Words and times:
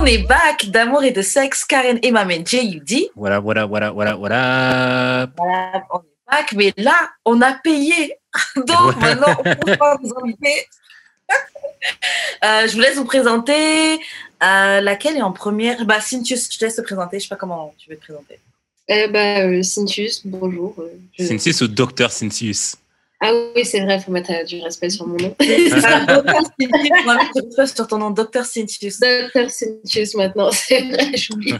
On 0.00 0.06
est 0.06 0.18
back 0.26 0.66
d'amour 0.70 1.04
et 1.04 1.10
de 1.10 1.20
sexe, 1.20 1.64
Karen 1.64 1.98
et 2.02 2.10
Mamen 2.10 2.46
J.U.D. 2.46 3.10
Voilà, 3.14 3.38
voilà, 3.38 3.66
voilà, 3.66 3.90
voilà, 3.90 4.14
voilà. 4.14 5.28
Voilà, 5.36 5.84
on 5.92 5.98
est 5.98 6.30
back, 6.30 6.52
mais 6.54 6.72
là, 6.78 7.10
on 7.26 7.40
a 7.42 7.52
payé. 7.52 8.16
Donc 8.56 8.96
maintenant, 8.98 9.36
on 9.38 9.42
peut 9.42 9.76
pas 9.76 9.96
vous 10.02 10.12
inviter. 10.22 10.66
Euh, 12.44 12.66
je 12.68 12.74
vous 12.74 12.80
laisse 12.80 12.96
vous 12.96 13.04
présenter. 13.06 13.94
Euh, 14.42 14.80
laquelle 14.82 15.16
est 15.16 15.22
en 15.22 15.32
première? 15.32 15.84
Bah, 15.86 16.00
Cynthius, 16.00 16.52
je 16.52 16.58
te 16.58 16.64
laisse 16.66 16.76
te 16.76 16.82
présenter. 16.82 17.18
Je 17.18 17.24
sais 17.24 17.28
pas 17.28 17.36
comment 17.36 17.74
tu 17.78 17.88
veux 17.88 17.96
te 17.96 18.02
présenter. 18.02 18.38
Eh 18.88 19.08
bah, 19.08 19.40
euh, 19.46 19.62
Cynthius, 19.62 20.26
bonjour. 20.26 20.74
je- 21.18 21.24
Cynthius 21.24 21.60
ou 21.62 21.68
Docteur 21.68 22.10
Cynthius? 22.12 22.76
Ah 23.22 23.32
oui, 23.54 23.66
c'est 23.66 23.80
vrai, 23.80 23.96
il 23.96 24.02
faut 24.02 24.12
mettre 24.12 24.32
euh, 24.32 24.44
du 24.44 24.62
respect 24.62 24.88
sur 24.88 25.06
mon 25.06 25.16
nom. 25.18 25.36
Docteur 27.34 27.68
sur 27.68 27.86
ton 27.86 27.98
nom, 27.98 28.10
Docteur 28.10 28.46
Cynthius. 28.46 28.98
Docteur 28.98 29.50
Cynthius 29.50 30.14
maintenant, 30.14 30.50
c'est 30.52 30.88
vrai, 30.88 31.14
j'oublie. 31.16 31.52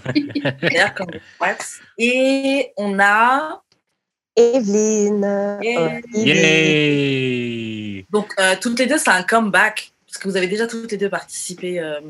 D'ailleurs, 0.62 0.94
comme 0.94 1.10
ouais. 1.40 1.56
Et 1.98 2.72
on 2.78 2.98
a. 2.98 3.62
Evelyne. 4.36 5.58
Yeah. 5.62 6.00
Yves. 6.14 6.26
Yay! 6.26 8.06
Donc, 8.08 8.32
euh, 8.38 8.56
toutes 8.58 8.78
les 8.78 8.86
deux, 8.86 8.96
c'est 8.96 9.10
un 9.10 9.22
comeback, 9.22 9.92
parce 10.06 10.16
que 10.16 10.28
vous 10.28 10.36
avez 10.38 10.46
déjà 10.46 10.66
toutes 10.66 10.90
les 10.90 10.96
deux 10.96 11.10
participé 11.10 11.78
euh, 11.78 12.00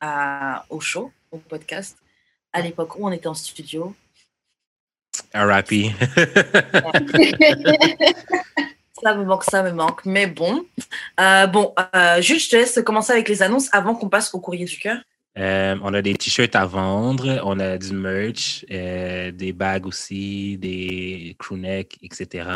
à, 0.00 0.66
au 0.68 0.80
show, 0.80 1.10
au 1.30 1.38
podcast, 1.38 1.96
à 2.52 2.60
l'époque 2.60 2.98
où 2.98 3.08
on 3.08 3.12
était 3.12 3.28
en 3.28 3.32
studio. 3.32 3.94
R.I.P. 5.34 5.94
Ça 9.02 9.14
me 9.14 9.24
manque, 9.24 9.44
ça 9.44 9.62
me 9.62 9.70
manque, 9.72 10.04
mais 10.04 10.26
bon. 10.26 10.64
Euh, 11.20 11.46
bon, 11.46 11.74
euh, 11.94 12.20
Jules, 12.20 12.40
je 12.40 12.50
te 12.50 12.56
laisse 12.56 12.80
commencer 12.84 13.12
avec 13.12 13.28
les 13.28 13.42
annonces 13.42 13.68
avant 13.72 13.94
qu'on 13.94 14.08
passe 14.08 14.34
au 14.34 14.40
courrier 14.40 14.64
du 14.64 14.78
cœur. 14.78 14.98
Euh, 15.38 15.76
on 15.82 15.94
a 15.94 16.02
des 16.02 16.14
t-shirts 16.14 16.56
à 16.56 16.66
vendre, 16.66 17.40
on 17.44 17.60
a 17.60 17.78
du 17.78 17.92
merch, 17.92 18.64
euh, 18.72 19.30
des 19.30 19.52
bagues 19.52 19.86
aussi, 19.86 20.58
des 20.58 21.36
crewnecks, 21.38 21.96
etc. 22.02 22.48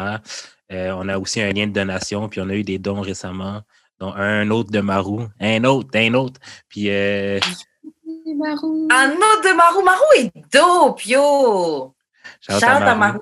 Euh, 0.72 0.92
on 0.96 1.08
a 1.08 1.18
aussi 1.18 1.40
un 1.40 1.52
lien 1.52 1.66
de 1.66 1.72
donation, 1.72 2.28
puis 2.28 2.40
on 2.40 2.48
a 2.48 2.54
eu 2.54 2.64
des 2.64 2.78
dons 2.78 3.00
récemment, 3.00 3.60
dont 4.00 4.12
un 4.14 4.50
autre 4.50 4.72
de 4.72 4.80
Marou, 4.80 5.28
un 5.40 5.62
autre, 5.64 5.90
un 5.94 6.14
autre. 6.14 6.40
Puis 6.68 6.90
euh, 6.90 7.38
Marou. 8.36 8.88
Un 8.90 9.10
autre 9.10 9.42
de 9.44 9.56
Marou. 9.56 9.82
Marou 9.84 10.04
est 10.16 10.32
dope, 10.52 11.04
yo! 11.06 11.94
shout 12.40 12.54
out 12.54 12.60
Shout 12.60 12.66
out 12.66 12.82
à 12.82 12.94
Marou. 12.96 13.20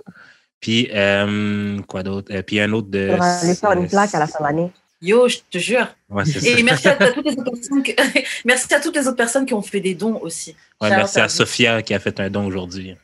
Puis 0.61 0.89
euh, 0.93 1.81
quoi 1.83 2.03
d'autre? 2.03 2.33
Euh, 2.35 2.43
puis 2.43 2.61
un 2.61 2.73
autre 2.73 2.89
de. 2.89 3.11
On 3.13 3.17
va 3.17 3.39
aller 3.39 3.55
faire 3.55 3.73
une 3.73 3.89
plaque 3.89 4.15
à 4.15 4.19
la 4.19 4.27
fin 4.27 4.39
de 4.41 4.45
l'année. 4.45 4.73
Yo, 5.03 5.27
je 5.29 5.39
te 5.51 5.57
jure. 5.59 5.87
Ouais, 6.11 6.25
Et 6.29 6.57
ça. 6.57 6.63
merci 6.63 6.89
à, 6.89 6.93
à 7.03 7.11
toutes 7.13 7.25
les 7.25 7.33
autres 7.33 7.51
personnes 7.53 7.83
que- 7.83 8.21
merci 8.45 8.75
à 8.75 8.81
toutes 8.81 8.95
les 8.97 9.07
autres 9.09 9.17
personnes 9.17 9.47
qui 9.47 9.55
ont 9.55 9.63
fait 9.63 9.81
des 9.81 9.95
dons 9.95 10.19
aussi. 10.21 10.55
Ouais, 10.81 10.91
merci 10.91 11.19
à. 11.21 11.29
Sophia 11.31 11.83
qui 11.83 11.95
a 11.95 11.99
fait 11.99 12.21
un 12.21 12.29
don 12.29 12.47
aujourd'hui. 12.47 12.95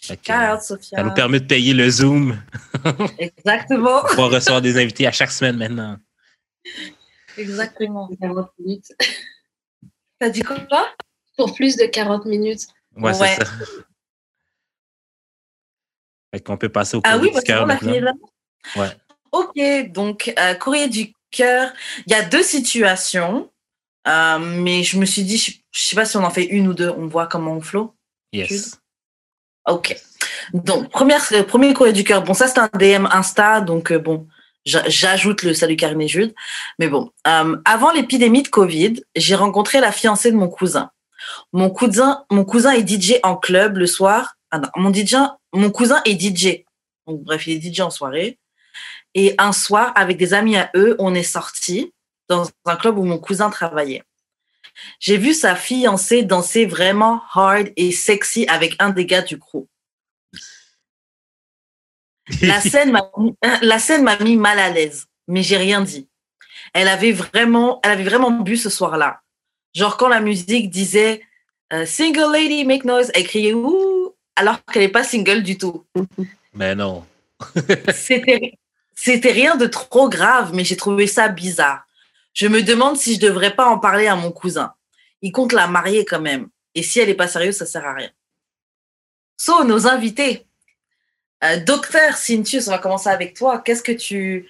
Ça 0.00 0.16
nous 1.04 1.14
permet 1.14 1.38
de 1.40 1.46
payer 1.46 1.72
le 1.74 1.88
Zoom 1.88 2.36
Exactement. 3.18 4.02
pour 4.14 4.30
recevoir 4.32 4.60
des 4.60 4.76
invités 4.76 5.06
à 5.06 5.12
chaque 5.12 5.30
semaine 5.30 5.56
maintenant. 5.56 5.96
Exactement. 7.38 8.10
40 8.20 8.50
minutes. 8.58 8.92
T'as 10.18 10.28
dit 10.28 10.42
quoi? 10.42 10.56
Pour 11.36 11.54
plus 11.54 11.76
de 11.76 11.84
40 11.86 12.26
minutes. 12.26 12.66
Ouais, 12.96 13.16
Ouais. 13.18 13.36
c'est 13.38 13.44
ça. 13.44 13.50
Fait 16.32 16.40
qu'on 16.40 16.56
peut 16.56 16.68
passer 16.68 16.96
au 16.96 17.00
Ah 17.04 17.12
courrier 17.14 17.22
oui, 17.22 17.28
du 17.28 17.34
parce 17.34 17.44
cœur 17.44 17.64
qu'on 17.64 17.70
a 17.70 17.76
fini 17.76 18.00
maintenant. 18.00 18.18
là. 18.76 18.82
Ouais. 18.82 18.96
Ok, 19.32 19.92
donc 19.92 20.32
euh, 20.38 20.54
courrier 20.54 20.88
du 20.88 21.12
cœur. 21.30 21.70
Il 22.06 22.12
y 22.12 22.14
a 22.14 22.22
deux 22.22 22.42
situations, 22.42 23.50
euh, 24.08 24.38
mais 24.38 24.82
je 24.82 24.98
me 24.98 25.04
suis 25.06 25.22
dit, 25.22 25.36
je, 25.38 25.52
je 25.70 25.80
sais 25.80 25.96
pas 25.96 26.04
si 26.04 26.16
on 26.16 26.24
en 26.24 26.30
fait 26.30 26.44
une 26.44 26.68
ou 26.68 26.74
deux, 26.74 26.90
on 26.90 27.06
voit 27.06 27.26
comment 27.26 27.52
on 27.52 27.60
flow. 27.60 27.94
Yes. 28.32 28.78
Ok. 29.68 29.96
Donc, 30.54 30.90
première, 30.90 31.22
euh, 31.32 31.42
premier 31.44 31.72
courrier 31.74 31.92
du 31.92 32.04
cœur. 32.04 32.22
Bon, 32.22 32.34
ça, 32.34 32.48
c'est 32.48 32.58
un 32.58 32.68
DM 32.78 33.06
Insta, 33.10 33.60
donc 33.60 33.92
euh, 33.92 33.98
bon, 33.98 34.26
j'a- 34.64 34.88
j'ajoute 34.88 35.42
le 35.42 35.54
salut 35.54 35.76
Karine 35.76 36.00
et 36.02 36.08
Jude. 36.08 36.34
Mais 36.78 36.88
bon, 36.88 37.10
avant 37.24 37.92
l'épidémie 37.92 38.42
de 38.42 38.48
Covid, 38.48 39.02
j'ai 39.16 39.34
rencontré 39.34 39.80
la 39.80 39.92
fiancée 39.92 40.30
de 40.32 40.36
mon 40.36 40.48
cousin. 40.48 40.90
Mon 41.52 41.70
cousin, 41.70 42.24
mon 42.30 42.44
cousin 42.44 42.72
est 42.72 42.86
DJ 42.86 43.14
en 43.22 43.36
club 43.36 43.76
le 43.76 43.86
soir. 43.86 44.36
Ah 44.52 44.58
non, 44.58 44.68
mon 44.76 44.92
DJ, 44.92 45.16
mon 45.54 45.70
cousin 45.70 46.02
est 46.04 46.20
DJ. 46.20 46.64
Donc, 47.06 47.22
bref, 47.22 47.46
il 47.46 47.56
est 47.56 47.74
DJ 47.74 47.80
en 47.80 47.90
soirée. 47.90 48.38
Et 49.14 49.34
un 49.38 49.52
soir, 49.52 49.92
avec 49.96 50.18
des 50.18 50.34
amis 50.34 50.56
à 50.56 50.70
eux, 50.76 50.94
on 50.98 51.14
est 51.14 51.22
sortis 51.22 51.92
dans 52.28 52.48
un 52.66 52.76
club 52.76 52.98
où 52.98 53.04
mon 53.04 53.18
cousin 53.18 53.50
travaillait. 53.50 54.04
J'ai 55.00 55.16
vu 55.16 55.34
sa 55.34 55.56
fiancée 55.56 56.22
danser 56.22 56.66
vraiment 56.66 57.22
hard 57.32 57.72
et 57.76 57.92
sexy 57.92 58.46
avec 58.48 58.76
un 58.78 58.90
des 58.90 59.06
gars 59.06 59.22
du 59.22 59.38
crew. 59.38 59.66
La 62.42 62.60
scène 62.70 62.92
m'a 62.92 63.10
la 63.62 63.78
scène 63.78 64.02
m'a 64.02 64.18
mis 64.18 64.36
mal 64.36 64.58
à 64.58 64.70
l'aise, 64.70 65.06
mais 65.28 65.42
j'ai 65.42 65.56
rien 65.56 65.80
dit. 65.82 66.08
Elle 66.72 66.88
avait 66.88 67.12
vraiment, 67.12 67.80
elle 67.82 67.90
avait 67.90 68.04
vraiment 68.04 68.30
bu 68.30 68.56
ce 68.56 68.70
soir-là. 68.70 69.20
Genre 69.74 69.96
quand 69.96 70.08
la 70.08 70.20
musique 70.20 70.70
disait 70.70 71.22
euh, 71.72 71.84
single 71.84 72.32
lady 72.32 72.64
make 72.64 72.84
noise, 72.84 73.10
elle 73.14 73.24
criait 73.24 73.54
ouh, 73.54 73.91
alors 74.36 74.64
qu'elle 74.64 74.82
n'est 74.82 74.88
pas 74.88 75.04
single 75.04 75.42
du 75.42 75.58
tout. 75.58 75.84
Mais 76.54 76.74
non. 76.74 77.04
C'était 77.94 78.58
c'était 78.94 79.32
rien 79.32 79.56
de 79.56 79.66
trop 79.66 80.08
grave, 80.08 80.52
mais 80.54 80.64
j'ai 80.64 80.76
trouvé 80.76 81.06
ça 81.06 81.28
bizarre. 81.28 81.84
Je 82.34 82.46
me 82.46 82.62
demande 82.62 82.96
si 82.96 83.14
je 83.14 83.20
devrais 83.20 83.54
pas 83.56 83.66
en 83.66 83.78
parler 83.78 84.06
à 84.06 84.14
mon 84.14 84.30
cousin. 84.30 84.74
Il 85.22 85.32
compte 85.32 85.52
la 85.52 85.66
marier 85.66 86.04
quand 86.04 86.20
même. 86.20 86.48
Et 86.74 86.82
si 86.82 87.00
elle 87.00 87.08
est 87.08 87.14
pas 87.14 87.26
sérieuse, 87.26 87.56
ça 87.56 87.66
sert 87.66 87.84
à 87.84 87.94
rien. 87.94 88.10
So, 89.36 89.64
nos 89.64 89.86
invités. 89.88 90.46
Euh, 91.42 91.58
Docteur 91.58 92.16
Cynthius, 92.16 92.68
on 92.68 92.70
va 92.70 92.78
commencer 92.78 93.08
avec 93.08 93.34
toi. 93.34 93.58
Qu'est-ce 93.60 93.82
que 93.82 93.92
tu... 93.92 94.48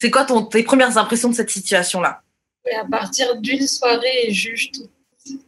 C'est 0.00 0.10
quoi 0.10 0.24
ton, 0.24 0.44
tes 0.44 0.62
premières 0.62 0.98
impressions 0.98 1.30
de 1.30 1.34
cette 1.34 1.50
situation-là? 1.50 2.22
Et 2.70 2.74
à 2.74 2.84
partir 2.84 3.36
d'une 3.40 3.66
soirée, 3.66 4.30
juge 4.30 4.70
tout- 4.72 4.90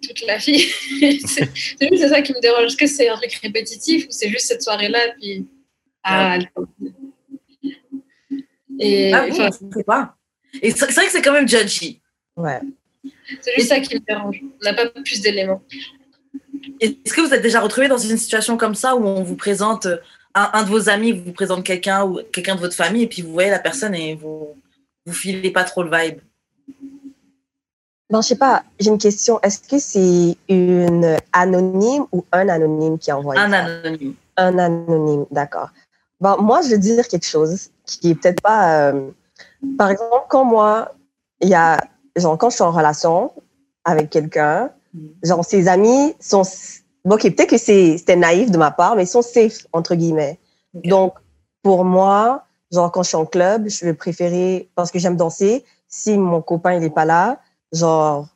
toute 0.02 0.26
la 0.26 0.36
vie. 0.38 0.58
c'est 1.26 1.88
juste 1.90 2.08
ça 2.08 2.22
qui 2.22 2.32
me 2.32 2.40
dérange. 2.40 2.64
Est-ce 2.66 2.76
que 2.76 2.86
c'est 2.86 3.08
un 3.08 3.16
truc 3.16 3.32
répétitif 3.34 4.04
ou 4.04 4.10
c'est 4.10 4.28
juste 4.28 4.46
cette 4.46 4.62
soirée-là, 4.62 4.98
puis. 5.20 5.46
Ah, 6.02 6.36
elle- 6.36 6.48
Et 8.78 9.12
Ah 9.12 9.26
enfin, 9.30 9.48
je 9.52 9.76
sais 9.78 9.84
pas. 9.84 10.16
Et 10.62 10.70
c'est 10.70 10.90
vrai 10.92 11.06
que 11.06 11.12
c'est 11.12 11.22
quand 11.22 11.32
même 11.32 11.48
judgy. 11.48 12.00
Ouais. 12.36 12.60
c'est 13.42 13.54
juste 13.56 13.68
ça 13.68 13.80
qui 13.80 13.94
me 13.94 14.00
dérange. 14.00 14.40
On 14.42 14.64
n'a 14.64 14.74
pas 14.74 14.86
plus 14.88 15.20
d'éléments. 15.20 15.62
Est-ce 16.80 17.12
que 17.12 17.20
vous 17.20 17.32
êtes 17.34 17.42
déjà 17.42 17.60
retrouvé 17.60 17.88
dans 17.88 17.98
une 17.98 18.16
situation 18.16 18.56
comme 18.56 18.74
ça 18.74 18.96
où 18.96 19.04
on 19.06 19.22
vous 19.22 19.36
présente, 19.36 19.86
un, 20.34 20.50
un 20.52 20.62
de 20.62 20.68
vos 20.68 20.88
amis 20.88 21.12
vous 21.12 21.32
présente 21.32 21.64
quelqu'un 21.64 22.04
ou 22.04 22.20
quelqu'un 22.32 22.54
de 22.54 22.60
votre 22.60 22.74
famille 22.74 23.02
et 23.04 23.06
puis 23.08 23.22
vous 23.22 23.32
voyez 23.32 23.50
la 23.50 23.58
personne 23.58 23.94
et 23.94 24.14
vous 24.14 24.56
vous 25.06 25.12
filez 25.12 25.50
pas 25.50 25.64
trop 25.64 25.82
le 25.82 25.90
vibe? 25.90 26.18
Bon, 28.10 28.20
je 28.22 28.28
sais 28.28 28.36
pas, 28.36 28.64
j'ai 28.78 28.90
une 28.90 28.98
question. 28.98 29.38
Est-ce 29.42 29.60
que 29.68 29.78
c'est 29.78 30.36
une 30.48 31.16
anonyme 31.32 32.06
ou 32.12 32.24
un 32.32 32.48
anonyme 32.48 32.98
qui 32.98 33.10
a 33.10 33.18
envoyé 33.18 33.40
Un 33.40 33.50
ça? 33.50 33.58
anonyme. 33.64 34.14
Un 34.36 34.58
anonyme, 34.58 35.26
d'accord. 35.30 35.70
Bon, 36.20 36.36
moi, 36.42 36.60
je 36.62 36.70
veux 36.70 36.78
dire 36.78 37.06
quelque 37.06 37.26
chose 37.26 37.70
qui 37.86 38.10
est 38.10 38.14
peut-être 38.14 38.42
pas. 38.42 38.90
euh, 38.90 39.10
par 39.78 39.90
exemple, 39.90 40.24
quand 40.28 40.44
moi, 40.44 40.92
il 41.40 41.48
y 41.48 41.54
a. 41.54 41.78
Genre, 42.16 42.36
quand 42.36 42.50
je 42.50 42.56
suis 42.56 42.64
en 42.64 42.72
relation 42.72 43.32
avec 43.84 44.10
quelqu'un, 44.10 44.70
Mm. 44.92 44.98
genre, 45.22 45.44
ses 45.44 45.68
amis 45.68 46.16
sont. 46.18 46.42
Bon, 47.04 47.14
ok, 47.14 47.22
peut-être 47.22 47.50
que 47.50 47.58
c'était 47.58 48.16
naïf 48.16 48.50
de 48.50 48.58
ma 48.58 48.72
part, 48.72 48.96
mais 48.96 49.04
ils 49.04 49.06
sont 49.06 49.22
safe, 49.22 49.58
entre 49.72 49.94
guillemets. 49.94 50.40
Donc, 50.74 51.14
pour 51.62 51.84
moi, 51.84 52.42
genre, 52.72 52.90
quand 52.90 53.04
je 53.04 53.08
suis 53.08 53.16
en 53.16 53.24
club, 53.24 53.68
je 53.68 53.84
vais 53.84 53.94
préférer. 53.94 54.68
Parce 54.74 54.90
que 54.90 54.98
j'aime 54.98 55.14
danser, 55.16 55.64
si 55.86 56.18
mon 56.18 56.42
copain, 56.42 56.72
il 56.74 56.82
est 56.82 56.90
pas 56.90 57.04
là, 57.04 57.38
genre, 57.72 58.28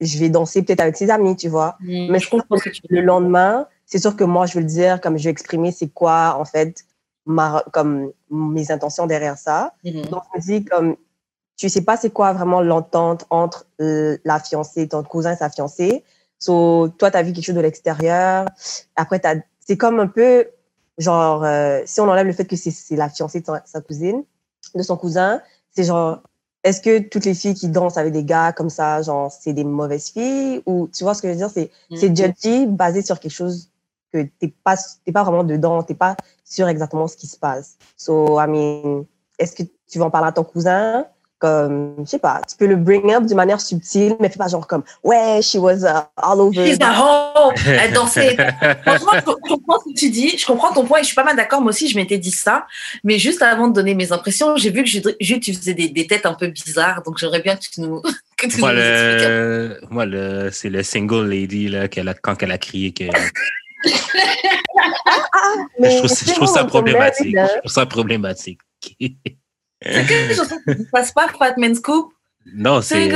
je 0.00 0.18
vais 0.18 0.28
danser 0.28 0.62
peut-être 0.62 0.80
avec 0.80 0.96
ses 0.96 1.10
amis, 1.10 1.36
tu 1.36 1.48
vois. 1.48 1.76
Mm, 1.80 2.10
Mais 2.10 2.18
je 2.18 2.30
comprends 2.30 2.56
que 2.56 2.70
Le 2.88 3.00
lendemain, 3.00 3.66
c'est 3.86 3.98
sûr 3.98 4.16
que 4.16 4.24
moi, 4.24 4.46
je 4.46 4.54
veux 4.54 4.60
le 4.60 4.66
dire, 4.66 5.00
comme 5.00 5.18
je 5.18 5.24
vais 5.24 5.30
exprimer 5.30 5.72
c'est 5.72 5.88
quoi, 5.88 6.36
en 6.38 6.44
fait, 6.44 6.84
ma, 7.26 7.64
comme 7.72 8.12
mes 8.30 8.70
intentions 8.70 9.06
derrière 9.06 9.38
ça. 9.38 9.74
Mhm. 9.84 10.06
Donc, 10.06 10.22
je 10.32 10.38
me 10.38 10.42
dis, 10.42 10.64
comme, 10.64 10.96
tu 11.56 11.68
sais 11.68 11.82
pas 11.82 11.96
c'est 11.96 12.10
quoi 12.10 12.32
vraiment 12.32 12.60
l'entente 12.60 13.26
entre 13.30 13.66
euh, 13.80 14.18
la 14.24 14.40
fiancée, 14.40 14.88
ton 14.88 15.02
cousin 15.02 15.32
et 15.32 15.36
sa 15.36 15.50
fiancée. 15.50 16.04
So, 16.38 16.88
toi, 16.98 17.10
tu 17.10 17.16
as 17.16 17.22
vu 17.22 17.32
quelque 17.32 17.44
chose 17.44 17.54
de 17.54 17.60
l'extérieur. 17.60 18.46
Après, 18.96 19.20
c'est 19.60 19.76
comme 19.76 20.00
un 20.00 20.08
peu, 20.08 20.46
genre, 20.98 21.44
euh, 21.44 21.80
si 21.86 22.00
on 22.00 22.08
enlève 22.08 22.26
le 22.26 22.32
fait 22.32 22.44
que 22.44 22.56
c'est 22.56 22.70
c'est 22.70 22.96
la 22.96 23.08
fiancée 23.08 23.40
de 23.40 23.46
sa, 23.46 23.62
sa 23.64 23.80
cousine, 23.80 24.24
de 24.74 24.82
son 24.82 24.96
cousin, 24.96 25.40
c'est 25.70 25.84
genre, 25.84 26.20
est-ce 26.64 26.80
que 26.80 26.98
toutes 26.98 27.26
les 27.26 27.34
filles 27.34 27.54
qui 27.54 27.68
dansent 27.68 27.98
avec 27.98 28.12
des 28.12 28.24
gars 28.24 28.52
comme 28.52 28.70
ça, 28.70 29.02
genre, 29.02 29.30
c'est 29.30 29.52
des 29.52 29.64
mauvaises 29.64 30.08
filles? 30.10 30.62
Ou, 30.66 30.88
tu 30.88 31.04
vois 31.04 31.14
ce 31.14 31.22
que 31.22 31.28
je 31.28 31.32
veux 31.34 31.38
dire? 31.38 31.50
C'est 31.50 31.70
c'est 31.94 32.08
Mhm. 32.08 32.16
judgy 32.16 32.66
basé 32.66 33.02
sur 33.02 33.20
quelque 33.20 33.32
chose 33.32 33.70
que 34.12 34.22
t'es 34.40 34.48
pas, 34.64 34.76
t'es 35.04 35.12
pas 35.12 35.22
vraiment 35.24 35.44
dedans, 35.44 35.82
t'es 35.82 35.94
pas 35.94 36.16
sûr 36.44 36.66
exactement 36.68 37.06
ce 37.06 37.16
qui 37.16 37.26
se 37.26 37.36
passe. 37.38 37.76
So, 37.96 38.40
I 38.40 38.46
mean, 38.48 39.04
est-ce 39.38 39.54
que 39.54 39.62
tu 39.86 39.98
vas 39.98 40.06
en 40.06 40.10
parler 40.10 40.28
à 40.28 40.32
ton 40.32 40.44
cousin? 40.44 41.06
Comme, 41.38 41.96
je 42.04 42.10
sais 42.10 42.18
pas, 42.18 42.40
tu 42.48 42.56
peux 42.56 42.66
le 42.66 42.76
bring 42.76 43.12
up 43.12 43.24
d'une 43.24 43.36
manière 43.36 43.60
subtile, 43.60 44.16
mais 44.20 44.28
fais 44.28 44.38
pas 44.38 44.48
genre 44.48 44.66
comme, 44.66 44.82
ouais, 45.02 45.42
she 45.42 45.56
was 45.56 45.82
uh, 45.82 46.04
all 46.16 46.40
over. 46.40 46.66
She's 46.66 46.78
at 46.80 46.94
home. 46.94 47.54
Elle 47.66 47.92
dansait. 47.92 48.36
Franchement, 48.82 49.12
je 49.14 49.54
comprends 49.54 49.78
ce 49.80 49.92
que 49.92 49.98
tu 49.98 50.10
dis. 50.10 50.38
Je 50.38 50.46
comprends 50.46 50.72
ton 50.72 50.84
point 50.84 50.98
et 50.98 51.02
je 51.02 51.08
suis 51.08 51.14
pas 51.14 51.24
mal 51.24 51.36
d'accord. 51.36 51.60
Moi 51.60 51.70
aussi, 51.70 51.88
je 51.88 51.96
m'étais 51.96 52.18
dit 52.18 52.30
ça. 52.30 52.66
Mais 53.02 53.18
juste 53.18 53.42
avant 53.42 53.68
de 53.68 53.74
donner 53.74 53.94
mes 53.94 54.12
impressions, 54.12 54.56
j'ai 54.56 54.70
vu 54.70 54.84
que 54.84 54.88
Jude, 55.20 55.40
tu 55.40 55.52
faisais 55.54 55.74
des, 55.74 55.88
des 55.88 56.06
têtes 56.06 56.26
un 56.26 56.34
peu 56.34 56.46
bizarres. 56.46 57.02
Donc, 57.02 57.18
j'aimerais 57.18 57.40
bien 57.42 57.56
que 57.56 57.60
tu 57.60 57.80
nous, 57.80 58.00
que 58.36 58.46
tu 58.46 58.60
Moi, 58.60 58.72
nous 58.72 58.80
expliques. 58.80 59.28
le, 59.28 59.80
moi 59.90 60.06
le, 60.06 60.50
c'est 60.50 60.70
le 60.70 60.82
single 60.82 61.28
lady 61.28 61.68
là, 61.68 61.82
a, 61.82 62.14
quand 62.14 62.42
elle 62.42 62.52
a 62.52 62.58
crié 62.58 62.92
que. 62.92 63.04
Ah, 65.06 65.54
mais 65.78 65.90
je, 65.90 65.98
trouve, 65.98 66.10
je 66.10 66.32
trouve 66.32 66.48
ça 66.48 66.64
problématique. 66.64 67.34
problème, 67.34 67.48
Je 67.54 67.58
trouve 67.60 67.72
ça 67.72 67.86
problématique. 67.86 68.60
C'est 69.84 70.06
que 70.06 70.74
qui 70.74 70.80
ne 70.80 70.84
passent 70.90 71.12
pas 71.12 71.28
Fat 71.28 71.54
Man 71.58 71.74
Scoop. 71.74 72.12
non, 72.46 72.80
c'est 72.82 73.08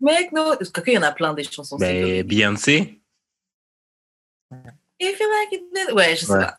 Make 0.00 0.32
no. 0.32 0.56
Parce 0.56 0.70
qu'il 0.70 0.94
y 0.94 0.98
en 0.98 1.02
a 1.02 1.12
plein 1.12 1.32
des 1.34 1.44
chansons. 1.44 1.76
ben. 1.76 2.26
Beyoncé. 2.26 3.00
If 5.00 5.18
you 5.20 5.26
like 5.28 5.52
it, 5.52 5.94
Ouais, 5.94 6.16
je 6.16 6.24
sais 6.24 6.32
Ouais. 6.32 6.40
pas. 6.44 6.58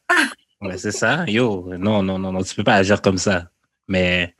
Ouais, 0.61 0.77
c'est 0.77 0.91
ça. 0.91 1.25
Yo, 1.27 1.75
non, 1.77 2.01
non, 2.03 2.17
non, 2.19 2.31
non, 2.31 2.41
tu 2.43 2.55
peux 2.55 2.63
pas 2.63 2.75
agir 2.75 3.01
comme 3.01 3.17
ça. 3.17 3.49
Mais, 3.87 4.33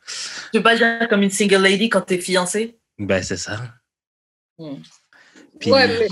Tu 0.53 0.59
peux 0.59 0.63
pas 0.63 0.75
dire 0.77 1.07
comme 1.09 1.21
une 1.21 1.29
single 1.29 1.61
lady 1.61 1.89
quand 1.89 2.01
t'es 2.01 2.17
fiancée. 2.17 2.77
ben, 2.97 3.21
c'est 3.21 3.37
ça. 3.37 3.59
Hmm. 4.57 4.75
Puis, 5.59 5.69
Ouais, 5.71 5.87
mais 5.87 6.07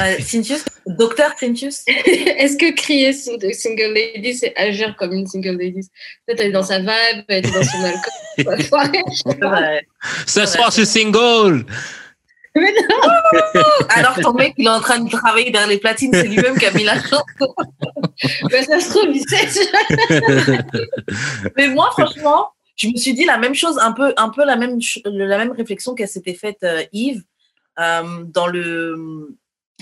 Euh, 0.00 0.16
Cynthius 0.20 0.64
Docteur 0.86 1.32
Cynthius 1.38 1.84
est-ce 1.86 2.56
que 2.56 2.74
crier 2.74 3.12
sing- 3.12 3.52
single 3.52 3.92
lady, 3.94 4.34
c'est 4.34 4.54
agir 4.56 4.96
comme 4.96 5.12
une 5.12 5.26
single 5.26 5.56
lady 5.56 5.88
Peut-être 6.26 6.40
elle 6.40 6.48
est 6.48 6.52
dans 6.52 6.62
sa 6.62 6.78
vibe, 6.78 7.24
elle 7.28 7.46
est 7.46 7.50
dans 7.50 7.62
son 7.62 7.84
alcool. 7.84 9.80
ce 10.26 10.46
soir, 10.46 10.70
je 10.70 10.76
suis 10.76 10.86
single! 10.86 11.64
Mais 12.54 12.72
non, 12.72 13.62
Alors 13.90 14.18
ton 14.18 14.32
mec, 14.32 14.54
il 14.56 14.66
est 14.66 14.70
en 14.70 14.80
train 14.80 14.98
de 15.00 15.10
travailler 15.10 15.50
vers 15.50 15.66
les 15.66 15.76
platines, 15.76 16.10
c'est 16.14 16.26
lui-même 16.26 16.58
qui 16.58 16.64
a 16.64 16.72
mis 16.72 16.84
la 16.84 16.98
chanson. 17.02 17.54
mais 18.50 18.62
ça 18.62 18.80
se 18.80 18.88
trouve, 18.88 19.14
il 19.14 19.22
sait. 19.28 19.46
Mais 21.54 21.68
moi, 21.68 21.90
franchement, 21.90 22.48
je 22.76 22.88
me 22.88 22.96
suis 22.96 23.14
dit 23.14 23.24
la 23.24 23.38
même 23.38 23.54
chose, 23.54 23.78
un 23.78 23.92
peu, 23.92 24.14
un 24.16 24.28
peu 24.28 24.44
la, 24.44 24.56
même, 24.56 24.78
la 25.04 25.38
même 25.38 25.52
réflexion 25.52 25.94
qu'elle 25.94 26.08
s'était 26.08 26.34
faite, 26.34 26.58
euh, 26.62 26.82
Yves, 26.92 27.24
euh, 27.78 28.24
dans 28.24 28.46
le. 28.46 29.36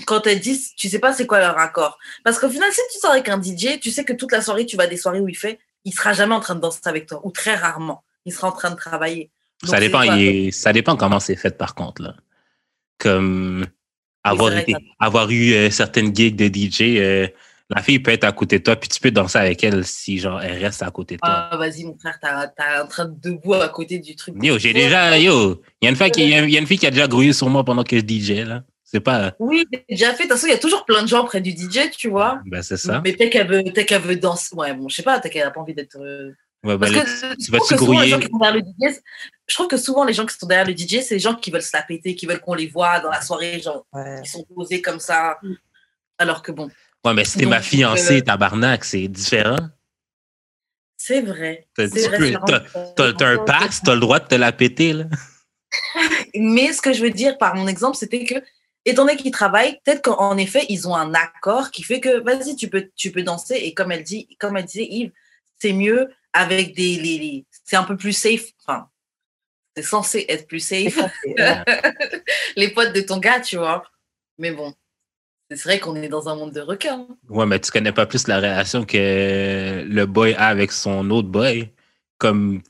Quand 0.05 0.27
elle 0.27 0.39
dit, 0.41 0.59
tu 0.75 0.89
sais 0.89 0.99
pas 0.99 1.13
c'est 1.13 1.25
quoi 1.25 1.39
leur 1.39 1.57
accord. 1.57 1.97
Parce 2.23 2.37
qu'au 2.37 2.49
final, 2.49 2.69
si 2.71 2.81
tu 2.91 2.99
sors 2.99 3.11
avec 3.11 3.29
un 3.29 3.41
DJ, 3.41 3.79
tu 3.79 3.91
sais 3.91 4.03
que 4.03 4.13
toute 4.13 4.31
la 4.31 4.41
soirée, 4.41 4.65
tu 4.65 4.75
vas 4.75 4.83
à 4.83 4.87
des 4.87 4.97
soirées 4.97 5.21
où 5.21 5.29
il 5.29 5.37
fait, 5.37 5.59
il 5.85 5.93
sera 5.93 6.11
jamais 6.13 6.35
en 6.35 6.41
train 6.41 6.55
de 6.55 6.59
danser 6.59 6.81
avec 6.85 7.05
toi, 7.07 7.21
ou 7.23 7.31
très 7.31 7.55
rarement. 7.55 8.03
Il 8.25 8.33
sera 8.33 8.49
en 8.49 8.51
train 8.51 8.71
de 8.71 8.75
travailler. 8.75 9.29
Donc, 9.63 9.71
ça 9.71 9.79
dépend, 9.79 10.03
quoi 10.03 10.15
il 10.17 10.27
est- 10.47 10.51
ça 10.51 10.73
dépend 10.73 10.97
comment 10.97 11.19
c'est 11.19 11.37
fait, 11.37 11.57
par 11.57 11.75
contre, 11.75 12.01
là. 12.01 12.15
Comme 12.97 13.65
avoir, 14.23 14.57
été, 14.57 14.73
eu 15.33 15.53
euh, 15.53 15.69
certaines 15.69 16.13
gigs 16.15 16.35
de 16.35 16.47
DJ, 16.47 16.97
euh, 16.97 17.27
la 17.69 17.81
fille 17.81 17.99
peut 17.99 18.11
être 18.11 18.23
à 18.25 18.31
côté 18.31 18.59
de 18.59 18.63
toi, 18.63 18.75
puis 18.75 18.89
tu 18.89 18.99
peux 18.99 19.11
danser 19.11 19.37
avec 19.37 19.63
elle 19.63 19.85
si, 19.85 20.17
genre, 20.17 20.41
elle 20.41 20.63
reste 20.63 20.83
à 20.83 20.91
côté 20.91 21.15
de 21.15 21.21
toi. 21.21 21.49
Ah, 21.51 21.57
vas-y, 21.57 21.85
mon 21.85 21.97
frère, 21.97 22.19
t'as 22.21 22.83
en 22.83 22.87
train 22.87 23.05
de 23.05 23.15
debout 23.19 23.53
à 23.53 23.69
côté 23.69 23.99
du 23.99 24.15
truc. 24.15 24.35
Yo, 24.41 24.57
j'ai 24.57 24.73
déjà, 24.73 25.17
yo, 25.17 25.61
il 25.81 25.85
y 25.85 25.87
a 25.87 26.59
une 26.59 26.67
fille 26.67 26.77
qui 26.77 26.87
a 26.87 26.91
déjà 26.91 27.07
grouillé 27.07 27.33
sur 27.33 27.49
moi 27.49 27.63
pendant 27.63 27.83
que 27.83 27.97
je 27.97 28.01
DJ, 28.05 28.43
là. 28.45 28.63
C'est 28.87 28.99
pas, 28.99 29.33
Oui, 29.39 29.65
j'ai 29.71 29.83
déjà 29.89 30.13
fait. 30.13 30.23
De 30.23 30.29
toute 30.29 30.37
façon, 30.37 30.47
il 30.47 30.51
y 30.51 30.53
a 30.53 30.59
toujours 30.59 30.85
plein 30.85 31.01
de 31.01 31.07
gens 31.07 31.25
près 31.25 31.41
du 31.41 31.51
DJ, 31.51 31.89
tu 31.91 32.07
vois. 32.09 32.39
ben, 32.45 32.61
c'est 32.61 32.77
ça. 32.77 33.01
Mais 33.03 33.13
peut-être 33.13 33.31
qu'elle 33.31 33.47
veut, 33.47 33.63
peut 33.63 33.83
qu'elle 33.83 34.01
veut 34.01 34.15
danser. 34.15 34.55
Ouais, 34.55 34.73
bon, 34.75 34.87
je 34.89 34.95
sais 34.97 35.03
pas, 35.03 35.19
peut-être 35.19 35.33
qu'elle 35.33 35.47
a 35.47 35.51
pas 35.51 35.59
envie 35.59 35.73
d'être. 35.73 35.97
euh, 35.99 36.31
Ouais, 36.63 36.77
ben, 36.77 36.91
Parce 36.91 36.91
que 37.21 37.35
tu 37.35 37.45
je 37.45 37.51
vas-tu 37.51 37.65
trouve 37.65 37.69
que 37.69 37.77
souvent, 37.77 37.91
les 38.01 38.09
grouiller? 38.09 38.09
gens 38.11 38.19
qui 38.19 38.27
sont 38.31 38.37
derrière 38.37 38.63
le 38.63 38.89
DJ, 38.91 38.95
je 39.47 39.53
trouve 39.55 39.67
que 39.67 39.77
souvent 39.77 40.03
les 40.03 40.13
gens 40.13 40.25
qui 40.25 40.35
sont 40.37 40.47
derrière 40.47 40.65
le 40.67 40.73
DJ, 40.75 41.01
c'est 41.03 41.15
les 41.15 41.19
gens 41.19 41.35
qui 41.35 41.51
veulent 41.51 41.61
se 41.61 41.75
la 41.75 41.83
péter, 41.83 42.15
qui 42.15 42.25
veulent 42.27 42.39
qu'on 42.39 42.53
les 42.55 42.67
voit 42.67 42.99
dans 43.01 43.09
la 43.11 43.21
soirée, 43.21 43.59
genre 43.59 43.85
Ouais. 43.93 44.21
ils 44.23 44.27
sont 44.29 44.43
posés 44.45 44.81
comme 44.81 44.99
ça. 44.99 45.39
Alors 46.17 46.41
que 46.41 46.51
bon, 46.51 46.69
Ouais, 47.03 47.13
mais 47.13 47.23
si 47.25 47.37
t'es 47.37 47.43
Donc, 47.43 47.51
ma 47.51 47.61
fiancée, 47.61 48.17
euh, 48.17 48.21
tabarnak, 48.21 48.83
c'est 48.83 49.07
différent. 49.07 49.57
c'est 50.97 51.21
vrai. 51.21 51.67
T'as- 51.75 53.13
un 53.27 53.37
pass, 53.45 53.81
t'as 53.83 53.93
le 53.93 53.99
droit 53.99 54.19
de 54.19 54.27
te 54.27 54.35
la 54.35 54.51
péter, 54.51 54.93
là. 54.93 55.05
Mais 56.35 56.71
ce 56.73 56.81
que 56.81 56.93
je 56.93 57.01
veux 57.01 57.09
dire 57.11 57.37
par 57.37 57.55
mon 57.55 57.67
exemple, 57.67 57.97
c'était 57.97 58.23
que, 58.25 58.35
étant 58.85 59.05
donné 59.05 59.17
qu'ils 59.17 59.31
travaillent, 59.31 59.79
peut-être 59.83 60.03
qu'en 60.03 60.37
effet, 60.37 60.65
ils 60.69 60.87
ont 60.87 60.95
un 60.95 61.13
accord 61.13 61.71
qui 61.71 61.83
fait 61.83 61.99
que, 61.99 62.19
vas-y, 62.21 62.55
tu 62.55 62.69
peux, 62.69 62.89
tu 62.95 63.11
peux 63.11 63.23
danser. 63.23 63.55
Et 63.55 63.73
comme 63.73 63.91
elle 63.91 64.03
dit, 64.03 64.27
comme 64.39 64.57
elle 64.57 64.65
disait, 64.65 64.87
Yves, 64.89 65.11
c'est 65.59 65.73
mieux 65.73 66.09
avec 66.33 66.75
des, 66.75 66.97
les, 66.97 67.17
les- 67.17 67.45
c'est 67.63 67.75
un 67.77 67.83
peu 67.83 67.97
plus 67.97 68.13
safe. 68.13 68.45
Enfin, 68.65 68.87
c'est 69.75 69.83
censé 69.83 70.25
être 70.29 70.47
plus 70.47 70.59
safe. 70.59 70.99
Les 72.55 72.69
potes 72.69 72.93
de 72.93 73.01
ton 73.01 73.17
gars, 73.17 73.39
tu 73.39 73.57
vois. 73.57 73.83
Mais 74.37 74.51
bon, 74.51 74.73
c'est 75.49 75.63
vrai 75.63 75.79
qu'on 75.79 75.95
est 75.95 76.07
dans 76.09 76.27
un 76.29 76.35
monde 76.35 76.51
de 76.51 76.61
requins. 76.61 77.07
Ouais, 77.29 77.45
mais 77.45 77.59
tu 77.59 77.71
connais 77.71 77.91
pas 77.91 78.05
plus 78.05 78.27
la 78.27 78.37
relation 78.37 78.85
que 78.85 79.83
le 79.87 80.05
boy 80.05 80.33
a 80.35 80.47
avec 80.47 80.71
son 80.71 81.09
autre 81.09 81.27
boy? 81.29 81.69
Comme 82.17 82.61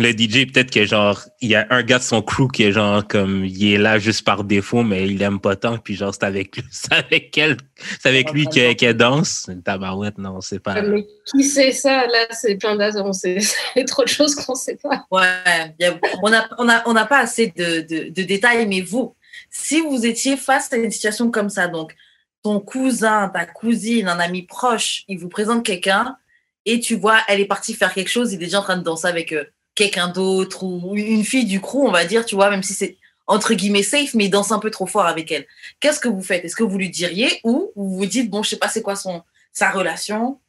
le 0.00 0.10
DJ, 0.10 0.50
peut-être 0.50 0.70
que 0.70 0.84
genre, 0.84 1.20
il 1.40 1.50
y 1.50 1.54
a 1.54 1.66
un 1.70 1.82
gars 1.82 1.98
de 1.98 2.02
son 2.02 2.22
crew 2.22 2.48
qui 2.52 2.64
est 2.64 2.72
genre 2.72 3.06
comme 3.06 3.44
il 3.44 3.72
est 3.74 3.78
là 3.78 3.98
juste 3.98 4.24
par 4.24 4.44
défaut, 4.44 4.82
mais 4.82 5.06
il 5.06 5.20
aime 5.22 5.40
pas 5.40 5.56
tant, 5.56 5.78
puis 5.78 5.94
genre 5.94 6.14
c'est 6.14 6.24
avec 6.24 6.56
lui, 6.56 6.64
c'est 6.70 6.92
avec 6.92 7.36
elle, 7.36 7.56
c'est 8.00 8.08
avec 8.08 8.32
lui 8.32 8.46
qu'elle 8.46 8.76
qu'elle 8.76 8.96
danse. 8.96 9.46
Une 9.48 9.62
Tabarouette, 9.62 10.18
non, 10.18 10.40
c'est 10.40 10.58
pas. 10.58 10.80
Mais 10.82 11.06
qui 11.30 11.44
sait 11.44 11.72
ça? 11.72 12.06
Là, 12.06 12.26
c'est 12.30 12.56
plein 12.56 12.76
sait 13.12 13.38
c'est 13.74 13.84
trop 13.84 14.04
de 14.04 14.08
choses 14.08 14.34
qu'on 14.34 14.54
sait 14.54 14.78
pas. 14.82 15.06
Ouais, 15.10 15.20
a- 15.20 15.98
on 16.22 16.30
n'a 16.30 16.48
on 16.58 16.68
a, 16.68 16.82
on 16.88 16.92
n'a 16.92 17.06
pas 17.06 17.18
assez 17.18 17.52
de, 17.56 17.80
de, 17.82 18.08
de 18.10 18.22
détails, 18.22 18.66
mais 18.66 18.80
vous, 18.80 19.14
si 19.50 19.80
vous 19.80 20.06
étiez 20.06 20.36
face 20.36 20.72
à 20.72 20.76
une 20.76 20.90
situation 20.90 21.30
comme 21.30 21.50
ça, 21.50 21.68
donc 21.68 21.94
ton 22.42 22.60
cousin, 22.60 23.28
ta 23.28 23.44
cousine, 23.44 24.08
un 24.08 24.18
ami 24.18 24.42
proche, 24.42 25.04
il 25.08 25.18
vous 25.18 25.28
présente 25.28 25.64
quelqu'un 25.64 26.16
et 26.64 26.80
tu 26.80 26.94
vois, 26.96 27.18
elle 27.28 27.40
est 27.40 27.46
partie 27.46 27.74
faire 27.74 27.92
quelque 27.92 28.08
chose, 28.08 28.32
il 28.32 28.36
est 28.36 28.46
déjà 28.46 28.60
en 28.60 28.62
train 28.62 28.76
de 28.76 28.82
danser 28.82 29.08
avec 29.08 29.32
euh, 29.32 29.44
quelqu'un 29.74 30.08
d'autre 30.08 30.62
ou 30.64 30.94
une 30.96 31.24
fille 31.24 31.44
du 31.46 31.60
crew, 31.60 31.76
on 31.86 31.90
va 31.92 32.04
dire, 32.04 32.24
tu 32.24 32.34
vois, 32.34 32.50
même 32.50 32.62
si 32.62 32.74
c'est 32.74 32.96
entre 33.26 33.54
guillemets 33.54 33.84
safe, 33.84 34.14
mais 34.14 34.24
il 34.24 34.30
danse 34.30 34.50
un 34.50 34.58
peu 34.58 34.70
trop 34.70 34.86
fort 34.86 35.06
avec 35.06 35.30
elle. 35.30 35.46
Qu'est-ce 35.78 36.00
que 36.00 36.08
vous 36.08 36.22
faites? 36.22 36.44
Est-ce 36.44 36.56
que 36.56 36.64
vous 36.64 36.76
lui 36.78 36.90
diriez 36.90 37.40
ou 37.44 37.70
vous 37.76 37.96
vous 37.98 38.06
dites, 38.06 38.28
bon, 38.28 38.42
je 38.42 38.50
sais 38.50 38.56
pas 38.58 38.68
c'est 38.68 38.82
quoi 38.82 38.96
son, 38.96 39.22
sa 39.52 39.70
relation, 39.70 40.40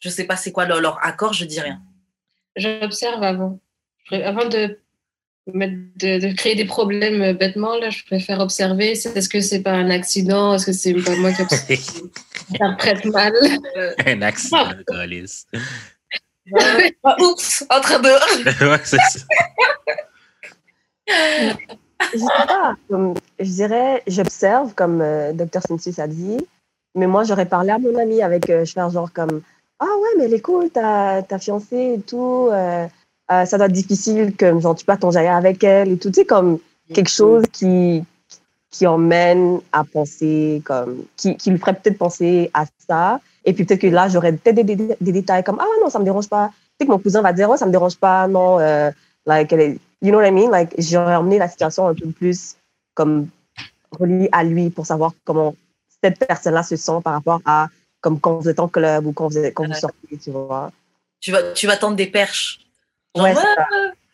je 0.00 0.10
sais 0.10 0.24
pas 0.24 0.36
c'est 0.36 0.52
quoi 0.52 0.66
leur, 0.66 0.80
leur 0.82 1.02
accord, 1.04 1.32
je 1.32 1.46
dis 1.46 1.60
rien? 1.60 1.80
J'observe 2.56 3.22
avant. 3.22 3.58
Avant 4.12 4.46
de, 4.46 4.78
de, 5.46 6.18
de 6.18 6.32
créer 6.34 6.54
des 6.54 6.64
problèmes 6.66 7.22
euh, 7.22 7.32
bêtement, 7.32 7.76
là, 7.78 7.90
je 7.90 8.04
préfère 8.04 8.40
observer. 8.40 8.94
C'est- 8.94 9.16
Est-ce 9.16 9.28
que 9.28 9.40
c'est 9.40 9.62
pas 9.62 9.72
un 9.72 9.90
accident 9.90 10.54
Est-ce 10.54 10.66
que 10.66 10.72
c'est 10.72 10.92
pas 10.94 11.16
moi 11.16 11.32
qui 11.32 11.42
interprète 12.54 13.04
mal 13.06 13.32
un 14.06 14.22
accident, 14.22 14.74
Gaulis. 14.86 15.44
Ah, 17.04 17.16
oups, 17.20 17.64
en 17.70 17.80
train 17.80 17.98
de... 17.98 18.08
ouais, 18.70 18.80
c'est 18.84 18.96
ça. 18.96 19.20
Je 21.08 22.18
sais 22.18 22.46
pas. 22.46 22.74
comme- 22.88 23.14
je 23.38 23.50
dirais, 23.50 24.02
j'observe, 24.06 24.74
comme 24.74 25.00
euh, 25.00 25.32
Dr. 25.32 25.60
Cynthia 25.66 26.04
a 26.04 26.06
dit, 26.06 26.38
mais 26.94 27.06
moi, 27.06 27.24
j'aurais 27.24 27.46
parlé 27.46 27.70
à 27.70 27.78
mon 27.78 27.96
ami 27.98 28.22
avec, 28.22 28.48
euh, 28.50 28.64
je 28.64 28.72
fais 28.72 28.80
un 28.80 28.90
genre 28.90 29.12
comme, 29.12 29.42
ah 29.78 29.84
ouais, 29.84 30.08
mais 30.18 30.24
elle 30.24 30.34
est 30.34 30.40
cool, 30.40 30.70
ta, 30.70 31.22
ta 31.22 31.38
fiancée 31.38 31.96
et 31.98 32.00
tout, 32.00 32.48
euh, 32.50 32.86
euh, 33.30 33.44
ça 33.44 33.56
doit 33.56 33.66
être 33.66 33.72
difficile, 33.72 34.34
que 34.36 34.58
genre, 34.60 34.74
tu 34.74 34.84
peux 34.84 34.96
ton 34.96 35.14
avec 35.14 35.62
elle 35.64 35.92
et 35.92 35.98
tout, 35.98 36.10
tu 36.10 36.20
sais, 36.20 36.24
comme 36.24 36.58
quelque 36.94 37.10
chose 37.10 37.44
qui, 37.52 38.04
qui 38.70 38.86
emmène 38.86 39.60
à 39.72 39.84
penser, 39.84 40.62
comme, 40.64 41.04
qui, 41.16 41.36
qui 41.36 41.50
lui 41.50 41.58
ferait 41.58 41.74
peut-être 41.74 41.98
penser 41.98 42.50
à 42.54 42.64
ça. 42.88 43.20
Et 43.46 43.52
puis 43.52 43.64
peut-être 43.64 43.80
que 43.80 43.86
là, 43.86 44.08
j'aurais 44.08 44.32
peut-être 44.32 44.56
des, 44.56 44.64
des- 44.76 44.96
des 45.00 45.12
détails 45.12 45.44
comme, 45.44 45.58
ah 45.60 45.66
non, 45.82 45.88
ça 45.88 45.98
me 45.98 46.04
dérange 46.04 46.28
pas. 46.28 46.50
Sais 46.78 46.86
que 46.86 46.90
mon 46.92 46.98
cousin 46.98 47.22
va 47.22 47.32
dire, 47.32 47.48
oh, 47.48 47.56
ça 47.56 47.64
me 47.64 47.70
dérange 47.70 47.96
pas, 47.96 48.26
non, 48.28 48.58
euh, 48.60 48.90
like, 49.24 49.52
elle 49.52 49.60
est- 49.60 49.78
you 50.02 50.10
know 50.10 50.18
what 50.18 50.26
I 50.26 50.32
mean? 50.32 50.50
Like, 50.50 50.74
j'aurais 50.78 51.14
emmené 51.16 51.38
la 51.38 51.48
situation 51.48 51.86
un 51.88 51.94
peu 51.94 52.06
plus 52.10 52.56
comme 52.94 53.28
reliée 53.98 54.28
à 54.32 54.42
lui 54.44 54.68
pour 54.70 54.84
savoir 54.84 55.12
comment 55.24 55.54
cette 56.02 56.18
personne-là 56.26 56.62
se 56.62 56.76
sent 56.76 57.00
par 57.02 57.14
rapport 57.14 57.40
à 57.46 57.68
comme 58.00 58.20
quand 58.20 58.36
vous 58.38 58.48
êtes 58.48 58.60
en 58.60 58.68
club 58.68 59.06
ou 59.06 59.12
quand 59.12 59.28
vous, 59.28 59.38
êtes, 59.38 59.54
quand 59.54 59.66
vous 59.66 59.74
sortez, 59.74 60.18
tu 60.22 60.30
vois? 60.30 60.70
tu 61.20 61.32
vas, 61.32 61.52
tu 61.52 61.66
vas 61.66 61.76
tendre 61.76 61.96
des 61.96 62.06
perches. 62.06 62.60
Genre, 63.14 63.24
Ouais. 63.26 63.34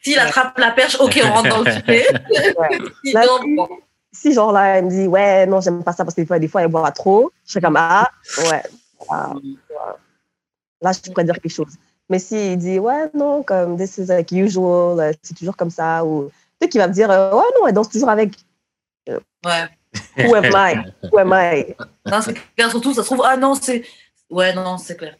S'il 0.02 0.18
attrape 0.18 0.58
la 0.58 0.70
perche, 0.72 0.96
ok, 1.00 1.20
on 1.24 1.28
rentre 1.32 1.48
dans 1.48 1.60
le. 1.62 1.70
Ouais. 2.58 2.78
Là, 3.12 3.24
bon. 3.56 3.68
Si 4.14 4.34
genre 4.34 4.52
là, 4.52 4.76
elle 4.78 4.84
me 4.84 4.90
dit, 4.90 5.06
ouais, 5.06 5.46
non, 5.46 5.60
j'aime 5.62 5.82
pas 5.82 5.92
ça 5.92 6.04
parce 6.04 6.14
que 6.14 6.20
des 6.20 6.26
fois, 6.26 6.38
des 6.38 6.46
fois 6.48 6.60
elle 6.62 6.68
boit 6.68 6.90
trop, 6.92 7.30
je 7.46 7.52
serais 7.52 7.62
comme, 7.62 7.76
ah, 7.78 8.10
ouais. 8.50 8.62
Là, 9.10 10.92
je 10.92 11.10
pourrais 11.10 11.24
dire 11.24 11.40
quelque 11.40 11.52
chose. 11.52 11.74
Mais 12.08 12.18
s'il 12.18 12.58
dit, 12.58 12.78
ouais, 12.78 13.10
non, 13.14 13.42
comme 13.42 13.76
this 13.76 13.98
is 13.98 14.06
like 14.06 14.32
usual, 14.32 15.00
euh, 15.00 15.12
c'est 15.22 15.34
toujours 15.34 15.56
comme 15.56 15.70
ça, 15.70 16.04
ou 16.04 16.30
peut-être 16.58 16.70
qu'il 16.70 16.80
va 16.80 16.88
me 16.88 16.92
dire, 16.92 17.10
euh, 17.10 17.32
ouais, 17.34 17.44
non, 17.58 17.66
elle 17.66 17.74
danse 17.74 17.88
toujours 17.88 18.10
avec. 18.10 18.34
Ouais. 19.08 19.68
Who 20.18 20.34
am 20.34 20.44
I? 20.54 20.92
Who 21.10 21.18
am 21.18 21.32
I? 21.32 21.74
Non, 22.06 22.20
c'est 22.20 22.34
clair, 22.56 22.70
surtout, 22.70 22.92
ça 22.92 23.02
se 23.02 23.06
trouve, 23.06 23.22
ah 23.24 23.36
non, 23.36 23.54
c'est. 23.54 23.84
Ouais, 24.28 24.54
non, 24.54 24.78
c'est 24.78 24.96
clair. 24.96 25.16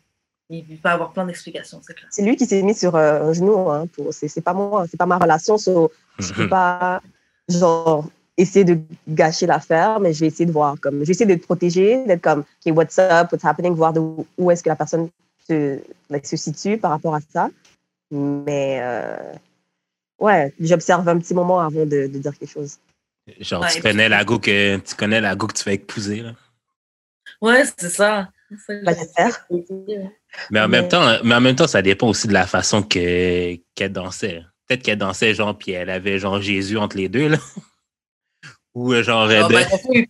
il 0.49 0.79
va 0.83 0.93
avoir 0.93 1.13
plein 1.13 1.27
d'explications, 1.27 1.81
c'est 1.83 1.95
clair. 1.95 2.09
C'est 2.11 2.23
lui 2.23 2.37
qui 2.37 2.47
s'est 2.47 2.63
mis 2.63 2.75
sur 2.75 2.95
euh, 2.95 3.29
un 3.29 3.33
genou. 3.33 3.71
Hein, 3.71 3.87
pour, 3.87 4.13
c'est, 4.13 4.29
c'est 4.29 4.41
pas 4.41 4.55
moi, 4.55 4.87
c'est 4.91 4.97
pas 4.97 5.07
ma 5.07 5.19
relation. 5.19 5.59
So, 5.59 5.91
je 6.19 6.33
peux 6.33 6.49
pas, 6.51 7.01
genre, 7.49 8.07
essayer 8.37 8.65
de 8.65 8.79
gâcher 9.09 9.47
l'affaire, 9.47 10.01
mais 10.01 10.13
je 10.13 10.21
vais 10.21 10.27
essayer 10.29 10.47
de 10.47 10.53
voir. 10.53 10.77
Comme, 10.81 11.01
je 11.01 11.05
vais 11.05 11.11
essayer 11.13 11.27
de 11.27 11.35
te 11.41 11.45
protéger, 11.45 12.05
d'être 12.07 12.23
comme, 12.23 12.41
OK, 12.41 12.73
what's 12.77 12.99
up, 12.99 13.29
what's 13.33 13.45
happening, 13.45 13.75
voir 13.75 13.93
de 13.93 14.01
où, 14.01 14.27
où 14.39 14.51
est-ce 14.51 14.63
que 14.63 14.69
la 14.69 14.77
personne 14.77 15.09
se, 15.49 15.79
like, 16.11 16.27
se 16.27 16.37
situe 16.37 16.79
par 16.79 16.91
rapport 16.93 17.15
à 17.15 17.21
ça. 17.33 17.51
Mais, 18.11 18.79
euh, 18.83 19.17
ouais, 20.21 20.53
j'observe 20.61 21.09
un 21.09 21.19
petit 21.19 21.35
moment 21.35 21.61
avant 21.61 21.85
de, 21.87 22.07
de 22.07 22.19
dire 22.19 22.37
quelque 22.39 22.51
chose. 22.51 22.79
Genre, 23.41 23.63
Ouais, 23.63 23.69
tu 23.73 23.81
connais 23.83 24.05
puis- 24.05 24.11
la 24.11 24.25
go 24.25 24.39
que 24.39 24.77
tu 24.79 24.95
connais 24.97 25.21
la 25.21 25.35
go 25.37 25.47
que 25.47 25.55
tu 25.55 25.65
vas 25.65 25.73
épouser, 25.73 26.23
là. 26.23 26.33
Ouais, 27.41 27.63
c'est 27.77 27.89
ça. 27.91 28.29
Bah. 28.85 28.93
Mais 30.51 30.61
en 30.61 30.69
Mais- 30.69 30.81
même 30.81 30.89
temps, 30.89 31.19
mais 31.25 31.35
en 31.35 31.41
même 31.41 31.57
temps, 31.57 31.67
ça 31.67 31.81
dépend 31.83 32.09
aussi 32.09 32.29
de 32.29 32.33
la 32.33 32.47
façon 32.47 32.83
que 32.83 33.57
qu'elle 33.75 33.93
dansait. 33.93 34.43
Peut-être 34.67 34.83
qu'elle 34.83 34.99
dansait 34.99 35.35
genre 35.35 35.57
puis 35.57 35.73
elle 35.73 35.89
avait 35.91 36.19
genre 36.19 36.41
Jésus 36.41 36.77
entre 36.77 36.97
les 36.97 37.09
deux 37.09 37.29
là. 37.29 37.39
Ou 38.75 38.93
euh, 38.95 39.03
genre 39.03 39.29
Alors, 39.29 39.51
elle- 39.51 39.55
bah, 39.57 39.65
de 39.65 39.71
toute 39.71 39.71
façon, 39.81 39.89
il 39.93 40.01
est 40.01 40.09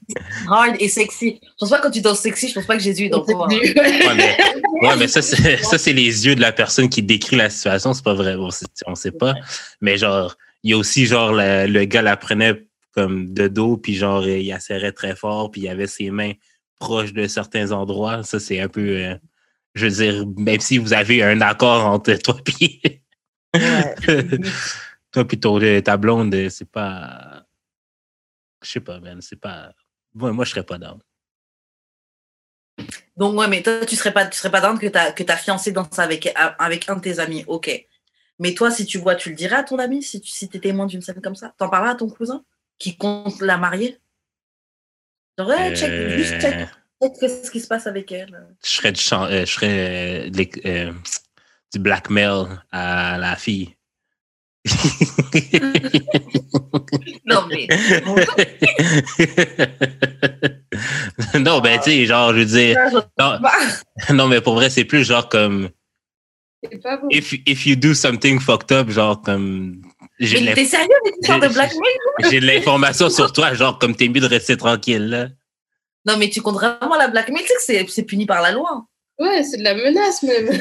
hard 0.48 0.76
et 0.78 0.88
sexy. 0.88 1.40
Je 1.42 1.48
pense 1.58 1.70
pas 1.70 1.78
que 1.78 1.82
quand 1.82 1.90
tu 1.90 2.00
danses 2.00 2.20
sexy, 2.20 2.48
je 2.48 2.54
pense 2.54 2.66
pas 2.66 2.76
que 2.76 2.82
Jésus 2.82 3.06
est 3.06 3.08
dans 3.08 3.24
le 3.26 3.32
coin. 3.34 3.48
Ouais, 3.48 3.74
mais, 4.16 4.36
ouais, 4.82 4.96
mais 4.98 5.08
ça, 5.08 5.20
c'est, 5.22 5.56
ça, 5.58 5.78
c'est 5.78 5.92
les 5.92 6.26
yeux 6.26 6.34
de 6.36 6.40
la 6.40 6.52
personne 6.52 6.88
qui 6.88 7.02
décrit 7.02 7.36
la 7.36 7.50
situation. 7.50 7.92
C'est 7.92 8.04
pas 8.04 8.14
vrai. 8.14 8.36
On 8.36 8.50
sait, 8.50 8.66
on 8.86 8.94
sait 8.94 9.10
pas. 9.12 9.34
Mais 9.80 9.98
genre, 9.98 10.36
il 10.62 10.70
y 10.70 10.74
a 10.74 10.76
aussi, 10.76 11.06
genre, 11.06 11.32
la- 11.32 11.66
le 11.66 11.84
gars 11.86 12.02
la 12.02 12.16
prenait 12.16 12.64
comme 12.94 13.32
de 13.34 13.48
dos, 13.48 13.76
puis 13.78 13.94
genre, 13.94 14.26
il 14.28 14.46
la 14.48 14.60
serrait 14.60 14.92
très 14.92 15.16
fort, 15.16 15.50
puis 15.50 15.62
il 15.62 15.68
avait 15.68 15.86
ses 15.88 16.10
mains 16.10 16.32
proches 16.78 17.12
de 17.12 17.26
certains 17.26 17.72
endroits. 17.72 18.22
Ça, 18.22 18.38
c'est 18.38 18.60
un 18.60 18.68
peu. 18.68 18.80
euh, 18.98 19.14
je 19.74 19.86
veux 19.86 19.92
dire, 19.92 20.24
même 20.36 20.60
si 20.60 20.76
vous 20.78 20.92
avez 20.92 21.22
un 21.22 21.40
accord 21.40 21.86
entre 21.86 22.12
toi 22.14 22.36
puis 22.44 22.80
Ouais. 23.54 23.94
toi 25.12 25.24
puis 25.26 25.38
ton, 25.40 25.60
euh, 25.60 25.80
ta 25.80 25.96
blonde, 25.96 26.34
c'est 26.50 26.70
pas. 26.70 27.31
Je 28.62 28.70
sais 28.70 28.80
pas, 28.80 29.00
man. 29.00 29.20
C'est 29.20 29.36
pas. 29.40 29.72
Moi, 30.14 30.32
moi 30.32 30.44
je 30.44 30.50
serais 30.50 30.64
pas 30.64 30.78
down. 30.78 30.98
Donc, 33.16 33.38
ouais, 33.38 33.48
mais 33.48 33.62
toi, 33.62 33.84
tu 33.84 33.96
serais 33.96 34.12
pas, 34.12 34.26
tu 34.26 34.38
serais 34.38 34.50
pas 34.50 34.60
down 34.60 34.78
que 34.78 34.86
ta, 34.86 35.12
que 35.12 35.22
ta 35.22 35.36
fiancée 35.36 35.72
danse 35.72 35.98
avec, 35.98 36.32
avec 36.58 36.88
un 36.88 36.96
de 36.96 37.00
tes 37.00 37.18
amis. 37.18 37.44
Ok. 37.46 37.70
Mais 38.38 38.54
toi, 38.54 38.70
si 38.70 38.86
tu 38.86 38.98
vois, 38.98 39.14
tu 39.14 39.30
le 39.30 39.36
dirais 39.36 39.56
à 39.56 39.62
ton 39.62 39.78
ami 39.78 40.02
si 40.02 40.20
tu 40.20 40.30
si 40.30 40.48
es 40.52 40.58
témoin 40.58 40.86
d'une 40.86 41.02
scène 41.02 41.20
comme 41.20 41.36
ça? 41.36 41.54
T'en 41.58 41.68
parleras 41.68 41.92
à 41.92 41.94
ton 41.96 42.08
cousin 42.08 42.44
qui 42.78 42.96
compte 42.96 43.40
la 43.40 43.58
marier? 43.58 43.98
Genre, 45.38 45.48
ouais, 45.48 45.74
check, 45.76 45.92
juste 46.16 46.40
check, 46.40 46.54
Euh, 46.54 46.66
check 47.02 47.12
qu'est-ce 47.20 47.50
qui 47.50 47.60
se 47.60 47.68
passe 47.68 47.86
avec 47.86 48.10
elle. 48.10 48.48
je 48.64 48.68
serais 48.68 48.92
du, 48.92 49.00
euh, 49.12 49.40
je 49.46 49.52
serais 49.52 50.30
euh, 50.30 50.44
euh, 50.66 50.92
du 51.72 51.78
blackmail 51.78 52.46
à 52.70 53.18
la 53.18 53.36
fille. 53.36 53.76
Non, 57.26 57.46
mais. 57.48 57.66
non, 61.38 61.60
ben, 61.60 61.78
tu 61.78 61.84
sais, 61.90 62.06
genre, 62.06 62.32
je 62.32 62.38
veux 62.38 62.44
dire, 62.44 62.76
non, 63.18 63.38
Bah, 63.40 63.52
non, 64.12 64.28
mais 64.28 64.40
pour 64.40 64.54
vrai, 64.54 64.70
c'est 64.70 64.84
plus 64.84 65.04
genre 65.04 65.28
comme, 65.28 65.68
C'est 66.62 66.82
pas 66.82 66.96
bon. 66.96 67.08
if, 67.10 67.32
if 67.46 67.66
you 67.66 67.76
do 67.76 67.94
something 67.94 68.38
fucked 68.40 68.72
up, 68.72 68.88
genre 68.90 69.20
comme, 69.22 69.82
j'ai 70.20 70.38
de 70.40 70.44
mais 70.44 70.50
l'inf- 70.50 70.54
t'es 70.56 70.64
sérieux 70.66 70.88
avec 71.04 71.14
l'histoire 71.16 71.40
de 71.40 71.48
j'ai- 71.48 71.54
blackmail 71.54 71.98
j'ai 72.30 72.40
de 72.40 72.46
l'information 72.46 73.10
sur 73.10 73.32
toi, 73.32 73.54
genre, 73.54 73.78
comme 73.78 73.94
t'es 73.96 74.08
mieux 74.08 74.20
de 74.20 74.26
rester 74.26 74.56
tranquille, 74.56 75.08
là. 75.08 75.28
Non, 76.06 76.16
mais 76.18 76.30
tu 76.30 76.42
comptes 76.42 76.54
vraiment 76.56 76.96
la 76.96 77.08
blackmail, 77.08 77.42
tu 77.42 77.48
sais 77.48 77.54
que 77.54 77.62
c'est- 77.62 77.86
c'est 77.88 78.02
puni 78.04 78.26
par 78.26 78.42
la 78.42 78.52
loi. 78.52 78.84
Ouais, 79.22 79.44
c'est 79.44 79.58
de 79.58 79.62
la 79.62 79.74
menace 79.76 80.20
même. 80.24 80.50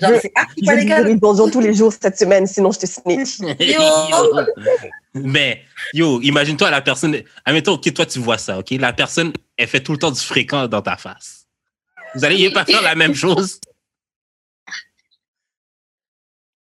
Genre, 0.00 0.20
c'est 0.20 0.32
pas 0.34 0.74
légal. 0.74 1.18
donjon 1.18 1.48
tous 1.48 1.60
les 1.60 1.72
jours 1.72 1.94
cette 1.98 2.18
semaine, 2.18 2.46
sinon 2.46 2.72
je 2.72 2.80
te 2.80 2.86
snitch. 2.86 3.38
Yo. 3.58 3.80
Mais, 5.14 5.62
yo, 5.94 6.20
imagine-toi 6.20 6.70
la 6.70 6.82
personne. 6.82 7.22
Admettons, 7.46 7.72
ok, 7.72 7.94
toi, 7.94 8.04
tu 8.04 8.18
vois 8.18 8.36
ça, 8.36 8.58
ok? 8.58 8.72
La 8.72 8.92
personne, 8.92 9.32
elle 9.56 9.66
fait 9.68 9.80
tout 9.80 9.92
le 9.92 9.98
temps 9.98 10.10
du 10.10 10.20
fréquent 10.20 10.68
dans 10.68 10.82
ta 10.82 10.98
face. 10.98 11.46
Vous 12.14 12.22
allez 12.22 12.50
pas 12.50 12.66
faire 12.66 12.82
la 12.82 12.94
même 12.94 13.14
chose? 13.14 13.58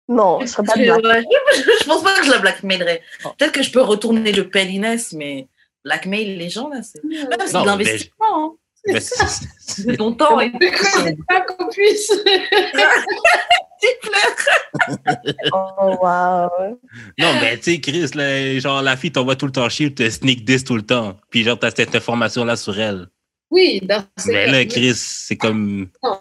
Non, 0.07 0.41
je 0.43 0.47
serais 0.47 0.65
pas 0.65 0.77
de 0.77 0.83
Je, 0.85 1.85
pense 1.87 2.03
pas 2.03 2.19
que 2.19 2.27
je 2.27 2.31
la 2.31 2.41
blackmailerais. 2.41 3.01
Peut-être 3.39 3.53
que 3.53 3.63
je 3.63 3.71
peux 3.71 3.81
retourner 3.81 4.33
le 4.33 4.51
pélinès, 4.51 5.13
mais 5.15 5.49
blackmail 5.83 6.37
les 6.37 6.51
gens, 6.51 6.69
là, 6.69 6.83
c'est 6.83 7.03
Même 7.05 7.29
c'est 7.47 7.53
Non, 7.55 7.61
de 7.61 7.65
mais- 7.65 7.85
l'investissement. 7.85 8.57
C'est- 8.85 9.87
de 9.87 9.95
ton 9.97 10.13
temps. 10.13 10.41
et- 10.41 10.51
C'est 10.61 11.17
pas 11.29 11.41
qu'on 11.43 11.67
puisse. 11.69 12.13
Oh, 15.53 15.97
wow. 16.03 16.51
non, 17.19 17.33
mais 17.41 17.57
tu 17.57 17.73
sais, 17.73 17.81
Chris, 17.81 18.11
là, 18.15 18.59
genre, 18.59 18.83
la 18.83 18.97
fille 18.97 19.11
t'envoie 19.13 19.37
tout 19.37 19.47
le 19.47 19.53
temps 19.53 19.69
chier, 19.69 19.93
te 19.95 20.09
sneak 20.09 20.45
this 20.45 20.65
tout 20.65 20.77
le 20.77 20.83
temps. 20.83 21.17
Puis, 21.31 21.45
genre, 21.45 21.59
t'as 21.59 21.71
cette 21.71 21.95
information-là 21.95 22.57
sur 22.57 22.79
elle. 22.79 23.07
Oui, 23.51 23.81
dans 23.83 24.05
ces 24.17 24.33
Mais 24.33 24.45
cas- 24.47 24.53
là, 24.53 24.65
Chris, 24.67 24.93
c'est 24.95 25.37
comme. 25.37 25.89
Non, 26.03 26.21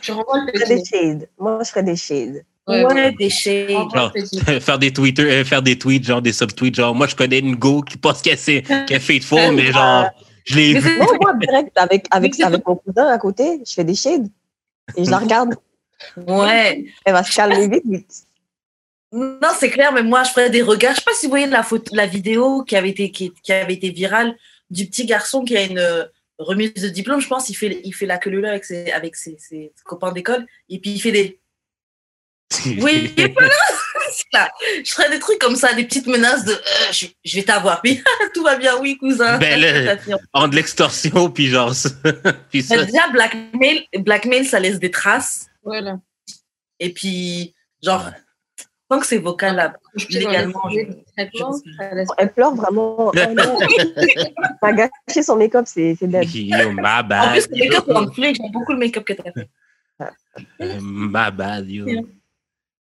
Je 0.00 0.12
renvoie 0.12 0.38
le 0.46 0.52
Je 0.54 0.60
ferais 0.60 0.74
des 0.76 0.80
petit. 0.82 0.90
shades. 0.90 1.28
Moi, 1.38 1.58
je 1.64 1.68
ferais 1.70 1.82
des 1.82 1.96
shades. 1.96 2.44
Ouais, 2.68 2.84
Ouais, 2.84 2.94
ouais. 2.94 3.12
des 3.18 3.30
shades. 3.30 3.68
Faire 4.60 4.78
des 4.78 4.92
Twitter, 4.92 5.22
euh, 5.24 5.44
faire 5.44 5.62
des 5.62 5.76
tweets, 5.76 6.04
genre 6.04 6.22
des 6.22 6.32
subtweets, 6.32 6.76
genre, 6.76 6.94
moi, 6.94 7.08
je 7.08 7.16
connais 7.16 7.40
une 7.40 7.56
go 7.56 7.82
qui 7.82 7.98
pense 7.98 8.22
qu'elle 8.22 8.38
c'est- 8.38 8.62
qu'elle 8.62 8.92
est 8.92 9.00
faithful, 9.00 9.52
mais 9.52 9.72
genre, 9.72 10.06
je 10.44 10.56
l'ai 10.56 10.78
vu. 10.78 10.98
moi, 10.98 11.34
direct, 11.34 11.76
avec, 11.76 12.06
avec, 12.10 12.40
avec 12.42 12.66
mon 12.66 12.76
cousin 12.76 13.08
à 13.08 13.18
côté, 13.18 13.60
je 13.66 13.72
fais 13.72 13.84
des 13.84 13.94
shades. 13.94 14.28
Et 14.96 15.04
je 15.04 15.10
la 15.10 15.18
regarde. 15.18 15.54
Ouais. 16.16 16.86
Elle 17.04 17.12
va 17.12 17.22
se 17.22 17.34
calmer 17.34 17.68
vite, 17.68 17.86
vite. 17.86 18.26
Non, 19.12 19.50
c'est 19.58 19.70
clair, 19.70 19.92
mais 19.92 20.02
moi, 20.02 20.22
je 20.24 20.30
ferais 20.30 20.50
des 20.50 20.62
regards. 20.62 20.94
Je 20.94 21.00
sais 21.00 21.04
pas 21.04 21.12
si 21.14 21.26
vous 21.26 21.30
voyez 21.30 21.46
la, 21.46 21.62
photo, 21.62 21.94
la 21.94 22.06
vidéo 22.06 22.64
qui 22.64 22.76
avait, 22.76 22.90
été, 22.90 23.10
qui, 23.10 23.32
qui 23.42 23.52
avait 23.52 23.74
été 23.74 23.90
virale 23.90 24.36
du 24.70 24.86
petit 24.86 25.04
garçon 25.04 25.44
qui 25.44 25.56
a 25.56 25.64
une 25.64 25.78
euh, 25.78 26.04
remise 26.38 26.72
de 26.72 26.88
diplôme. 26.88 27.20
Je 27.20 27.28
pense 27.28 27.50
il 27.50 27.54
fait, 27.54 27.80
il 27.84 27.92
fait 27.92 28.06
la 28.06 28.16
queue 28.16 28.30
leu 28.30 28.44
avec, 28.46 28.64
ses, 28.64 28.90
avec 28.90 29.16
ses, 29.16 29.36
ses 29.38 29.72
copains 29.84 30.12
d'école. 30.12 30.46
Et 30.70 30.78
puis, 30.78 30.92
il 30.92 31.00
fait 31.00 31.12
des. 31.12 31.38
Oui, 32.64 33.14
voilà. 33.16 33.54
C'est 34.12 34.26
là. 34.32 34.50
Je 34.84 34.90
ferais 34.90 35.10
des 35.10 35.18
trucs 35.18 35.38
comme 35.38 35.56
ça, 35.56 35.72
des 35.72 35.84
petites 35.84 36.06
menaces 36.06 36.44
de 36.44 36.52
euh, 36.52 36.92
je, 36.92 37.06
je 37.24 37.36
vais 37.36 37.42
t'avoir. 37.42 37.80
Puis 37.82 38.02
tout 38.34 38.42
va 38.42 38.56
bien, 38.56 38.78
oui, 38.80 38.98
cousin. 38.98 39.38
Ben 39.38 39.98
en 40.32 40.48
de 40.48 40.56
l'extorsion, 40.56 41.30
puis 41.34 41.48
genre, 41.48 41.74
ça. 41.74 41.90
puis 42.50 42.62
ça. 42.62 42.76
Mais 42.76 42.86
déjà, 42.86 43.08
blackmail, 43.08 43.86
blackmail, 43.98 44.44
ça 44.44 44.60
laisse 44.60 44.78
des 44.78 44.90
traces. 44.90 45.46
Voilà. 45.62 45.98
Et 46.78 46.92
puis, 46.92 47.54
genre, 47.82 48.10
tant 48.88 48.98
que 48.98 49.06
c'est 49.06 49.18
vocal 49.18 49.56
là, 49.56 49.72
légalement. 50.10 50.62
Elle 51.16 52.32
pleure 52.34 52.54
vraiment. 52.54 53.10
A 54.62 54.72
gâché 54.72 55.22
son 55.22 55.36
make-up, 55.36 55.66
c'est 55.66 55.96
dead. 56.02 56.14
En 56.14 56.20
plus, 56.20 57.48
le 57.50 57.58
make-up. 57.58 57.84
J'aime 58.16 58.52
beaucoup 58.52 58.72
le 58.72 58.78
make-up 58.78 59.04
que 59.04 59.12
tu 59.14 59.22
as 59.22 59.32
fait. 59.32 59.48
My 60.80 61.30
bad, 61.30 61.68
yo. 61.68 61.86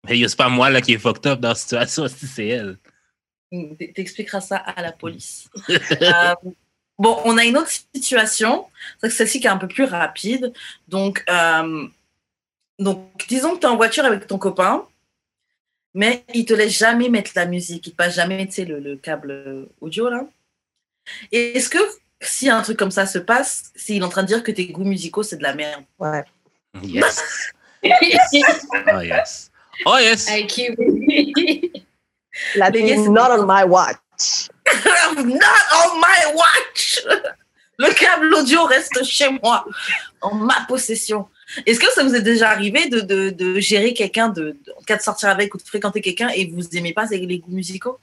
Mais 0.03 0.27
c'est 0.27 0.37
pas 0.37 0.49
moi 0.49 0.69
là 0.69 0.81
qui 0.81 0.93
est 0.93 0.97
fucked 0.97 1.25
up 1.27 1.39
dans 1.39 1.49
la 1.49 1.55
situation, 1.55 2.07
si 2.07 2.27
c'est 2.35 2.47
elle. 2.47 2.77
Mm, 3.51 3.75
T'expliqueras 3.95 4.41
ça 4.41 4.57
à 4.57 4.81
la 4.81 4.91
police. 4.91 5.49
Euh, 5.69 6.35
bon, 6.97 7.19
on 7.25 7.37
a 7.37 7.45
une 7.45 7.57
autre 7.57 7.71
situation. 7.93 8.67
C'est 8.99 9.09
celle-ci 9.09 9.39
qui 9.39 9.47
est 9.47 9.51
un 9.51 9.57
peu 9.57 9.67
plus 9.67 9.85
rapide. 9.85 10.53
Donc, 10.87 11.23
euh, 11.29 11.87
donc 12.79 13.25
disons 13.27 13.55
que 13.55 13.59
tu 13.59 13.65
es 13.65 13.69
en 13.69 13.77
voiture 13.77 14.05
avec 14.05 14.27
ton 14.27 14.37
copain, 14.37 14.85
mais 15.93 16.23
il 16.33 16.45
te 16.45 16.53
laisse 16.53 16.77
jamais 16.77 17.09
mettre 17.09 17.31
la 17.35 17.45
musique. 17.45 17.87
Il 17.87 17.91
te 17.91 17.95
passe 17.95 18.15
jamais, 18.15 18.45
tu 18.47 18.53
sais, 18.53 18.65
le, 18.65 18.79
le 18.79 18.97
câble 18.97 19.67
audio 19.79 20.09
là. 20.09 20.25
Et 21.31 21.57
est-ce 21.57 21.69
que 21.69 21.79
si 22.21 22.49
un 22.49 22.61
truc 22.61 22.77
comme 22.77 22.91
ça 22.91 23.05
se 23.05 23.19
passe, 23.19 23.71
s'il 23.75 24.01
est 24.01 24.05
en 24.05 24.09
train 24.09 24.23
de 24.23 24.27
dire 24.27 24.43
que 24.43 24.51
tes 24.51 24.67
goûts 24.67 24.85
musicaux 24.85 25.23
c'est 25.23 25.37
de 25.37 25.43
la 25.43 25.53
merde? 25.53 25.83
Ouais. 25.99 26.23
Yes. 26.81 27.51
Oh 27.83 29.01
yes. 29.01 29.51
Oh 29.85 29.97
yes. 29.97 30.27
IQ. 30.29 30.75
La 32.55 32.69
Les 32.69 32.81
gars, 32.83 32.95
dit, 32.95 33.03
c'est 33.03 33.09
not 33.09 33.29
on 33.31 33.45
my 33.45 33.63
watch. 33.63 34.49
Not 35.17 35.63
on 35.85 35.99
my 35.99 36.35
watch. 36.35 37.03
Le 37.79 37.91
câble 37.93 38.33
audio 38.35 38.63
reste 38.65 39.03
chez 39.03 39.29
moi, 39.41 39.65
en 40.21 40.35
ma 40.35 40.63
possession. 40.67 41.27
Est-ce 41.65 41.79
que 41.79 41.91
ça 41.91 42.03
vous 42.03 42.13
est 42.15 42.21
déjà 42.21 42.49
arrivé 42.51 42.87
de, 42.87 42.99
de, 43.01 43.29
de 43.31 43.59
gérer 43.59 43.93
quelqu'un, 43.93 44.29
de, 44.29 44.51
de- 44.65 44.73
en 44.77 44.81
cas 44.83 44.95
de 44.95 45.01
sortir 45.01 45.29
avec 45.29 45.53
ou 45.53 45.57
de 45.57 45.63
fréquenter 45.63 45.99
quelqu'un 45.99 46.29
et 46.29 46.45
vous 46.45 46.63
aimez 46.77 46.93
pas 46.93 47.05
les 47.07 47.39
goûts 47.39 47.51
musicaux? 47.51 47.99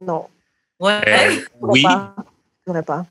Non, 0.00 0.28
Ouais. 0.78 1.00
Euh, 1.08 1.40
oui, 1.62 1.82
pas. 1.82 2.14
Je 2.18 2.22
pourrais 2.66 2.82
pas. 2.82 3.06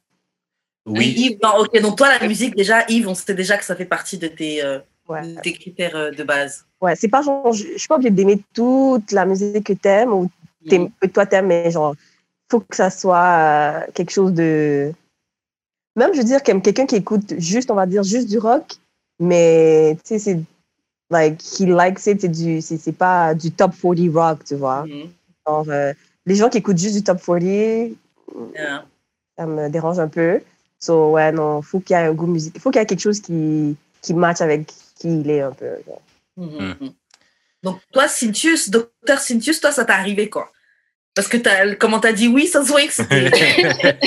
oui. 0.85 1.13
Yves, 1.17 1.39
non, 1.41 1.57
ok, 1.57 1.81
donc 1.81 1.97
toi, 1.97 2.09
la 2.17 2.25
musique, 2.27 2.55
déjà, 2.55 2.85
Yves, 2.87 3.07
on 3.07 3.15
sait 3.15 3.33
déjà 3.33 3.57
que 3.57 3.65
ça 3.65 3.75
fait 3.75 3.85
partie 3.85 4.19
de 4.19 4.27
tes, 4.27 4.63
euh, 4.63 4.79
Ouais. 5.07 5.35
tes 5.43 5.53
critères 5.53 5.95
euh, 5.95 6.11
de 6.11 6.23
base? 6.23 6.65
Ouais, 6.81 6.95
c'est 6.95 7.07
pas 7.07 7.21
genre, 7.21 7.51
je, 7.53 7.63
je 7.73 7.77
suis 7.77 7.87
pas 7.87 7.95
obligée 7.95 8.11
d'aimer 8.11 8.41
toute 8.53 9.11
la 9.11 9.25
musique 9.25 9.65
que 9.65 9.73
t'aimes 9.73 10.13
ou 10.13 10.29
que 10.67 11.07
toi 11.07 11.25
t'aimes, 11.25 11.47
mais 11.47 11.69
genre, 11.69 11.95
faut 12.49 12.59
que 12.59 12.75
ça 12.75 12.89
soit 12.89 13.17
euh, 13.17 13.91
quelque 13.93 14.11
chose 14.11 14.33
de. 14.33 14.91
même, 15.95 16.13
je 16.13 16.19
veux 16.19 16.23
dire, 16.23 16.41
comme 16.43 16.61
quelqu'un 16.61 16.85
qui 16.85 16.95
écoute 16.95 17.35
juste, 17.37 17.69
on 17.71 17.75
va 17.75 17.85
dire, 17.85 18.03
juste 18.03 18.27
du 18.29 18.39
rock, 18.39 18.75
mais, 19.19 19.95
tu 20.03 20.17
sais, 20.17 20.19
c'est, 20.19 20.39
like, 21.09 21.41
he 21.59 21.65
likes 21.65 22.05
it, 22.07 22.21
c'est 22.21 22.27
du, 22.27 22.61
c'est, 22.61 22.77
c'est 22.77 22.91
pas 22.91 23.33
du 23.35 23.51
top 23.51 23.73
40 23.79 23.99
rock, 24.13 24.43
tu 24.43 24.55
vois. 24.55 24.85
Mhm. 24.85 25.09
Genre, 25.47 25.65
euh, 25.69 25.93
les 26.25 26.35
gens 26.35 26.49
qui 26.49 26.57
écoutent 26.57 26.77
juste 26.79 26.95
du 26.95 27.03
top 27.03 27.21
40, 27.23 27.43
Yeah. 28.55 28.85
ça 29.37 29.45
me 29.45 29.69
dérange 29.69 29.99
un 29.99 30.07
peu. 30.07 30.41
So, 30.79 31.11
ouais, 31.11 31.31
non, 31.31 31.61
faut 31.61 31.79
qu'il 31.79 31.95
y 31.95 31.99
ait 31.99 32.03
un 32.03 32.13
goût 32.13 32.25
musical. 32.25 32.59
faut 32.59 32.69
qu'il 32.71 32.79
y 32.79 32.83
ait 32.83 32.85
quelque 32.87 32.99
chose 32.99 33.21
qui, 33.21 33.77
qui 34.01 34.13
match 34.13 34.41
avec 34.41 34.73
qui 34.99 35.07
il 35.21 35.29
est 35.29 35.41
un 35.41 35.51
peu. 35.51 35.67
genre. 35.85 36.01
Mhm, 36.37 36.75
mhm. 36.81 36.93
Donc, 37.63 37.79
toi, 37.91 38.07
Cynthius, 38.07 38.69
docteur 38.69 39.19
Cynthius, 39.19 39.59
toi, 39.59 39.71
ça 39.71 39.85
t'est 39.85 39.91
arrivé 39.93 40.29
quoi? 40.29 40.51
Parce 41.15 41.27
que, 41.27 41.37
t'as, 41.37 41.75
comment 41.75 41.99
t'as 41.99 42.11
dit 42.13 42.27
oui, 42.27 42.45
ça 42.47 42.61
se 42.63 42.67
voit 42.67 42.85
que 42.85 42.93
c'était- 42.93 43.97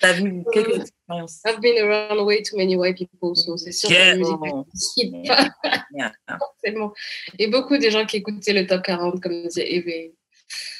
t'as 0.00 0.12
vu 0.12 0.42
quelques 0.52 0.80
expériences. 0.82 1.40
I've 1.46 1.60
been 1.60 1.78
around 1.84 2.20
way 2.26 2.42
too 2.42 2.56
many 2.56 2.76
white 2.76 2.96
people, 2.98 3.36
so 3.36 3.56
c'est 3.56 3.72
sûr 3.72 3.88
que 3.88 3.94
la 3.94 4.16
musique 4.16 5.12
ne 5.12 5.28
pas 5.28 5.84
Yeah. 5.94 6.12
forcément. 6.38 6.92
Et 7.38 7.46
beaucoup 7.46 7.78
des 7.78 7.90
gens 7.90 8.04
qui 8.04 8.18
écoutaient 8.18 8.52
le 8.52 8.66
top 8.66 8.82
40, 8.82 9.22
comme 9.22 9.42
disait 9.46 9.72
Eve. 9.74 10.12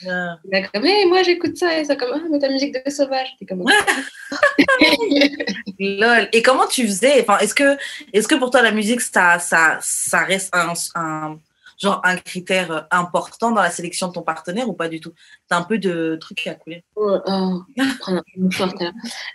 Yeah. 0.02 0.36
Il 0.44 0.54
a 0.56 0.68
comme, 0.68 0.84
hey, 0.84 1.06
moi 1.06 1.22
j'écoute 1.22 1.56
ça, 1.56 1.78
et 1.78 1.84
ça 1.84 1.96
comme, 1.96 2.10
ah, 2.14 2.20
mais 2.30 2.38
ta 2.38 2.48
musique 2.50 2.74
de 2.84 2.90
sauvage. 2.90 3.28
T'es 3.38 3.46
comme, 3.46 3.64
Lol. 5.78 6.28
Et 6.32 6.42
comment 6.42 6.66
tu 6.66 6.86
faisais? 6.86 7.20
Enfin, 7.22 7.38
Est-ce 7.38 7.54
que, 7.54 7.76
est 8.12 8.26
que 8.26 8.34
pour 8.36 8.50
toi, 8.50 8.62
la 8.62 8.72
musique, 8.72 9.00
ça, 9.00 9.38
ça, 9.38 9.78
ça 9.80 10.20
reste 10.20 10.54
un, 10.54 10.72
un- 10.94 11.38
genre 11.80 12.00
un 12.04 12.16
critère 12.16 12.86
important 12.90 13.50
dans 13.50 13.62
la 13.62 13.70
sélection 13.70 14.08
de 14.08 14.12
ton 14.12 14.22
partenaire 14.22 14.68
ou 14.68 14.74
pas 14.74 14.88
du 14.88 15.00
tout? 15.00 15.12
T'as 15.48 15.56
un 15.58 15.62
peu 15.62 15.78
de 15.78 16.16
trucs 16.20 16.46
à 16.46 16.54
couler. 16.54 16.84
oh, 16.96 17.18
oh. 17.26 17.62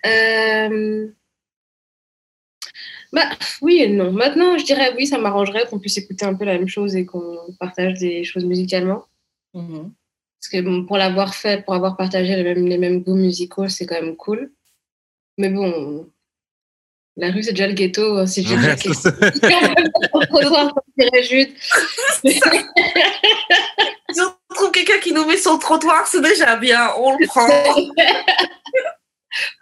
Euh, 0.06 1.08
Bah, 3.12 3.24
oui 3.62 3.80
et 3.82 3.90
non. 3.90 4.12
Maintenant, 4.12 4.58
je 4.58 4.66
dirais 4.66 4.94
oui, 4.96 5.08
ça 5.08 5.18
m'arrangerait 5.18 5.66
qu'on 5.68 5.80
puisse 5.80 5.98
écouter 5.98 6.26
un 6.26 6.36
peu 6.36 6.46
la 6.46 6.54
même 6.58 6.68
chose 6.68 6.96
et 6.96 7.06
qu'on 7.06 7.38
partage 7.60 7.96
des 7.96 8.24
choses 8.24 8.46
musicalement. 8.46 9.06
Mhm. 9.54 9.92
Parce 10.42 10.50
que 10.52 10.62
bon, 10.62 10.86
pour 10.86 10.98
l'avoir 10.98 11.36
fait, 11.36 11.64
pour 11.66 11.74
avoir 11.76 11.98
partagé 11.98 12.36
les 12.36 12.44
mêmes, 12.44 12.66
les 12.68 12.78
mêmes 12.78 13.02
goûts 13.04 13.16
musicaux, 13.16 13.68
c'est 13.68 13.86
quand 13.86 14.02
même 14.02 14.16
cool. 14.16 14.52
Mais 15.38 15.50
bon, 15.50 16.10
la 17.18 17.32
rue, 17.32 17.44
c'est 17.44 17.52
déjà 17.52 17.68
le 17.68 17.74
ghetto. 17.74 18.18
hein, 18.18 18.26
Si 18.26 18.44
j'ai 18.46 18.56
Ouais. 18.56 18.76
Si 24.12 24.22
on 24.22 24.56
trouve 24.56 24.72
quelqu'un 24.72 24.98
qui 25.00 25.12
nous 25.14 25.26
met 25.26 25.38
sur 25.38 25.54
le 25.54 25.60
trottoir, 25.60 26.08
c'est 26.08 26.22
déjà 26.22 26.56
bien. 26.56 26.90
On 26.98 27.16
le 27.18 27.28
prend. 27.28 27.48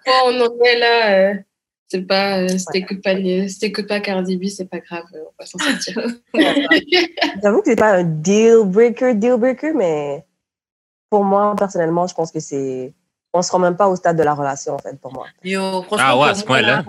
Bon, 0.05 0.13
on 0.25 0.41
en 0.41 0.63
est 0.63 0.79
là. 0.79 1.11
euh, 1.11 1.33
c'est 1.89 2.01
pas, 2.01 2.39
euh, 2.39 2.47
si 2.47 2.65
t'écoutes 3.59 3.87
pas, 3.87 3.99
Cardi 3.99 4.37
B, 4.37 4.45
c'est 4.45 4.69
pas 4.69 4.79
grave, 4.79 5.03
on 5.13 5.33
va 5.39 5.45
s'en 5.45 5.57
sortir. 5.57 6.01
J'avoue 7.43 7.61
que 7.61 7.69
c'est 7.71 7.75
pas 7.75 7.93
un 7.95 8.03
deal 8.03 8.63
breaker, 8.65 9.13
deal 9.15 9.35
breaker, 9.37 9.73
mais 9.73 10.23
pour 11.09 11.23
moi, 11.23 11.55
personnellement, 11.57 12.07
je 12.07 12.13
pense 12.15 12.31
que 12.31 12.39
c'est. 12.39 12.93
On 13.33 13.41
se 13.41 13.51
rend 13.51 13.59
même 13.59 13.75
pas 13.77 13.87
au 13.87 13.95
stade 13.95 14.17
de 14.17 14.23
la 14.23 14.33
relation, 14.33 14.73
en 14.75 14.79
fait, 14.79 14.99
pour 14.99 15.13
moi. 15.13 15.27
Yo, 15.43 15.81
franchement, 15.83 15.97
Ah 15.99 16.17
ouais, 16.17 16.29
à 16.29 16.35
ce 16.35 16.45
point-là. 16.45 16.83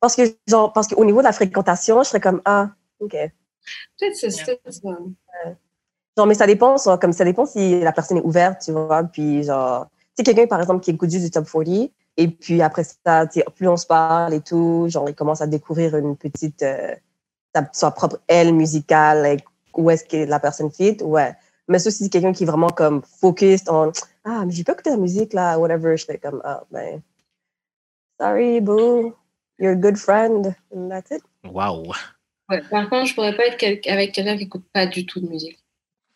Parce 0.00 0.16
que, 0.16 0.22
genre, 0.48 0.72
parce 0.72 0.88
qu'au 0.88 1.04
niveau 1.04 1.20
de 1.20 1.24
la 1.24 1.32
fréquentation, 1.32 2.02
je 2.02 2.08
serais 2.08 2.20
comme, 2.20 2.40
ah, 2.44 2.70
OK. 3.00 3.12
Peut-être 3.12 4.16
c'est 4.16 4.30
c'est- 4.30 4.60
c'est- 4.68 4.82
Genre, 6.16 6.26
mais 6.26 6.34
ça 6.34 6.46
dépend, 6.46 6.76
ça, 6.76 6.98
comme 6.98 7.12
ça 7.12 7.24
dépend 7.24 7.46
si 7.46 7.80
la 7.80 7.92
personne 7.92 8.18
est 8.18 8.22
ouverte, 8.24 8.60
tu 8.62 8.72
vois. 8.72 9.02
Puis, 9.04 9.44
genre, 9.44 9.86
tu 10.16 10.16
sais, 10.18 10.22
quelqu'un, 10.24 10.46
par 10.46 10.60
exemple, 10.60 10.80
qui 10.84 10.90
écoute 10.90 11.10
juste 11.10 11.24
du 11.24 11.30
top 11.30 11.46
40, 11.50 11.90
et 12.18 12.28
puis 12.28 12.60
après 12.60 12.84
ça, 12.84 13.26
tu 13.26 13.40
sais, 13.40 13.46
plus 13.54 13.68
on 13.68 13.76
se 13.78 13.86
parle 13.86 14.34
et 14.34 14.40
tout, 14.40 14.86
genre, 14.88 15.08
il 15.08 15.14
commence 15.14 15.40
à 15.40 15.46
découvrir 15.46 15.96
une 15.96 16.16
petite, 16.16 16.62
euh, 16.62 16.94
sa, 17.54 17.66
sa 17.72 17.90
propre 17.92 18.18
aile 18.28 18.52
musicale, 18.52 19.22
like, 19.22 19.44
où 19.74 19.88
est-ce 19.90 20.04
que 20.04 20.16
la 20.28 20.38
personne 20.38 20.70
fit, 20.70 20.98
ouais. 21.02 21.34
Mais 21.72 21.78
ça, 21.78 21.90
c'est 21.90 22.08
quelqu'un 22.10 22.32
qui 22.32 22.42
est 22.42 22.46
vraiment 22.46 22.68
comme 22.68 23.02
focused 23.20 23.68
en, 23.70 23.90
ah, 24.24 24.44
mais 24.44 24.52
j'ai 24.52 24.62
pas 24.62 24.74
écouté 24.74 24.90
la 24.90 24.98
musique, 24.98 25.32
là, 25.32 25.58
whatever, 25.58 25.96
je 25.96 26.04
fais 26.04 26.18
comme, 26.18 26.42
ah, 26.44 26.62
ben, 26.70 27.00
sorry, 28.20 28.60
boo, 28.60 29.14
you're 29.58 29.72
a 29.72 29.74
good 29.74 29.96
friend, 29.96 30.54
and 30.74 30.90
that's 30.90 31.10
it. 31.10 31.22
Wow. 31.44 31.84
ouais. 32.50 32.60
Par 32.70 32.90
contre, 32.90 33.06
je 33.06 33.14
pourrais 33.14 33.34
pas 33.34 33.46
être 33.46 33.56
quel- 33.56 33.80
avec 33.86 34.12
quelqu'un 34.12 34.36
qui 34.36 34.44
écoute 34.44 34.64
pas 34.74 34.86
du 34.86 35.06
tout 35.06 35.20
de 35.20 35.28
musique. 35.28 35.58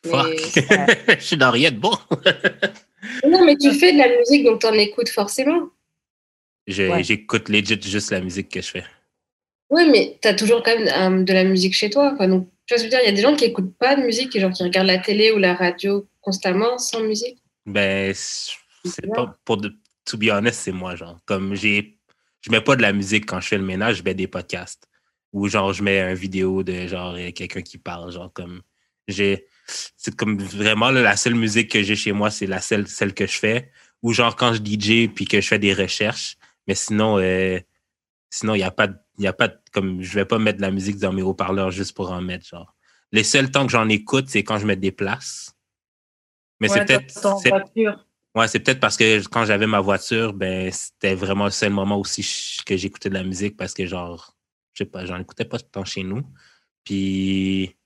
Fuck. 0.05 0.37
Je 1.19 1.25
suis 1.25 1.37
dans 1.39 1.51
rien 1.51 1.71
de 1.71 1.79
bon. 1.79 1.97
Non, 3.27 3.45
mais 3.45 3.57
tu 3.57 3.73
fais 3.73 3.93
de 3.93 3.99
la 3.99 4.09
musique, 4.19 4.45
donc 4.45 4.61
t'en 4.61 4.73
écoutes 4.73 5.09
forcément. 5.11 5.69
Ouais. 6.69 7.03
J'écoute 7.05 7.49
legit 7.49 7.81
juste 7.81 8.11
la 8.11 8.21
musique 8.21 8.49
que 8.49 8.61
je 8.61 8.71
fais. 8.71 8.85
Ouais, 9.71 9.89
mais 9.89 10.19
t'as 10.21 10.35
toujours 10.35 10.63
quand 10.63 10.77
même 10.77 11.21
euh, 11.21 11.25
de 11.25 11.33
la 11.33 11.45
musique 11.45 11.75
chez 11.75 11.89
toi. 11.89 12.15
Quoi. 12.17 12.27
Donc, 12.27 12.49
tu 12.67 12.75
vois 12.75 12.79
ce 12.79 12.85
que 12.85 12.91
je 12.91 12.97
veux 12.97 13.01
dire, 13.01 13.01
il 13.03 13.07
y 13.07 13.13
a 13.13 13.17
des 13.17 13.23
gens 13.23 13.37
qui 13.37 13.45
écoutent 13.45 13.77
pas 13.79 13.95
de 13.95 14.03
musique 14.03 14.35
et 14.35 14.41
genre 14.41 14.53
qui 14.53 14.63
regardent 14.65 14.89
la 14.89 14.99
télé 14.99 15.31
ou 15.31 15.39
la 15.39 15.55
radio 15.55 16.07
constamment 16.21 16.79
sans 16.79 17.01
musique. 17.01 17.39
Ben, 17.65 18.13
c'est 18.15 19.07
pas 19.15 19.39
pour 19.45 19.57
de. 19.59 19.73
To 20.05 20.17
be 20.17 20.29
honest, 20.31 20.61
c'est 20.61 20.73
moi, 20.73 20.97
genre. 20.97 21.19
Comme 21.25 21.55
j'ai. 21.55 21.99
Je 22.41 22.51
mets 22.51 22.61
pas 22.61 22.77
de 22.77 22.83
la 22.83 22.93
musique 22.93 23.27
quand 23.27 23.41
je 23.41 23.49
fais 23.49 23.59
le 23.59 23.65
ménage, 23.65 23.97
je 23.97 24.03
mets 24.03 24.15
des 24.15 24.29
podcasts. 24.29 24.89
Ou 25.33 25.49
genre, 25.49 25.73
je 25.73 25.83
mets 25.83 26.01
une 26.01 26.15
vidéo 26.15 26.63
de 26.63 26.87
genre 26.87 27.15
euh, 27.17 27.31
quelqu'un 27.33 27.63
qui 27.63 27.79
parle. 27.79 28.13
Genre, 28.13 28.33
comme. 28.33 28.63
J'ai. 29.09 29.47
C'est 29.97 30.15
comme 30.15 30.39
vraiment 30.39 30.91
là, 30.91 31.03
la 31.03 31.17
seule 31.17 31.35
musique 31.35 31.71
que 31.73 31.83
j'ai 31.83 31.97
chez 31.97 32.13
moi, 32.13 32.31
c'est 32.31 32.47
la 32.47 32.61
seule, 32.61 32.87
celle 32.87 33.15
que 33.15 33.27
je 33.27 33.39
fais. 33.39 33.71
Ou 34.03 34.13
genre 34.13 34.37
quand 34.37 34.53
je 34.55 34.59
DJ 34.59 35.09
puis 35.13 35.25
que 35.25 35.41
je 35.41 35.49
fais 35.49 35.59
des 35.59 35.75
recherches. 35.75 36.37
Mais 36.69 36.75
sinon, 36.75 37.19
euh, 37.19 37.59
sinon, 38.39 38.55
il 38.55 38.59
n'y 38.59 38.65
a 38.65 38.71
pas 38.71 38.89
y 39.19 39.27
a 39.27 39.33
pas 39.33 39.49
comme 39.73 40.03
je 40.03 40.15
vais 40.15 40.25
pas 40.27 40.39
mettre 40.39 40.59
de 40.59 40.63
la 40.63 40.71
musique 40.71 40.99
dans 40.99 41.13
mes 41.13 41.23
haut-parleurs 41.23 41.71
juste 41.71 41.95
pour 41.97 42.11
en 42.11 42.21
mettre, 42.21 42.47
genre. 42.47 42.75
Les 43.13 43.25
seuls 43.25 43.51
temps 43.51 43.65
que 43.67 43.73
j'en 43.73 43.89
écoute, 43.89 44.27
c'est 44.29 44.43
quand 44.45 44.59
je 44.59 44.67
me 44.67 44.77
déplace. 44.77 45.55
Mais 46.61 46.69
c'est 46.69 46.81
Ouais, 46.81 46.85
peut-être. 46.87 47.39
c'est-. 47.43 47.53
Ouais, 48.35 48.49
c'est 48.49 48.61
peut-être 48.61 48.81
parce 48.81 48.97
que 48.99 49.27
quand 49.29 49.45
j'avais 49.47 49.67
ma 49.67 49.81
voiture, 49.81 50.35
ben 50.35 50.71
c'était 50.71 51.15
vraiment 51.15 51.47
le 51.47 51.51
seul 51.51 51.73
moment 51.73 51.99
aussi 51.99 52.23
que 52.67 52.77
j'écoutais 52.77 53.09
de 53.09 53.15
la 53.15 53.23
musique 53.25 53.57
parce 53.57 53.73
que 53.73 53.87
genre, 53.87 54.37
je 54.75 54.85
sais 54.85 54.91
pas, 54.91 55.07
j'en 55.07 55.19
écoutais 55.19 55.47
pas 55.47 55.59
tant 55.59 55.85
chez 55.85 56.03
nous. 56.03 56.23
Puis 56.85 57.77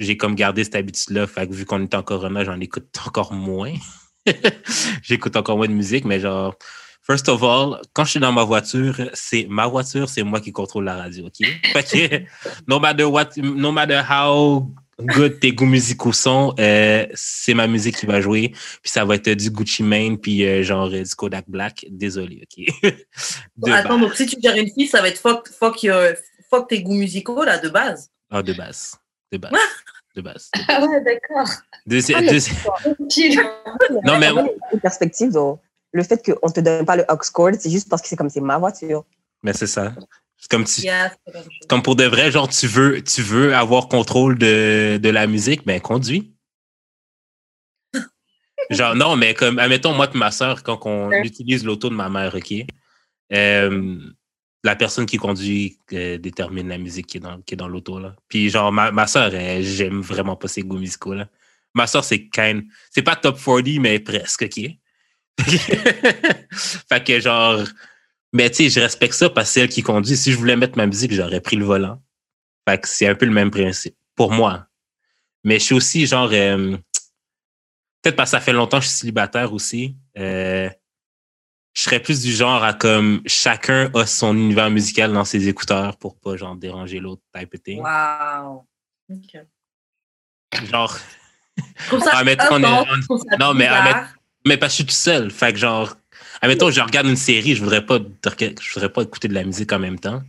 j'ai 0.00 0.16
comme 0.16 0.34
gardé 0.34 0.64
cette 0.64 0.74
habitude-là, 0.76 1.26
fait 1.28 1.46
que 1.48 1.52
vu 1.54 1.64
qu'on 1.64 1.82
est 1.82 1.94
en 1.94 2.02
corona, 2.02 2.44
j'en 2.44 2.58
écoute 2.60 2.88
encore 3.06 3.32
moins. 3.32 3.74
J'écoute 5.02 5.36
encore 5.36 5.56
moins 5.56 5.68
de 5.68 5.72
musique, 5.72 6.04
mais 6.04 6.20
genre, 6.20 6.56
first 7.08 7.28
of 7.28 7.42
all, 7.42 7.80
quand 7.94 8.04
je 8.04 8.10
suis 8.12 8.20
dans 8.20 8.32
ma 8.32 8.44
voiture, 8.44 8.94
c'est 9.14 9.46
ma 9.48 9.66
voiture, 9.66 10.08
c'est 10.08 10.22
moi 10.22 10.40
qui 10.40 10.52
contrôle 10.52 10.84
la 10.84 10.96
radio, 10.96 11.26
ok? 11.26 11.46
Fait 11.72 11.82
que 11.84 12.24
no 12.66 12.78
matter 12.78 13.04
what, 13.04 13.30
no 13.36 13.72
matter 13.72 14.00
how 14.08 14.70
good 15.00 15.38
tes 15.40 15.52
goûts 15.52 15.64
musicaux 15.66 16.12
sont, 16.12 16.54
euh, 16.58 17.06
c'est 17.14 17.54
ma 17.54 17.66
musique 17.66 17.96
qui 17.96 18.06
va 18.06 18.20
jouer. 18.20 18.48
Puis 18.82 18.90
ça 18.90 19.04
va 19.04 19.14
être 19.14 19.30
du 19.30 19.50
Gucci 19.50 19.82
Mane, 19.82 20.18
puis 20.18 20.44
euh, 20.44 20.62
genre 20.62 20.88
du 20.90 21.04
Kodak 21.16 21.44
Black. 21.48 21.86
Désolé, 21.88 22.42
OK? 22.42 22.66
de 23.56 23.70
Attends, 23.72 23.88
base. 23.90 24.00
donc 24.00 24.14
si 24.14 24.26
tu 24.26 24.36
gères 24.42 24.56
une 24.56 24.70
fille, 24.70 24.86
ça 24.88 25.00
va 25.00 25.08
être 25.08 25.18
fuck, 25.20 25.48
fuck, 25.48 25.82
your- 25.82 26.14
fuck 26.50 26.68
tes 26.68 26.82
goûts 26.82 26.94
musicaux, 26.94 27.44
là, 27.44 27.58
de 27.58 27.68
base. 27.68 28.10
Ah, 28.30 28.42
de 28.42 28.52
base. 28.52 28.96
De 29.32 29.38
base. 29.38 29.52
De 30.16 30.20
base. 30.22 30.50
Ah 30.66 30.84
ouais, 30.84 31.00
d'accord. 31.04 31.48
Deuxi- 31.86 32.12
Ah, 32.16 32.22
deuxi-. 32.22 32.50
Non, 34.04 34.18
mais 34.18 34.30
Une 34.72 34.80
perspective, 34.80 35.30
donc, 35.30 35.60
le 35.98 36.04
fait 36.04 36.22
qu'on 36.24 36.48
te 36.50 36.60
donne 36.60 36.84
pas 36.86 36.96
le 36.96 37.04
aux 37.10 37.16
cord, 37.32 37.50
c'est 37.58 37.70
juste 37.70 37.88
parce 37.88 38.00
que 38.02 38.08
c'est 38.08 38.16
comme 38.16 38.30
c'est 38.30 38.40
ma 38.40 38.56
voiture. 38.58 39.04
mais 39.42 39.52
c'est 39.52 39.66
ça. 39.66 39.94
C'est 40.40 40.48
comme, 40.50 40.64
tu, 40.64 40.82
Yeah, 40.82 41.12
comme 41.68 41.82
pour 41.82 41.96
de 41.96 42.04
vrai, 42.04 42.30
genre, 42.30 42.48
tu 42.48 42.68
veux, 42.68 43.02
tu 43.02 43.22
veux 43.22 43.54
avoir 43.54 43.88
contrôle 43.88 44.38
de, 44.38 44.98
de 45.02 45.08
la 45.08 45.26
musique, 45.26 45.66
ben 45.66 45.80
conduis. 45.80 46.32
Genre, 48.70 48.94
non, 48.94 49.16
mais 49.16 49.34
comme, 49.34 49.58
admettons, 49.58 49.94
moi 49.94 50.08
et 50.12 50.18
ma 50.18 50.30
soeur, 50.30 50.62
quand 50.62 50.78
on 50.86 51.08
Ouais. 51.08 51.26
utilise 51.26 51.64
l'auto 51.64 51.88
de 51.88 51.94
ma 51.94 52.08
mère, 52.08 52.34
OK? 52.34 52.52
euh, 53.32 53.98
la 54.64 54.74
personne 54.76 55.06
qui 55.06 55.18
conduit 55.18 55.78
euh, 55.92 56.18
détermine 56.18 56.68
la 56.68 56.78
musique 56.78 57.06
qui 57.06 57.18
est 57.18 57.20
dans, 57.20 57.40
qui 57.42 57.54
est 57.54 57.56
dans 57.56 57.68
l'auto, 57.68 57.98
là. 57.98 58.14
Puis, 58.28 58.48
genre, 58.50 58.72
ma, 58.72 58.90
ma 58.90 59.06
soeur, 59.06 59.34
elle, 59.34 59.62
j'aime 59.64 60.00
vraiment 60.00 60.36
pas 60.36 60.48
ses 60.48 60.62
goûts 60.62 60.78
musicaux, 60.78 61.14
là. 61.14 61.28
Ma 61.74 61.86
soeur, 61.86 62.04
c'est 62.04 62.28
kind. 62.28 62.64
C'est 62.90 63.02
pas 63.02 63.16
top 63.16 63.38
40, 63.42 63.66
mais 63.80 63.98
presque, 64.00 64.42
OK? 64.42 64.60
fait 66.88 67.04
que, 67.04 67.20
genre, 67.20 67.64
mais 68.32 68.50
tu 68.50 68.56
sais, 68.64 68.70
je 68.70 68.80
respecte 68.80 69.14
ça 69.14 69.30
parce 69.30 69.48
que 69.48 69.52
c'est 69.54 69.60
elle 69.62 69.68
qui 69.68 69.82
conduit. 69.82 70.16
Si 70.16 70.32
je 70.32 70.36
voulais 70.36 70.56
mettre 70.56 70.76
ma 70.76 70.86
musique, 70.86 71.12
j'aurais 71.12 71.40
pris 71.40 71.56
le 71.56 71.64
volant. 71.64 72.02
Fait 72.68 72.78
que 72.80 72.88
c'est 72.88 73.06
un 73.08 73.14
peu 73.14 73.26
le 73.26 73.32
même 73.32 73.50
principe 73.50 73.96
pour 74.14 74.32
moi. 74.32 74.66
Mais 75.44 75.58
je 75.58 75.64
suis 75.64 75.74
aussi 75.74 76.06
genre 76.06 76.28
euh, 76.32 76.76
peut-être 78.02 78.16
parce 78.16 78.30
que 78.30 78.36
ça 78.36 78.40
fait 78.40 78.52
longtemps 78.52 78.78
que 78.78 78.84
je 78.84 78.90
suis 78.90 78.98
célibataire 78.98 79.52
aussi. 79.52 79.96
euh, 80.18 80.68
je 81.74 81.82
serais 81.82 82.00
plus 82.00 82.20
du 82.22 82.32
genre 82.32 82.64
à 82.64 82.74
comme 82.74 83.22
chacun 83.26 83.88
a 83.94 84.04
son 84.04 84.36
univers 84.36 84.68
musical 84.68 85.12
dans 85.12 85.24
ses 85.24 85.46
écouteurs 85.48 85.96
pour 85.96 86.18
pas 86.18 86.36
genre 86.36 86.56
déranger 86.56 86.98
l'autre 86.98 87.22
type 87.32 87.54
of 87.54 87.62
thing. 87.62 87.80
Wow. 87.80 88.66
Ok. 89.10 89.40
Genre 90.66 90.98
Je 91.92 91.98
ça 92.00 92.10
Ah, 92.14 92.48
on 92.50 92.58
est- 92.58 93.38
non, 93.38 93.54
mais- 93.54 93.66
ah, 93.68 93.82
bizarre. 93.84 94.14
Mais 94.46 94.56
parce 94.56 94.72
que 94.72 94.82
je 94.82 94.82
suis 94.82 94.86
tout 94.86 94.94
seul. 94.94 95.30
Fait 95.30 95.52
que 95.52 95.58
genre 95.58 95.96
admettons, 96.40 96.70
je 96.70 96.80
regarde 96.80 97.06
une 97.06 97.16
série, 97.16 97.54
je 97.54 97.62
voudrais 97.62 97.84
pas, 97.84 97.98
je 97.98 98.72
voudrais 98.74 98.92
pas 98.92 99.02
écouter 99.02 99.28
de 99.28 99.34
la 99.34 99.44
musique 99.44 99.72
en 99.72 99.78
même 99.78 99.98
temps. 99.98 100.22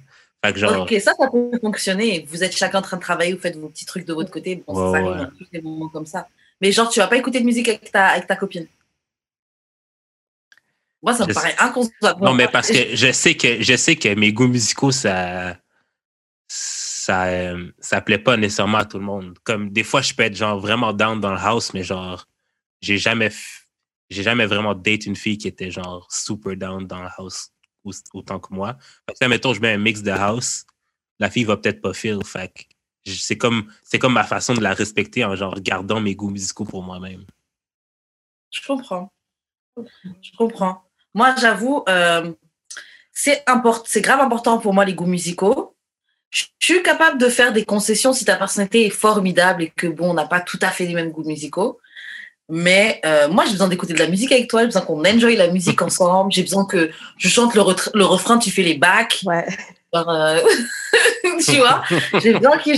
Fait 0.44 0.54
que 0.54 0.60
genre, 0.60 0.84
Ok, 0.84 0.94
ça, 1.02 1.14
ça 1.20 1.28
peut 1.30 1.52
fonctionner. 1.60 2.26
Vous 2.30 2.44
êtes 2.44 2.56
chacun 2.56 2.80
en 2.80 2.82
train 2.82 2.98
de 2.98 3.02
travailler, 3.02 3.34
vous 3.34 3.40
faites 3.40 3.58
vos 3.58 3.70
petits 3.70 3.86
trucs 3.86 4.06
de 4.06 4.14
votre 4.14 4.32
côté. 4.32 4.64
Bon, 4.66 4.74
ça 4.74 4.98
arrive 4.98 5.12
ouais. 5.12 5.18
dans 5.18 5.32
tous 5.38 5.48
les 5.52 5.62
moments 5.62 5.90
comme 5.90 6.06
ça. 6.06 6.28
Mais 6.62 6.72
genre, 6.72 6.90
tu 6.90 7.00
vas 7.00 7.08
pas 7.08 7.18
écouter 7.18 7.42
de 7.42 7.46
musique 7.46 7.68
avec 7.68 7.92
ta, 7.92 8.08
avec 8.08 8.28
ta 8.28 8.36
copine? 8.36 8.68
Moi, 11.02 11.14
ça 11.14 11.26
me 11.26 11.30
Je 11.30 11.34
paraît 11.34 11.56
inconcevable. 11.60 12.24
Non, 12.24 12.34
mais 12.34 12.48
parce 12.52 12.70
que 12.70 12.96
je 12.96 13.12
sais 13.12 13.36
que 13.36 13.62
je 13.62 13.76
sais 13.76 13.96
que 13.96 14.14
mes 14.16 14.32
goûts 14.32 14.48
musicaux, 14.48 14.92
ça 14.92 15.58
ça, 16.48 17.28
ça 17.80 18.02
plaît 18.02 18.18
pas 18.18 18.38
nécessairement 18.38 18.80
à 18.80 18.86
tout 18.86 18.98
le 18.98 19.06
monde. 19.06 19.38
Comme 19.44 19.70
des 19.70 19.84
fois, 19.84 20.02
je 20.02 20.14
peux 20.14 20.24
être 20.24 20.36
genre 20.36 20.60
vraiment 20.60 20.94
down 20.94 21.20
dans 21.20 21.34
le 21.34 21.40
house, 21.40 21.74
mais 21.74 21.84
genre, 21.84 22.28
j'ai 22.82 22.98
jamais 22.98 23.30
j'ai 24.10 24.24
jamais 24.24 24.46
vraiment 24.46 24.74
date 24.76 25.06
une 25.06 25.16
fille 25.16 25.38
qui 25.38 25.48
était 25.48 25.72
genre 25.72 26.08
super 26.12 26.56
down 26.56 26.86
dans 26.88 27.02
le 27.02 27.10
house 27.18 27.50
au- 27.84 27.92
autant 28.14 28.40
que 28.40 28.54
moi. 28.54 28.78
Fait 29.08 29.16
que, 29.20 29.30
mettons, 29.30 29.54
je 29.54 29.62
mets 29.62 29.74
un 29.74 29.78
mix 29.78 30.02
de 30.02 30.12
house, 30.12 30.66
la 31.20 31.30
fille 31.30 31.44
va 31.44 31.58
peut-être 31.58 31.82
pas 31.82 31.94
feel. 31.94 32.20
C'est 33.06 33.38
comme 33.38 33.72
c'est 33.84 34.00
comme 34.00 34.14
ma 34.14 34.24
façon 34.24 34.54
de 34.54 34.62
la 34.62 34.74
respecter 34.74 35.24
en 35.24 35.36
genre 35.36 35.60
gardant 35.60 36.00
mes 36.02 36.16
goûts 36.16 36.30
musicaux 36.30 36.66
pour 36.66 36.84
moi-même. 36.84 37.26
Je 38.52 38.62
comprends. 38.66 39.12
Je 40.22 40.32
comprends. 40.38 40.84
Moi, 41.14 41.36
j'avoue, 41.40 41.84
euh, 41.88 42.34
c'est 43.12 43.44
grave 44.02 44.20
important 44.20 44.60
pour 44.60 44.74
moi 44.74 44.86
les 44.86 44.94
goûts 44.94 45.06
musicaux. 45.06 45.76
Je 46.30 46.46
suis 46.60 46.84
capable 46.84 47.20
de 47.20 47.28
faire 47.28 47.54
des 47.54 47.66
concessions 47.66 48.14
si 48.14 48.26
ta 48.26 48.36
personnalité 48.36 48.86
est 48.86 48.92
formidable 48.92 49.64
et 49.64 49.70
que 49.70 49.88
bon, 49.88 50.12
on 50.12 50.14
n'a 50.14 50.28
pas 50.28 50.42
tout 50.42 50.60
à 50.62 50.70
fait 50.70 50.86
les 50.86 50.94
mêmes 50.94 51.12
goûts 51.12 51.24
musicaux. 51.24 51.80
Mais 52.50 53.00
euh, 53.06 53.28
moi, 53.30 53.46
j'ai 53.46 53.52
besoin 53.52 53.68
d'écouter 53.68 53.94
de 53.94 54.00
la 54.00 54.08
musique 54.08 54.32
avec 54.32 54.50
toi. 54.50 54.62
J'ai 54.62 54.68
besoin 54.68 54.82
qu'on 54.82 55.06
enjoy 55.06 55.36
la 55.36 55.48
musique 55.50 55.82
ensemble. 55.82 56.32
J'ai 56.32 56.42
besoin 56.42 56.66
que 56.66 56.90
je 57.18 57.30
chante 57.30 57.54
le, 57.54 57.62
refrain, 58.04 58.40
tu 58.40 58.50
fais 58.50 58.64
les 58.64 58.74
bacs. 58.74 59.20
Ouais. 59.24 59.46
Euh, 59.96 60.42
tu 61.46 61.58
vois, 61.58 61.84
j'ai 62.22 62.34
besoin 62.34 62.58
qu'il 62.58 62.76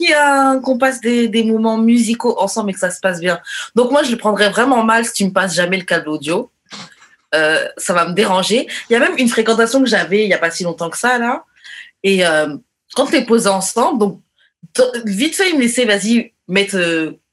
y 0.00 0.62
qu'on 0.62 0.78
passe 0.78 1.00
des, 1.00 1.28
des 1.28 1.44
moments 1.44 1.78
musicaux 1.78 2.38
ensemble 2.38 2.70
et 2.70 2.72
que 2.72 2.78
ça 2.78 2.90
se 2.90 3.00
passe 3.00 3.20
bien. 3.20 3.40
Donc 3.74 3.90
moi, 3.90 4.02
je 4.02 4.10
le 4.10 4.16
prendrais 4.16 4.50
vraiment 4.50 4.84
mal 4.84 5.04
si 5.04 5.12
tu 5.12 5.24
me 5.24 5.30
passes 5.30 5.54
jamais 5.54 5.76
le 5.76 5.84
câble 5.84 6.08
audio. 6.08 6.50
Euh, 7.34 7.68
ça 7.76 7.92
va 7.92 8.08
me 8.08 8.14
déranger. 8.14 8.66
Il 8.88 8.92
y 8.92 8.96
a 8.96 8.98
même 8.98 9.16
une 9.16 9.28
fréquentation 9.28 9.80
que 9.80 9.88
j'avais 9.88 10.24
il 10.24 10.26
n'y 10.26 10.34
a 10.34 10.38
pas 10.38 10.50
si 10.50 10.64
longtemps 10.64 10.90
que 10.90 10.98
ça, 10.98 11.18
là. 11.18 11.44
Et 12.02 12.26
euh, 12.26 12.56
quand 12.94 13.06
tu 13.06 13.16
es 13.16 13.24
posé 13.24 13.48
ensemble, 13.48 13.98
donc 13.98 14.20
vite 15.04 15.36
fait, 15.36 15.50
il 15.50 15.56
me 15.56 15.62
laissait, 15.62 15.84
vas-y, 15.84 16.32
mettre... 16.48 16.76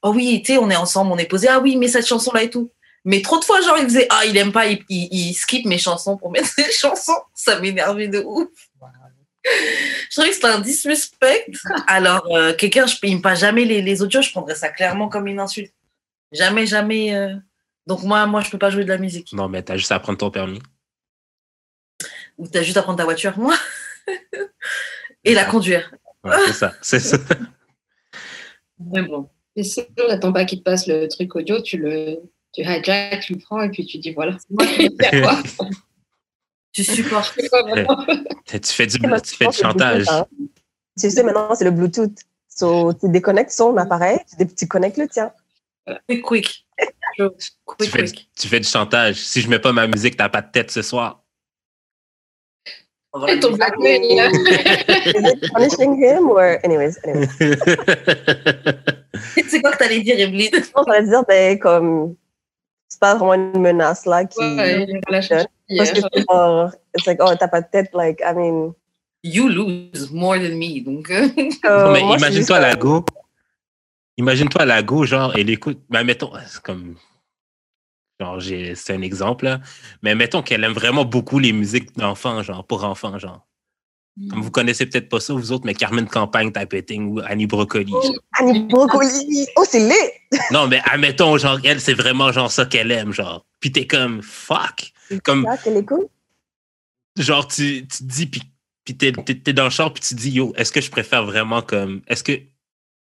oh 0.02 0.12
oui, 0.14 0.42
tu 0.44 0.52
sais, 0.52 0.58
on 0.58 0.70
est 0.70 0.76
ensemble, 0.76 1.12
on 1.12 1.18
est 1.18 1.26
posé. 1.26 1.48
Ah 1.48 1.60
oui, 1.60 1.76
mais 1.76 1.88
cette 1.88 2.06
chanson-là 2.06 2.42
et 2.42 2.50
tout. 2.50 2.72
Mais 3.04 3.22
trop 3.22 3.38
de 3.38 3.44
fois, 3.44 3.60
genre, 3.60 3.78
il 3.78 3.84
faisait, 3.84 4.06
ah, 4.10 4.24
il 4.26 4.36
aime 4.36 4.52
pas, 4.52 4.66
il, 4.66 4.84
il, 4.88 5.08
il 5.10 5.34
skip 5.34 5.64
mes 5.66 5.78
chansons 5.78 6.16
pour 6.16 6.30
mettre 6.30 6.48
ses 6.56 6.70
chansons. 6.72 7.20
Ça 7.34 7.58
m'énervait 7.60 8.08
de 8.08 8.20
ouf. 8.20 8.48
Je 9.44 10.10
trouvais 10.10 10.28
que 10.28 10.34
c'était 10.34 10.48
un 10.48 10.60
disrespect. 10.60 11.46
Alors, 11.86 12.26
euh, 12.36 12.54
quelqu'un, 12.54 12.86
je 12.86 12.96
il 13.04 13.16
me 13.16 13.22
passe 13.22 13.40
jamais 13.40 13.64
les, 13.64 13.80
les 13.80 14.02
audios, 14.02 14.20
je 14.20 14.30
prendrais 14.30 14.54
ça 14.54 14.68
clairement 14.68 15.08
comme 15.08 15.26
une 15.26 15.40
insulte. 15.40 15.72
Jamais, 16.32 16.66
jamais. 16.66 17.14
euh. 17.14 17.34
Donc, 17.86 18.02
moi, 18.02 18.26
moi, 18.26 18.42
je 18.42 18.50
peux 18.50 18.58
pas 18.58 18.68
jouer 18.68 18.84
de 18.84 18.90
la 18.90 18.98
musique. 18.98 19.32
Non, 19.32 19.48
mais 19.48 19.62
t'as 19.62 19.76
juste 19.76 19.92
à 19.92 20.00
prendre 20.00 20.18
ton 20.18 20.30
permis. 20.30 20.60
Ou 22.36 22.46
t'as 22.46 22.62
juste 22.62 22.76
à 22.76 22.82
prendre 22.82 22.98
ta 22.98 23.04
voiture, 23.04 23.38
moi. 23.38 23.56
Et 25.24 25.34
la 25.34 25.44
conduire. 25.46 25.90
Ouais, 26.24 26.36
c'est 26.46 26.52
ça. 26.52 26.74
C'est 26.82 27.00
ça. 27.00 27.16
Mais 28.78 29.02
bon. 29.02 29.30
Et 29.58 29.64
si 29.64 29.82
on 30.00 30.06
n'attend 30.06 30.32
pas 30.32 30.44
qu'il 30.44 30.60
te 30.60 30.62
passe 30.62 30.86
le 30.86 31.08
truc 31.08 31.34
audio, 31.34 31.60
tu 31.60 31.78
le 31.78 32.22
tu 32.54 32.60
hijack, 32.60 33.22
tu 33.22 33.32
le 33.32 33.40
prends 33.40 33.60
et 33.60 33.68
puis 33.68 33.84
tu 33.84 33.98
dis 33.98 34.12
voilà. 34.12 34.36
Moi, 34.50 34.64
C'est 34.68 35.20
quoi 35.20 35.42
tu 36.72 36.84
supportes. 36.84 37.36
Tu 38.46 38.72
fais 38.72 38.86
du, 38.86 38.98
tu 38.98 39.36
fais 39.36 39.48
du 39.48 39.56
chantage. 39.56 40.06
Hein. 40.08 40.26
Tu 40.98 41.10
sais, 41.10 41.22
maintenant, 41.24 41.54
c'est 41.56 41.64
le 41.64 41.72
Bluetooth. 41.72 42.16
So, 42.48 42.94
tu 42.94 43.08
déconnectes 43.08 43.50
son 43.50 43.76
appareil, 43.76 44.18
tu, 44.56 44.68
connectes 44.68 44.96
le 44.96 45.08
tien. 45.08 45.32
Quick, 46.08 46.22
quick. 46.24 46.66
Tu 47.18 47.24
fais, 47.88 48.04
quick. 48.04 48.30
tu 48.38 48.48
fais 48.48 48.60
du 48.60 48.68
chantage. 48.68 49.16
Si 49.16 49.40
je 49.40 49.50
mets 49.50 49.58
pas 49.58 49.72
ma 49.72 49.88
musique, 49.88 50.16
t'as 50.16 50.28
pas 50.28 50.40
de 50.40 50.50
tête 50.52 50.70
ce 50.70 50.82
soir. 50.82 51.24
On 53.12 53.18
va 53.18 53.32
Et 53.32 53.40
ton 53.40 53.52
blackmail, 53.52 54.14
là. 54.14 54.30
Is 54.30 55.32
it 55.32 55.52
punishing 55.52 56.00
him 56.00 56.30
or 56.30 56.58
anyways, 56.62 56.96
anyways. 57.04 58.94
C'est 59.48 59.60
quoi 59.60 59.72
que 59.72 59.78
t'allais 59.78 60.00
dire, 60.00 60.18
Evelyne? 60.18 60.50
Non, 60.76 60.82
j'allais 60.86 61.06
dire, 61.08 61.24
ben, 61.26 61.58
comme, 61.58 62.16
c'est 62.88 63.00
pas 63.00 63.14
vraiment 63.14 63.34
une 63.34 63.60
menace 63.60 64.06
là 64.06 64.24
qui. 64.24 64.38
Ouais, 64.40 64.86
il 64.88 64.94
va 65.06 65.12
la 65.12 65.20
chercher 65.22 65.46
Parce 65.76 65.90
que 65.90 65.98
hier. 65.98 66.08
c'est 66.12 66.24
genre, 66.30 66.72
it's 66.96 67.06
like, 67.06 67.18
oh, 67.22 67.34
t'as 67.38 67.48
pas 67.48 67.60
de 67.60 67.68
tête, 67.70 67.90
like, 67.94 68.20
I 68.20 68.34
mean. 68.34 68.72
You 69.22 69.48
lose 69.48 70.10
more 70.12 70.36
than 70.36 70.56
me. 70.56 70.80
Donc, 70.80 71.10
euh, 71.10 71.28
euh, 71.66 71.92
mais 71.92 72.00
moi, 72.02 72.18
c'est 72.18 72.26
imagine-toi 72.26 72.56
juste, 72.56 72.68
la 72.68 72.72
euh, 72.72 72.76
go. 72.76 73.04
Imagine-toi 74.16 74.64
la 74.64 74.82
go, 74.82 75.04
genre, 75.04 75.32
elle 75.36 75.50
écoute. 75.50 75.80
Ben, 75.90 76.04
mettons, 76.04 76.32
c'est 76.46 76.62
comme. 76.62 76.96
Genre, 78.20 78.40
j'ai- 78.40 78.74
c'est 78.74 78.94
un 78.94 79.02
exemple, 79.02 79.44
là. 79.44 79.60
Mais 80.02 80.14
mettons 80.14 80.42
qu'elle 80.42 80.64
aime 80.64 80.72
vraiment 80.72 81.04
beaucoup 81.04 81.38
les 81.38 81.52
musiques 81.52 81.96
d'enfants, 81.96 82.42
genre, 82.42 82.64
pour 82.64 82.84
enfants, 82.84 83.18
genre. 83.18 83.46
Comme 84.30 84.42
vous 84.42 84.50
connaissez 84.50 84.84
peut-être 84.86 85.08
pas 85.08 85.20
ça, 85.20 85.32
vous 85.32 85.52
autres, 85.52 85.64
mais 85.64 85.74
Carmen 85.74 86.06
Campagne, 86.08 86.50
Typetting 86.52 87.06
ou 87.08 87.20
Annie 87.24 87.46
Brocoli. 87.46 87.90
genre. 87.92 88.12
Annie 88.38 88.60
Brocoli. 88.64 89.46
Oh, 89.56 89.64
c'est 89.68 89.80
laid! 89.80 90.12
Non, 90.50 90.66
mais 90.66 90.80
admettons, 90.84 91.36
genre, 91.38 91.58
elle, 91.64 91.80
c'est 91.80 91.94
vraiment 91.94 92.32
genre 92.32 92.50
ça 92.50 92.66
qu'elle 92.66 92.90
aime, 92.90 93.12
genre. 93.12 93.46
Puis 93.60 93.70
t'es 93.72 93.86
comme, 93.86 94.20
fuck. 94.22 94.92
Comme, 95.24 95.44
Ça, 95.44 95.56
qu'elle 95.58 95.76
écoute? 95.78 96.08
genre, 97.16 97.46
tu, 97.46 97.86
tu 97.86 97.98
te 97.98 98.04
dis, 98.04 98.26
puis, 98.26 98.42
puis 98.84 98.96
t'es, 98.96 99.12
t'es, 99.12 99.34
t'es 99.34 99.52
dans 99.52 99.64
le 99.64 99.70
char, 99.70 99.92
puis 99.92 100.02
tu 100.02 100.14
te 100.14 100.20
dis, 100.20 100.30
yo, 100.30 100.52
est-ce 100.56 100.72
que 100.72 100.80
je 100.80 100.90
préfère 100.90 101.24
vraiment 101.24 101.62
comme. 101.62 102.02
Est-ce 102.08 102.22
que, 102.24 102.32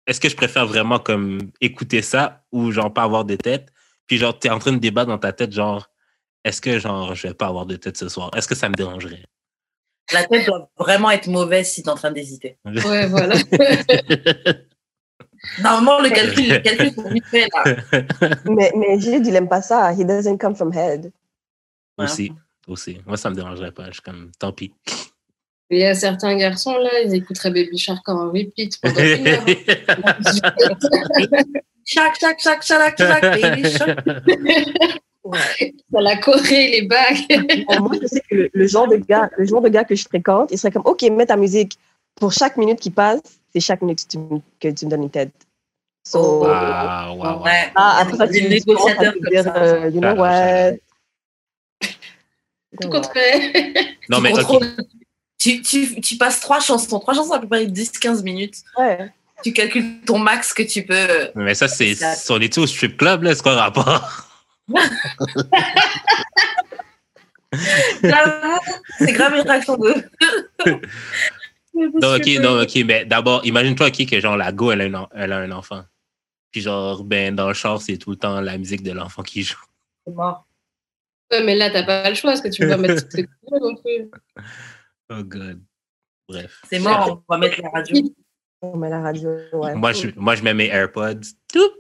est-ce 0.08 0.20
que 0.20 0.30
je 0.30 0.36
préfère 0.36 0.66
vraiment 0.68 1.00
comme 1.00 1.40
écouter 1.62 2.02
ça 2.02 2.44
ou 2.52 2.72
genre 2.72 2.94
pas 2.94 3.04
avoir 3.04 3.26
de 3.26 3.36
tête? 3.36 3.72
Puis 4.08 4.18
genre, 4.18 4.38
t'es 4.38 4.50
en 4.50 4.60
train 4.60 4.72
de 4.74 4.78
débattre 4.80 5.10
dans 5.10 5.18
ta 5.18 5.34
tête, 5.34 5.52
genre, 5.54 5.90
est-ce 6.44 6.62
que 6.62 6.80
genre, 6.80 7.14
je 7.16 7.28
vais 7.28 7.34
pas 7.34 7.48
avoir 7.48 7.66
de 7.66 7.76
tête 7.76 7.98
ce 7.98 8.08
soir? 8.10 8.32
Est-ce 8.36 8.48
que 8.48 8.56
ça 8.56 8.70
me 8.70 8.76
dérangerait? 8.76 9.24
La 10.14 10.26
tête 10.26 10.46
doit 10.48 10.70
vraiment 10.78 11.12
être 11.12 11.28
mauvaise 11.28 11.70
si 11.70 11.84
t'es 11.84 11.90
en 11.90 11.96
train 11.96 12.12
d'hésiter. 12.12 12.58
Ouais, 12.66 13.08
voilà. 13.08 13.36
Normalement, 15.62 16.00
le 16.02 16.10
calcul, 16.10 16.50
le 16.50 16.60
calcul, 16.60 16.92
c'est 16.96 17.14
vite 17.14 17.26
fait, 17.26 17.48
là. 17.54 17.64
Mais, 18.46 18.72
mais 18.76 19.00
Jude, 19.00 19.26
il 19.26 19.36
aime 19.36 19.48
pas 19.48 19.62
ça. 19.62 19.94
He 19.94 20.04
doesn't 20.04 20.38
come 20.40 20.56
from 20.56 20.74
head. 20.74 21.12
aussi, 21.98 22.32
aussi. 22.68 23.00
Moi, 23.06 23.18
ça 23.18 23.30
me 23.30 23.36
dérangerait 23.36 23.72
pas. 23.72 23.88
Je 23.88 23.94
suis 23.94 24.02
comme, 24.02 24.32
tant 24.40 24.52
pis. 24.52 24.74
Il 25.70 25.80
y 25.80 25.84
a 25.84 25.94
certains 25.94 26.36
garçons, 26.38 26.78
là, 26.78 27.02
ils 27.04 27.14
écouteraient 27.14 27.52
Baby 27.52 27.78
Shark 27.78 28.08
en 28.08 28.28
repeat 28.32 28.80
pendant 28.82 29.02
une 29.02 29.28
heure. 29.28 29.46
Chac, 31.90 32.20
chac, 32.20 32.38
chac, 32.40 32.64
chac, 32.64 32.98
chac, 32.98 33.22
baby, 33.22 33.64
Dans 35.92 36.00
la 36.02 36.18
Corée, 36.18 36.70
les 36.70 36.82
bagues. 36.84 37.66
Bon, 37.68 37.82
moi, 37.82 37.96
je 38.02 38.08
sais 38.08 38.22
que 38.22 38.36
le, 38.36 38.50
le 38.54 38.68
genre 38.68 38.88
de 38.88 38.96
gars, 38.98 39.30
le 39.38 39.46
genre 39.46 39.62
de 39.62 39.70
gars 39.70 39.84
que 39.84 39.96
je 39.96 40.04
fréquente, 40.04 40.50
il 40.52 40.58
serait 40.58 40.72
comme, 40.72 40.84
OK, 40.86 41.02
mets 41.04 41.26
ta 41.26 41.38
musique. 41.38 41.78
Pour 42.20 42.32
chaque 42.34 42.58
minute 42.58 42.80
qui 42.80 42.90
passe, 42.90 43.22
c'est 43.54 43.60
chaque 43.60 43.82
minute 43.82 44.04
que 44.04 44.08
tu, 44.10 44.18
me- 44.18 44.40
que 44.60 44.68
tu 44.70 44.86
me 44.86 44.92
donnes 44.92 45.04
une 45.04 45.10
tête. 45.10 45.32
So. 46.08 46.40
Wow, 46.44 46.48
wow, 46.48 47.18
wow. 47.18 47.44
Ouais. 47.44 47.72
ah, 47.76 48.00
après, 48.02 48.18
ça, 48.18 48.28
tu 48.28 48.42
comme 48.42 49.30
dire, 49.30 49.54
euh, 49.56 49.90
you 49.94 50.00
know 50.00 50.12
out, 50.12 50.18
what? 50.18 50.72
Tout 52.82 52.90
contraire. 52.90 53.40
Non, 54.10 54.18
Tu 54.18 54.24
mais 54.24 54.34
Tu, 55.38 55.62
tu, 55.62 56.02
tu 56.02 56.18
passes 56.18 56.40
trois 56.40 56.60
chansons, 56.60 57.00
trois 57.00 57.14
chansons 57.14 57.34
à 57.34 57.40
peu 57.40 57.48
près 57.48 57.66
10-15 57.66 58.24
minutes. 58.24 58.64
Ouais. 58.78 59.10
Tu 59.44 59.54
calcules 59.54 60.02
ton 60.06 60.18
max 60.18 60.54
que 60.54 60.64
tu 60.64 60.84
peux. 60.84 61.30
Mais 61.36 61.54
ça, 61.54 61.68
c'est. 61.68 61.96
On 62.30 62.40
est 62.42 62.58
au 62.58 62.66
strip 62.66 62.98
club, 62.98 63.24
là, 63.24 63.36
c'est 63.36 63.44
quoi 63.44 63.54
le 63.54 63.60
rapport? 63.60 64.27
J'avoue, 68.04 68.58
C'est 69.00 69.14
grave 69.14 69.34
une 69.36 69.42
réaction 69.50 69.78
de. 69.78 69.94
Non, 71.80 72.16
ok, 72.16 72.26
non, 72.42 72.62
ok, 72.64 72.76
mais 72.88 73.06
d'abord, 73.06 73.46
imagine-toi, 73.46 73.88
ok, 73.90 74.08
que 74.10 74.20
genre 74.20 74.36
la 74.36 74.52
go, 74.52 74.72
elle 74.72 74.82
a, 74.82 74.86
un 74.86 74.94
en- 74.96 75.10
elle 75.14 75.32
a 75.32 75.38
un 75.38 75.52
enfant. 75.52 75.84
Puis 76.52 76.62
genre, 76.62 77.04
ben, 77.04 77.36
dans 77.36 77.48
le 77.50 77.54
char, 77.54 77.80
c'est 77.80 77.98
tout 77.98 78.10
le 78.10 78.16
temps 78.16 78.42
la 78.42 78.58
musique 78.58 78.82
de 78.82 78.92
l'enfant 78.94 79.22
qui 79.22 79.44
joue. 79.44 79.62
C'est 80.08 80.12
mort. 80.14 80.48
Ouais, 81.32 81.44
mais 81.44 81.54
là, 81.54 81.70
t'as 81.70 81.84
pas 81.84 82.10
le 82.10 82.16
choix, 82.16 82.32
parce 82.32 82.42
que 82.42 82.48
tu 82.48 82.64
peux 82.64 82.70
pas 82.70 82.78
mettre 82.78 83.00
ce 83.02 83.06
que 83.06 83.18
tu 83.22 83.28
veux 83.52 83.60
non 83.60 83.76
plus. 83.76 84.10
Oh 85.12 85.24
god. 85.24 85.62
Bref. 86.28 86.62
C'est 86.68 86.80
mort, 86.80 87.22
on 87.30 87.34
va 87.34 87.38
mettre 87.38 87.62
la 87.62 87.70
radio. 87.70 88.02
On 88.64 88.76
met 88.76 88.90
la 88.90 89.02
radio, 89.02 89.30
ouais. 89.54 89.76
Moi, 89.76 89.94
je, 89.94 90.08
moi, 90.16 90.34
je 90.34 90.42
mets 90.42 90.56
mes 90.56 90.70
AirPods. 90.70 91.22
Toup, 91.54 91.74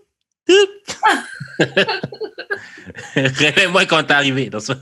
Réveille-moi 3.16 3.86
quand 3.86 4.04
t'es 4.04 4.14
arrivé. 4.14 4.50
dans 4.50 4.60
ce- 4.60 4.74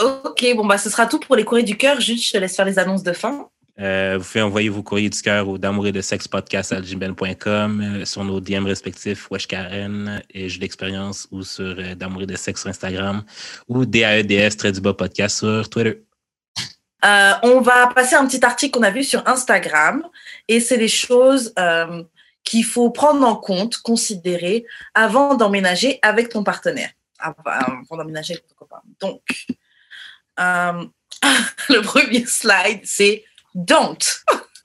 Ok, 0.00 0.44
bon, 0.56 0.66
bah, 0.66 0.78
ce 0.78 0.90
sera 0.90 1.06
tout 1.06 1.20
pour 1.20 1.36
les 1.36 1.44
courriers 1.44 1.64
du 1.64 1.76
cœur. 1.76 2.00
Juste, 2.00 2.26
je 2.26 2.32
te 2.32 2.38
laisse 2.38 2.56
faire 2.56 2.64
les 2.64 2.78
annonces 2.78 3.02
de 3.02 3.12
fin. 3.12 3.48
Euh, 3.80 4.18
vous 4.18 4.24
pouvez 4.24 4.42
envoyer 4.42 4.68
vos 4.68 4.82
courriers 4.84 5.10
du 5.10 5.20
cœur 5.20 5.48
au 5.48 5.58
d'amour 5.58 5.88
et 5.88 5.92
de 5.92 6.00
sexe 6.00 6.28
podcast 6.28 6.72
à 6.72 6.80
gmail.com 6.80 7.80
euh, 7.80 8.04
sur 8.04 8.22
nos 8.22 8.40
DM 8.40 8.66
respectifs 8.66 9.28
Wesh 9.32 9.48
Karen 9.48 10.22
et 10.30 10.48
Jeux 10.48 10.60
d'expérience 10.60 11.26
ou 11.32 11.42
sur 11.42 11.64
euh, 11.78 11.96
d'amour 11.96 12.22
et 12.22 12.26
de 12.26 12.36
sexe 12.36 12.60
sur 12.60 12.70
Instagram 12.70 13.24
ou 13.66 13.84
DAEDS 13.84 14.56
trait 14.56 14.70
du 14.70 14.80
bas 14.80 14.94
podcast 14.94 15.38
sur 15.38 15.68
Twitter. 15.68 16.04
Euh, 17.04 17.32
on 17.42 17.60
va 17.62 17.88
passer 17.88 18.14
à 18.14 18.20
un 18.20 18.26
petit 18.28 18.44
article 18.44 18.78
qu'on 18.78 18.84
a 18.84 18.90
vu 18.90 19.02
sur 19.02 19.26
Instagram 19.28 20.04
et 20.46 20.60
c'est 20.60 20.78
des 20.78 20.86
choses 20.88 21.52
qu'il 22.44 22.64
faut 22.64 22.90
prendre 22.90 23.26
en 23.26 23.36
compte, 23.36 23.78
considérer 23.78 24.66
avant 24.94 25.34
d'emménager 25.34 25.98
avec 26.02 26.28
ton 26.28 26.44
partenaire, 26.44 26.90
avant 27.18 27.42
avant 27.46 27.96
d'emménager 27.96 28.34
avec 28.34 28.46
ton 28.46 28.54
copain. 28.54 28.82
Donc, 29.00 29.46
euh, 30.40 30.84
le 31.68 31.80
premier 31.80 32.26
slide, 32.26 32.80
c'est 32.84 33.24
don't. 33.54 33.98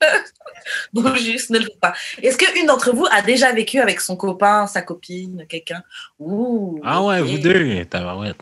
Donc, 0.92 1.16
juste 1.16 1.50
ne 1.50 1.58
le 1.58 1.64
faites 1.64 1.80
pas. 1.80 1.94
Est-ce 2.22 2.36
qu'une 2.36 2.66
d'entre 2.66 2.92
vous 2.92 3.06
a 3.10 3.22
déjà 3.22 3.52
vécu 3.52 3.78
avec 3.80 4.00
son 4.00 4.16
copain, 4.16 4.66
sa 4.66 4.82
copine, 4.82 5.46
quelqu'un? 5.48 5.82
Ah 6.84 7.02
ouais, 7.02 7.22
vous 7.22 7.38
deux, 7.38 7.84
tabarouette. 7.86 8.36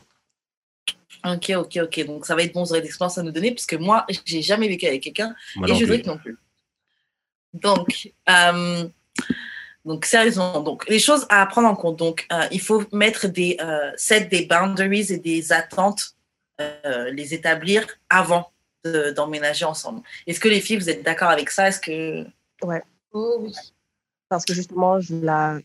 Ok, 1.24 1.52
ok, 1.56 1.78
ok. 1.82 2.06
Donc, 2.06 2.26
ça 2.26 2.34
va 2.34 2.42
être 2.42 2.52
bon, 2.52 2.64
vous 2.64 2.72
aurez 2.72 2.80
des 2.80 2.88
expériences 2.88 3.18
à 3.18 3.22
nous 3.22 3.32
donner, 3.32 3.52
puisque 3.52 3.74
moi, 3.74 4.06
j'ai 4.24 4.42
jamais 4.42 4.68
vécu 4.68 4.86
avec 4.86 5.02
quelqu'un 5.02 5.34
et 5.56 5.60
non 5.60 5.74
Judric 5.74 6.02
plus. 6.02 6.10
non 6.10 6.18
plus. 6.18 6.38
Donc, 7.54 8.12
euh, 8.28 8.88
donc 9.84 10.04
sérieusement, 10.04 10.60
donc 10.60 10.88
les 10.88 10.98
choses 10.98 11.26
à 11.28 11.44
prendre 11.46 11.68
en 11.68 11.76
compte. 11.76 11.96
Donc, 11.96 12.26
euh, 12.32 12.46
il 12.50 12.60
faut 12.60 12.84
mettre 12.92 13.26
des 13.26 13.56
euh, 13.60 13.90
set 13.96 14.28
des 14.28 14.46
boundaries 14.46 15.12
et 15.12 15.18
des 15.18 15.52
attentes, 15.52 16.16
euh, 16.60 17.10
les 17.10 17.34
établir 17.34 17.86
avant 18.10 18.50
de- 18.84 19.10
d'emménager 19.10 19.64
ensemble. 19.64 20.02
Est-ce 20.26 20.40
que 20.40 20.48
les 20.48 20.60
filles, 20.60 20.76
vous 20.78 20.90
êtes 20.90 21.02
d'accord 21.02 21.30
avec 21.30 21.50
ça? 21.50 21.68
Est-ce 21.68 21.80
que 21.80 22.26
Oh, 23.12 23.36
oui. 23.40 23.52
Parce 24.28 24.44
que 24.44 24.52
justement, 24.52 25.00
je 25.00 25.14
la... 25.14 25.58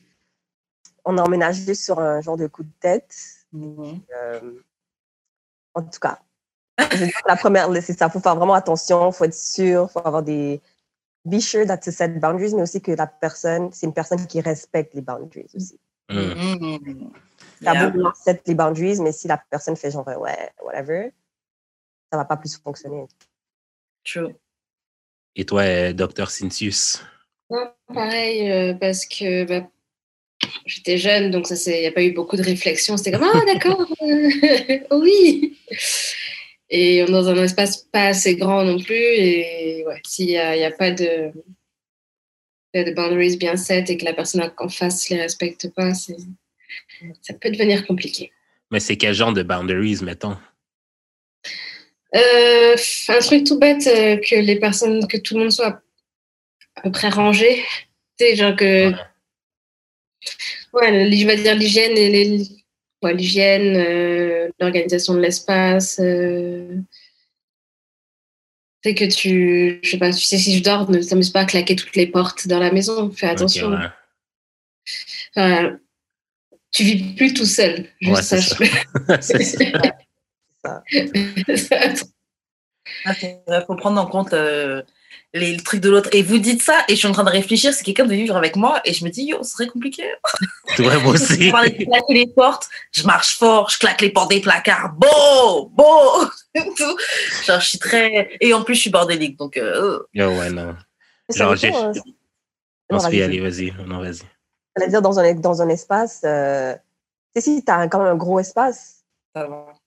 on 1.03 1.17
a 1.17 1.23
emménagé 1.23 1.73
sur 1.75 1.99
un 1.99 2.21
genre 2.21 2.37
de 2.37 2.47
coup 2.47 2.63
de 2.63 2.71
tête. 2.79 3.13
Euh, 3.53 4.61
en 5.73 5.81
tout 5.81 5.99
cas, 5.99 6.19
je 6.79 7.05
la 7.27 7.35
première, 7.35 7.69
c'est 7.81 7.97
ça. 7.97 8.07
Il 8.07 8.11
faut 8.11 8.19
faire 8.19 8.35
vraiment 8.35 8.53
attention. 8.53 9.09
Il 9.09 9.13
faut 9.13 9.25
être 9.25 9.35
sûr. 9.35 9.87
Il 9.89 9.91
faut 9.91 10.07
avoir 10.07 10.23
des. 10.23 10.61
Be 11.25 11.39
sure 11.39 11.65
that 11.65 11.77
to 11.77 11.91
set 11.91 12.19
boundaries, 12.19 12.53
mais 12.53 12.63
aussi 12.63 12.81
que 12.81 12.91
la 12.91 13.07
personne, 13.07 13.69
c'est 13.71 13.85
une 13.85 13.93
personne 13.93 14.27
qui 14.27 14.41
respecte 14.41 14.93
les 14.93 15.01
boundaries 15.01 15.49
aussi. 15.55 15.79
Mm. 16.09 16.19
Mhm. 16.19 17.11
T'as 17.63 17.73
Yeah. 17.73 17.85
beau 17.85 17.91
vouloir 17.93 18.15
set 18.15 18.41
les 18.45 18.55
boundaries, 18.55 18.99
mais 18.99 19.13
si 19.13 19.27
la 19.27 19.37
personne 19.37 19.77
fait 19.77 19.89
genre, 19.91 20.05
ouais, 20.05 20.51
whatever, 20.63 21.11
ça 22.11 22.17
va 22.17 22.25
pas 22.25 22.35
plus 22.35 22.57
fonctionner. 22.57 23.05
True. 24.03 24.35
Et 25.35 25.45
toi, 25.45 25.61
euh, 25.61 25.93
Dr. 25.93 26.29
Cynthius? 26.29 27.01
Non, 27.49 27.71
pareil, 27.87 28.51
euh, 28.51 28.73
parce 28.73 29.05
que 29.05 29.45
bah, 29.45 29.67
j'étais 30.65 30.97
jeune, 30.97 31.31
donc 31.31 31.47
ça, 31.47 31.55
il 31.71 31.79
n'y 31.81 31.87
a 31.87 31.91
pas 31.91 32.03
eu 32.03 32.11
beaucoup 32.11 32.35
de 32.35 32.43
réflexion. 32.43 32.97
C'était 32.97 33.11
comme, 33.11 33.23
ah, 33.23 33.45
d'accord, 33.45 33.81
euh, 34.01 34.79
oui. 34.91 35.57
Et 36.75 37.05
dans 37.05 37.29
un 37.29 37.43
espace 37.43 37.77
pas 37.77 38.07
assez 38.07 38.35
grand 38.35 38.63
non 38.63 38.79
plus. 38.79 38.95
Et 38.95 39.85
ouais, 39.85 40.01
s'il 40.03 40.25
n'y 40.25 40.37
a, 40.37 40.71
pas 40.71 40.89
de, 40.89 41.31
de 42.73 42.91
boundaries 42.95 43.37
bien 43.37 43.55
set 43.55 43.91
et 43.91 43.97
que 43.97 44.05
la 44.05 44.13
personne 44.13 44.51
en 44.57 44.69
face 44.69 45.07
les 45.09 45.21
respecte 45.21 45.69
pas, 45.75 45.93
c'est, 45.93 46.17
ça 47.21 47.35
peut 47.35 47.51
devenir 47.51 47.85
compliqué. 47.85 48.31
Mais 48.71 48.79
c'est 48.79 48.97
quel 48.97 49.13
genre 49.13 49.33
de 49.33 49.43
boundaries, 49.43 49.99
mettons? 50.01 50.35
Euh, 52.15 52.75
un 53.09 53.19
truc 53.19 53.43
tout 53.43 53.59
bête, 53.59 53.85
euh, 53.85 54.17
que 54.17 54.35
les 54.35 54.59
personnes, 54.59 55.07
que 55.07 55.17
tout 55.17 55.35
le 55.35 55.41
monde 55.41 55.51
soit 55.51 55.79
à 56.75 56.81
peu 56.81 56.91
près 56.91 57.09
rangé. 57.09 57.63
Tu 58.17 58.25
sais, 58.25 58.35
genre 58.35 58.55
que. 58.55 58.91
Ouais. 60.73 61.11
Je 61.11 61.27
vais 61.27 61.37
dire 61.37 61.55
l'hygiène 61.55 61.95
et 61.95 62.09
les. 62.09 62.47
Ouais, 63.03 63.13
l'hygiène, 63.13 63.75
euh, 63.77 64.42
l'organisation 64.59 65.13
de 65.13 65.19
l'espace. 65.19 65.99
Euh... 65.99 66.77
Tu 68.81 68.89
sais 68.89 68.95
que 68.95 69.05
tu. 69.05 69.79
Je 69.83 69.89
sais 69.91 69.97
pas, 69.97 70.11
tu 70.11 70.23
sais, 70.23 70.37
si 70.37 70.57
je 70.57 70.63
dors, 70.63 70.89
ne 70.89 71.01
t'amuse 71.01 71.29
pas 71.29 71.41
à 71.41 71.45
claquer 71.45 71.75
toutes 71.75 71.95
les 71.95 72.07
portes 72.07 72.47
dans 72.47 72.59
la 72.59 72.71
maison. 72.71 73.11
Fais 73.11 73.27
attention. 73.27 73.73
Ok, 73.73 73.79
ouais. 73.79 73.87
Enfin, 75.35 75.79
tu 76.71 76.83
vis 76.83 77.13
plus 77.15 77.33
tout 77.33 77.45
seul. 77.45 77.87
Juste 78.01 78.31
Ouais, 78.31 78.41
c'est. 79.21 79.43
C'est 81.45 81.57
ça. 81.57 81.89
Ah, 83.05 83.13
c'est 83.13 83.41
vrai, 83.47 83.63
faut 83.65 83.75
prendre 83.75 83.99
en 83.99 84.05
compte 84.05 84.33
euh, 84.33 84.81
les, 85.33 85.55
le 85.55 85.61
truc 85.63 85.79
de 85.81 85.89
l'autre. 85.89 86.09
Et 86.13 86.21
vous 86.23 86.37
dites 86.37 86.61
ça, 86.61 86.83
et 86.87 86.93
je 86.93 86.99
suis 86.99 87.07
en 87.07 87.11
train 87.11 87.23
de 87.23 87.29
réfléchir, 87.29 87.73
si 87.73 87.83
quelqu'un 87.83 88.05
veut 88.05 88.15
vivre 88.15 88.35
avec 88.37 88.55
moi, 88.55 88.81
et 88.85 88.93
je 88.93 89.03
me 89.03 89.09
dis, 89.09 89.23
yo, 89.23 89.41
ce 89.43 89.51
serait 89.51 89.67
compliqué. 89.67 90.03
Ouais, 90.79 90.97
moi 91.01 91.13
aussi. 91.13 91.43
Je 91.47 91.51
parlais 91.51 91.71
de 91.71 91.83
claquer 91.85 92.13
les 92.13 92.27
portes, 92.27 92.69
je 92.91 93.03
marche 93.05 93.37
fort, 93.37 93.69
je 93.69 93.79
claque 93.79 94.01
les 94.01 94.09
portes 94.11 94.29
des 94.29 94.41
placards, 94.41 94.93
beau, 94.93 95.67
beau, 95.71 96.25
tout. 96.55 96.97
Genre, 97.45 97.59
je 97.59 97.67
suis 97.69 97.79
très. 97.79 98.29
Et 98.41 98.53
en 98.53 98.63
plus, 98.63 98.75
je 98.75 98.81
suis 98.81 98.89
bordélique, 98.91 99.37
donc. 99.37 99.57
euh, 99.57 99.99
Yo, 100.13 100.29
ouais, 100.29 100.49
non. 100.49 100.75
Genre, 101.33 101.55
j'ai-. 101.55 101.71
On 101.71 102.97
Non, 102.97 102.99
y 102.99 103.01
vas-y. 103.03 103.21
aller, 103.23 103.39
vas-y. 103.39 103.73
Non, 103.87 103.99
vas-y. 103.99 104.21
J'allais 104.75 104.89
dire 104.89 105.01
dans 105.01 105.19
un, 105.19 105.33
dans 105.35 105.61
un 105.61 105.69
espace, 105.69 106.21
euh, 106.25 106.73
tu 107.35 107.41
sais, 107.41 107.41
si 107.41 107.63
tu 107.65 107.71
as 107.71 107.87
quand 107.87 107.99
même 107.99 108.07
un 108.13 108.15
gros 108.15 108.39
espace, 108.39 109.03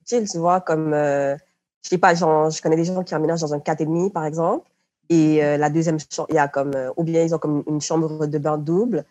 chill, 0.09 0.29
tu 0.29 0.39
vois, 0.39 0.61
comme, 0.61 0.93
euh, 0.95 1.37
je 1.85 1.91
sais 1.91 1.99
pas, 1.99 2.15
genre, 2.15 2.51
je 2.51 2.61
connais 2.63 2.77
des 2.77 2.85
gens 2.85 3.03
qui 3.05 3.15
emménagent 3.15 3.41
dans 3.43 3.55
un 3.55 3.59
4,5 3.59 4.11
par 4.13 4.25
exemple, 4.25 4.69
et 5.09 5.45
euh, 5.45 5.57
la 5.57 5.71
deuxième 5.71 5.99
chambre, 5.99 6.29
il 6.31 6.37
y 6.37 6.39
a 6.39 6.49
comme, 6.49 6.75
euh, 6.75 6.91
ou 6.97 7.05
bien 7.05 7.23
ils 7.23 7.35
ont 7.35 7.39
comme 7.39 7.63
une 7.67 7.81
chambre 7.81 8.27
de 8.27 8.39
bain 8.39 8.59
double, 8.59 9.05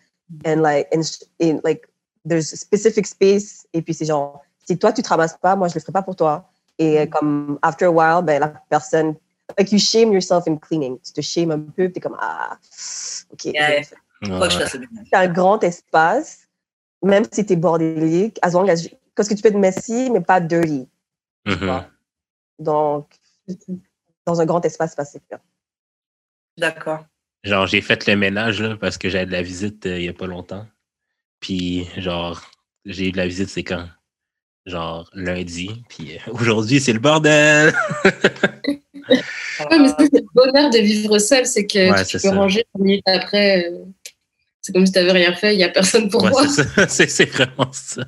and 0.46 0.60
like, 0.60 0.88
and, 0.94 1.02
and 1.40 1.60
like, 1.64 1.88
there's 2.28 2.52
a 2.52 2.56
specific 2.56 3.06
space, 3.06 3.66
et 3.72 3.82
puis 3.82 3.94
c'est 3.94 4.06
genre, 4.06 4.42
si 4.66 4.76
toi 4.78 4.92
tu 4.92 5.02
te 5.02 5.08
ramasses 5.08 5.36
pas, 5.38 5.56
moi 5.56 5.68
je 5.68 5.74
le 5.74 5.80
ferai 5.80 5.92
pas 5.92 6.02
pour 6.02 6.16
toi. 6.16 6.48
Et 6.78 7.00
euh, 7.00 7.06
comme, 7.06 7.58
after 7.62 7.86
a 7.86 7.90
while, 7.90 8.22
ben 8.22 8.40
la 8.40 8.48
personne, 8.68 9.14
like 9.58 9.72
you 9.72 9.78
shame 9.78 10.12
yourself 10.12 10.46
in 10.46 10.56
cleaning, 10.56 10.98
tu 11.00 11.12
te 11.12 11.20
shames 11.20 11.50
un 11.50 11.60
peu, 11.60 11.90
tu 11.90 11.98
es 11.98 12.00
comme, 12.00 12.16
ah, 12.20 12.58
ok. 13.32 13.44
Yeah. 13.46 13.82
Ouais, 14.22 14.48
c'est 14.50 15.16
un 15.16 15.28
grand 15.28 15.62
espace, 15.62 16.48
même 17.02 17.24
si 17.30 17.44
tu 17.44 17.52
es 17.52 17.56
bordélique, 17.56 18.38
as 18.42 18.52
long 18.52 18.66
as, 18.68 18.88
parce 19.14 19.28
que 19.28 19.34
tu 19.34 19.42
peux 19.42 19.48
être 19.48 19.58
messy, 19.58 20.10
mais 20.10 20.20
pas 20.20 20.40
dirty. 20.40 20.88
Mhm. 21.46 21.84
Donc, 22.58 23.08
dans 24.24 24.40
un 24.40 24.46
grand 24.46 24.64
espace, 24.64 24.90
c'est 24.90 24.96
pas 24.96 25.04
super. 25.04 25.38
D'accord. 26.58 27.04
Genre, 27.44 27.66
j'ai 27.66 27.80
fait 27.80 28.06
le 28.06 28.16
ménage 28.16 28.60
là, 28.60 28.76
parce 28.76 28.98
que 28.98 29.08
j'avais 29.08 29.26
de 29.26 29.32
la 29.32 29.42
visite 29.42 29.86
euh, 29.86 29.98
il 29.98 30.04
y 30.04 30.08
a 30.08 30.12
pas 30.12 30.26
longtemps. 30.26 30.66
Puis, 31.40 31.86
genre, 31.96 32.42
j'ai 32.84 33.08
eu 33.08 33.12
de 33.12 33.16
la 33.18 33.26
visite, 33.26 33.48
c'est 33.48 33.62
quand? 33.64 33.86
Genre, 34.64 35.08
lundi. 35.14 35.84
Puis, 35.88 36.16
euh, 36.16 36.20
aujourd'hui, 36.32 36.80
c'est 36.80 36.92
le 36.92 36.98
bordel! 37.00 37.74
Ouais, 39.08 39.78
mais 39.78 39.88
ça, 39.88 39.96
c'est 40.00 40.20
le 40.20 40.26
bonheur 40.34 40.68
de 40.68 40.78
vivre 40.78 41.18
seul, 41.18 41.46
c'est 41.46 41.64
que 41.66 41.92
Ouais, 41.92 42.04
tu 42.04 42.14
peux 42.14 42.18
ça. 42.18 42.34
ranger 42.34 42.64
une 42.76 42.84
minute 42.84 43.04
après. 43.08 43.68
euh, 43.70 43.84
c'est 44.60 44.72
comme 44.72 44.84
si 44.84 44.90
tu 44.92 44.98
n'avais 44.98 45.12
rien 45.12 45.32
fait, 45.32 45.54
il 45.54 45.58
n'y 45.58 45.64
a 45.64 45.68
personne 45.68 46.10
pour 46.10 46.24
Ouais, 46.24 46.30
moi. 46.30 46.48
c'est 46.48 46.64
ça. 46.64 46.86
C'est 46.88 47.08
c'est 47.08 47.24
vraiment 47.26 47.70
ça. 47.72 48.02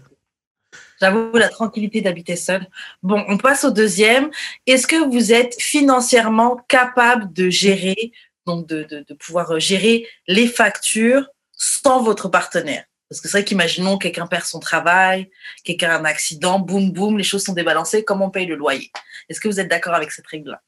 J'avoue 1.01 1.31
la 1.35 1.49
tranquillité 1.49 2.01
d'habiter 2.01 2.35
seul. 2.35 2.67
Bon, 3.05 3.25
on 3.29 3.39
passe 3.39 3.63
au 3.65 3.71
deuxième. 3.71 4.29
Est-ce 4.67 4.89
que 4.89 5.09
vous 5.09 5.33
êtes 5.33 5.55
financièrement 5.61 6.57
capable 6.69 7.33
de 7.33 7.49
gérer, 7.49 8.11
donc 8.49 8.67
de, 8.67 8.83
de, 8.85 9.05
de 9.07 9.15
pouvoir 9.15 9.53
euh, 9.53 9.59
gérer 9.61 10.09
les 10.27 10.49
factures 10.49 11.29
sans 11.53 12.03
votre 12.03 12.29
partenaire 12.29 12.85
Parce 13.09 13.21
que 13.21 13.29
c'est 13.29 13.39
vrai 13.39 13.45
qu'imaginons 13.45 13.99
quelqu'un 13.99 14.27
perd 14.27 14.45
son 14.45 14.59
travail, 14.59 15.31
quelqu'un 15.65 15.91
a 15.91 15.99
un 15.99 16.05
accident, 16.05 16.59
boum 16.59 16.91
boum, 16.91 17.19
les 17.19 17.25
choses 17.25 17.45
sont 17.45 17.53
débalancées. 17.53 18.05
Comment 18.05 18.27
on 18.27 18.31
paye 18.31 18.47
le 18.47 18.57
loyer? 18.57 18.91
Est-ce 19.29 19.41
que 19.41 19.49
vous 19.49 19.61
êtes 19.61 19.69
d'accord 19.69 19.95
avec 19.95 20.11
cette 20.11 20.27
règle-là? 20.27 20.63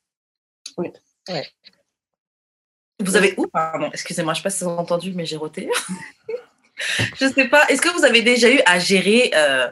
Oui. 0.77 0.93
Ouais. 1.29 1.47
Vous 3.01 3.17
avez 3.17 3.35
où 3.39 3.47
Pardon, 3.47 3.89
excusez-moi, 3.93 4.35
je 4.35 4.39
ne 4.39 4.43
sais 4.43 4.45
pas 4.45 4.51
si 4.51 4.65
vous 4.65 4.71
avez 4.71 4.79
entendu, 4.79 5.13
mais 5.15 5.25
j'ai 5.25 5.39
roté. 5.39 5.71
Je 7.19 7.27
sais 7.33 7.49
pas. 7.49 7.67
Est-ce 7.69 7.81
que 7.83 7.89
vous 7.97 8.05
avez 8.05 8.23
déjà 8.23 8.51
eu 8.51 8.61
à 8.67 8.79
gérer, 8.79 9.31
euh, 9.35 9.69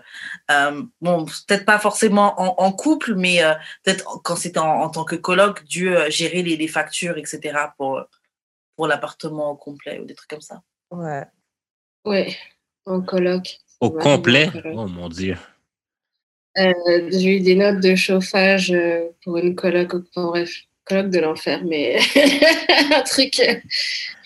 euh, 0.50 0.82
bon, 1.00 1.24
peut-être 1.24 1.64
pas 1.64 1.78
forcément 1.78 2.40
en, 2.40 2.64
en 2.64 2.72
couple, 2.72 3.14
mais 3.14 3.42
euh, 3.42 3.54
peut-être 3.84 4.20
quand 4.22 4.36
c'était 4.36 4.58
en, 4.58 4.82
en 4.82 4.88
tant 4.90 5.04
que 5.04 5.16
coloc, 5.16 5.64
dû 5.64 5.94
euh, 5.94 6.10
gérer 6.10 6.42
les, 6.42 6.56
les 6.56 6.68
factures, 6.68 7.16
etc. 7.18 7.58
pour, 7.76 8.02
pour 8.76 8.86
l'appartement 8.86 9.50
au 9.50 9.56
complet 9.56 9.98
ou 10.00 10.04
des 10.04 10.14
trucs 10.14 10.30
comme 10.30 10.40
ça? 10.40 10.62
Ouais. 10.90 11.24
Oui, 12.04 12.36
en 12.86 13.00
coloc. 13.02 13.58
Au 13.80 13.88
Ouais, 13.90 14.02
complet? 14.02 14.50
en. 14.64 14.84
Oh 14.84 14.86
mon 14.88 15.08
Dieu. 15.08 15.36
Euh, 16.56 17.08
J'ai 17.12 17.36
eu 17.36 17.40
des 17.40 17.54
notes 17.54 17.80
de 17.80 17.94
chauffage 17.94 18.74
pour 19.22 19.36
une 19.36 19.54
coloc, 19.54 19.94
enfin, 19.94 20.26
bref, 20.28 20.50
coloc 20.84 21.10
de 21.10 21.20
l'enfer, 21.20 21.62
mais 21.64 21.98
un 22.96 23.02
truc. 23.02 23.34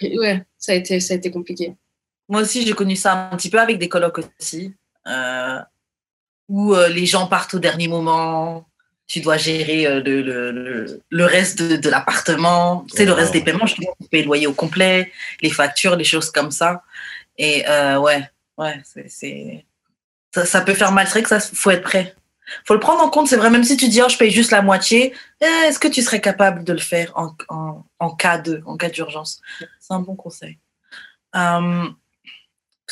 ouais, 0.00 0.42
ça 0.56 0.72
a 0.72 0.74
été, 0.76 1.00
ça 1.00 1.14
a 1.14 1.16
été 1.18 1.30
compliqué. 1.30 1.74
Moi 2.32 2.40
aussi, 2.40 2.66
j'ai 2.66 2.72
connu 2.72 2.96
ça 2.96 3.28
un 3.30 3.36
petit 3.36 3.50
peu 3.50 3.60
avec 3.60 3.78
des 3.78 3.90
colocs 3.90 4.20
aussi, 4.40 4.74
euh, 5.06 5.58
où 6.48 6.74
euh, 6.74 6.88
les 6.88 7.04
gens 7.04 7.26
partent 7.26 7.52
au 7.52 7.58
dernier 7.58 7.88
moment. 7.88 8.66
tu 9.06 9.20
dois 9.20 9.36
gérer 9.36 9.86
euh, 9.86 10.00
le, 10.02 10.22
le, 10.22 11.02
le 11.10 11.24
reste 11.26 11.60
de, 11.60 11.76
de 11.76 11.90
l'appartement, 11.90 12.86
c'est 12.94 13.04
le 13.04 13.12
reste 13.12 13.34
des 13.34 13.42
paiements, 13.42 13.66
je 13.66 13.74
tu 13.74 14.08
payes 14.10 14.22
le 14.22 14.28
loyer 14.28 14.46
au 14.46 14.54
complet, 14.54 15.12
les 15.42 15.50
factures, 15.50 15.94
les 15.94 16.04
choses 16.04 16.30
comme 16.30 16.50
ça. 16.50 16.82
Et 17.36 17.66
ouais, 17.66 18.26
ouais, 18.56 18.82
c'est, 18.82 19.66
ça, 20.34 20.46
ça, 20.46 20.62
peut 20.62 20.72
faire 20.72 20.92
mal. 20.92 21.06
C'est 21.06 21.12
vrai 21.12 21.22
que 21.24 21.28
ça, 21.28 21.40
faut 21.40 21.70
être 21.70 21.82
prêt. 21.82 22.14
Faut 22.64 22.72
le 22.72 22.80
prendre 22.80 23.02
en 23.02 23.10
compte. 23.10 23.28
C'est 23.28 23.36
vrai, 23.36 23.50
même 23.50 23.64
si 23.64 23.76
tu 23.76 23.88
dis, 23.88 24.00
oh, 24.00 24.08
je 24.08 24.16
paye 24.16 24.30
juste 24.30 24.52
la 24.52 24.62
moitié, 24.62 25.12
eh, 25.42 25.66
est-ce 25.66 25.78
que 25.78 25.88
tu 25.88 26.00
serais 26.00 26.22
capable 26.22 26.64
de 26.64 26.72
le 26.72 26.78
faire 26.78 27.12
en, 27.14 27.36
en, 27.50 27.84
en 27.98 28.10
cas 28.14 28.38
de, 28.38 28.62
en 28.64 28.78
cas 28.78 28.88
d'urgence? 28.88 29.42
C'est 29.80 29.92
un 29.92 30.00
bon 30.00 30.16
conseil. 30.16 30.58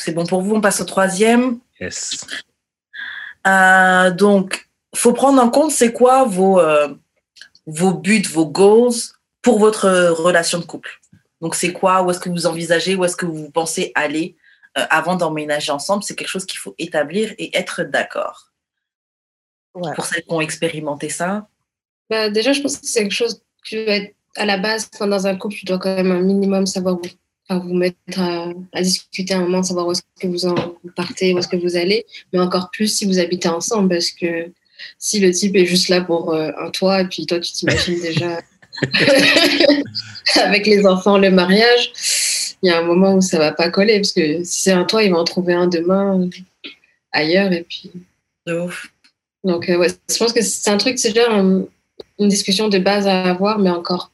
C'est 0.01 0.13
bon 0.13 0.25
pour 0.25 0.41
vous. 0.41 0.55
On 0.55 0.61
passe 0.61 0.81
au 0.81 0.85
troisième. 0.85 1.59
Yes. 1.79 2.25
Euh, 3.47 4.11
donc, 4.11 4.69
faut 4.95 5.13
prendre 5.13 5.41
en 5.41 5.49
compte 5.49 5.71
c'est 5.71 5.93
quoi 5.93 6.25
vos, 6.25 6.59
euh, 6.59 6.89
vos 7.65 7.93
buts, 7.93 8.27
vos 8.31 8.45
goals 8.45 8.93
pour 9.41 9.59
votre 9.59 9.87
relation 10.09 10.59
de 10.59 10.65
couple? 10.65 10.99
Donc, 11.39 11.55
c'est 11.55 11.73
quoi, 11.73 12.03
où 12.03 12.11
est-ce 12.11 12.19
que 12.19 12.29
vous 12.29 12.45
envisagez, 12.45 12.95
où 12.95 13.03
est-ce 13.03 13.15
que 13.15 13.25
vous 13.25 13.49
pensez 13.49 13.91
aller 13.95 14.35
euh, 14.77 14.85
avant 14.89 15.15
d'emménager 15.15 15.71
ensemble? 15.71 16.03
C'est 16.03 16.15
quelque 16.15 16.27
chose 16.27 16.45
qu'il 16.45 16.59
faut 16.59 16.75
établir 16.77 17.33
et 17.37 17.55
être 17.57 17.83
d'accord. 17.83 18.51
Ouais. 19.73 19.93
Pour 19.95 20.05
celles 20.05 20.23
qui 20.23 20.33
ont 20.33 20.41
expérimenté 20.41 21.09
ça. 21.09 21.47
Bah, 22.09 22.29
déjà, 22.29 22.53
je 22.53 22.61
pense 22.61 22.77
que 22.77 22.85
c'est 22.85 23.01
quelque 23.01 23.13
chose 23.13 23.41
être 23.71 24.13
à 24.35 24.45
la 24.45 24.57
base, 24.57 24.89
quand 24.97 25.07
dans 25.07 25.27
un 25.27 25.35
couple, 25.35 25.55
tu 25.55 25.65
dois 25.65 25.79
quand 25.79 25.95
même 25.95 26.11
un 26.11 26.21
minimum 26.21 26.65
savoir 26.65 26.95
où 26.95 27.01
enfin, 27.47 27.59
vous 27.65 27.73
mettre 27.73 27.97
à, 28.17 28.49
à, 28.73 28.81
discuter 28.81 29.33
un 29.33 29.41
moment, 29.41 29.63
savoir 29.63 29.87
où 29.87 29.91
est-ce 29.91 30.01
que 30.19 30.27
vous 30.27 30.45
en 30.45 30.55
partez, 30.95 31.33
où 31.33 31.39
est-ce 31.39 31.47
que 31.47 31.57
vous 31.57 31.75
allez, 31.75 32.05
mais 32.33 32.39
encore 32.39 32.69
plus 32.71 32.87
si 32.87 33.05
vous 33.05 33.19
habitez 33.19 33.49
ensemble, 33.49 33.89
parce 33.89 34.11
que 34.11 34.51
si 34.97 35.19
le 35.19 35.31
type 35.31 35.55
est 35.55 35.65
juste 35.65 35.89
là 35.89 36.01
pour 36.01 36.33
euh, 36.33 36.51
un 36.57 36.69
toit 36.71 37.01
et 37.01 37.05
puis 37.05 37.25
toi 37.25 37.39
tu 37.39 37.51
t'imagines 37.51 37.99
déjà 38.01 38.39
avec 40.43 40.65
les 40.65 40.85
enfants 40.85 41.17
le 41.17 41.29
mariage, 41.29 41.91
il 42.63 42.69
y 42.69 42.71
a 42.71 42.79
un 42.79 42.83
moment 42.83 43.15
où 43.15 43.21
ça 43.21 43.37
va 43.37 43.51
pas 43.51 43.69
coller 43.69 43.97
parce 43.97 44.13
que 44.13 44.43
si 44.43 44.61
c'est 44.61 44.71
un 44.71 44.85
toit, 44.85 45.03
il 45.03 45.11
va 45.11 45.19
en 45.19 45.23
trouver 45.23 45.53
un 45.53 45.67
demain 45.67 46.29
ailleurs 47.11 47.51
et 47.51 47.63
puis. 47.67 47.91
Donc 49.43 49.69
euh, 49.69 49.77
ouais, 49.77 49.87
je 50.09 50.17
pense 50.17 50.33
que 50.33 50.41
c'est 50.41 50.69
un 50.69 50.77
truc, 50.77 50.97
c'est 50.97 51.09
déjà 51.09 51.31
un, 51.31 51.65
une 52.19 52.29
discussion 52.29 52.69
de 52.69 52.77
base 52.77 53.07
à 53.07 53.23
avoir, 53.23 53.59
mais 53.59 53.69
encore 53.69 54.11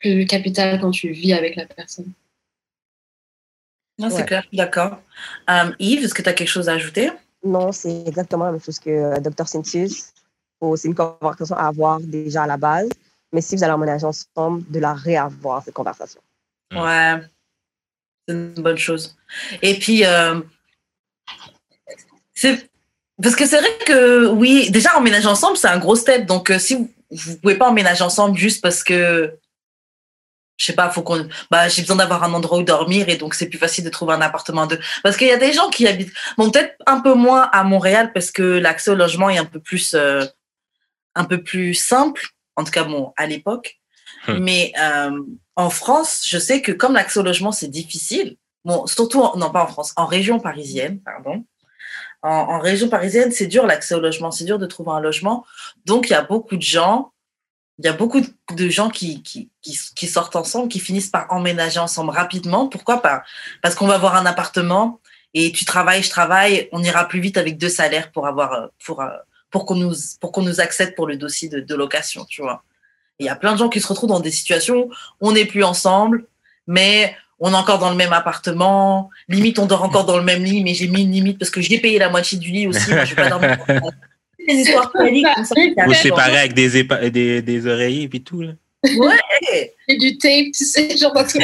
plus 0.00 0.26
capital 0.26 0.80
quand 0.80 0.90
tu 0.90 1.10
vis 1.10 1.34
avec 1.34 1.56
la 1.56 1.66
personne. 1.66 2.12
Non, 4.00 4.08
c'est 4.08 4.16
ouais. 4.16 4.24
clair, 4.24 4.44
d'accord. 4.52 4.98
Um, 5.46 5.74
Yves, 5.78 6.04
est-ce 6.04 6.14
que 6.14 6.22
tu 6.22 6.28
as 6.28 6.32
quelque 6.32 6.48
chose 6.48 6.68
à 6.68 6.72
ajouter? 6.72 7.10
Non, 7.44 7.70
c'est 7.70 8.04
exactement 8.06 8.46
la 8.46 8.52
même 8.52 8.60
chose 8.60 8.78
que 8.78 8.90
euh, 8.90 9.20
Dr. 9.20 9.46
Cynthius. 9.46 10.12
C'est 10.76 10.88
une 10.88 10.94
conversation 10.94 11.56
à 11.56 11.66
avoir 11.68 12.00
déjà 12.00 12.42
à 12.42 12.46
la 12.46 12.56
base, 12.56 12.88
mais 13.32 13.40
si 13.40 13.56
vous 13.56 13.64
allez 13.64 13.72
emménager 13.72 14.04
ensemble, 14.04 14.62
de 14.70 14.78
la 14.78 14.92
réavoir, 14.92 15.62
cette 15.64 15.74
conversation. 15.74 16.20
Ouais, 16.72 17.22
c'est 18.26 18.34
une 18.34 18.52
bonne 18.54 18.76
chose. 18.76 19.16
Et 19.62 19.78
puis, 19.78 20.04
euh, 20.04 20.40
c'est 22.34 22.68
parce 23.22 23.36
que 23.36 23.46
c'est 23.46 23.58
vrai 23.58 23.70
que, 23.86 24.28
oui, 24.28 24.70
déjà 24.70 24.96
emménager 24.96 25.28
ensemble, 25.28 25.56
c'est 25.56 25.68
un 25.68 25.78
gros 25.78 25.96
step. 25.96 26.26
Donc, 26.26 26.50
euh, 26.50 26.58
si 26.58 26.74
vous 26.74 26.90
ne 27.10 27.36
pouvez 27.36 27.56
pas 27.56 27.68
emménager 27.68 28.02
ensemble 28.02 28.36
juste 28.36 28.62
parce 28.62 28.82
que 28.82 29.34
je 30.60 30.66
sais 30.66 30.74
pas, 30.74 30.90
faut 30.90 31.02
qu'on, 31.02 31.26
bah, 31.50 31.68
j'ai 31.68 31.80
besoin 31.80 31.96
d'avoir 31.96 32.22
un 32.22 32.34
endroit 32.34 32.58
où 32.58 32.62
dormir 32.62 33.08
et 33.08 33.16
donc 33.16 33.32
c'est 33.32 33.48
plus 33.48 33.58
facile 33.58 33.82
de 33.82 33.88
trouver 33.88 34.12
un 34.12 34.20
appartement 34.20 34.66
de. 34.66 34.78
Parce 35.02 35.16
qu'il 35.16 35.26
y 35.26 35.32
a 35.32 35.38
des 35.38 35.54
gens 35.54 35.70
qui 35.70 35.88
habitent, 35.88 36.12
bon, 36.36 36.50
peut-être 36.50 36.74
un 36.86 37.00
peu 37.00 37.14
moins 37.14 37.48
à 37.50 37.64
Montréal 37.64 38.12
parce 38.12 38.30
que 38.30 38.42
l'accès 38.42 38.90
au 38.90 38.94
logement 38.94 39.30
est 39.30 39.38
un 39.38 39.46
peu 39.46 39.58
plus, 39.58 39.94
euh, 39.94 40.22
un 41.14 41.24
peu 41.24 41.42
plus 41.42 41.72
simple, 41.72 42.28
en 42.56 42.64
tout 42.64 42.72
cas, 42.72 42.84
bon, 42.84 43.14
à 43.16 43.26
l'époque. 43.26 43.80
Hum. 44.28 44.40
Mais 44.40 44.74
euh, 44.78 45.18
en 45.56 45.70
France, 45.70 46.24
je 46.26 46.36
sais 46.38 46.60
que 46.60 46.72
comme 46.72 46.92
l'accès 46.92 47.20
au 47.20 47.22
logement 47.22 47.52
c'est 47.52 47.68
difficile, 47.68 48.36
bon, 48.66 48.86
surtout, 48.86 49.22
en, 49.22 49.38
non 49.38 49.50
pas 49.50 49.64
en 49.64 49.66
France, 49.66 49.94
en 49.96 50.04
région 50.04 50.40
parisienne, 50.40 51.00
pardon. 51.00 51.42
En, 52.20 52.28
en 52.28 52.58
région 52.58 52.90
parisienne, 52.90 53.32
c'est 53.32 53.46
dur 53.46 53.66
l'accès 53.66 53.94
au 53.94 54.00
logement, 54.00 54.30
c'est 54.30 54.44
dur 54.44 54.58
de 54.58 54.66
trouver 54.66 54.90
un 54.90 55.00
logement. 55.00 55.46
Donc 55.86 56.10
il 56.10 56.12
y 56.12 56.16
a 56.16 56.22
beaucoup 56.22 56.56
de 56.56 56.62
gens 56.62 57.12
il 57.80 57.86
y 57.86 57.88
a 57.88 57.94
beaucoup 57.94 58.20
de 58.20 58.68
gens 58.68 58.90
qui, 58.90 59.22
qui, 59.22 59.48
qui, 59.62 59.78
qui, 59.96 60.06
sortent 60.06 60.36
ensemble, 60.36 60.68
qui 60.68 60.80
finissent 60.80 61.08
par 61.08 61.26
emménager 61.30 61.80
ensemble 61.80 62.10
rapidement. 62.10 62.68
Pourquoi 62.68 63.00
pas? 63.00 63.22
Parce 63.62 63.74
qu'on 63.74 63.86
va 63.86 63.94
avoir 63.94 64.16
un 64.16 64.26
appartement 64.26 65.00
et 65.32 65.50
tu 65.50 65.64
travailles, 65.64 66.02
je 66.02 66.10
travaille, 66.10 66.68
on 66.72 66.82
ira 66.82 67.08
plus 67.08 67.20
vite 67.20 67.38
avec 67.38 67.56
deux 67.56 67.70
salaires 67.70 68.12
pour 68.12 68.26
avoir 68.26 68.68
pour 68.84 69.02
pour 69.50 69.64
qu'on 69.64 69.76
nous 69.76 69.94
pour 70.20 70.30
qu'on 70.30 70.42
nous 70.42 70.60
accède 70.60 70.94
pour 70.94 71.06
le 71.06 71.16
dossier 71.16 71.48
de, 71.48 71.60
de 71.60 71.74
location, 71.74 72.26
tu 72.26 72.42
vois. 72.42 72.64
Il 73.18 73.24
y 73.24 73.30
a 73.30 73.36
plein 73.36 73.52
de 73.52 73.58
gens 73.58 73.70
qui 73.70 73.80
se 73.80 73.86
retrouvent 73.86 74.10
dans 74.10 74.20
des 74.20 74.30
situations 74.30 74.90
où 75.20 75.28
on 75.28 75.32
n'est 75.32 75.46
plus 75.46 75.64
ensemble, 75.64 76.26
mais 76.66 77.16
on 77.38 77.54
est 77.54 77.56
encore 77.56 77.78
dans 77.78 77.90
le 77.90 77.96
même 77.96 78.12
appartement. 78.12 79.08
Limite, 79.28 79.58
on 79.58 79.64
dort 79.64 79.84
encore 79.84 80.04
dans 80.04 80.18
le 80.18 80.22
même 80.22 80.44
lit, 80.44 80.62
mais 80.62 80.74
j'ai 80.74 80.88
mis 80.88 81.02
une 81.02 81.12
limite 81.12 81.38
parce 81.38 81.50
que 81.50 81.62
j'ai 81.62 81.78
payé 81.78 81.98
la 81.98 82.10
moitié 82.10 82.36
du 82.36 82.50
lit 82.50 82.66
aussi. 82.66 82.92
Moi, 82.92 83.06
je 83.06 83.14
vais 83.14 83.22
pas 83.22 83.30
dormir 83.30 83.56
des 84.46 84.54
histoires 84.54 84.92
ça. 84.92 85.54
Vous 85.86 85.94
séparez 85.94 86.38
avec 86.38 86.54
des, 86.54 86.82
des, 87.10 87.42
des 87.42 87.66
oreillers 87.66 88.02
et 88.02 88.08
puis 88.08 88.22
tout, 88.22 88.42
là. 88.42 88.52
Ouais! 88.84 89.74
Et 89.88 89.98
du 89.98 90.16
tape, 90.16 90.52
tu 90.54 90.64
sais, 90.64 90.96
genre 90.96 91.12
dans 91.12 91.26
tout 91.26 91.38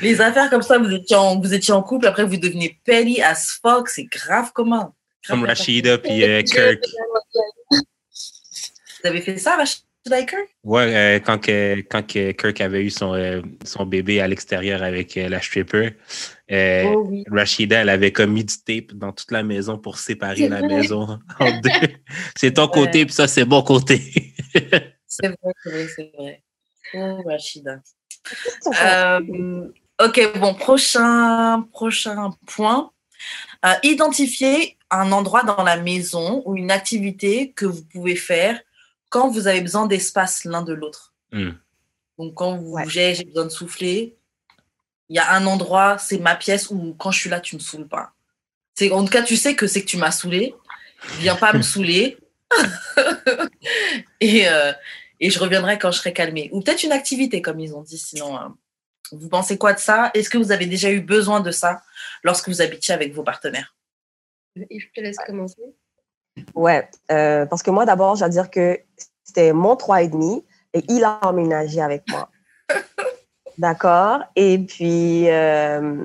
Les 0.00 0.20
affaires 0.20 0.50
comme 0.50 0.62
ça, 0.62 0.78
vous 0.78 0.92
étiez, 0.92 1.16
en, 1.16 1.40
vous 1.40 1.54
étiez 1.54 1.72
en 1.72 1.82
couple, 1.82 2.06
après 2.06 2.24
vous 2.24 2.36
devenez 2.36 2.78
petty 2.84 3.22
as 3.22 3.58
fuck, 3.62 3.88
c'est 3.88 4.04
grave 4.04 4.50
comment? 4.54 4.94
Comme 5.26 5.44
Rashida 5.44 5.98
puis 5.98 6.24
euh, 6.24 6.42
Kirk. 6.42 6.80
Vous 7.70 7.78
avez 9.04 9.20
fait 9.20 9.38
ça, 9.38 9.56
Rashida 9.56 9.86
Kirk? 10.10 10.34
Ouais, 10.64 10.94
euh, 10.94 11.20
quand, 11.20 11.38
que, 11.38 11.80
quand 11.88 12.06
que 12.06 12.32
Kirk 12.32 12.60
avait 12.60 12.82
eu 12.82 12.90
son, 12.90 13.14
euh, 13.14 13.40
son 13.64 13.86
bébé 13.86 14.20
à 14.20 14.28
l'extérieur 14.28 14.82
avec 14.82 15.16
euh, 15.16 15.28
la 15.28 15.40
stripper, 15.40 15.96
oh, 16.50 17.06
oui. 17.08 17.24
Rashida, 17.30 17.80
elle 17.80 17.88
avait 17.88 18.12
comme 18.12 18.32
mis 18.32 18.44
du 18.44 18.54
tape 18.56 18.92
dans 18.94 19.12
toute 19.12 19.30
la 19.30 19.42
maison 19.42 19.78
pour 19.78 19.98
séparer 19.98 20.48
la 20.48 20.62
maison 20.62 21.18
en 21.38 21.60
deux. 21.60 21.70
C'est 22.36 22.54
ton 22.54 22.66
ouais. 22.66 22.72
côté, 22.72 23.06
puis 23.06 23.14
ça, 23.14 23.28
c'est 23.28 23.44
mon 23.44 23.62
côté. 23.62 24.34
c'est 25.06 25.28
vrai, 25.28 25.36
c'est 25.62 25.70
vrai, 25.70 25.86
c'est 25.96 26.12
vrai. 26.18 26.42
Oh, 26.94 27.22
Rashida. 27.24 27.80
Euh, 28.82 29.68
ok, 30.04 30.38
bon, 30.38 30.54
prochain, 30.54 31.66
prochain 31.72 32.30
point. 32.46 32.90
Euh, 33.64 33.74
identifier 33.84 34.76
un 34.90 35.12
endroit 35.12 35.44
dans 35.44 35.62
la 35.62 35.76
maison 35.76 36.42
ou 36.44 36.56
une 36.56 36.70
activité 36.70 37.52
que 37.52 37.64
vous 37.64 37.84
pouvez 37.84 38.16
faire 38.16 38.60
quand 39.12 39.28
vous 39.28 39.46
avez 39.46 39.60
besoin 39.60 39.86
d'espace 39.86 40.44
l'un 40.44 40.62
de 40.62 40.72
l'autre. 40.72 41.14
Mm. 41.32 41.50
Donc, 42.18 42.34
quand 42.34 42.56
vous 42.56 42.72
ouais. 42.72 42.84
bougez, 42.84 43.14
j'ai 43.14 43.24
besoin 43.24 43.44
de 43.44 43.50
souffler. 43.50 44.16
Il 45.10 45.16
y 45.16 45.18
a 45.18 45.34
un 45.34 45.46
endroit, 45.46 45.98
c'est 45.98 46.18
ma 46.18 46.34
pièce 46.34 46.70
où 46.70 46.94
quand 46.98 47.10
je 47.10 47.20
suis 47.20 47.30
là, 47.30 47.38
tu 47.38 47.54
me 47.54 47.60
saoules 47.60 47.88
pas. 47.88 48.14
C'est, 48.74 48.90
en 48.90 49.04
tout 49.04 49.12
cas, 49.12 49.22
tu 49.22 49.36
sais 49.36 49.54
que 49.54 49.66
c'est 49.66 49.82
que 49.82 49.86
tu 49.86 49.98
m'as 49.98 50.12
saoulé. 50.12 50.54
Viens 51.18 51.36
pas 51.36 51.52
me 51.52 51.60
saouler. 51.60 52.16
et, 54.20 54.48
euh, 54.48 54.72
et 55.20 55.28
je 55.28 55.38
reviendrai 55.38 55.78
quand 55.78 55.90
je 55.90 55.98
serai 55.98 56.14
calmée. 56.14 56.48
Ou 56.52 56.62
peut-être 56.62 56.82
une 56.82 56.92
activité, 56.92 57.42
comme 57.42 57.60
ils 57.60 57.74
ont 57.74 57.82
dit. 57.82 57.98
Sinon, 57.98 58.38
euh, 58.38 58.48
vous 59.12 59.28
pensez 59.28 59.58
quoi 59.58 59.74
de 59.74 59.78
ça? 59.78 60.10
Est-ce 60.14 60.30
que 60.30 60.38
vous 60.38 60.52
avez 60.52 60.66
déjà 60.66 60.90
eu 60.90 61.02
besoin 61.02 61.40
de 61.40 61.50
ça 61.50 61.82
lorsque 62.22 62.48
vous 62.48 62.62
habitiez 62.62 62.94
avec 62.94 63.12
vos 63.12 63.22
partenaires? 63.22 63.76
Je 64.56 64.86
te 64.94 65.00
laisse 65.00 65.18
commencer. 65.26 65.62
Ouais, 66.54 66.88
euh, 67.10 67.46
parce 67.46 67.62
que 67.62 67.70
moi, 67.70 67.84
d'abord, 67.84 68.14
je 68.16 68.20
dois 68.20 68.28
dire 68.28 68.50
que 68.50 68.78
c'était 69.24 69.52
mon 69.52 69.74
3,5 69.74 70.42
et 70.74 70.84
il 70.88 71.04
a 71.04 71.20
emménagé 71.22 71.80
avec 71.80 72.02
moi. 72.10 72.30
D'accord? 73.58 74.20
Et 74.36 74.58
puis, 74.58 75.28
euh, 75.28 76.02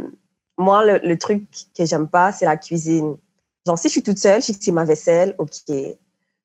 moi, 0.58 0.86
le, 0.86 1.00
le, 1.08 1.18
truc 1.18 1.44
que 1.78 1.86
j'aime 1.86 2.08
pas, 2.08 2.32
c'est 2.32 2.46
la 2.46 2.58
cuisine. 2.58 3.18
Genre, 3.66 3.78
si 3.78 3.88
je 3.88 3.94
suis 3.94 4.04
toute 4.04 4.18
seule, 4.18 4.42
je 4.42 4.54
c'est 4.60 4.72
ma 4.72 4.84
vaisselle, 4.84 5.36
OK. 5.38 5.74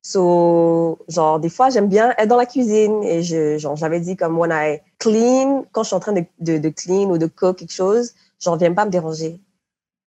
So, 0.04 0.98
genre, 1.08 1.38
des 1.38 1.48
fois, 1.48 1.70
j'aime 1.70 1.88
bien 1.88 2.12
être 2.18 2.28
dans 2.28 2.36
la 2.36 2.46
cuisine 2.46 3.04
et 3.04 3.22
je, 3.22 3.56
genre, 3.58 3.76
j'avais 3.76 4.00
dit 4.00 4.16
comme 4.16 4.36
when 4.36 4.50
I 4.52 4.80
clean, 4.98 5.64
quand 5.70 5.84
je 5.84 5.88
suis 5.88 5.96
en 5.96 6.00
train 6.00 6.12
de, 6.12 6.24
de, 6.40 6.58
de 6.58 6.68
clean 6.70 7.08
ou 7.10 7.18
de 7.18 7.26
cook 7.26 7.58
quelque 7.58 7.72
chose, 7.72 8.12
genre, 8.40 8.56
viens 8.56 8.74
pas 8.74 8.84
me 8.84 8.90
déranger. 8.90 9.40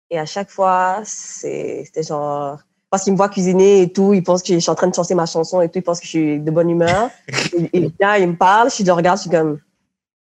Et 0.09 0.19
à 0.19 0.27
chaque 0.27 0.51
fois, 0.51 1.03
c'était 1.05 2.03
genre, 2.03 2.61
parce 2.93 3.05
qu'il 3.05 3.15
me 3.15 3.17
voit 3.17 3.31
cuisiner 3.31 3.81
et 3.81 3.91
tout, 3.91 4.13
il 4.13 4.23
pense 4.23 4.43
que 4.43 4.53
je 4.53 4.59
suis 4.59 4.71
en 4.71 4.75
train 4.75 4.87
de 4.87 4.95
chanter 4.95 5.15
ma 5.15 5.25
chanson 5.25 5.63
et 5.63 5.71
tout, 5.71 5.79
il 5.79 5.83
pense 5.83 5.99
que 5.99 6.05
je 6.05 6.11
suis 6.11 6.39
de 6.39 6.51
bonne 6.51 6.69
humeur. 6.69 7.09
et, 7.57 7.79
et 7.79 7.91
là, 7.99 8.19
il 8.19 8.29
me 8.29 8.37
parle, 8.37 8.71
je 8.71 8.85
le 8.85 8.93
regarde, 8.93 9.17
je 9.17 9.23
suis 9.23 9.31
comme, 9.31 9.61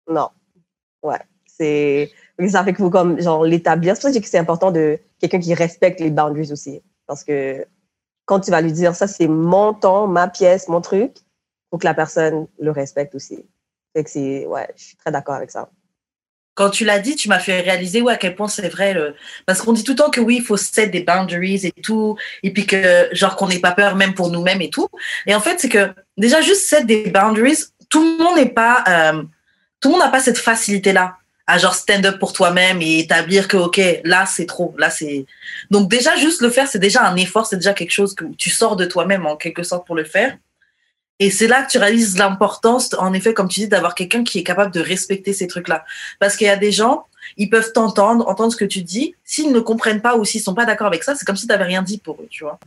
non. 0.10 0.28
Ouais. 1.02 1.22
C'est, 1.48 2.12
ça 2.50 2.66
fait 2.66 2.74
qu'il 2.74 2.84
faut 2.84 2.90
comme, 2.90 3.18
genre, 3.22 3.46
l'établir. 3.46 3.96
C'est 3.96 4.02
pour 4.02 4.14
ça 4.14 4.20
que 4.20 4.28
c'est 4.28 4.38
important 4.38 4.72
de 4.72 5.00
quelqu'un 5.22 5.40
qui 5.40 5.54
respecte 5.54 6.02
les 6.02 6.10
boundaries 6.10 6.52
aussi. 6.52 6.82
Parce 7.08 7.24
que 7.24 7.66
quand 8.26 8.42
tu 8.42 8.52
vas 8.52 8.60
lui 8.60 8.74
dire, 8.74 8.94
ça, 8.94 9.08
c'est 9.08 9.30
mon 9.30 9.74
temps, 9.74 10.08
ma 10.08 10.28
pièce, 10.28 10.68
mon 10.68 10.82
truc, 10.82 11.14
faut 11.72 11.78
que 11.78 11.86
la 11.86 11.94
personne 11.94 12.46
le 12.60 12.72
respecte 12.72 13.16
aussi. 13.16 13.46
Fait 13.96 14.04
que 14.04 14.10
c'est, 14.10 14.46
ouais, 14.48 14.68
je 14.76 14.84
suis 14.84 14.98
très 14.98 15.14
d'accord 15.14 15.36
avec 15.36 15.50
ça. 15.50 15.70
Quand 16.60 16.70
tu 16.70 16.84
l'as 16.84 17.00
dit, 17.00 17.16
tu 17.16 17.30
m'as 17.30 17.40
fait 17.40 17.62
réaliser 17.62 18.02
ouais, 18.02 18.12
à 18.12 18.18
quel 18.18 18.36
point 18.36 18.50
c'est 18.50 18.68
vrai. 18.68 18.94
Parce 19.46 19.62
qu'on 19.62 19.72
dit 19.72 19.86
tout 19.86 19.94
le 19.94 19.96
temps 19.96 20.10
que 20.10 20.20
oui, 20.20 20.40
il 20.40 20.44
faut 20.44 20.58
set 20.58 20.92
des 20.92 21.00
boundaries 21.00 21.66
et 21.66 21.72
tout, 21.72 22.18
et 22.44 22.52
puis 22.52 22.66
que, 22.66 23.08
genre, 23.14 23.38
qu'on 23.38 23.48
n'ait 23.48 23.60
pas 23.60 23.72
peur 23.72 23.96
même 23.96 24.14
pour 24.14 24.30
nous-mêmes 24.30 24.62
et 24.62 24.70
tout. 24.70 24.90
Et 25.26 25.34
en 25.34 25.40
fait, 25.40 25.58
c'est 25.58 25.70
que 25.70 25.94
déjà, 26.18 26.42
juste 26.42 26.68
set 26.68 26.86
des 26.86 27.10
boundaries, 27.12 27.64
tout 27.88 28.04
le 28.04 28.22
monde 28.22 28.36
n'est 28.36 28.50
pas, 28.50 28.84
euh, 28.90 29.24
tout 29.80 29.88
le 29.88 29.94
monde 29.94 30.02
n'a 30.02 30.10
pas 30.10 30.20
cette 30.20 30.38
facilité-là 30.38 31.16
à 31.48 31.58
genre 31.58 31.74
stand 31.74 32.06
up 32.06 32.20
pour 32.20 32.34
toi-même 32.34 32.82
et 32.82 33.00
établir 33.00 33.48
que, 33.48 33.56
OK, 33.56 33.80
là, 34.04 34.26
c'est 34.26 34.46
trop, 34.46 34.76
là, 34.78 34.90
c'est. 34.90 35.26
Donc, 35.72 35.90
déjà, 35.90 36.18
juste 36.18 36.42
le 36.42 36.50
faire, 36.50 36.68
c'est 36.68 36.78
déjà 36.78 37.04
un 37.04 37.16
effort, 37.16 37.46
c'est 37.46 37.56
déjà 37.56 37.72
quelque 37.72 37.92
chose 37.92 38.16
que 38.16 38.26
tu 38.38 38.50
sors 38.50 38.76
de 38.76 38.84
toi-même 38.84 39.26
en 39.26 39.38
quelque 39.38 39.64
sorte 39.64 39.88
pour 39.88 39.96
le 39.96 40.04
faire. 40.04 40.36
Et 41.20 41.30
c'est 41.30 41.48
là 41.48 41.64
que 41.64 41.70
tu 41.70 41.78
réalises 41.78 42.18
l'importance, 42.18 42.94
en 42.98 43.14
effet, 43.14 43.34
comme 43.34 43.50
tu 43.50 43.60
dis, 43.60 43.68
d'avoir 43.68 43.94
quelqu'un 43.94 44.24
qui 44.24 44.40
est 44.40 44.44
capable 44.44 44.74
de 44.74 44.80
respecter 44.80 45.34
ces 45.34 45.48
trucs-là. 45.48 45.84
Parce 46.20 46.38
qu'il 46.38 46.48
y 46.48 46.50
a 46.50 46.56
des 46.56 46.72
gens, 46.72 47.06
ils 47.36 47.50
peuvent 47.50 47.74
t'entendre, 47.74 48.28
entendre 48.28 48.54
ce 48.54 48.58
que 48.58 48.66
tu 48.66 48.82
dis. 48.84 49.16
S'ils 49.26 49.52
ne 49.52 49.60
comprennent 49.60 50.02
pas 50.02 50.16
ou 50.16 50.24
s'ils 50.24 50.42
sont 50.42 50.54
pas 50.54 50.66
d'accord 50.66 50.88
avec 50.88 51.04
ça, 51.04 51.16
c'est 51.16 51.26
comme 51.26 51.36
si 51.36 51.46
tu 51.46 51.52
n'avais 51.52 51.66
rien 51.66 51.84
dit 51.84 51.98
pour 51.98 52.22
eux, 52.22 52.28
tu 52.30 52.46
vois. 52.46 52.58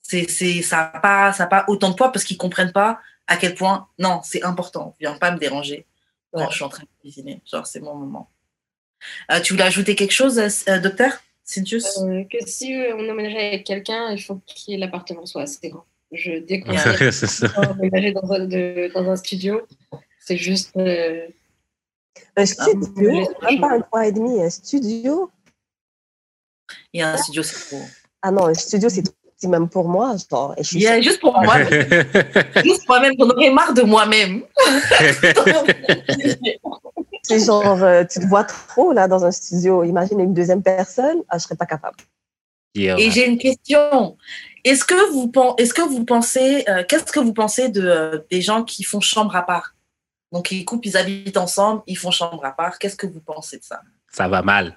C'est, 0.00 0.30
c'est, 0.30 0.62
ça 0.62 0.90
n'a 0.94 1.00
pas, 1.00 1.32
ça 1.34 1.46
pas 1.46 1.64
autant 1.68 1.90
de 1.90 1.94
poids 1.94 2.10
parce 2.10 2.24
qu'ils 2.24 2.38
comprennent 2.38 2.72
pas 2.72 3.00
à 3.26 3.36
quel 3.36 3.54
point, 3.54 3.86
non, 3.98 4.20
c'est 4.22 4.42
important. 4.42 4.94
Viens 4.98 5.16
pas 5.18 5.30
me 5.30 5.38
déranger 5.38 5.86
quand 6.32 6.50
je 6.50 6.54
suis 6.54 6.64
en 6.64 6.68
train 6.70 6.82
de 6.82 7.00
cuisiner. 7.00 7.40
Genre, 7.50 7.66
c'est 7.66 7.80
mon 7.80 7.94
moment. 7.94 8.30
Euh, 9.30 9.40
tu 9.40 9.52
voulais 9.52 9.64
ajouter 9.64 9.94
quelque 9.94 10.12
chose, 10.12 10.38
euh, 10.38 10.78
docteur? 10.78 11.12
Cynthius 11.44 11.98
euh, 11.98 12.24
Que 12.24 12.38
si 12.46 12.74
on 12.94 13.08
emménageait 13.08 13.48
avec 13.48 13.64
quelqu'un, 13.64 14.12
il 14.12 14.22
faut 14.22 14.36
que 14.36 14.78
l'appartement 14.78 15.26
soit 15.26 15.42
assez 15.42 15.68
grand 15.68 15.84
je 16.14 16.38
découvre 16.38 16.74
dans, 18.12 18.32
un, 18.32 18.88
dans 18.88 19.10
un 19.10 19.16
studio. 19.16 19.62
C'est 20.20 20.36
juste. 20.36 20.76
Euh, 20.76 21.26
un 22.36 22.46
studio, 22.46 23.28
même 23.42 23.60
pas 23.60 23.72
un 23.72 23.80
3,5, 24.10 24.44
un 24.44 24.50
studio? 24.50 25.30
Il 26.92 27.00
y 27.00 27.02
a 27.02 27.12
un 27.12 27.16
studio, 27.16 27.42
c'est 27.42 27.68
trop. 27.68 27.82
Ah 28.22 28.30
non, 28.30 28.46
un 28.46 28.54
studio, 28.54 28.88
c'est 28.88 29.02
même 29.48 29.68
pour 29.68 29.88
moi. 29.88 30.16
Genre, 30.30 30.54
je 30.58 30.62
suis 30.62 31.02
juste 31.02 31.20
pour 31.20 31.32
moi. 31.40 31.56
juste 32.64 32.88
moi-même. 32.88 33.12
J'en 33.18 33.28
aurais 33.28 33.50
marre 33.50 33.74
de 33.74 33.82
moi-même. 33.82 34.42
c'est 37.22 37.44
genre, 37.44 37.82
euh, 37.82 38.04
tu 38.04 38.20
te 38.20 38.26
vois 38.26 38.44
trop 38.44 38.92
là 38.92 39.08
dans 39.08 39.24
un 39.24 39.30
studio. 39.30 39.84
Imagine 39.84 40.20
une 40.20 40.34
deuxième 40.34 40.62
personne, 40.62 41.22
ah, 41.28 41.38
je 41.38 41.44
serais 41.44 41.56
pas 41.56 41.66
capable. 41.66 41.96
Et 42.74 43.10
j'ai 43.10 43.28
une 43.28 43.38
question. 43.38 44.16
Est-ce 44.64 44.84
que 44.84 45.10
vous, 45.12 45.30
est-ce 45.58 45.74
que 45.74 45.82
vous 45.82 46.04
pensez, 46.04 46.64
euh, 46.68 46.82
qu'est-ce 46.88 47.12
que 47.12 47.20
vous 47.20 47.34
pensez 47.34 47.68
de, 47.68 47.82
euh, 47.82 48.18
des 48.30 48.40
gens 48.40 48.64
qui 48.64 48.82
font 48.82 49.00
chambre 49.00 49.36
à 49.36 49.42
part? 49.42 49.74
Donc, 50.32 50.50
ils 50.50 50.64
coupent, 50.64 50.84
ils 50.86 50.96
habitent 50.96 51.36
ensemble, 51.36 51.82
ils 51.86 51.98
font 51.98 52.10
chambre 52.10 52.44
à 52.44 52.52
part. 52.52 52.78
Qu'est-ce 52.78 52.96
que 52.96 53.06
vous 53.06 53.20
pensez 53.20 53.58
de 53.58 53.62
ça? 53.62 53.82
Ça 54.10 54.26
va 54.26 54.42
mal. 54.42 54.76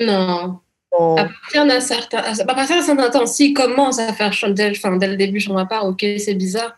Non. 0.00 0.60
À 0.92 1.24
partir 1.24 1.66
d'un 1.66 1.80
certain, 1.80 2.18
à 2.18 2.44
partir 2.44 2.76
d'un 2.76 2.82
certain 2.82 3.10
temps, 3.10 3.26
s'ils 3.26 3.54
commencent 3.54 3.98
à 3.98 4.12
faire 4.12 4.32
chambre, 4.32 4.54
dès, 4.54 4.70
enfin, 4.70 4.96
dès 4.96 5.08
le 5.08 5.16
début 5.16 5.40
chambre 5.40 5.60
à 5.60 5.66
part, 5.66 5.86
ok, 5.86 6.04
c'est 6.18 6.34
bizarre. 6.34 6.74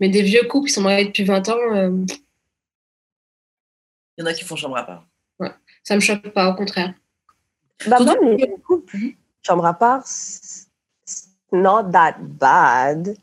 Mais 0.00 0.08
des 0.08 0.22
vieux 0.22 0.44
couples 0.48 0.68
qui 0.68 0.74
sont 0.74 0.80
mariés 0.82 1.06
depuis 1.06 1.24
20 1.24 1.48
ans. 1.48 1.58
Euh, 1.74 2.04
Il 4.16 4.22
y 4.22 4.22
en 4.22 4.26
a 4.26 4.32
qui 4.32 4.44
font 4.44 4.56
chambre 4.56 4.76
à 4.76 4.84
part. 4.84 5.06
Ouais. 5.38 5.52
Ça 5.84 5.94
me 5.94 6.00
choque 6.00 6.28
pas, 6.30 6.48
au 6.48 6.54
contraire. 6.54 6.94
Bah, 7.86 7.98
les 8.22 8.50
couples, 8.66 8.96
chambre 9.46 9.64
à 9.66 9.74
part, 9.74 10.04
not 11.52 11.90
that 11.92 12.16
bad. 12.20 13.16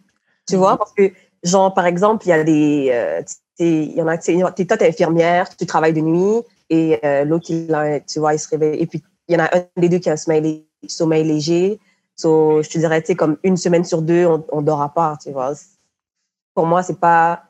Tu 0.47 0.55
vois, 0.55 0.73
mm-hmm. 0.73 0.77
parce 0.77 0.93
que, 0.93 1.11
genre, 1.43 1.73
par 1.73 1.85
exemple, 1.85 2.25
il 2.25 2.29
y 2.29 2.33
a 2.33 2.43
des. 2.43 2.89
Euh, 2.91 3.21
il 3.57 3.93
y 3.93 4.01
en 4.01 4.07
a, 4.07 4.17
tu 4.17 4.35
toi, 4.67 4.77
t'es 4.77 4.87
infirmière, 4.87 5.55
tu 5.55 5.65
travailles 5.65 5.93
de 5.93 6.01
nuit, 6.01 6.43
et 6.69 6.99
euh, 7.05 7.23
l'autre, 7.23 7.47
tu 7.47 8.19
vois, 8.19 8.33
il 8.33 8.39
se 8.39 8.49
réveille. 8.49 8.81
Et 8.81 8.85
puis, 8.85 9.01
il 9.27 9.35
y 9.35 9.41
en 9.41 9.45
a 9.45 9.57
un 9.57 9.65
des 9.77 9.87
deux 9.87 9.99
qui 9.99 10.09
a 10.09 10.13
un 10.13 10.17
sommeil, 10.17 10.65
sommeil 10.87 11.23
léger. 11.23 11.79
So, 12.17 12.61
je 12.61 12.69
te 12.69 12.77
dirais, 12.77 13.01
tu 13.01 13.07
sais, 13.07 13.15
comme 13.15 13.37
une 13.43 13.57
semaine 13.57 13.83
sur 13.83 14.01
deux, 14.01 14.25
on, 14.25 14.45
on 14.51 14.61
dort 14.61 14.81
à 14.81 14.93
part, 14.93 15.17
tu 15.17 15.31
vois. 15.31 15.53
Pour 16.53 16.65
moi, 16.65 16.83
c'est 16.83 16.99
pas. 16.99 17.43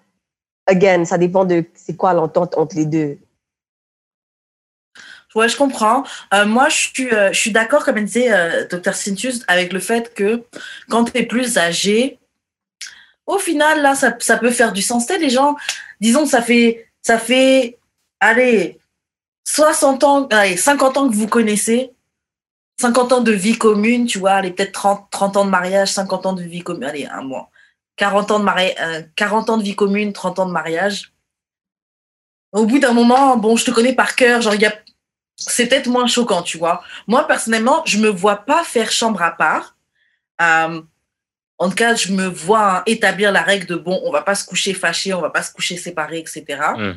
Again, 0.67 1.05
ça 1.05 1.17
dépend 1.17 1.45
de 1.45 1.63
c'est 1.75 1.95
quoi 1.95 2.13
l'entente 2.13 2.57
entre 2.57 2.75
les 2.75 2.85
deux. 2.85 3.17
Ouais, 5.35 5.49
je 5.49 5.57
comprends. 5.57 6.05
Euh, 6.33 6.45
moi, 6.45 6.69
je 6.69 6.75
suis, 6.75 7.13
euh, 7.13 7.31
je 7.33 7.39
suis 7.39 7.51
d'accord, 7.51 7.83
comme 7.83 7.99
disait 8.03 8.31
euh, 8.31 8.65
Dr. 8.67 8.93
Cintus, 8.93 9.43
avec 9.49 9.73
le 9.73 9.81
fait 9.81 10.13
que 10.13 10.43
quand 10.89 11.05
tu 11.05 11.17
es 11.17 11.23
plus 11.23 11.57
âgé, 11.57 12.19
au 13.25 13.37
final, 13.37 13.81
là, 13.81 13.95
ça, 13.95 14.11
peut 14.11 14.51
faire 14.51 14.71
du 14.71 14.81
sens. 14.81 15.09
les 15.09 15.29
gens, 15.29 15.57
disons, 15.99 16.25
ça 16.25 16.41
fait, 16.41 16.87
ça 17.01 17.19
fait, 17.19 17.77
allez, 18.21 18.79
60 19.45 20.03
ans, 20.05 20.27
allez, 20.31 20.55
50 20.55 20.97
ans 20.97 21.09
que 21.09 21.15
vous 21.15 21.27
connaissez, 21.27 21.91
50 22.79 23.11
ans 23.13 23.21
de 23.21 23.31
vie 23.31 23.57
commune, 23.57 24.05
tu 24.05 24.19
vois, 24.19 24.33
allez, 24.33 24.51
peut-être 24.51 24.73
30, 24.73 25.07
30 25.11 25.37
ans 25.37 25.45
de 25.45 25.49
mariage, 25.49 25.91
50 25.91 26.25
ans 26.27 26.33
de 26.33 26.43
vie 26.43 26.61
commune, 26.61 26.85
allez, 26.85 27.07
un 27.07 27.23
mois. 27.23 27.49
40 27.97 28.31
ans 28.31 28.39
de 28.39 28.45
mariage, 28.45 28.75
40 29.15 29.49
ans 29.49 29.57
de 29.57 29.63
vie 29.63 29.75
commune, 29.75 30.13
30 30.13 30.39
ans 30.39 30.45
de 30.45 30.51
mariage. 30.51 31.13
Au 32.53 32.65
bout 32.65 32.79
d'un 32.79 32.93
moment, 32.93 33.37
bon, 33.37 33.57
je 33.57 33.65
te 33.65 33.71
connais 33.71 33.93
par 33.93 34.15
cœur, 34.15 34.41
genre, 34.41 34.55
il 34.55 34.61
y 34.61 34.65
a 34.65 34.73
c'est 35.35 35.67
peut-être 35.67 35.87
moins 35.87 36.07
choquant, 36.07 36.41
tu 36.41 36.57
vois. 36.57 36.83
Moi, 37.07 37.27
personnellement, 37.27 37.83
je 37.85 37.97
me 37.97 38.09
vois 38.09 38.37
pas 38.37 38.63
faire 38.63 38.91
chambre 38.91 39.21
à 39.21 39.31
part. 39.31 39.75
Euh, 40.41 40.81
en 41.57 41.69
tout 41.69 41.75
cas, 41.75 41.95
je 41.95 42.11
me 42.11 42.25
vois 42.25 42.83
établir 42.85 43.31
la 43.31 43.41
règle 43.41 43.65
de 43.65 43.75
bon, 43.75 44.01
on 44.03 44.11
va 44.11 44.21
pas 44.21 44.35
se 44.35 44.45
coucher 44.45 44.73
fâché, 44.73 45.13
on 45.13 45.21
va 45.21 45.29
pas 45.29 45.43
se 45.43 45.53
coucher 45.53 45.77
séparé, 45.77 46.19
etc. 46.19 46.43
Mm. 46.77 46.91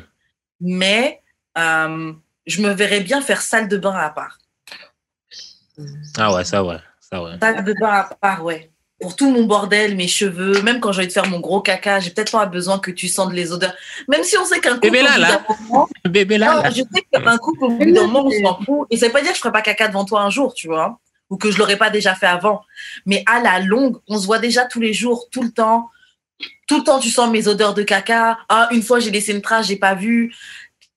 Mais 0.61 1.21
euh, 1.57 2.13
je 2.45 2.61
me 2.61 2.69
verrais 2.71 2.99
bien 3.01 3.21
faire 3.21 3.41
salle 3.41 3.67
de 3.67 3.77
bain 3.77 3.95
à 3.95 4.09
part. 4.09 4.37
Ah 6.17 6.33
ouais, 6.33 6.43
ça 6.43 6.63
ouais, 6.63 6.79
ça 6.99 7.23
ouais. 7.23 7.37
Salle 7.39 7.63
de 7.63 7.73
bain 7.79 7.89
à 7.89 8.03
part, 8.19 8.43
ouais 8.43 8.71
pour 8.99 9.15
tout 9.15 9.29
mon 9.31 9.43
bordel, 9.43 9.95
mes 9.95 10.07
cheveux, 10.07 10.61
même 10.61 10.79
quand 10.79 10.91
j'ai 10.91 10.99
envie 10.99 11.07
de 11.07 11.13
faire 11.13 11.27
mon 11.27 11.39
gros 11.39 11.61
caca, 11.61 11.99
j'ai 11.99 12.11
peut-être 12.11 12.33
pas 12.33 12.45
besoin 12.45 12.79
que 12.79 12.91
tu 12.91 13.07
sentes 13.07 13.33
les 13.33 13.51
odeurs. 13.51 13.73
Même 14.07 14.23
si 14.23 14.37
on 14.37 14.45
sait 14.45 14.59
qu'un 14.59 14.75
couple. 14.75 14.91
Bébé 14.91 15.01
là, 15.03 15.17
là. 15.17 15.45
Bébé 16.05 16.37
là, 16.37 16.69
Je 16.69 16.83
sais 16.93 17.05
qu'un 17.11 17.37
couple, 17.37 17.63
au 17.63 17.69
bout 17.69 17.91
d'un 17.91 18.07
moment, 18.07 18.25
on 18.25 18.31
s'en 18.31 18.61
fout. 18.63 18.87
Et 18.89 18.97
ça 18.97 19.07
veut 19.07 19.13
pas 19.13 19.21
dire 19.21 19.31
que 19.31 19.37
je 19.37 19.41
ferai 19.41 19.53
pas 19.53 19.61
caca 19.61 19.87
devant 19.87 20.05
toi 20.05 20.21
un 20.21 20.29
jour, 20.29 20.53
tu 20.53 20.67
vois. 20.67 20.99
Ou 21.29 21.37
que 21.37 21.49
je 21.51 21.57
l'aurais 21.57 21.77
pas 21.77 21.89
déjà 21.89 22.13
fait 22.15 22.27
avant. 22.27 22.61
Mais 23.05 23.23
à 23.25 23.41
la 23.41 23.59
longue, 23.59 23.97
on 24.07 24.17
se 24.17 24.25
voit 24.25 24.39
déjà 24.39 24.65
tous 24.65 24.81
les 24.81 24.93
jours, 24.93 25.27
tout 25.31 25.43
le 25.43 25.51
temps. 25.51 25.89
Tout 26.67 26.79
le 26.79 26.83
temps, 26.83 26.99
tu 26.99 27.09
sens 27.09 27.29
mes 27.29 27.47
odeurs 27.47 27.73
de 27.73 27.83
caca. 27.83 28.39
Ah, 28.49 28.67
une 28.71 28.81
fois, 28.81 28.99
j'ai 28.99 29.11
laissé 29.11 29.31
une 29.31 29.41
trace, 29.41 29.67
j'ai 29.67 29.77
pas 29.77 29.93
vu. 29.93 30.33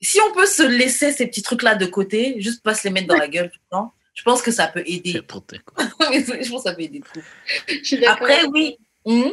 Si 0.00 0.18
on 0.28 0.34
peut 0.34 0.46
se 0.46 0.64
laisser 0.64 1.12
ces 1.12 1.26
petits 1.26 1.42
trucs-là 1.42 1.76
de 1.76 1.86
côté, 1.86 2.34
juste 2.38 2.62
pas 2.64 2.74
se 2.74 2.82
les 2.84 2.90
mettre 2.92 3.07
dans 3.07 3.16
la 3.16 3.28
gueule 3.28 3.50
tout 3.50 3.61
le 3.70 3.76
temps, 3.76 3.92
je 4.14 4.22
pense 4.22 4.42
que 4.42 4.50
ça 4.50 4.68
peut 4.68 4.82
aider. 4.86 5.12
je 5.12 5.20
pense 5.20 6.62
que 6.62 6.68
ça 6.68 6.74
peut 6.74 6.82
aider 6.82 7.02
Après, 8.06 8.44
oui. 8.46 8.76
Hmm? 9.04 9.32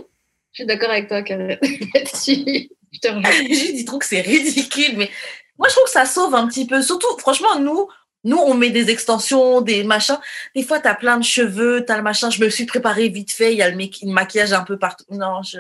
Je 0.52 0.64
suis 0.64 0.66
d'accord 0.66 0.90
avec 0.90 1.08
toi, 1.08 1.22
Karen. 1.22 1.58
je 1.62 3.00
te 3.02 3.08
je 3.08 3.72
dis 3.72 3.86
trop 3.86 4.00
que 4.00 4.06
c'est 4.06 4.22
ridicule, 4.22 4.98
mais 4.98 5.10
moi, 5.58 5.68
je 5.68 5.74
trouve 5.74 5.86
que 5.86 5.92
ça 5.92 6.06
sauve 6.06 6.34
un 6.34 6.48
petit 6.48 6.66
peu. 6.66 6.82
Surtout, 6.82 7.18
franchement, 7.20 7.60
nous, 7.60 7.88
nous, 8.24 8.38
on 8.38 8.54
met 8.54 8.70
des 8.70 8.90
extensions, 8.90 9.62
des 9.62 9.84
machins. 9.84 10.18
Des 10.56 10.64
fois, 10.64 10.80
tu 10.80 10.88
as 10.88 10.96
plein 10.96 11.18
de 11.18 11.24
cheveux, 11.24 11.84
tu 11.86 11.92
as 11.92 11.98
le 11.98 12.04
machin. 12.04 12.30
Je 12.30 12.44
me 12.44 12.50
suis 12.50 12.66
préparée 12.66 13.10
vite 13.10 13.32
fait. 13.32 13.54
Il 13.54 13.58
y 13.58 13.62
a 13.62 13.70
le, 13.70 13.78
maquillage 14.12 14.54
un 14.54 14.64
peu 14.64 14.78
partout. 14.78 15.06
Non, 15.10 15.42
je... 15.44 15.60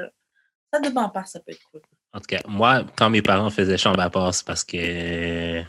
ça 0.74 0.80
demain 0.80 1.06
à 1.06 1.10
part, 1.10 1.28
ça 1.28 1.40
peut 1.40 1.52
être 1.52 1.62
cool. 1.72 1.82
En 2.12 2.20
tout 2.20 2.26
cas, 2.26 2.40
moi, 2.48 2.84
quand 2.96 3.10
mes 3.10 3.22
parents 3.22 3.50
faisaient 3.50 3.78
chambre 3.78 4.00
à 4.00 4.10
part, 4.10 4.34
c'est 4.34 4.46
parce 4.46 4.64
que 4.64 5.62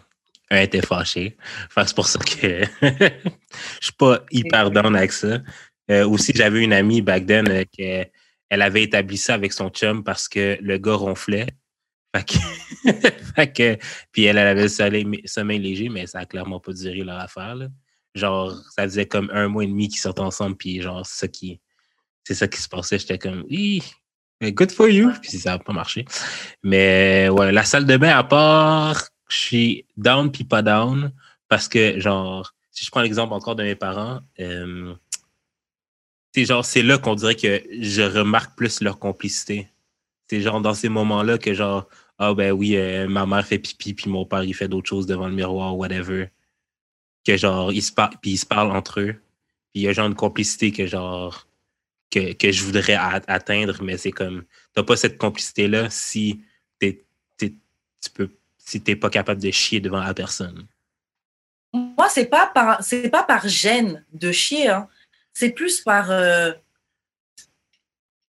un 0.50 0.60
était 0.60 0.82
fâché. 0.82 1.36
c'est 1.74 1.94
pour 1.94 2.08
ça 2.08 2.18
que 2.18 2.64
je 2.82 3.10
suis 3.80 3.92
pas 3.96 4.24
hyper 4.30 4.70
down 4.70 4.96
avec 4.96 5.12
ça. 5.12 5.40
Euh, 5.90 6.06
aussi, 6.06 6.32
j'avais 6.34 6.62
une 6.62 6.72
amie 6.72 7.02
back 7.02 7.26
then 7.26 7.48
euh, 7.48 7.64
qui 7.70 7.82
elle 7.82 8.62
avait 8.62 8.82
établi 8.82 9.16
ça 9.16 9.34
avec 9.34 9.52
son 9.52 9.68
chum 9.70 10.02
parce 10.02 10.28
que 10.28 10.58
le 10.60 10.78
gars 10.78 10.94
ronflait. 10.94 11.46
Fait 13.36 13.52
que, 13.52 13.78
puis 14.12 14.24
elle, 14.24 14.38
elle 14.38 14.46
avait 14.48 14.62
le 14.62 15.26
sommeil, 15.26 15.58
léger, 15.60 15.88
mais 15.88 16.06
ça 16.06 16.18
a 16.18 16.26
clairement 16.26 16.58
pas 16.58 16.72
duré 16.72 17.04
leur 17.04 17.20
affaire. 17.20 17.56
Genre, 18.16 18.52
ça 18.74 18.82
faisait 18.82 19.06
comme 19.06 19.30
un 19.32 19.46
mois 19.46 19.62
et 19.62 19.68
demi 19.68 19.88
qu'ils 19.88 20.00
sortaient 20.00 20.20
ensemble, 20.20 20.56
puis 20.56 20.82
genre, 20.82 21.06
c'est 21.06 21.20
ça 21.20 21.28
qui, 21.28 21.60
c'est 22.24 22.34
ça 22.34 22.48
qui 22.48 22.60
se 22.60 22.68
passait. 22.68 22.98
J'étais 22.98 23.18
comme, 23.18 23.44
oui, 23.48 23.84
good 24.42 24.72
for 24.72 24.88
you. 24.88 25.12
Puis 25.22 25.38
ça 25.38 25.50
n'a 25.50 25.58
pas 25.60 25.72
marché. 25.72 26.04
Mais 26.64 27.28
voilà, 27.28 27.52
la 27.52 27.64
salle 27.64 27.86
de 27.86 27.96
bain 27.96 28.16
à 28.16 28.24
part, 28.24 29.08
je 29.30 29.36
suis 29.36 29.86
down 29.96 30.30
puis 30.30 30.44
pas 30.44 30.62
down 30.62 31.12
parce 31.48 31.68
que, 31.68 31.98
genre, 31.98 32.54
si 32.70 32.84
je 32.84 32.90
prends 32.90 33.02
l'exemple 33.02 33.32
encore 33.32 33.56
de 33.56 33.62
mes 33.62 33.74
parents, 33.74 34.20
euh, 34.38 34.94
c'est 36.34 36.44
genre, 36.44 36.64
c'est 36.64 36.82
là 36.82 36.98
qu'on 36.98 37.14
dirait 37.14 37.34
que 37.34 37.62
je 37.80 38.02
remarque 38.02 38.56
plus 38.56 38.80
leur 38.80 38.98
complicité. 38.98 39.68
C'est 40.28 40.40
genre 40.40 40.60
dans 40.60 40.74
ces 40.74 40.88
moments-là 40.88 41.38
que, 41.38 41.54
genre, 41.54 41.88
ah 42.18 42.34
ben 42.34 42.52
oui, 42.52 42.76
euh, 42.76 43.08
ma 43.08 43.26
mère 43.26 43.46
fait 43.46 43.58
pipi 43.58 43.94
puis 43.94 44.10
mon 44.10 44.24
père 44.26 44.44
il 44.44 44.54
fait 44.54 44.68
d'autres 44.68 44.88
choses 44.88 45.06
devant 45.06 45.28
le 45.28 45.34
miroir, 45.34 45.76
whatever. 45.76 46.28
Que 47.24 47.36
genre, 47.36 47.72
ils 47.72 47.82
se, 47.82 47.92
parlent, 47.92 48.16
puis 48.22 48.32
ils 48.32 48.38
se 48.38 48.46
parlent 48.46 48.70
entre 48.70 49.00
eux. 49.00 49.12
Puis 49.72 49.80
il 49.80 49.82
y 49.82 49.88
a 49.88 49.92
genre 49.92 50.06
une 50.06 50.14
complicité 50.14 50.72
que, 50.72 50.86
genre, 50.86 51.46
que, 52.10 52.32
que 52.32 52.52
je 52.52 52.64
voudrais 52.64 52.94
atteindre, 52.94 53.82
mais 53.82 53.96
c'est 53.96 54.12
comme, 54.12 54.44
t'as 54.74 54.82
pas 54.82 54.96
cette 54.96 55.18
complicité-là 55.18 55.90
si 55.90 56.42
t'es, 56.78 57.04
tu 57.38 58.10
peux 58.14 58.30
si 58.70 58.80
t'es 58.80 58.94
pas 58.94 59.10
capable 59.10 59.42
de 59.42 59.50
chier 59.50 59.80
devant 59.80 59.98
la 59.98 60.14
personne. 60.14 60.64
moi, 61.72 62.08
c'est 62.08 62.26
pas 62.26 62.46
par, 62.46 62.82
c'est 62.84 63.08
pas 63.08 63.24
par 63.24 63.48
gêne 63.48 64.04
de 64.12 64.30
chier, 64.30 64.68
hein. 64.68 64.88
c'est 65.32 65.50
plus 65.50 65.80
par 65.80 66.12
euh, 66.12 66.52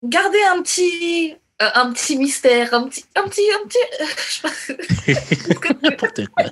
garder 0.01 0.41
un 0.53 0.61
petit, 0.61 1.35
euh, 1.61 1.69
un 1.75 1.91
petit 1.91 2.17
mystère, 2.17 2.73
un 2.73 2.87
petit, 2.87 3.03
un 3.17 3.23
petit, 3.23 3.43
un 3.51 3.67
petit. 3.67 3.79
N'importe 5.83 6.25
quoi. 6.27 6.45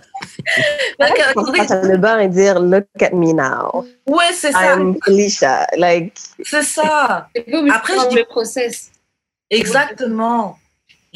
Dans 0.99 1.87
le 1.87 1.97
bar 1.97 2.19
et 2.19 2.27
dire 2.27 2.59
Look 2.59 2.87
at 2.99 3.11
me 3.11 3.31
now. 3.31 3.87
Ouais, 4.05 4.33
c'est 4.33 4.51
ça. 4.51 4.75
I'm 4.75 4.97
Felicia. 5.05 5.65
Like, 5.77 6.13
C'est 6.43 6.63
ça. 6.63 7.29
Après, 7.71 7.93
je 7.97 8.09
dis- 8.09 8.15
le 8.17 8.25
process. 8.25 8.91
Exactement. 9.49 10.59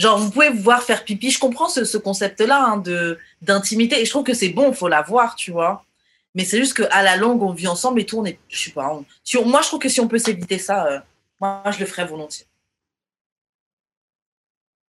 Genre, 0.01 0.17
vous 0.17 0.31
pouvez 0.31 0.49
vous 0.49 0.63
voir 0.63 0.81
faire 0.81 1.03
pipi. 1.05 1.29
Je 1.29 1.37
comprends 1.39 1.69
ce, 1.69 1.85
ce 1.85 1.97
concept-là 1.97 2.63
hein, 2.65 2.77
de 2.77 3.19
d'intimité 3.41 4.01
et 4.01 4.05
je 4.05 4.09
trouve 4.09 4.23
que 4.23 4.33
c'est 4.33 4.49
bon, 4.49 4.69
il 4.69 4.75
faut 4.75 4.87
l'avoir, 4.87 5.35
tu 5.35 5.51
vois. 5.51 5.85
Mais 6.33 6.43
c'est 6.43 6.57
juste 6.57 6.73
qu'à 6.75 7.03
la 7.03 7.17
longue, 7.17 7.43
on 7.43 7.51
vit 7.53 7.67
ensemble 7.67 7.99
et 8.01 8.05
tout, 8.07 8.17
on 8.19 8.25
est, 8.25 8.39
je 8.49 8.57
sais 8.65 8.71
pas. 8.71 8.89
on- 8.93 9.05
si 9.23 9.37
on- 9.37 9.45
moi, 9.45 9.61
je 9.61 9.67
trouve 9.67 9.79
que 9.79 9.89
si 9.89 9.99
on 9.99 10.07
peut 10.07 10.17
s'éviter 10.17 10.57
ça, 10.57 10.87
euh, 10.87 10.99
moi, 11.39 11.61
je 11.71 11.79
le 11.79 11.85
ferais 11.85 12.05
volontiers. 12.05 12.47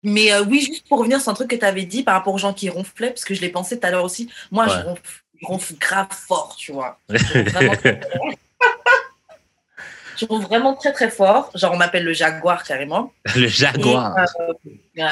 Mais 0.04 0.32
euh, 0.32 0.44
oui, 0.44 0.60
juste 0.60 0.88
pour 0.88 0.98
revenir 0.98 1.20
sur 1.20 1.30
un 1.30 1.34
truc 1.34 1.48
que 1.50 1.56
tu 1.56 1.64
avais 1.64 1.84
dit 1.84 2.02
par 2.02 2.14
rapport 2.14 2.34
aux 2.34 2.38
gens 2.38 2.52
qui 2.52 2.68
ronflaient, 2.68 3.10
parce 3.10 3.24
que 3.24 3.34
je 3.34 3.40
l'ai 3.40 3.48
pensé 3.50 3.78
tout 3.80 3.86
à 3.86 3.90
l'heure 3.90 4.04
aussi. 4.04 4.28
Moi, 4.50 4.66
je 4.68 4.74
ronfle, 4.84 5.02
je 5.40 5.46
ronfle 5.46 5.74
grave 5.78 6.08
fort, 6.10 6.54
tu 6.56 6.72
vois. 6.72 6.98
Je 10.30 10.42
vraiment 10.42 10.74
très, 10.74 10.92
très 10.92 11.10
fort. 11.10 11.50
Genre, 11.54 11.72
on 11.72 11.76
m'appelle 11.76 12.04
le 12.04 12.12
jaguar 12.12 12.64
carrément. 12.64 13.12
Le 13.36 13.46
jaguar. 13.48 14.16
Ouais. 14.96 15.04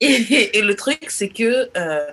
Et, 0.00 0.58
et 0.58 0.62
le 0.62 0.74
truc, 0.76 1.06
c'est 1.08 1.28
que 1.28 1.70
euh, 1.76 2.06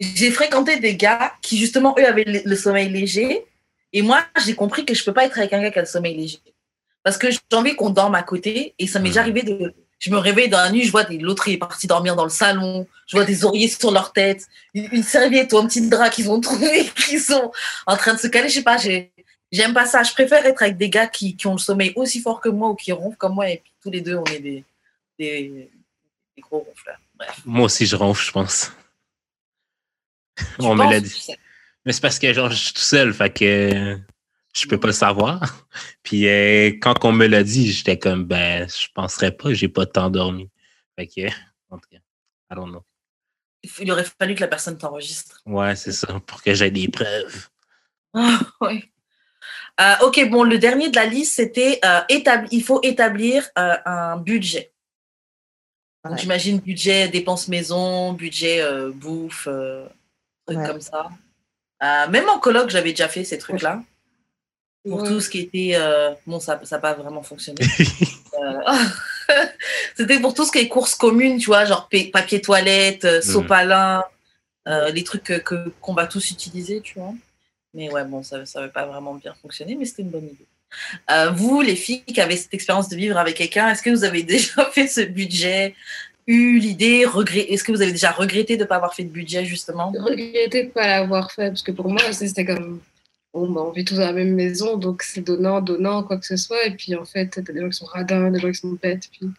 j'ai 0.00 0.30
fréquenté 0.30 0.78
des 0.78 0.96
gars 0.96 1.32
qui, 1.42 1.58
justement, 1.58 1.94
eux, 1.98 2.06
avaient 2.06 2.24
le, 2.24 2.40
le 2.44 2.56
sommeil 2.56 2.88
léger. 2.88 3.44
Et 3.92 4.02
moi, 4.02 4.22
j'ai 4.44 4.54
compris 4.54 4.84
que 4.84 4.94
je 4.94 5.04
peux 5.04 5.12
pas 5.12 5.24
être 5.24 5.38
avec 5.38 5.52
un 5.52 5.60
gars 5.62 5.70
qui 5.70 5.78
a 5.78 5.82
le 5.82 5.88
sommeil 5.88 6.16
léger. 6.16 6.38
Parce 7.02 7.16
que 7.18 7.30
j'ai 7.30 7.38
envie 7.54 7.74
qu'on 7.74 7.90
dorme 7.90 8.14
à 8.14 8.22
côté. 8.22 8.74
Et 8.78 8.86
ça 8.86 8.98
m'est 8.98 9.08
déjà 9.08 9.22
Mhm. 9.22 9.30
arrivé 9.30 9.42
de. 9.42 9.74
Je 9.98 10.10
me 10.10 10.16
réveille 10.16 10.48
dans 10.48 10.58
la 10.62 10.70
nuit, 10.70 10.84
je 10.84 10.90
vois 10.90 11.04
des- 11.04 11.18
l'autre 11.18 11.46
est 11.48 11.58
parti 11.58 11.86
dormir 11.86 12.16
dans 12.16 12.24
le 12.24 12.30
salon, 12.30 12.86
je 13.06 13.16
vois 13.18 13.26
des 13.26 13.44
oreillers 13.44 13.68
sur 13.68 13.90
leur 13.90 14.14
tête, 14.14 14.46
une, 14.72 14.88
une 14.92 15.02
serviette 15.02 15.52
ou 15.52 15.58
un 15.58 15.66
petit 15.66 15.86
drap 15.90 16.08
qu'ils 16.08 16.30
ont 16.30 16.40
trouvé, 16.40 16.86
qui 16.96 17.18
sont 17.18 17.52
en 17.86 17.96
train 17.98 18.14
de 18.14 18.18
se 18.18 18.26
caler. 18.26 18.48
Je 18.48 18.54
sais 18.54 18.62
pas, 18.62 18.78
j'ai- 18.78 19.12
j'aime 19.52 19.74
pas 19.74 19.86
ça. 19.86 20.02
Je 20.02 20.12
préfère 20.12 20.44
être 20.46 20.62
avec 20.62 20.76
des 20.76 20.90
gars 20.90 21.06
qui, 21.06 21.36
qui 21.36 21.46
ont 21.46 21.52
le 21.52 21.58
sommeil 21.58 21.92
aussi 21.96 22.20
fort 22.20 22.40
que 22.40 22.48
moi 22.48 22.70
ou 22.70 22.74
qui 22.74 22.92
ronflent 22.92 23.16
comme 23.16 23.34
moi. 23.34 23.50
Et 23.50 23.58
puis 23.58 23.72
tous 23.82 23.90
les 23.90 24.00
deux, 24.00 24.16
on 24.16 24.24
est 24.24 24.40
des, 24.40 24.64
des, 25.18 25.70
des 26.36 26.42
gros 26.42 26.60
ronfleurs. 26.60 27.00
Bref. 27.14 27.42
Moi 27.44 27.64
aussi, 27.64 27.86
je 27.86 27.96
ronfle, 27.96 28.24
je 28.24 28.32
pense. 28.32 28.72
On 30.58 30.74
me 30.74 30.84
l'a 30.84 31.00
dit. 31.00 31.26
Mais 31.84 31.92
c'est 31.92 32.00
parce 32.00 32.18
que 32.18 32.32
genre, 32.32 32.50
je 32.50 32.56
suis 32.56 32.74
tout 32.74 32.80
seul, 32.80 33.12
fait 33.14 33.30
que 33.30 33.98
je 34.54 34.66
peux 34.66 34.78
pas 34.78 34.88
le 34.88 34.92
savoir. 34.92 35.66
Puis 36.02 36.28
euh, 36.28 36.70
quand 36.80 37.04
on 37.04 37.12
me 37.12 37.26
l'a 37.26 37.42
dit, 37.42 37.72
j'étais 37.72 37.98
comme, 37.98 38.24
ben, 38.24 38.68
je 38.68 38.88
penserais 38.94 39.32
pas, 39.32 39.52
j'ai 39.52 39.68
pas 39.68 39.86
tant 39.86 40.10
dormi. 40.10 40.50
Fait 40.96 41.06
que, 41.06 41.26
en 41.70 41.78
tout 41.78 41.88
cas, 41.90 41.98
I 42.50 42.54
don't 42.54 42.70
know. 42.70 42.84
Il 43.78 43.92
aurait 43.92 44.04
fallu 44.04 44.34
que 44.34 44.40
la 44.40 44.48
personne 44.48 44.78
t'enregistre. 44.78 45.42
Ouais, 45.44 45.76
c'est 45.76 45.92
ça, 45.92 46.20
pour 46.26 46.42
que 46.42 46.54
j'aie 46.54 46.70
des 46.70 46.88
preuves. 46.88 47.48
Ah, 48.14 48.40
oui. 48.62 48.89
Euh, 49.80 49.94
ok, 50.02 50.28
bon, 50.30 50.42
le 50.42 50.58
dernier 50.58 50.88
de 50.90 50.96
la 50.96 51.06
liste, 51.06 51.34
c'était 51.36 51.80
euh, 51.84 52.00
établi- 52.08 52.48
il 52.50 52.62
faut 52.62 52.80
établir 52.82 53.48
euh, 53.58 53.74
un 53.84 54.16
budget. 54.16 54.72
Donc, 56.04 56.14
Ouais. 56.14 56.18
J'imagine 56.18 56.58
budget 56.60 57.08
dépenses 57.08 57.48
maison, 57.48 58.12
budget 58.14 58.60
euh, 58.62 58.90
bouffe, 58.90 59.46
euh, 59.50 59.86
trucs 60.46 60.58
Ouais. 60.58 60.66
comme 60.66 60.80
ça. 60.80 61.08
Euh, 61.82 62.08
même 62.08 62.28
en 62.28 62.38
coloc, 62.38 62.70
j'avais 62.70 62.90
déjà 62.90 63.08
fait 63.08 63.24
ces 63.24 63.38
trucs-là. 63.38 63.82
Pour 64.88 65.02
Ouais. 65.02 65.08
tout 65.08 65.20
ce 65.20 65.28
qui 65.28 65.40
était. 65.40 65.72
euh, 65.74 66.12
bon, 66.26 66.40
ça 66.40 66.58
n'a 66.70 66.78
pas 66.78 66.94
vraiment 66.94 67.22
fonctionné. 67.22 67.60
Euh, 68.40 68.60
C'était 69.96 70.20
pour 70.20 70.32
tout 70.34 70.44
ce 70.46 70.52
qui 70.52 70.58
est 70.58 70.68
courses 70.68 70.94
communes, 70.94 71.38
tu 71.38 71.46
vois, 71.46 71.64
genre 71.64 71.88
pa- 71.90 71.98
papier 72.12 72.40
toilette, 72.40 73.02
Mhm. 73.04 73.20
sopalin, 73.22 74.04
euh, 74.68 74.90
les 74.90 75.02
trucs 75.04 75.42
qu'on 75.80 75.92
va 75.94 76.06
tous 76.06 76.30
utiliser, 76.30 76.80
tu 76.80 76.98
vois. 76.98 77.12
Mais 77.74 77.90
ouais, 77.90 78.04
bon, 78.04 78.22
ça 78.22 78.38
n'avait 78.38 78.72
pas 78.72 78.86
vraiment 78.86 79.14
bien 79.14 79.34
fonctionné, 79.34 79.76
mais 79.76 79.84
c'était 79.84 80.02
une 80.02 80.10
bonne 80.10 80.26
idée. 80.26 80.46
Euh, 81.10 81.30
vous, 81.30 81.60
les 81.60 81.76
filles 81.76 82.02
qui 82.02 82.20
avez 82.20 82.36
cette 82.36 82.54
expérience 82.54 82.88
de 82.88 82.96
vivre 82.96 83.16
avec 83.16 83.36
quelqu'un, 83.36 83.70
est-ce 83.70 83.82
que 83.82 83.90
vous 83.90 84.04
avez 84.04 84.22
déjà 84.24 84.64
fait 84.66 84.86
ce 84.86 85.00
budget, 85.00 85.74
eu 86.26 86.58
l'idée, 86.58 87.04
regret... 87.04 87.40
est-ce 87.40 87.64
que 87.64 87.72
vous 87.72 87.82
avez 87.82 87.92
déjà 87.92 88.10
regretté 88.10 88.56
de 88.56 88.62
ne 88.62 88.68
pas 88.68 88.76
avoir 88.76 88.94
fait 88.94 89.04
de 89.04 89.10
budget, 89.10 89.44
justement? 89.44 89.90
Regretter 89.90 90.64
de 90.64 90.70
pas 90.70 90.86
l'avoir 90.86 91.32
fait 91.32 91.48
parce 91.48 91.62
que 91.62 91.72
pour 91.72 91.88
moi 91.88 92.12
c'était 92.12 92.44
comme 92.44 92.80
bon 93.32 93.50
bah, 93.50 93.62
on 93.64 93.70
vit 93.70 93.84
tous 93.84 93.96
dans 93.96 94.06
la 94.06 94.12
même 94.12 94.34
maison 94.34 94.76
donc 94.76 95.02
c'est 95.02 95.20
donnant 95.20 95.60
donnant 95.60 96.02
quoi 96.02 96.18
que 96.18 96.26
ce 96.26 96.36
soit 96.36 96.66
et 96.66 96.72
puis 96.72 96.94
en 96.96 97.04
fait 97.04 97.28
t'as 97.28 97.52
des 97.52 97.60
gens 97.60 97.68
qui 97.68 97.76
sont 97.76 97.86
radins 97.86 98.30
des 98.30 98.40
gens 98.40 98.50
qui 98.50 98.58
sont 98.58 98.76
bêtes 98.82 99.08
puis 99.10 99.30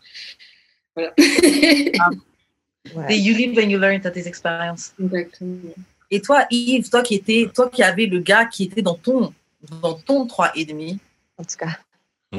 voilà 0.95 1.13
ouais. 1.17 3.05
Et 3.09 3.17
you 3.17 3.35
live 3.35 3.57
and 3.59 3.69
you 3.69 3.77
learn, 3.77 3.99
t'as 3.99 4.11
tes 4.11 4.27
expériences. 4.27 4.93
exactement 5.01 5.57
Et 6.11 6.21
toi, 6.21 6.45
Yves, 6.51 6.89
toi 6.89 7.01
qui, 7.01 7.15
étais, 7.15 7.49
toi 7.53 7.69
qui 7.69 7.81
avais 7.83 8.05
le 8.05 8.19
gars 8.19 8.45
qui 8.45 8.65
était 8.65 8.81
dans 8.81 8.95
ton, 8.95 9.33
dans 9.81 9.93
ton 9.93 10.25
3,5, 10.25 10.97
En 11.37 11.43
tout 11.43 11.55
cas. 11.57 11.77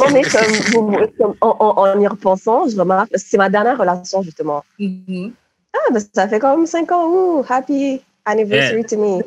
Non, 0.00 0.10
mais 0.12 0.22
comme, 0.22 0.52
vous- 0.72 0.96
comme 1.18 1.34
en, 1.40 1.56
en- 1.60 1.78
en 1.88 2.00
y 2.00 2.06
repensant, 2.06 2.68
je 2.68 2.76
remarque, 2.78 3.10
c'est 3.16 3.36
ma 3.36 3.48
dernière 3.48 3.78
relation, 3.78 4.22
justement. 4.22 4.64
Mhm. 4.78 5.32
Ah, 5.74 5.92
ben, 5.92 6.00
ça 6.14 6.28
fait 6.28 6.38
comme 6.38 6.66
cinq 6.66 6.90
ans. 6.92 7.06
Ouh, 7.08 7.44
happy 7.48 8.00
anniversary 8.24 8.84
to 8.84 8.96
me. 8.96 9.22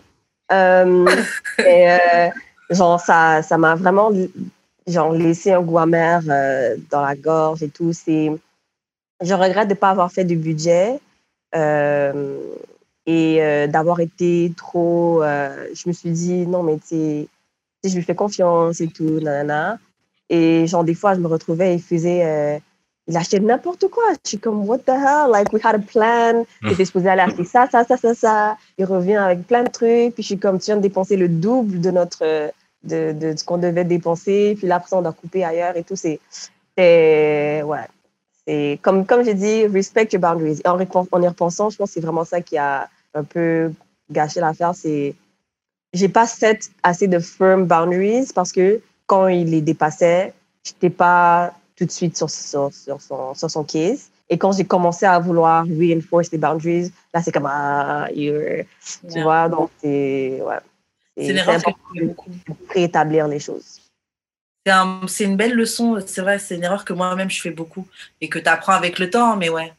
Euh, 0.51 1.05
et, 1.59 1.91
euh, 1.91 2.29
genre, 2.69 2.99
ça, 2.99 3.41
ça 3.41 3.57
m'a 3.57 3.75
vraiment 3.75 4.11
genre, 4.87 5.11
laissé 5.13 5.51
un 5.51 5.61
goût 5.61 5.77
amer 5.77 6.21
euh, 6.29 6.75
dans 6.89 7.01
la 7.01 7.15
gorge 7.15 7.61
et 7.63 7.69
tout. 7.69 7.93
C'est, 7.93 8.31
je 9.21 9.33
regrette 9.33 9.67
de 9.67 9.73
ne 9.73 9.77
pas 9.79 9.89
avoir 9.91 10.11
fait 10.11 10.23
du 10.25 10.35
budget 10.35 10.99
euh, 11.55 12.39
et 13.05 13.41
euh, 13.41 13.67
d'avoir 13.67 13.99
été 13.99 14.51
trop. 14.57 15.23
euh, 15.23 15.67
je 15.73 15.87
me 15.87 15.93
suis 15.93 16.11
dit, 16.11 16.45
non, 16.47 16.63
mais 16.63 16.77
tu 16.77 17.27
je 17.83 17.95
lui 17.95 18.03
fais 18.03 18.13
confiance 18.15 18.79
et 18.81 18.87
tout, 18.87 19.19
nanana. 19.19 19.79
Et 20.29 20.67
genre, 20.67 20.83
des 20.83 20.93
fois, 20.93 21.15
je 21.15 21.19
me 21.19 21.27
retrouvais, 21.27 21.75
il 21.75 21.81
faisait. 21.81 22.23
euh, 22.25 22.59
il 23.07 23.17
achetait 23.17 23.39
n'importe 23.39 23.87
quoi. 23.89 24.03
Je 24.23 24.29
suis 24.29 24.37
comme, 24.39 24.67
what 24.69 24.77
the 24.79 24.89
hell? 24.89 25.29
Like, 25.31 25.51
we 25.51 25.59
had 25.65 25.75
a 25.75 25.79
plan. 25.79 26.45
J'étais 26.63 26.85
supposé 26.85 27.09
aller 27.09 27.21
acheter 27.23 27.43
ça, 27.43 27.67
ça, 27.71 27.83
ça, 27.83 27.97
ça, 27.97 28.13
ça. 28.13 28.57
Il 28.77 28.85
revient 28.85 29.15
avec 29.15 29.47
plein 29.47 29.63
de 29.63 29.69
trucs. 29.71 30.13
Puis 30.13 30.21
je 30.23 30.27
suis 30.27 30.37
comme, 30.37 30.59
tu 30.59 30.65
viens 30.67 30.77
de 30.77 30.81
dépenser 30.81 31.17
le 31.17 31.27
double 31.27 31.81
de 31.81 31.89
notre. 31.91 32.23
de, 32.83 33.11
de 33.13 33.35
ce 33.35 33.43
qu'on 33.43 33.57
devait 33.57 33.83
dépenser. 33.83 34.55
Puis 34.57 34.67
là, 34.67 34.75
après, 34.75 34.89
ça, 34.89 34.97
on 34.97 35.01
doit 35.01 35.13
couper 35.13 35.43
ailleurs 35.43 35.75
et 35.75 35.83
tout. 35.83 35.95
C'est- 35.95 36.19
Ouais. 36.77 37.87
C'est 38.47 38.79
comme, 38.81 39.05
comme 39.05 39.23
j'ai 39.23 39.33
dit, 39.33 39.67
respect 39.67 40.09
your 40.13 40.21
boundaries. 40.21 40.61
En, 40.65 40.79
y 40.79 41.27
repensant, 41.27 41.69
je 41.69 41.77
pense 41.77 41.89
que 41.89 41.93
c'est 41.93 41.99
vraiment 42.01 42.25
ça 42.25 42.41
qui 42.41 42.57
a 42.57 42.89
un 43.13 43.23
peu 43.23 43.71
gâché 44.09 44.39
l'affaire. 44.39 44.73
C'est. 44.75 45.15
J'ai 45.93 46.09
pas 46.09 46.25
set 46.25 46.71
assez 46.83 47.07
de 47.07 47.19
firm 47.19 47.65
boundaries 47.65 48.29
parce 48.33 48.51
que 48.51 48.81
quand 49.07 49.27
il 49.27 49.49
les 49.51 49.61
dépassait, 49.61 50.33
j'étais 50.63 50.89
pas 50.89 51.53
tout 51.75 51.85
de 51.85 51.91
suite 51.91 52.15
sur, 52.15 52.29
sur, 52.29 52.73
sur, 52.73 53.01
son, 53.01 53.33
sur 53.33 53.51
son 53.51 53.63
case. 53.63 54.09
Et 54.29 54.37
quand 54.37 54.53
j'ai 54.53 54.63
commencé 54.63 55.05
à 55.05 55.19
vouloir 55.19 55.65
reinforce 55.65 56.31
les 56.31 56.37
boundaries, 56.37 56.93
là, 57.13 57.21
c'est 57.21 57.33
comme, 57.33 57.47
ah, 57.47 58.07
you're- 58.15 58.63
tu 59.01 59.15
Yeah. 59.15 59.23
vois, 59.23 59.49
donc 59.49 59.69
c'est, 59.81 60.41
ouais. 60.41 60.59
C'est 61.17 61.27
une 61.31 61.37
erreur 61.37 61.61
que 61.61 62.05
beaucoup. 62.05 62.29
de 62.29 62.53
réétablir 62.73 63.27
les 63.27 63.39
choses. 63.39 63.81
C'est 64.65 64.71
un- 64.71 65.01
c'est 65.07 65.23
une 65.23 65.37
belle 65.37 65.53
leçon, 65.53 65.99
c'est 66.05 66.21
vrai, 66.21 66.37
c'est 66.37 66.55
une 66.55 66.63
erreur 66.63 66.85
que 66.85 66.93
moi-même 66.93 67.29
je 67.31 67.41
fais 67.41 67.49
beaucoup 67.49 67.87
et 68.19 68.29
que 68.29 68.37
tu 68.39 68.47
apprends 68.47 68.73
avec 68.73 68.99
le 68.99 69.09
temps, 69.09 69.35
mais 69.35 69.49
ouais, 69.49 69.73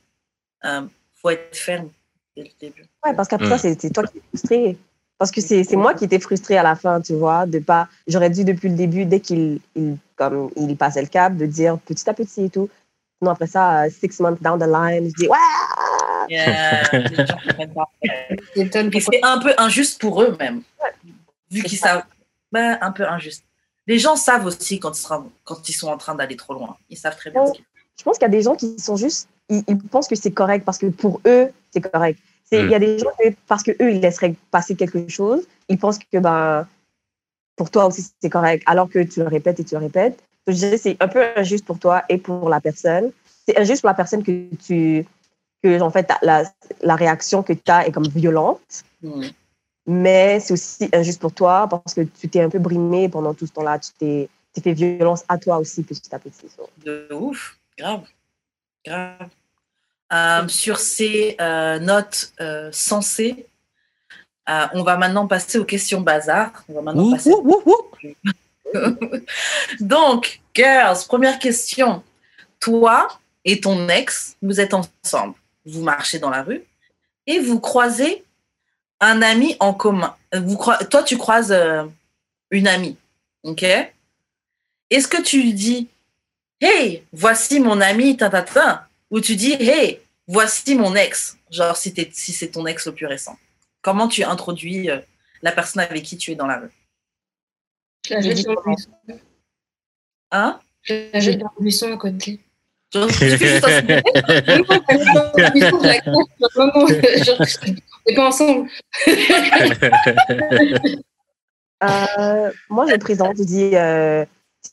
euh, 0.64 0.82
faut 1.14 1.30
être 1.30 1.56
ferme 1.56 1.88
dès 2.36 2.42
le 2.44 2.48
début. 2.60 2.82
Ouais, 3.04 3.14
parce 3.14 3.28
qu'après 3.28 3.46
Mm. 3.46 3.50
ça, 3.50 3.58
c'est 3.58 3.80
c'est 3.80 3.90
toi 3.90 4.04
qui 4.04 4.18
es 4.18 4.22
frustré. 4.30 4.78
Parce 5.18 5.30
que 5.30 5.40
c'est 5.40 5.76
moi 5.76 5.94
qui 5.94 6.04
étais 6.06 6.18
frustrée 6.18 6.58
à 6.58 6.64
la 6.64 6.74
fin, 6.74 7.00
tu 7.00 7.14
vois, 7.14 7.46
de 7.46 7.60
pas. 7.60 7.88
J'aurais 8.08 8.30
dû 8.30 8.44
depuis 8.44 8.68
le 8.68 8.74
début, 8.74 9.04
dès 9.04 9.20
qu'il 9.20 9.60
il, 9.76 9.96
comme 10.16 10.50
il 10.56 10.76
passait 10.76 11.02
le 11.02 11.06
cap, 11.06 11.36
de 11.36 11.46
dire 11.46 11.78
petit 11.78 12.08
à 12.10 12.14
petit 12.14 12.46
et 12.46 12.50
tout. 12.50 12.68
Sinon, 13.20 13.30
après 13.30 13.46
ça, 13.46 13.84
euh, 13.84 13.90
six 13.90 14.18
months 14.18 14.42
down 14.42 14.58
the 14.58 14.66
line, 14.66 15.08
je 15.10 15.14
dis, 15.14 15.28
ouais! 15.28 15.38
Yeah, 16.28 16.82
c'est 18.54 19.20
un 19.22 19.38
peu 19.38 19.52
injuste 19.58 20.00
pour 20.00 20.22
eux 20.22 20.36
même, 20.40 20.62
vu 21.50 21.60
C'est 21.60 21.68
qu'ils 21.68 21.78
savent. 21.78 22.02
Ben, 22.50 22.78
un 22.80 22.90
peu 22.90 23.06
injuste. 23.08 23.44
Les 23.86 23.98
gens 23.98 24.16
savent 24.16 24.46
aussi 24.46 24.78
quand 24.78 24.96
ils, 24.96 25.00
seront- 25.02 25.30
quand 25.44 25.68
ils 25.68 25.72
sont 25.72 25.88
en 25.88 25.96
train 25.98 26.14
d'aller 26.14 26.36
trop 26.36 26.54
loin. 26.54 26.76
Ils 26.90 26.96
savent 26.96 27.16
très 27.16 27.30
bien. 27.30 27.46
ce 27.46 27.52
qu'ils 27.52 27.64
Je 27.98 28.02
pense 28.04 28.16
qu'il 28.18 28.26
y 28.26 28.30
a 28.30 28.36
des 28.36 28.42
gens 28.42 28.54
qui 28.54 28.78
sont 28.78 28.96
juste, 28.96 29.28
ils, 29.48 29.62
ils 29.66 29.78
pensent 29.78 30.08
que 30.08 30.14
c'est 30.14 30.30
correct 30.30 30.64
parce 30.64 30.78
que 30.78 30.86
pour 30.86 31.20
eux, 31.26 31.50
c'est 31.72 31.80
correct. 31.80 32.18
C'est- 32.44 32.58
Il 32.66 32.70
y 32.70 32.74
a 32.74 32.78
des 32.78 32.98
gens 32.98 33.10
que, 33.18 33.28
parce 33.48 33.62
que 33.62 33.72
eux, 33.82 33.90
ils 33.92 34.00
laisseraient 34.00 34.34
passer 34.50 34.76
quelque 34.76 35.08
chose, 35.08 35.46
ils 35.68 35.78
pensent 35.78 35.98
que 35.98 36.18
ben, 36.18 36.66
pour 37.56 37.70
toi 37.70 37.86
aussi, 37.86 38.06
c'est 38.20 38.30
correct, 38.30 38.62
alors 38.66 38.88
que 38.88 39.02
tu 39.02 39.20
le 39.20 39.26
répètes 39.28 39.58
et 39.60 39.64
tu 39.64 39.74
le 39.74 39.80
répètes. 39.80 40.16
Donc, 40.46 40.54
je 40.56 40.60
dirais 40.60 40.76
que 40.76 40.82
c'est 40.82 40.96
un 41.00 41.08
peu 41.08 41.22
injuste 41.36 41.64
pour 41.64 41.78
toi 41.78 42.02
et 42.08 42.18
pour 42.18 42.48
la 42.48 42.60
personne. 42.60 43.10
C'est 43.46 43.56
injuste 43.58 43.82
pour 43.82 43.88
la 43.88 43.94
personne 43.94 44.22
que 44.22 44.54
tu, 44.56 45.06
que 45.62 45.80
en 45.80 45.90
fait, 45.90 46.10
la, 46.22 46.44
la 46.82 46.96
réaction 46.96 47.42
que 47.42 47.52
tu 47.52 47.70
as 47.70 47.86
est 47.86 47.92
comme 47.92 48.08
violente. 48.08 48.84
Mm. 49.02 49.26
Mais 49.86 50.40
c'est 50.40 50.52
aussi 50.52 50.88
injuste 50.92 51.20
pour 51.20 51.32
toi 51.32 51.66
parce 51.68 51.94
que 51.94 52.02
tu 52.02 52.28
t'es 52.28 52.40
un 52.40 52.48
peu 52.48 52.58
brimé 52.58 53.08
pendant 53.08 53.34
tout 53.34 53.46
ce 53.46 53.52
temps-là. 53.52 53.78
Tu 53.78 53.90
t'es 53.98 54.28
fait 54.62 54.72
violence 54.72 55.24
à 55.28 55.38
toi 55.38 55.58
aussi 55.58 55.82
petit 55.82 56.14
à 56.14 56.18
petit. 56.18 56.46
De 56.84 57.08
ouf, 57.12 57.58
grave, 57.76 58.04
grave. 58.84 59.28
Euh, 60.12 60.46
sur 60.46 60.78
ces 60.78 61.36
euh, 61.40 61.78
notes 61.78 62.32
euh, 62.40 62.68
sensées, 62.70 63.46
on 64.46 64.82
va 64.82 64.98
maintenant 64.98 65.26
passer 65.26 65.58
aux 65.58 65.64
questions 65.64 66.02
bazar. 66.02 66.64
On 66.68 66.74
va 66.74 66.82
maintenant 66.82 67.12
passer... 67.12 67.32
Donc, 69.80 70.40
girls, 70.54 70.98
première 71.08 71.38
question. 71.38 72.02
Toi 72.60 73.08
et 73.44 73.60
ton 73.60 73.88
ex, 73.88 74.36
vous 74.42 74.60
êtes 74.60 74.74
ensemble. 74.74 75.34
Vous 75.64 75.82
marchez 75.82 76.18
dans 76.18 76.30
la 76.30 76.42
rue 76.42 76.62
et 77.26 77.38
vous 77.38 77.60
croisez 77.60 78.24
un 79.02 79.20
ami 79.20 79.54
en 79.60 79.74
commun. 79.74 80.16
Vous 80.32 80.56
toi, 80.88 81.02
tu 81.02 81.18
croises 81.18 81.54
une 82.50 82.68
amie. 82.68 82.96
OK? 83.42 83.62
Est-ce 83.62 85.08
que 85.08 85.20
tu 85.20 85.42
lui 85.42 85.52
dis 85.52 85.88
Hey, 86.60 87.04
voici 87.12 87.60
mon 87.60 87.80
ami, 87.80 88.16
ta, 88.16 88.88
ou 89.10 89.20
tu 89.20 89.36
dis 89.36 89.52
Hey, 89.54 90.00
voici 90.28 90.76
mon 90.76 90.94
ex, 90.94 91.36
genre 91.50 91.76
si, 91.76 91.92
si 92.12 92.32
c'est 92.32 92.50
ton 92.50 92.64
ex 92.66 92.86
le 92.86 92.92
plus 92.92 93.06
récent. 93.06 93.36
Comment 93.82 94.06
tu 94.06 94.22
introduis 94.22 94.88
euh, 94.88 95.00
la 95.42 95.50
personne 95.50 95.82
avec 95.82 96.04
qui 96.04 96.16
tu 96.16 96.30
es 96.30 96.36
dans 96.36 96.46
la 96.46 96.60
rue? 96.60 96.70
Je 98.06 98.14
la 98.14 98.20
jette 98.20 98.44
dans 98.44 98.52
le 98.52 98.62
buisson. 98.64 98.90
Hein? 100.30 100.60
Je 100.82 100.94
la 101.12 101.18
jette 101.20 101.38
dans 101.38 101.50
le 101.58 101.62
buisson 101.62 101.92
à 101.92 101.96
côté. 101.96 102.38
Genre, 102.92 103.08
tu 103.08 103.14
fais 103.14 103.38
juste 103.38 103.64
un 103.64 103.82
On 106.56 106.86
n'est 108.08 108.14
pas 108.14 108.28
ensemble. 108.28 108.68
euh, 111.84 112.50
moi, 112.68 112.86
je 112.88 112.96
présente, 112.96 113.36
je 113.38 113.42
dis, 113.44 113.76
euh, 113.76 114.24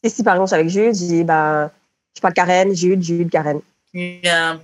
si 0.03 0.23
par 0.23 0.35
exemple 0.35 0.49
je 0.49 0.55
suis 0.55 0.59
avec 0.59 0.69
Jude, 0.69 0.95
je 0.95 1.07
dis, 1.07 1.23
ben, 1.23 1.71
je 2.15 2.21
parle 2.21 2.33
Karen, 2.33 2.75
Jude, 2.75 3.01
Jude, 3.01 3.29
Karen. 3.29 3.61
Yeah. 3.93 4.59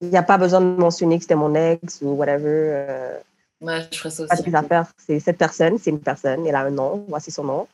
Il 0.00 0.08
n'y 0.10 0.16
a 0.16 0.22
pas 0.22 0.38
besoin 0.38 0.60
de 0.60 0.66
mentionner 0.66 1.16
que 1.16 1.22
c'était 1.22 1.34
mon 1.34 1.54
ex 1.54 2.00
ou 2.02 2.10
whatever. 2.10 2.44
Euh, 2.46 3.18
ouais, 3.60 3.86
je 3.90 3.98
ferais 3.98 4.10
ça 4.10 4.26
pas 4.26 4.34
aussi. 4.34 4.54
affaires. 4.54 4.86
C'est 4.98 5.20
cette 5.20 5.38
personne, 5.38 5.78
c'est 5.78 5.90
une 5.90 6.00
personne, 6.00 6.46
elle 6.46 6.54
a 6.54 6.60
un 6.60 6.70
nom, 6.70 7.04
voici 7.08 7.30
son 7.30 7.44
nom. 7.44 7.68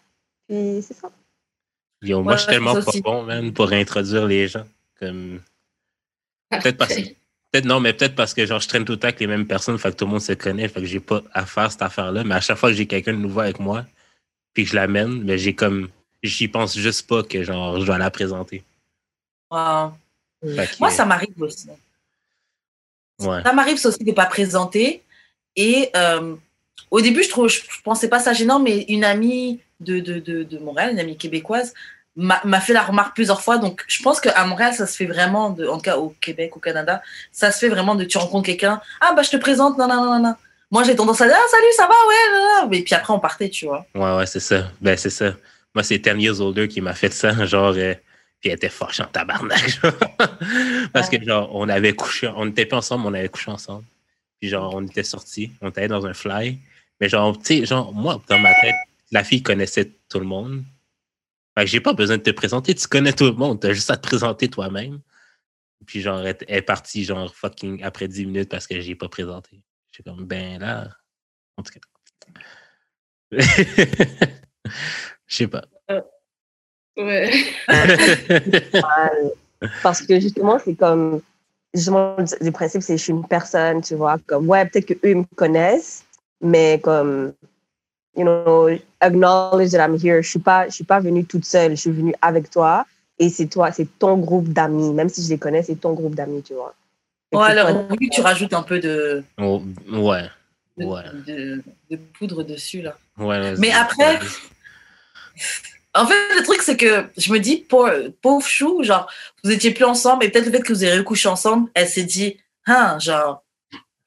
Puis 0.49 0.83
c'est 0.87 0.95
ça. 0.95 1.11
Yo, 2.03 2.23
moi, 2.23 2.33
Ouais, 2.33 2.39
je 2.39 2.43
suis 2.43 2.51
tellement 2.51 2.73
pas 2.73 2.79
aussi. 2.81 3.01
bon, 3.01 3.23
man, 3.25 3.53
pour 3.53 3.73
introduire 3.73 4.27
les 4.27 4.49
gens. 4.49 4.65
Comme... 4.99 5.41
Peut-être 6.51 6.77
parce 6.77 6.95
que. 6.95 7.03
Peut-être 7.53 7.65
non, 7.65 7.81
mais 7.81 7.93
peut-être 7.93 8.15
parce 8.15 8.33
que 8.33 8.47
genre 8.47 8.61
je 8.61 8.69
traîne 8.69 8.85
tout 8.85 8.93
le 8.93 8.99
temps 8.99 9.09
avec 9.09 9.19
les 9.21 9.27
mêmes 9.27 9.47
personnes, 9.47 9.79
fait 9.79 9.91
que 9.91 9.97
tout 9.97 10.05
le 10.05 10.13
monde 10.13 10.21
se 10.21 10.33
connaît, 10.33 10.69
fait 10.69 10.81
que 10.81 10.87
j'ai 10.87 11.01
pas 11.01 11.23
à 11.33 11.47
faire 11.47 11.71
cette 11.71 11.83
affaire-là. 11.83 12.23
Mais 12.23 12.37
à 12.37 12.41
chaque 12.41 12.59
fois 12.59 12.71
que 12.71 12.77
j'ai 12.77 12.87
quelqu'un 12.87 13.13
de 13.13 13.19
nouveau 13.19 13.41
avec 13.41 13.59
moi, 13.59 13.85
puis 14.55 14.65
que 14.65 14.71
je 14.71 14.77
l'amène, 14.77 15.23
mais 15.25 15.37
j'ai 15.37 15.55
comme 15.55 15.89
j'y 16.23 16.49
pense 16.49 16.77
juste 16.79 17.09
pas 17.09 17.23
que 17.23 17.43
genre 17.43 17.81
je 17.81 17.87
dois 17.87 17.99
la 17.99 18.11
présenter. 18.11 18.63
Que, 19.51 20.79
Moi, 20.79 20.91
ça 20.91 21.05
m'arrive 21.05 21.41
aussi. 21.41 21.69
ouais. 23.21 23.43
Ça 23.43 23.53
m'arrive 23.53 23.85
aussi 23.85 24.05
de 24.05 24.11
ne 24.11 24.15
pas 24.15 24.27
présenter. 24.27 25.03
Et 25.57 25.91
euh, 25.97 26.37
au 26.91 27.01
début, 27.01 27.23
je 27.25 27.29
trouve, 27.29 27.49
je, 27.49 27.61
je 27.69 27.83
pensais 27.83 28.09
pas 28.09 28.21
ça 28.21 28.33
gênant, 28.33 28.61
mais 28.61 28.83
une 28.89 29.05
amie 29.05 29.61
de, 29.81 29.99
de, 29.99 30.19
de, 30.19 30.45
de 30.45 30.59
Montréal, 30.59 30.93
une 30.93 31.01
amie 31.01 31.17
québécoise, 31.17 31.75
m'a 32.17 32.61
fait 32.61 32.73
la 32.73 32.83
remarque 32.83 33.15
plusieurs 33.15 33.41
fois. 33.41 33.59
Donc, 33.59 33.85
je 33.87 34.03
pense 34.03 34.21
qu'à 34.21 34.45
Montréal, 34.45 34.75
ça 34.75 34.87
se 34.87 34.97
fait 34.97 35.07
vraiment, 35.07 35.51
de, 35.51 35.67
en 35.67 35.77
tout 35.77 35.83
cas 35.83 35.97
au 35.97 36.15
Québec, 36.21 36.57
au 36.57 36.61
Canada, 36.61 37.03
ça 37.33 37.53
se 37.53 37.59
fait 37.59 37.69
vraiment 37.69 37.95
de 37.95 38.05
tu 38.05 38.19
rencontres 38.19 38.47
quelqu'un, 38.47 38.81
ah 39.01 39.13
bah 39.15 39.23
je 39.23 39.31
te 39.31 39.37
présente, 39.37 39.79
non, 39.79 39.89
non, 39.89 40.05
non, 40.05 40.19
non. 40.19 40.35
Moi, 40.71 40.85
j'ai 40.85 40.95
tendance 40.95 41.21
à 41.21 41.27
dire, 41.27 41.37
ah 41.37 41.49
salut, 41.51 41.73
ça 41.77 41.83
va, 41.85 41.95
ouais, 41.95 42.33
non, 42.33 42.63
non. 42.63 42.69
Mais 42.69 42.83
puis 42.83 42.95
après, 42.95 43.13
on 43.13 43.19
partait, 43.19 43.49
tu 43.49 43.67
vois. 43.67 43.87
Ouais, 43.95 44.17
ouais, 44.17 44.27
c'est 44.27 44.41
ça. 44.41 44.71
Ben, 44.81 44.97
c'est 44.97 45.11
ça. 45.11 45.35
Moi, 45.75 45.83
c'est 45.83 45.99
10 45.99 46.21
years 46.23 46.41
older 46.41 46.69
qui 46.69 46.81
m'a 46.81 46.95
fait 46.95 47.13
ça. 47.13 47.45
Genre, 47.47 47.75
euh, 47.77 47.95
puis 48.41 48.51
elle 48.51 48.57
était 48.57 48.69
fâchée 48.69 49.03
en 49.03 49.07
tabarnak. 49.07 49.69
genre. 49.69 49.93
Parce 50.93 51.09
que, 51.11 51.23
genre, 51.23 51.51
on 51.55 51.69
avait 51.69 51.93
couché, 51.93 52.31
on 52.37 52.47
n'était 52.47 52.67
pas 52.67 52.79
ensemble, 52.79 53.07
on 53.07 53.15
avait 53.15 53.29
couché 53.29 53.51
ensemble. 53.51 53.85
Puis, 54.41 54.49
genre, 54.49 54.75
on 54.75 54.87
était 54.87 55.03
sortis, 55.03 55.53
on 55.61 55.69
était 55.69 55.81
allés 55.81 55.89
dans 55.89 56.07
un 56.07 56.15
fly. 56.15 56.59
Mais, 57.01 57.09
genre, 57.09 57.37
tu 57.37 57.59
sais, 57.59 57.67
genre, 57.67 57.93
moi, 57.93 58.21
dans 58.29 58.39
ma 58.39 58.55
tête, 58.61 58.75
la 59.11 59.25
fille 59.25 59.43
connaissait 59.43 59.91
tout 60.09 60.21
le 60.21 60.27
monde. 60.27 60.63
Fait 61.57 61.65
que 61.65 61.71
j'ai 61.71 61.81
pas 61.81 61.93
besoin 61.93 62.17
de 62.17 62.23
te 62.23 62.31
présenter, 62.31 62.75
tu 62.75 62.87
connais 62.87 63.13
tout 63.13 63.25
le 63.25 63.33
monde, 63.33 63.61
t'as 63.61 63.73
juste 63.73 63.91
à 63.91 63.97
te 63.97 64.07
présenter 64.07 64.49
toi-même. 64.49 65.01
Puis, 65.87 66.01
genre, 66.01 66.21
elle 66.21 66.37
est 66.47 66.63
partie, 66.63 67.05
genre, 67.05 67.35
fucking 67.35 67.83
après 67.83 68.07
10 68.07 68.27
minutes 68.27 68.49
parce 68.51 68.67
que 68.67 68.81
j'ai 68.81 68.95
pas 68.95 69.09
présenté. 69.09 69.63
J'ai 69.93 70.03
comme, 70.03 70.25
ben 70.25 70.61
là, 70.61 70.89
en 71.57 71.63
tout 71.63 71.73
cas. 71.73 71.81
Je 75.27 75.37
sais 75.37 75.47
pas. 75.47 75.65
Ouais. 76.97 77.31
Mal. 77.69 79.31
Parce 79.83 80.03
que 80.03 80.19
justement, 80.21 80.59
c'est 80.59 80.75
comme. 80.75 81.21
Justement, 81.73 82.17
le 82.41 82.51
principe, 82.51 82.83
c'est 82.83 82.97
je 82.97 83.03
suis 83.03 83.13
une 83.13 83.27
personne, 83.27 83.81
tu 83.81 83.95
vois. 83.95 84.19
Comme, 84.27 84.49
ouais, 84.49 84.67
peut-être 84.67 84.87
qu'eux, 84.87 84.99
ils 85.11 85.19
me 85.19 85.25
connaissent, 85.37 86.05
mais 86.41 86.81
comme. 86.83 87.33
You 88.17 88.25
know, 88.25 88.69
acknowledge 89.01 89.71
that 89.71 89.85
I'm 89.87 89.95
here. 89.97 90.21
Je 90.23 90.29
suis 90.31 90.39
pas, 90.41 90.67
je 90.69 90.75
suis 90.75 90.85
pas 90.85 91.01
venue 91.01 91.25
toute 91.25 91.45
seule. 91.45 91.73
Je 91.77 91.81
suis 91.83 91.91
venue 91.93 92.15
avec 92.23 92.51
toi. 92.51 92.85
Et 93.19 93.29
c'est 93.29 93.47
toi, 93.47 93.71
c'est 93.71 93.87
ton 93.99 94.17
groupe 94.19 94.49
d'amis. 94.49 94.93
Même 94.93 95.09
si 95.09 95.23
je 95.23 95.29
les 95.29 95.39
connais, 95.39 95.63
c'est 95.63 95.77
ton 95.77 95.93
groupe 95.93 96.15
d'amis, 96.15 96.43
tu 96.43 96.55
vois. 96.55 96.75
Que 97.31 97.39
Ouais, 97.39 97.45
alors, 97.51 97.85
oui, 98.01 98.09
tu 98.11 98.21
rajoutes 98.23 98.53
un 98.55 98.63
peu 98.63 98.81
de, 98.81 99.23
Oh, 99.39 99.63
ouais. 99.93 100.25
de, 100.79 100.85
Ouais. 100.85 101.03
de- 101.27 101.63
de 101.91 101.97
poudre 102.19 102.43
dessus, 102.43 102.83
là. 102.83 102.97
Ouais, 103.19 103.55
Mais 103.59 103.71
après, 103.71 104.19
En 105.95 106.07
fait, 106.07 106.15
le 106.39 106.45
truc, 106.45 106.63
c'est 106.63 106.77
que 106.77 107.07
je 107.17 107.33
me 107.33 107.39
dis, 107.39 107.57
pauvre, 107.69 108.13
pauvre 108.23 108.47
chou, 108.47 108.83
genre, 108.85 109.11
vous 109.43 109.51
étiez 109.51 109.73
plus 109.73 109.85
ensemble, 109.85 110.25
et 110.25 110.31
peut-être 110.31 110.47
le 110.47 110.53
fait 110.53 110.63
que 110.63 110.73
vous 110.73 110.85
ayez 110.85 110.97
recouché 110.99 111.29
ensemble, 111.29 111.69
elle 111.75 111.89
s'est 111.89 112.05
dit, 112.05 112.37
hein, 112.67 112.97
genre, 113.01 113.43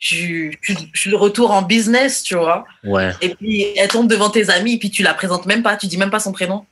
je, 0.03 0.51
je, 0.61 0.73
je 0.91 0.99
suis 0.99 1.09
de 1.11 1.15
retour 1.15 1.51
en 1.51 1.61
business, 1.61 2.23
tu 2.23 2.35
vois. 2.35 2.65
Ouais. 2.83 3.11
Et 3.21 3.35
puis, 3.35 3.67
elle 3.77 3.87
tombe 3.87 4.09
devant 4.09 4.29
tes 4.29 4.49
amis, 4.49 4.73
et 4.73 4.77
puis 4.77 4.89
tu 4.91 5.01
la 5.01 5.13
présentes 5.13 5.45
même 5.45 5.63
pas, 5.63 5.77
tu 5.77 5.87
dis 5.87 5.97
même 5.97 6.09
pas 6.11 6.19
son 6.19 6.33
prénom. 6.33 6.65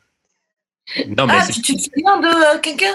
Non, 1.08 1.26
mais 1.28 1.34
ah, 1.38 1.44
c'est- 1.46 1.54
tu, 1.54 1.62
tu 1.62 1.76
te 1.78 1.82
souviens 1.84 2.20
de 2.20 2.28
euh, 2.28 2.60
quelqu'un? 2.60 2.94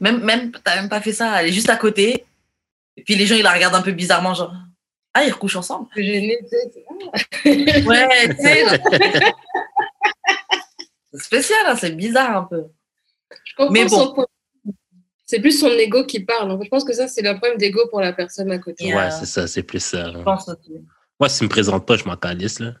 Même, 0.00 0.22
même, 0.24 0.52
t'as 0.64 0.76
même 0.76 0.88
pas 0.88 1.02
fait 1.02 1.12
ça, 1.12 1.42
elle 1.42 1.48
est 1.48 1.52
juste 1.52 1.68
à 1.68 1.76
côté. 1.76 2.24
Et 2.96 3.02
puis 3.02 3.14
les 3.14 3.26
gens, 3.26 3.34
ils 3.34 3.42
la 3.42 3.52
regardent 3.52 3.74
un 3.74 3.82
peu 3.82 3.92
bizarrement, 3.92 4.32
genre, 4.32 4.54
ah, 5.12 5.24
ils 5.24 5.32
recouchent 5.32 5.56
ensemble. 5.56 5.86
Tu. 5.94 6.00
Ouais, 6.02 6.38
tu 7.44 8.36
sais. 8.42 8.64
c'est 11.12 11.22
spécial, 11.22 11.60
hein, 11.66 11.76
c'est 11.78 11.94
bizarre 11.94 12.36
un 12.38 12.44
peu. 12.44 12.64
Je 13.44 13.54
comprends 13.56 13.72
Mais 13.72 13.84
bon. 13.84 13.98
son 13.98 14.14
point. 14.14 14.26
C'est 15.34 15.40
plus 15.40 15.58
son 15.58 15.66
ego 15.70 16.04
qui 16.04 16.20
parle. 16.20 16.52
En 16.52 16.58
fait, 16.58 16.66
je 16.66 16.70
pense 16.70 16.84
que 16.84 16.92
ça, 16.92 17.08
c'est 17.08 17.20
le 17.22 17.34
problème 17.36 17.58
d'ego 17.58 17.88
pour 17.90 18.00
la 18.00 18.12
personne 18.12 18.52
à 18.52 18.58
côté. 18.60 18.94
Ouais, 18.94 19.10
c'est 19.10 19.26
ça, 19.26 19.48
c'est 19.48 19.64
plus 19.64 19.80
ça. 19.82 20.12
Je 20.12 20.18
pense 20.22 20.48
aussi. 20.48 20.70
Moi, 21.18 21.28
si 21.28 21.38
tu 21.38 21.44
me 21.44 21.48
présentes 21.48 21.84
pas, 21.88 21.96
je 21.96 22.04
m'en 22.04 22.14
calisse, 22.16 22.60
là. 22.60 22.74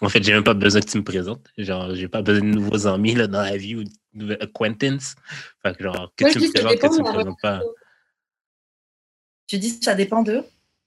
En 0.00 0.08
fait, 0.08 0.22
j'ai 0.22 0.32
même 0.32 0.44
pas 0.44 0.54
besoin 0.54 0.80
que 0.80 0.86
tu 0.88 0.98
me 0.98 1.02
présentes. 1.02 1.44
Genre, 1.58 1.92
j'ai 1.96 2.06
pas 2.06 2.22
besoin 2.22 2.42
de 2.48 2.54
nouveaux 2.54 2.86
amis, 2.86 3.16
là, 3.16 3.26
dans 3.26 3.42
la 3.42 3.56
vie 3.56 3.74
ou 3.74 3.82
de 3.82 3.90
nouvelles 4.12 4.38
acquaintances. 4.40 5.16
Fait 5.64 5.76
que, 5.76 5.82
genre, 5.82 6.12
que 6.14 6.22
Moi, 6.22 6.30
tu 6.30 6.38
me 6.38 6.44
dis 6.44 6.52
que 6.52 6.60
ça 6.60 6.64
présentes, 6.64 6.70
que 6.70 6.74
dépend 6.76 6.94
tu 6.94 7.02
de 7.02 7.08
me 7.08 7.12
présentes 7.12 7.40
pas. 7.42 7.60
Tu 9.48 9.58
dis 9.58 9.70
ça 9.70 9.96
dépend 9.96 10.22
d'eux? 10.22 10.44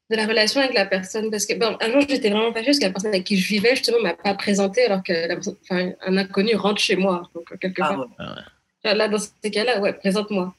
De 0.09 0.15
la 0.15 0.25
relation 0.25 0.61
avec 0.61 0.73
la 0.73 0.85
personne. 0.85 1.29
Parce 1.29 1.45
que, 1.45 1.53
bon, 1.55 1.75
un 1.81 1.91
jour, 1.91 2.01
j'étais 2.07 2.29
vraiment 2.29 2.53
fâchée 2.53 2.67
parce 2.67 2.79
que 2.79 2.85
la 2.85 2.91
personne 2.91 3.09
avec 3.13 3.25
qui 3.25 3.35
je 3.37 3.45
vivais, 3.45 3.71
justement, 3.75 3.99
m'a 4.01 4.13
pas 4.13 4.35
présenté 4.35 4.85
alors 4.85 5.03
que 5.03 5.11
la 5.11 5.35
personne- 5.35 5.57
enfin, 5.63 5.91
un 6.05 6.15
inconnu 6.17 6.55
rentre 6.55 6.79
chez 6.79 6.95
moi. 6.95 7.29
Donc, 7.35 7.57
quelque 7.59 7.81
Ah 7.81 7.89
part. 7.89 7.99
ouais. 7.99 8.05
Genre, 8.85 8.95
Là, 8.95 9.09
dans 9.09 9.17
ces 9.19 9.51
cas-là, 9.51 9.81
ouais, 9.81 9.91
présente-moi. 9.91 10.53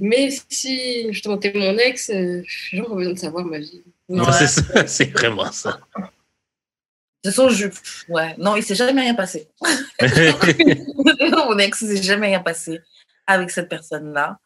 Mais 0.00 0.30
si, 0.48 1.12
justement, 1.12 1.38
t'es 1.38 1.52
mon 1.54 1.76
ex, 1.78 2.10
euh, 2.10 2.42
les 2.72 2.78
gens 2.78 2.84
ont 2.90 2.96
besoin 2.96 3.12
de 3.12 3.18
savoir 3.18 3.44
ma 3.44 3.58
vie. 3.58 3.82
Non, 4.08 4.24
Ouais. 4.24 4.32
c'est 4.32 4.46
ça, 4.48 4.86
c'est 4.86 5.10
vraiment 5.12 5.50
ça. 5.52 5.78
De 5.96 7.30
toute 7.30 7.36
façon, 7.36 7.48
je... 7.48 7.68
Ouais, 8.08 8.34
non, 8.38 8.56
il 8.56 8.62
s'est 8.62 8.74
jamais 8.74 9.00
rien 9.02 9.14
passé. 9.14 9.48
Mon 9.60 11.58
ex, 11.58 11.80
il 11.80 11.96
s'est 11.96 12.02
jamais 12.02 12.26
rien 12.28 12.40
passé 12.40 12.80
avec 13.26 13.50
cette 13.50 13.68
personne-là. 13.70 14.38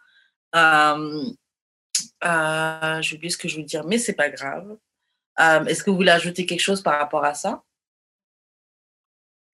Euh, 0.55 1.25
euh, 2.25 3.03
J'ai 3.03 3.17
oublié 3.17 3.31
ce 3.31 3.37
que 3.37 3.49
je 3.49 3.57
veux 3.57 3.65
dire, 3.65 3.85
mais 3.85 3.99
c'est 3.99 4.13
pas 4.13 4.29
grave. 4.31 4.77
Euh, 5.41 5.65
Est-ce 5.65 5.83
que 5.83 5.91
vous 5.91 5.97
voulez 5.97 6.13
ajouter 6.13 6.47
quelque 6.47 6.61
chose 6.61 6.81
par 6.83 6.99
rapport 7.01 7.25
à 7.25 7.35
ça? 7.35 7.63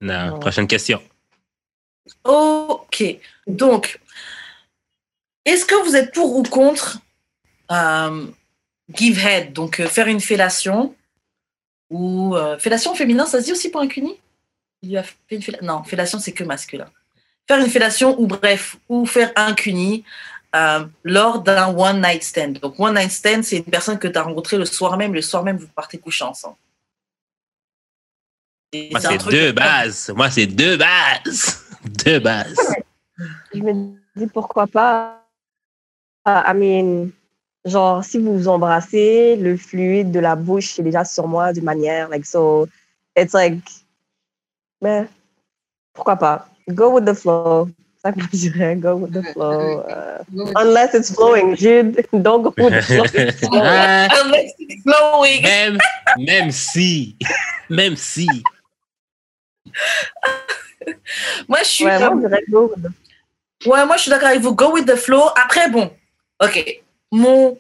Non. 0.02 0.40
prochaine 0.40 0.68
question. 0.68 1.02
Ok. 2.26 3.04
Donc, 3.48 4.00
est-ce 5.46 5.66
que 5.66 5.76
vous 5.86 5.96
êtes 5.96 6.14
pour 6.14 6.36
ou 6.38 6.44
contre 6.44 7.00
euh, 7.72 8.28
give 8.94 9.20
head, 9.26 9.54
donc 9.54 9.80
euh, 9.80 9.88
faire 9.88 10.08
une 10.08 10.22
fellation 10.22 10.96
ou 11.90 12.36
euh, 12.36 12.58
fellation 12.58 12.96
féminin, 12.96 13.26
ça 13.26 13.40
se 13.40 13.46
dit 13.46 13.52
aussi 13.52 13.70
pour 13.70 13.82
un 13.82 13.88
cuni 13.88 14.20
Il 14.82 14.90
lui 14.90 14.98
a 14.98 15.04
fait 15.04 15.16
une 15.32 15.42
féla- 15.42 15.64
Non, 15.64 15.84
fellation 15.84 16.20
c'est 16.20 16.32
que 16.32 16.44
masculin. 16.44 16.90
Faire 17.48 17.60
une 17.60 17.70
fellation 17.70 18.20
ou 18.20 18.26
bref, 18.28 18.78
ou 18.90 19.06
faire 19.06 19.32
un 19.36 19.54
cuni 19.54 20.04
euh, 20.56 20.86
lors 21.04 21.42
d'un 21.42 21.76
one 21.76 22.02
night 22.02 22.24
stand. 22.24 22.60
Donc 22.60 22.80
one 22.80 22.96
night 22.96 23.12
stand, 23.12 23.44
c'est 23.44 23.58
une 23.58 23.64
personne 23.66 24.00
que 24.00 24.08
tu 24.08 24.18
as 24.18 24.22
rencontrée 24.24 24.58
le 24.58 24.66
soir 24.66 24.98
même, 24.98 25.14
le 25.14 25.22
soir 25.22 25.44
même 25.44 25.58
vous 25.58 25.68
partez 25.68 25.98
coucher 25.98 26.24
ensemble. 26.26 26.56
Et 28.72 28.90
Moi, 28.92 29.00
c'est 29.02 29.18
deux 29.30 29.52
bases. 29.52 30.12
Moi, 30.16 30.32
c'est 30.32 30.48
deux 30.48 30.78
bases. 30.78 31.60
Deux 32.06 32.20
bases. 32.20 32.56
Je 33.54 33.60
me 33.60 33.94
dis 34.16 34.28
pourquoi 34.28 34.66
pas. 34.68 35.23
Ah, 36.26 36.44
I 36.48 36.54
mean, 36.56 37.10
genre, 37.66 38.04
si 38.04 38.18
vous 38.20 38.38
vous 38.38 38.48
embrassez, 38.48 39.36
le 39.36 39.58
fluide 39.58 40.12
de 40.12 40.20
la 40.20 40.36
bouche 40.36 40.80
est 40.80 40.84
déjà 40.84 41.04
sur 41.06 41.28
moi 41.28 41.52
d'une 41.54 41.64
manière. 41.66 42.10
Like, 42.10 42.26
so, 42.26 42.68
it's 43.18 43.34
like. 43.34 43.60
Mais 44.82 45.06
pourquoi 45.94 46.16
pas? 46.18 46.48
Go 46.70 46.92
with 46.94 47.06
the 47.06 47.14
flow. 47.14 47.68
C'est 47.98 48.10
ça 48.10 48.12
que 48.14 48.22
je 48.22 48.38
dirais. 48.38 48.76
Go 48.78 48.96
with 48.96 49.12
the 49.14 49.24
flow. 49.34 49.82
euh, 49.90 50.18
unless 50.58 50.94
it's 50.94 51.14
flowing. 51.14 51.56
Jude, 51.56 52.06
don't 52.14 52.42
go 52.44 52.54
with 52.58 52.74
the 52.74 52.82
flow. 52.88 53.04
Unless 54.24 54.52
it's 54.60 54.82
flowing. 54.84 55.42
même, 55.44 55.78
même 56.18 56.52
si. 56.52 57.18
Même 57.70 57.96
si. 57.98 58.28
Moi, 61.48 61.60
je 61.60 61.68
suis 61.68 61.86
Ouais, 61.86 62.00
moi, 62.00 62.10
comme- 62.10 62.22
je 62.24 62.28
dirais 62.28 62.44
go 62.50 62.72
with 62.76 62.84
the 62.84 63.68
Ouais, 63.68 63.86
moi, 63.86 63.96
je 63.96 64.02
suis 64.02 64.12
d'accord 64.12 64.28
avec 64.28 64.42
vous. 64.42 64.54
Go 64.56 64.74
with 64.74 64.86
the 64.86 64.96
flow. 64.98 65.24
Après, 65.42 65.70
bon, 65.70 65.90
ok. 66.44 66.82
Mon, 67.12 67.58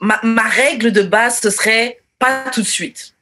ma, 0.00 0.20
ma 0.22 0.42
règle 0.48 0.92
de 0.92 1.02
base, 1.02 1.40
ce 1.40 1.50
serait 1.50 2.00
pas 2.18 2.44
tout 2.52 2.62
de 2.62 2.66
suite. 2.66 3.14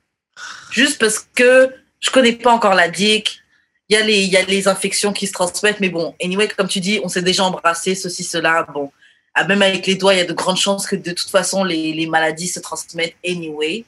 Juste 0.71 0.99
parce 0.99 1.21
que 1.35 1.75
je 2.01 2.11
connais 2.11 2.33
pas 2.33 2.53
encore 2.53 2.75
la 2.75 2.89
dick. 2.89 3.41
Il 3.89 3.95
y, 3.95 3.97
a 3.99 4.05
les- 4.05 4.25
y 4.25 4.37
a 4.37 4.43
les 4.43 4.69
infections 4.69 5.13
qui 5.13 5.27
se 5.27 5.33
transmettent. 5.33 5.81
Mais 5.81 5.91
bon, 5.91 6.15
anyway, 6.23 6.49
comme 6.49 6.69
tu 6.69 6.81
dis, 6.81 7.01
on 7.05 7.09
s'est 7.09 7.23
déjà 7.23 7.45
embrassé, 7.45 7.95
ceci, 7.95 8.25
cela. 8.25 8.65
Bon, 8.73 8.91
Ah, 9.35 9.45
même 9.45 9.63
avec 9.63 9.87
les 9.87 9.95
doigts, 9.95 10.13
il 10.15 10.19
y 10.19 10.21
a 10.21 10.27
de 10.27 10.35
grandes 10.35 10.59
chances 10.59 10.87
que 10.87 10.95
de 10.95 11.13
toute 11.13 11.31
façon, 11.31 11.65
les, 11.65 11.95
les 11.95 12.07
maladies 12.07 12.49
se 12.49 12.61
transmettent 12.61 13.17
anyway. 13.27 13.85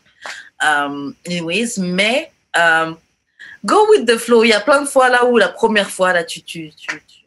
Um, 0.63 1.15
anyways, 1.27 1.79
mais 1.79 2.31
um, 2.57 2.97
go 3.65 3.87
with 3.91 4.07
the 4.07 4.17
flow. 4.17 4.43
Il 4.45 4.49
y 4.49 4.53
a 4.55 4.61
plein 4.61 4.81
de 4.81 4.87
fois 4.89 5.11
là 5.11 5.27
où 5.27 5.37
la 5.37 5.49
première 5.51 5.91
fois, 5.91 6.15
là, 6.15 6.25
tu, 6.25 6.41
tu, 6.43 6.71
tu, 6.75 6.87
tu 7.07 7.25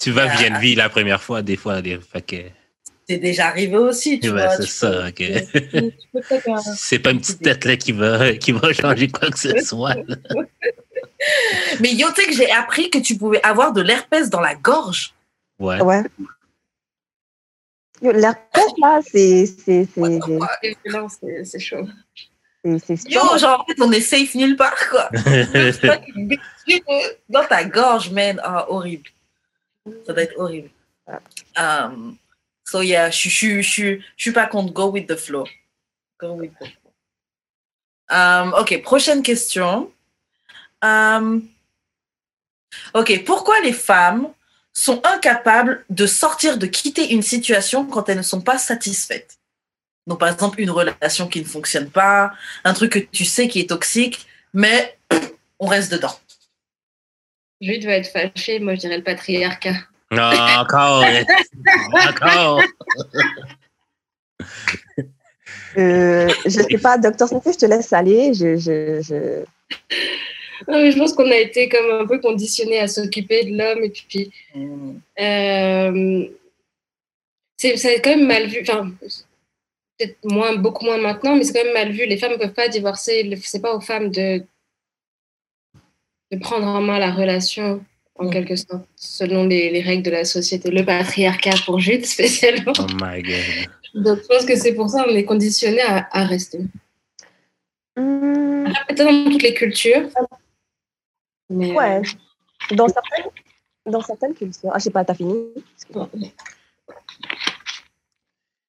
Tu 0.00 0.10
vas 0.10 0.26
bien 0.26 0.58
vie 0.58 0.74
la 0.74 0.88
première 0.88 1.22
fois, 1.22 1.42
des 1.42 1.56
fois. 1.56 1.80
Des, 1.80 2.00
fait 2.00 2.50
c'est 3.10 3.18
déjà 3.18 3.48
arrivé 3.48 3.76
aussi, 3.76 4.20
tu 4.20 4.30
ouais, 4.30 4.46
vois. 4.46 4.56
c'est 4.56 4.66
ça. 4.68 4.90
peux- 4.90 5.08
ok. 5.08 5.92
C'est 6.76 7.00
pas 7.00 7.10
une 7.10 7.20
petite 7.20 7.42
tête 7.42 7.64
là 7.64 7.76
qui 7.76 7.90
va, 7.92 8.32
qui 8.42 8.52
va 8.52 8.72
changer 8.72 9.08
quoi 9.08 9.28
que 9.30 9.38
ce 9.38 9.58
soit. 9.64 9.96
Mais 11.80 11.92
yo, 11.94 12.06
tu 12.14 12.22
sais 12.22 12.28
que 12.28 12.34
j'ai 12.34 12.50
appris 12.50 12.88
que 12.88 12.98
tu 12.98 13.16
pouvais 13.16 13.42
avoir 13.42 13.72
de 13.72 13.80
l'herpès 13.82 14.30
dans 14.30 14.40
la 14.40 14.54
gorge. 14.54 15.12
Ouais. 15.58 15.80
Ouais. 15.82 16.02
Yo, 18.00 18.12
L'herpès, 18.12 18.64
là, 18.80 19.00
c'est 19.04 19.46
c'est- 19.46 19.88
chaud. 21.58 21.86
c'est- 22.64 22.78
c'est 22.86 23.08
Yo, 23.10 23.20
strong. 23.20 23.38
genre, 23.38 23.60
en 23.60 23.64
fait, 23.66 23.80
on 23.82 23.90
est 23.92 24.00
safe 24.00 24.34
nulle 24.36 24.56
part, 24.56 24.88
quoi. 24.88 25.10
Dans 27.28 27.44
ta 27.44 27.64
gorge, 27.64 28.10
man. 28.10 28.40
Ah, 28.42 28.66
horrible. 28.70 29.10
Ça 30.06 30.12
doit 30.12 30.22
être 30.22 30.38
horrible. 30.38 30.70
Um, 31.58 32.16
so, 32.70 32.82
yeah, 32.82 33.10
je 33.10 33.28
je- 33.28 33.62
je- 33.62 33.98
je 34.16 34.22
suis 34.22 34.32
pas 34.32 34.46
contre 34.46 34.72
go 34.72 34.90
with 34.90 35.06
the 35.08 35.16
flow. 35.16 35.44
Go 36.20 36.34
with 36.34 36.52
the 36.60 36.66
flow. 36.66 36.92
Um, 38.10 38.52
ok, 38.54 38.82
prochaine 38.82 39.22
question. 39.22 39.92
Um, 40.82 41.48
ok, 42.94 43.24
pourquoi 43.24 43.60
les 43.60 43.72
femmes 43.72 44.32
sont 44.72 45.00
incapables 45.04 45.84
de 45.90 46.06
sortir, 46.06 46.58
de 46.58 46.66
quitter 46.66 47.12
une 47.12 47.22
situation 47.22 47.84
quand 47.86 48.08
elles 48.08 48.18
ne 48.18 48.22
sont 48.22 48.40
pas 48.40 48.58
satisfaites? 48.58 49.38
Donc, 50.06 50.20
par 50.20 50.28
exemple, 50.28 50.60
une 50.60 50.70
relation 50.70 51.28
qui 51.28 51.40
ne 51.40 51.44
fonctionne 51.44 51.90
pas, 51.90 52.32
un 52.64 52.72
truc 52.74 52.92
que 52.92 52.98
tu 52.98 53.24
sais 53.24 53.48
qui 53.48 53.60
est 53.60 53.68
toxique, 53.68 54.26
mais 54.54 54.96
on 55.58 55.66
reste 55.66 55.92
dedans. 55.92 56.18
Jude 57.60 57.84
va 57.84 57.92
être 57.92 58.10
fâché, 58.10 58.58
moi 58.58 58.74
je 58.74 58.80
dirais 58.80 58.96
le 58.96 59.04
patriarcat. 59.04 59.74
Non, 60.10 60.30
encore. 60.58 61.04
encore. 62.08 62.62
Euh, 65.76 66.28
je 66.44 66.50
sais 66.50 66.78
pas, 66.78 66.98
docteur 66.98 67.28
Cynthia, 67.28 67.52
je 67.52 67.58
te 67.58 67.66
laisse 67.66 67.92
aller. 67.92 68.34
Je, 68.34 68.56
je, 68.56 69.00
je... 69.02 69.44
Non, 70.68 70.82
mais 70.82 70.90
je 70.90 70.98
pense 70.98 71.12
qu'on 71.12 71.30
a 71.30 71.36
été 71.36 71.68
comme 71.68 71.90
un 71.90 72.06
peu 72.06 72.18
conditionné 72.18 72.80
à 72.80 72.88
s'occuper 72.88 73.44
de 73.44 73.56
l'homme 73.56 73.84
et 73.84 73.90
puis 73.90 74.30
euh, 75.18 76.28
c'est 77.56 77.76
c'est 77.76 78.00
quand 78.00 78.10
même 78.10 78.26
mal 78.26 78.46
vu. 78.46 78.60
Enfin, 78.62 78.90
peut-être 79.96 80.16
moins, 80.24 80.56
beaucoup 80.56 80.84
moins 80.84 80.98
maintenant, 80.98 81.36
mais 81.36 81.44
c'est 81.44 81.52
quand 81.52 81.64
même 81.64 81.74
mal 81.74 81.92
vu. 81.92 82.04
Les 82.06 82.18
femmes 82.18 82.32
ne 82.32 82.36
peuvent 82.36 82.52
pas 82.52 82.68
divorcer. 82.68 83.38
C'est 83.42 83.62
pas 83.62 83.74
aux 83.74 83.80
femmes 83.80 84.10
de, 84.10 84.42
de 86.32 86.38
prendre 86.38 86.66
en 86.66 86.80
main 86.80 86.98
la 86.98 87.12
relation, 87.12 87.84
en 88.16 88.26
Mm. 88.26 88.30
quelque 88.30 88.56
sorte, 88.56 88.84
selon 88.96 89.46
les, 89.46 89.70
les 89.70 89.80
règles 89.80 90.02
de 90.02 90.10
la 90.10 90.24
société. 90.24 90.70
Le 90.70 90.84
patriarcat 90.84 91.54
pour 91.64 91.78
Jude, 91.80 92.04
spécialement. 92.16 92.72
Oh 92.78 92.86
my 93.02 93.22
god. 93.22 94.02
Donc, 94.04 94.18
je 94.22 94.26
pense 94.26 94.44
que 94.44 94.56
c'est 94.56 94.74
pour 94.74 94.88
ça 94.88 95.04
qu'on 95.04 95.14
est 95.14 95.24
conditionné 95.24 95.80
à, 95.82 96.06
à 96.12 96.24
rester. 96.24 96.60
Hmm, 97.96 98.64
Peut-être 98.88 99.04
dans 99.04 99.30
toutes 99.30 99.42
les 99.42 99.54
cultures. 99.54 100.08
Mais, 101.48 101.72
ouais. 101.72 102.02
Dans 102.72 102.86
certaines, 102.88 103.30
dans 103.86 104.00
certaines 104.02 104.34
cultures. 104.34 104.70
Ah, 104.72 104.78
je 104.78 104.84
sais 104.84 104.90
pas, 104.90 105.04
t'as 105.04 105.14
fini? 105.14 105.34
euh, 105.96 106.04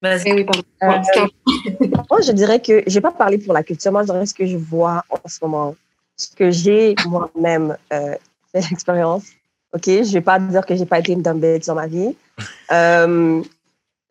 Vas-y. 0.02 0.24
mais 0.26 0.34
oui, 0.34 0.46
pardon. 0.46 0.64
Euh, 0.84 1.28
Moi, 2.10 2.22
je 2.22 2.32
dirais 2.32 2.60
que 2.60 2.82
je 2.88 2.94
vais 2.96 3.02
pas 3.02 3.12
parler 3.12 3.38
pour 3.38 3.54
la 3.54 3.62
culture. 3.64 3.92
Moi, 3.92 4.02
je 4.02 4.08
dirais 4.12 4.26
ce 4.26 4.34
que 4.34 4.48
je 4.48 4.58
vois 4.58 5.04
en 5.10 5.20
ce 5.30 5.38
moment, 5.44 5.76
ce 6.18 6.36
que 6.36 6.50
j'ai 6.50 6.96
moi-même 7.06 7.78
euh, 7.94 8.16
fait 8.52 8.70
l'expérience. 8.70 9.24
Ok, 9.74 9.86
je 9.86 10.12
vais 10.12 10.20
pas 10.20 10.38
dire 10.38 10.66
que 10.66 10.76
j'ai 10.76 10.86
pas 10.86 10.99
été 10.99 11.14
une 11.14 11.22
dumb 11.22 11.39
bitch 11.39 11.66
dans 11.66 11.76
ma 11.76 11.88
vie. 11.88 12.16
Euh, 12.72 13.41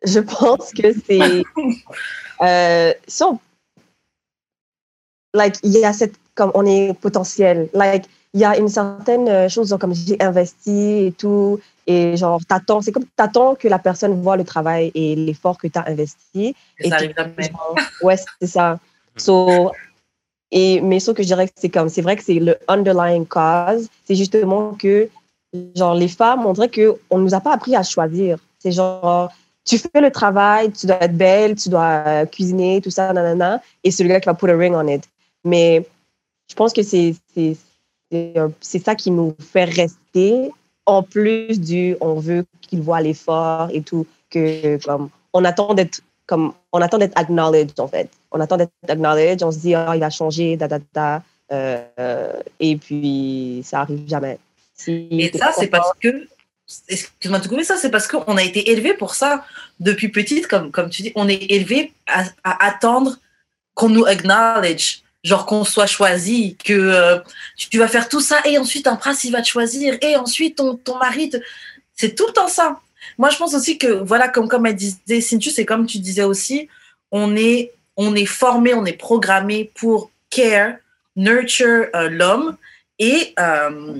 je 0.03 0.19
pense 0.19 0.71
que 0.71 0.87
c'est 1.07 1.43
euh, 2.41 2.93
si 3.07 3.23
on- 3.23 3.39
like 5.33 5.55
il 5.63 5.71
y 5.77 5.85
a 5.85 5.93
cette 5.93 6.15
comme 6.35 6.51
on 6.53 6.65
est 6.65 6.93
potentiel, 6.99 7.69
like 7.73 8.05
il 8.33 8.39
y 8.41 8.45
a 8.45 8.57
une 8.57 8.69
certaine 8.69 9.27
euh, 9.27 9.49
chose 9.49 9.69
genre, 9.69 9.79
comme 9.79 9.93
j'ai 9.93 10.21
investi 10.21 11.07
et 11.07 11.11
tout 11.17 11.59
et 11.87 12.15
genre 12.17 12.39
t'attends, 12.47 12.81
c'est 12.81 12.91
comme 12.91 13.05
t'attends 13.15 13.55
que 13.55 13.67
la 13.67 13.79
personne 13.79 14.21
voit 14.21 14.37
le 14.37 14.43
travail 14.43 14.91
et 14.95 15.15
l'effort 15.15 15.57
que 15.57 15.67
tu 15.67 15.77
as 15.77 15.87
investi 15.87 16.55
Ça 16.79 16.87
et 16.87 16.91
arrive 16.93 17.09
tu- 17.09 17.15
jamais. 17.17 17.49
genre, 17.51 17.75
ouais, 18.03 18.15
c'est 18.39 18.47
ça. 18.47 18.79
So, 19.17 19.71
et, 20.51 20.81
mais 20.81 20.99
ce 20.99 21.11
que 21.11 21.23
je 21.23 21.27
dirais 21.27 21.47
que 21.47 21.53
c'est 21.55 21.69
comme, 21.69 21.89
c'est 21.89 22.01
vrai 22.01 22.15
que 22.15 22.23
c'est 22.23 22.35
le 22.39 22.57
underlying 22.67 23.25
cause, 23.25 23.87
c'est 24.05 24.15
justement 24.15 24.73
que, 24.73 25.09
genre, 25.75 25.95
les 25.95 26.09
femmes, 26.09 26.45
on 26.45 26.53
dirait 26.53 26.69
qu'on 26.69 27.17
ne 27.17 27.23
nous 27.23 27.33
a 27.33 27.39
pas 27.39 27.53
appris 27.53 27.75
à 27.75 27.83
choisir. 27.83 28.37
C'est 28.59 28.71
genre, 28.71 29.31
tu 29.63 29.77
fais 29.77 30.01
le 30.01 30.11
travail, 30.11 30.71
tu 30.71 30.87
dois 30.87 31.01
être 31.01 31.15
belle, 31.15 31.55
tu 31.55 31.69
dois 31.69 32.03
euh, 32.05 32.25
cuisiner, 32.25 32.81
tout 32.81 32.89
ça, 32.89 33.13
nanana, 33.13 33.61
et 33.83 33.91
c'est 33.91 34.03
le 34.03 34.09
gars 34.09 34.19
qui 34.19 34.25
va 34.25 34.33
put 34.33 34.49
a 34.49 34.57
ring 34.57 34.75
on 34.75 34.87
it. 34.87 35.03
Mais 35.45 35.85
je 36.49 36.55
pense 36.55 36.73
que 36.73 36.83
c'est, 36.83 37.15
ça 38.61 38.95
qui 38.95 39.11
nous 39.11 39.33
fait 39.39 39.63
rester, 39.63 40.51
en 40.85 41.01
plus 41.01 41.59
du, 41.59 41.95
on 42.01 42.15
veut 42.15 42.45
qu'il 42.61 42.81
voit 42.81 42.99
l'effort 42.99 43.69
et 43.71 43.81
tout, 43.81 44.05
que, 44.29 44.83
comme, 44.83 45.09
on 45.33 45.45
attend 45.45 45.73
d'être 45.73 46.01
comme 46.25 46.53
on 46.71 46.81
attend 46.81 46.97
d'être 46.97 47.17
acknowledged 47.17 47.79
en 47.79 47.87
fait. 47.87 48.09
On 48.31 48.39
attend 48.39 48.57
d'être 48.57 48.71
acknowledged, 48.87 49.43
on 49.43 49.51
se 49.51 49.59
dit 49.59 49.75
ah 49.75 49.91
il 49.95 49.99
va 49.99 50.09
changer, 50.09 50.57
da 50.57 50.67
da 50.67 50.79
da, 50.93 51.23
euh, 51.51 52.33
et 52.59 52.77
puis 52.77 53.61
ça 53.63 53.81
arrive 53.81 54.07
jamais. 54.07 54.39
Si 54.73 55.07
Et 55.11 55.31
ça, 55.37 55.51
c'est 55.57 55.67
parce 55.67 55.91
que, 56.01 56.27
excuse-moi 56.87 57.39
de 57.39 57.43
te 57.43 57.49
couper, 57.49 57.63
ça, 57.63 57.75
c'est 57.77 57.91
parce 57.91 58.07
qu'on 58.07 58.37
a 58.37 58.43
été 58.43 58.71
élevé 58.71 58.93
pour 58.93 59.15
ça. 59.15 59.45
Depuis 59.79 60.09
petite, 60.09 60.47
comme, 60.47 60.71
comme 60.71 60.89
tu 60.89 61.01
dis, 61.01 61.11
on 61.15 61.27
est 61.27 61.51
élevé 61.51 61.93
à, 62.07 62.23
à 62.43 62.65
attendre 62.65 63.17
qu'on 63.73 63.89
nous 63.89 64.05
acknowledge, 64.05 65.01
genre 65.23 65.45
qu'on 65.45 65.63
soit 65.63 65.87
choisi, 65.87 66.55
que 66.55 66.73
euh, 66.73 67.19
tu 67.57 67.77
vas 67.77 67.87
faire 67.87 68.09
tout 68.09 68.21
ça 68.21 68.41
et 68.45 68.57
ensuite 68.57 68.87
un 68.87 68.95
prince, 68.95 69.23
il 69.23 69.31
va 69.31 69.41
te 69.41 69.47
choisir 69.47 69.97
et 70.01 70.15
ensuite 70.15 70.57
ton, 70.57 70.77
ton 70.77 70.97
mari, 70.97 71.29
te... 71.29 71.37
c'est 71.95 72.15
tout 72.15 72.27
le 72.27 72.33
temps 72.33 72.47
ça. 72.47 72.79
Moi, 73.17 73.29
je 73.29 73.37
pense 73.37 73.53
aussi 73.53 73.77
que, 73.77 73.87
voilà, 73.87 74.27
comme, 74.29 74.47
comme 74.47 74.65
elle 74.65 74.75
disait, 74.75 75.21
Cynthia, 75.21 75.51
c'est 75.51 75.65
comme 75.65 75.85
tu 75.85 75.99
disais 75.99 76.23
aussi, 76.23 76.67
on 77.11 77.35
est, 77.35 77.73
on 77.97 78.15
est 78.15 78.25
formé, 78.25 78.73
on 78.73 78.85
est 78.85 78.93
programmé 78.93 79.71
pour 79.75 80.11
care, 80.29 80.75
nurture 81.15 81.87
euh, 81.95 82.09
l'homme 82.09 82.57
et, 82.99 83.33
euh, 83.39 83.99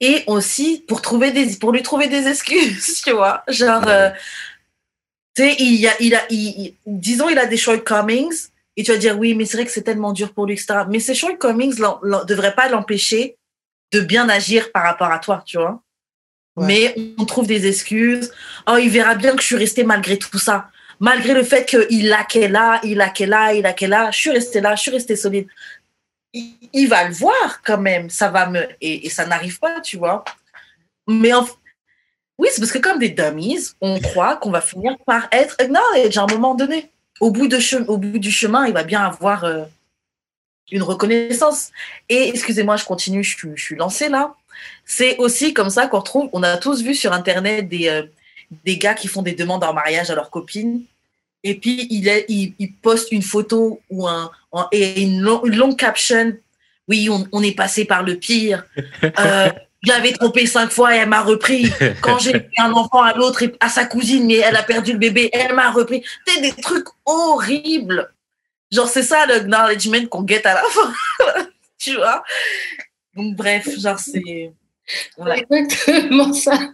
et 0.00 0.22
aussi 0.26 0.84
pour, 0.86 1.02
trouver 1.02 1.32
des, 1.32 1.56
pour 1.56 1.72
lui 1.72 1.82
trouver 1.82 2.08
des 2.08 2.28
excuses, 2.28 3.00
tu 3.04 3.12
vois. 3.12 3.42
Genre, 3.48 3.86
euh, 3.88 4.10
tu 5.34 5.42
sais, 5.42 5.56
il, 5.58 5.86
a, 5.86 5.92
il 6.00 6.14
a, 6.14 6.26
disons, 6.86 7.28
il 7.28 7.38
a 7.38 7.46
des 7.46 7.56
shortcomings 7.56 8.48
et 8.76 8.84
tu 8.84 8.92
vas 8.92 8.98
dire, 8.98 9.18
oui, 9.18 9.34
mais 9.34 9.44
c'est 9.44 9.56
vrai 9.56 9.66
que 9.66 9.72
c'est 9.72 9.82
tellement 9.82 10.12
dur 10.12 10.32
pour 10.32 10.46
lui, 10.46 10.54
etc. 10.54 10.84
Mais 10.88 11.00
ces 11.00 11.14
shortcomings 11.14 11.78
ne 11.78 12.24
devraient 12.24 12.54
pas 12.54 12.68
l'empêcher 12.68 13.36
de 13.92 14.00
bien 14.00 14.28
agir 14.28 14.70
par 14.70 14.84
rapport 14.84 15.10
à 15.10 15.18
toi, 15.18 15.42
tu 15.44 15.58
vois. 15.58 15.82
Mais 16.60 16.94
on 17.18 17.24
trouve 17.24 17.46
des 17.46 17.66
excuses. 17.66 18.32
Oh, 18.66 18.76
il 18.76 18.90
verra 18.90 19.14
bien 19.14 19.34
que 19.34 19.42
je 19.42 19.46
suis 19.46 19.56
restée 19.56 19.84
malgré 19.84 20.18
tout 20.18 20.38
ça. 20.38 20.70
Malgré 21.00 21.32
le 21.32 21.44
fait 21.44 21.64
qu'il 21.64 22.08
laquait 22.08 22.48
là, 22.48 22.80
il 22.82 22.96
laquait 22.96 23.26
là, 23.26 23.52
il 23.54 23.62
laquait 23.62 23.86
là, 23.86 24.10
je 24.10 24.18
suis 24.18 24.30
restée 24.30 24.60
là, 24.60 24.74
je 24.74 24.82
suis 24.82 24.90
restée 24.90 25.16
solide. 25.16 25.46
il, 26.32 26.88
va 26.88 27.08
le 27.08 27.14
voir 27.14 27.62
quand 27.64 27.78
même. 27.78 28.10
Ça 28.10 28.28
va 28.28 28.48
me. 28.48 28.66
Et, 28.80 29.08
ça 29.08 29.26
n'arrive 29.26 29.58
pas, 29.58 29.80
tu 29.80 29.96
vois. 29.96 30.24
Mais 31.06 31.32
oui, 32.38 32.48
c'est 32.52 32.60
parce 32.60 32.72
que 32.72 32.78
comme 32.78 32.98
des 32.98 33.10
dummies, 33.10 33.68
on 33.80 34.00
croit 34.00 34.36
qu'on 34.36 34.50
va 34.50 34.60
finir 34.60 34.96
par 35.06 35.28
être 35.32 35.56
acknowledged 35.58 36.18
à 36.18 36.22
un 36.22 36.26
moment 36.26 36.54
donné. 36.54 36.90
Au 37.20 37.30
bout, 37.30 37.48
de 37.48 37.58
au 37.88 37.98
bout 37.98 38.18
du 38.18 38.30
chemin, 38.30 38.66
il 38.66 38.72
va 38.72 38.84
bien 38.84 39.00
avoir 39.00 39.44
euh, 39.44 39.64
une 40.70 40.82
reconnaissance. 40.82 41.70
Et 42.08 42.28
excusez-moi, 42.28 42.76
je 42.76 42.84
continue, 42.84 43.24
je, 43.24 43.36
je 43.54 43.62
suis 43.62 43.76
lancée 43.76 44.08
là. 44.08 44.34
C'est 44.84 45.16
aussi 45.18 45.54
comme 45.54 45.70
ça 45.70 45.86
qu'on 45.86 45.98
retrouve, 45.98 46.30
on 46.32 46.42
a 46.42 46.56
tous 46.56 46.82
vu 46.82 46.94
sur 46.94 47.12
Internet 47.12 47.68
des, 47.68 47.88
euh, 47.88 48.02
des 48.64 48.78
gars 48.78 48.94
qui 48.94 49.08
font 49.08 49.22
des 49.22 49.32
demandes 49.32 49.64
en 49.64 49.72
mariage 49.72 50.10
à 50.10 50.14
leurs 50.14 50.30
copines. 50.30 50.82
Et 51.44 51.54
puis, 51.54 51.86
il, 51.90 52.08
est, 52.08 52.24
il, 52.28 52.54
il 52.58 52.72
poste 52.72 53.12
une 53.12 53.22
photo 53.22 53.80
ou 53.90 54.08
un, 54.08 54.30
et 54.72 55.02
une, 55.02 55.20
longue 55.20 55.76
caption. 55.76 56.36
Oui, 56.88 57.08
on, 57.10 57.26
on, 57.32 57.42
est 57.42 57.54
passé 57.54 57.84
par 57.84 58.02
le 58.02 58.16
pire. 58.16 58.64
Euh, 59.18 59.50
J'avais 59.82 60.12
trompé 60.12 60.46
cinq 60.46 60.70
fois 60.70 60.94
et 60.94 60.98
elle 60.98 61.08
m'a 61.08 61.22
repris. 61.22 61.70
Quand 62.00 62.18
j'ai 62.18 62.32
fait 62.32 62.50
un 62.58 62.72
enfant 62.72 63.02
à 63.02 63.14
l'autre, 63.14 63.44
à 63.60 63.68
sa 63.68 63.84
cousine, 63.84 64.26
mais 64.26 64.38
elle 64.38 64.56
a 64.56 64.64
perdu 64.64 64.92
le 64.92 64.98
bébé, 64.98 65.30
elle 65.32 65.54
m'a 65.54 65.70
repris. 65.70 66.02
C'est 66.26 66.40
des 66.40 66.52
trucs 66.52 66.88
horribles. 67.06 68.10
Genre, 68.72 68.88
c'est 68.88 69.04
ça 69.04 69.24
l'acknowledgement 69.26 70.06
qu'on 70.06 70.22
guette 70.22 70.46
à 70.46 70.54
la 70.54 70.62
fin. 70.70 70.92
tu 71.78 71.94
vois 71.94 72.24
Donc, 73.18 73.36
bref, 73.36 73.68
genre, 73.78 73.98
c'est. 73.98 74.52
Exactement 75.18 76.32
ça 76.32 76.72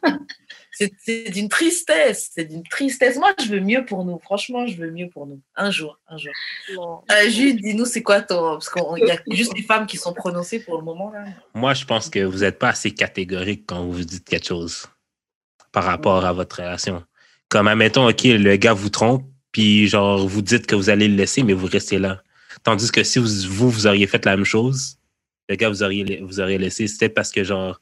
c'est 0.75 1.31
d'une 1.31 1.49
tristesse, 1.49 2.31
c'est 2.35 2.45
d'une 2.45 2.63
tristesse. 2.65 3.17
Moi, 3.17 3.33
je 3.43 3.49
veux 3.49 3.61
mieux 3.61 3.85
pour 3.85 4.05
nous. 4.05 4.19
Franchement, 4.19 4.67
je 4.67 4.77
veux 4.77 4.91
mieux 4.91 5.09
pour 5.09 5.27
nous. 5.27 5.41
Un 5.57 5.71
jour, 5.71 5.99
un 6.09 6.17
jour. 6.17 7.05
Euh, 7.11 7.29
Jude, 7.29 7.61
dis-nous, 7.61 7.85
c'est 7.85 8.03
quoi 8.03 8.23
ton. 8.23 8.53
Parce 8.53 8.71
qu'il 8.71 9.07
y 9.07 9.11
a 9.11 9.19
juste 9.31 9.55
les 9.57 9.63
femmes 9.63 9.87
qui 9.87 9.97
sont 9.97 10.13
prononcées 10.13 10.61
pour 10.61 10.79
le 10.79 10.85
moment. 10.85 11.11
Là. 11.11 11.25
Moi, 11.55 11.75
je 11.75 11.85
pense 11.85 12.09
que 12.09 12.25
vous 12.25 12.39
n'êtes 12.39 12.59
pas 12.59 12.71
assez 12.71 12.91
catégorique 12.91 13.65
quand 13.67 13.85
vous 13.85 14.05
dites 14.05 14.25
quelque 14.25 14.47
chose 14.47 14.87
par 15.73 15.85
rapport 15.85 16.25
à 16.25 16.33
votre 16.33 16.57
relation. 16.57 17.05
Comme, 17.49 17.69
admettons, 17.69 18.09
OK, 18.09 18.25
le 18.25 18.57
gars 18.57 18.73
vous 18.73 18.91
trompe, 18.91 19.25
puis 19.53 19.87
genre, 19.87 20.27
vous 20.27 20.43
dites 20.43 20.67
que 20.67 20.75
vous 20.75 20.91
allez 20.91 21.09
le 21.09 21.17
laisser, 21.17 21.43
mais 21.43 21.53
vous 21.53 21.67
restez 21.67 21.99
là. 21.99 22.23
Tandis 22.63 22.91
que 22.91 23.03
si 23.03 23.19
vous, 23.19 23.29
vous, 23.49 23.71
vous 23.71 23.87
auriez 23.87 24.07
fait 24.07 24.25
la 24.25 24.37
même 24.37 24.45
chose, 24.45 24.97
le 25.49 25.57
gars 25.57 25.69
vous 25.69 25.83
auriez, 25.83 26.21
vous 26.23 26.41
auriez 26.41 26.59
laissé, 26.59 26.87
c'était 26.87 27.09
parce 27.09 27.31
que 27.31 27.45
genre, 27.45 27.81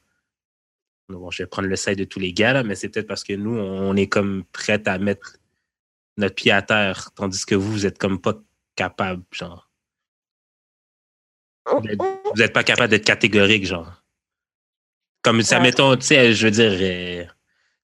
Bon, 1.09 1.29
je 1.31 1.43
vais 1.43 1.47
prendre 1.47 1.67
le 1.67 1.75
side 1.75 1.97
de 1.97 2.05
tous 2.05 2.19
les 2.19 2.33
gars, 2.33 2.53
là, 2.53 2.63
mais 2.63 2.75
c'est 2.75 2.89
peut-être 2.89 3.07
parce 3.07 3.23
que 3.23 3.33
nous, 3.33 3.57
on 3.57 3.95
est 3.95 4.07
comme 4.07 4.43
prêts 4.51 4.81
à 4.87 4.97
mettre 4.97 5.37
notre 6.17 6.35
pied 6.35 6.51
à 6.51 6.61
terre, 6.61 7.11
tandis 7.15 7.45
que 7.45 7.55
vous, 7.55 7.71
vous 7.71 7.85
êtes 7.85 7.97
comme 7.97 8.19
pas 8.21 8.35
capable, 8.75 9.23
genre. 9.31 9.69
Vous 11.65 12.37
n'êtes 12.37 12.53
pas 12.53 12.63
capable 12.63 12.89
d'être 12.89 13.05
catégorique, 13.05 13.65
genre. 13.65 14.03
Comme 15.23 15.41
ça, 15.41 15.59
mettons, 15.59 15.95
tu 15.95 16.05
sais, 16.05 16.33
je 16.33 16.47
veux 16.47 16.51
dire, 16.51 16.71
euh, 16.73 17.25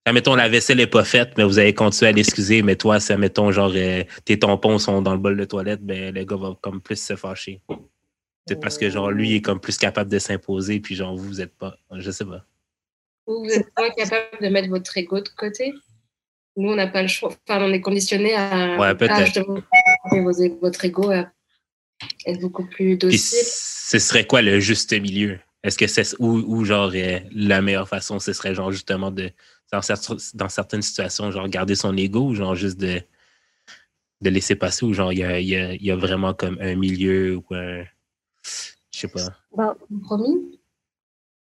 ça, 0.05 0.13
mettons, 0.13 0.35
la 0.35 0.49
vaisselle 0.49 0.77
n'est 0.77 0.87
pas 0.87 1.05
faite, 1.05 1.37
mais 1.37 1.43
vous 1.43 1.59
avez 1.59 1.73
continué 1.73 2.09
à 2.09 2.11
l'excuser, 2.11 2.61
mais 2.61 2.75
toi, 2.75 2.99
ça, 2.99 3.17
mettons, 3.17 3.51
genre, 3.51 3.71
euh, 3.75 4.03
tes 4.25 4.39
tampons 4.39 4.79
sont 4.79 5.01
dans 5.01 5.13
le 5.13 5.19
bol 5.19 5.37
de 5.37 5.45
toilette, 5.45 5.81
ben, 5.81 6.13
le 6.13 6.23
gars 6.23 6.35
va 6.35 6.57
comme 6.61 6.81
plus 6.81 7.01
se 7.01 7.15
fâcher. 7.15 7.61
C'est 8.49 8.59
parce 8.59 8.79
que, 8.79 8.89
genre, 8.89 9.11
lui 9.11 9.35
est 9.35 9.41
comme 9.41 9.59
plus 9.59 9.77
capable 9.77 10.09
de 10.09 10.17
s'imposer, 10.17 10.79
puis 10.79 10.95
genre, 10.95 11.15
vous, 11.15 11.23
vous 11.23 11.35
n'êtes 11.35 11.55
pas. 11.55 11.77
Je 11.91 12.09
sais 12.09 12.25
pas 12.25 12.43
vous 13.27 13.45
n'êtes 13.45 13.71
pas 13.75 13.91
capable 13.91 14.41
de 14.41 14.47
mettre 14.49 14.69
votre 14.69 14.97
ego 14.97 15.21
de 15.21 15.29
côté? 15.29 15.71
Nous, 16.57 16.71
on 16.71 16.75
n'a 16.75 16.87
pas 16.87 17.03
le 17.03 17.07
choix. 17.07 17.31
Enfin, 17.47 17.63
on 17.63 17.71
est 17.71 17.79
conditionné 17.79 18.33
à, 18.33 18.75
ouais, 18.79 18.93
votre 20.59 20.83
ego 20.83 21.11
à 21.11 21.31
être 22.25 22.39
beaucoup 22.39 22.65
plus 22.65 22.97
docile. 22.97 23.19
ce 23.19 23.99
serait 23.99 24.25
quoi 24.25 24.41
le 24.41 24.59
juste 24.59 24.99
milieu? 24.99 25.37
Est-ce 25.61 25.77
que 25.77 25.85
c'est 25.85 26.15
ou, 26.19 26.65
genre 26.65 26.91
euh, 26.95 27.19
la 27.31 27.61
meilleure 27.61 27.87
façon, 27.87 28.17
ce 28.17 28.33
serait 28.33 28.55
genre 28.55 28.71
justement 28.71 29.11
de 29.11 29.29
dans, 29.71 30.49
certaines 30.49 30.81
situations, 30.81 31.29
genre 31.29 31.47
garder 31.47 31.75
son 31.75 31.95
ego 31.95 32.29
ou 32.29 32.33
genre 32.33 32.55
juste 32.55 32.79
de, 32.79 32.99
de 34.21 34.29
laisser 34.31 34.55
passer 34.55 34.85
ou 34.85 34.93
genre 34.93 35.13
il 35.13 35.19
y 35.19 35.91
a, 35.91 35.95
vraiment 35.95 36.33
comme 36.33 36.57
un 36.61 36.75
milieu 36.75 37.35
ou 37.37 37.45
un. 37.53 37.83
Je 38.91 38.99
sais 38.99 39.07
pas. 39.07 39.27
Ben, 39.55 39.75
promis 40.03 40.59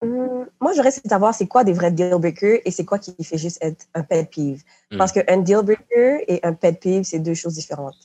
Hum, 0.03 0.47
moi, 0.59 0.73
j'aurais 0.73 0.89
de 0.89 1.09
savoir 1.09 1.33
c'est 1.35 1.47
quoi 1.47 1.63
des 1.63 1.73
vrais 1.73 1.91
deal 1.91 2.15
breakers 2.17 2.59
et 2.65 2.71
c'est 2.71 2.85
quoi 2.85 2.97
qui 2.97 3.15
fait 3.23 3.37
juste 3.37 3.59
être 3.61 3.85
un 3.93 4.01
pet 4.01 4.27
peeve? 4.29 4.63
Mm. 4.91 4.97
Parce 4.97 5.11
qu'un 5.11 5.37
deal 5.37 5.61
breaker 5.61 6.23
et 6.27 6.39
un 6.43 6.53
pet 6.53 6.79
peeve, 6.79 7.03
c'est 7.03 7.19
deux 7.19 7.35
choses 7.35 7.53
différentes. 7.53 7.95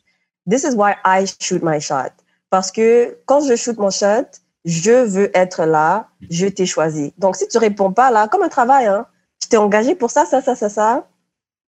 This 0.48 0.64
is 0.64 0.74
why 0.74 0.92
I 1.04 1.24
shoot 1.40 1.62
my 1.62 1.80
shot. 1.80 2.12
Parce 2.50 2.70
que 2.70 3.18
quand 3.24 3.40
je 3.40 3.56
shoot 3.56 3.78
mon 3.78 3.90
shot, 3.90 4.26
je 4.64 5.06
veux 5.06 5.30
être 5.36 5.64
là, 5.64 6.08
je 6.28 6.46
t'ai 6.46 6.66
choisi. 6.66 7.14
Donc, 7.18 7.36
si 7.36 7.48
tu 7.48 7.56
réponds 7.56 7.92
pas 7.92 8.10
là, 8.10 8.28
comme 8.28 8.42
un 8.42 8.48
travail, 8.48 8.86
hein, 8.86 9.06
je 9.42 9.48
t'ai 9.48 9.56
engagé 9.56 9.94
pour 9.94 10.10
ça, 10.10 10.26
ça, 10.26 10.42
ça, 10.42 10.54
ça, 10.54 10.68
ça, 10.68 11.08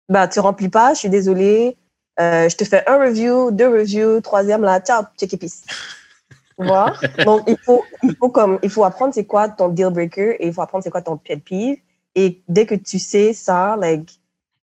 bah, 0.09 0.27
tu 0.27 0.41
remplis 0.41 0.69
pas, 0.69 0.95
je 0.95 1.01
suis 1.01 1.11
désolée. 1.11 1.77
Euh, 2.19 2.49
je 2.49 2.57
te 2.57 2.65
fais 2.65 2.83
un 2.89 2.99
review, 2.99 3.53
deux 3.53 3.69
reviews, 3.69 4.21
troisième 4.21 4.63
là, 4.63 4.81
ciao, 4.81 5.05
check 5.17 5.33
et 5.33 5.37
peace. 5.37 5.63
Donc, 6.59 7.43
il 7.47 7.57
faut, 7.59 7.85
il, 8.03 8.17
faut 8.17 8.29
comme, 8.31 8.59
il 8.63 8.71
faut 8.71 8.85
apprendre 8.85 9.15
c'est 9.15 9.25
quoi 9.25 9.49
ton 9.49 9.69
deal 9.69 9.91
breaker 9.91 10.37
et 10.41 10.47
il 10.47 10.53
faut 10.53 10.63
apprendre 10.63 10.83
c'est 10.85 10.91
quoi 10.91 11.03
ton 11.03 11.17
pet 11.17 11.37
peeve. 11.37 11.79
Et 12.15 12.43
dès 12.49 12.67
que 12.67 12.75
tu 12.75 12.99
sais 12.99 13.33
ça, 13.33 13.77
like, 13.77 14.19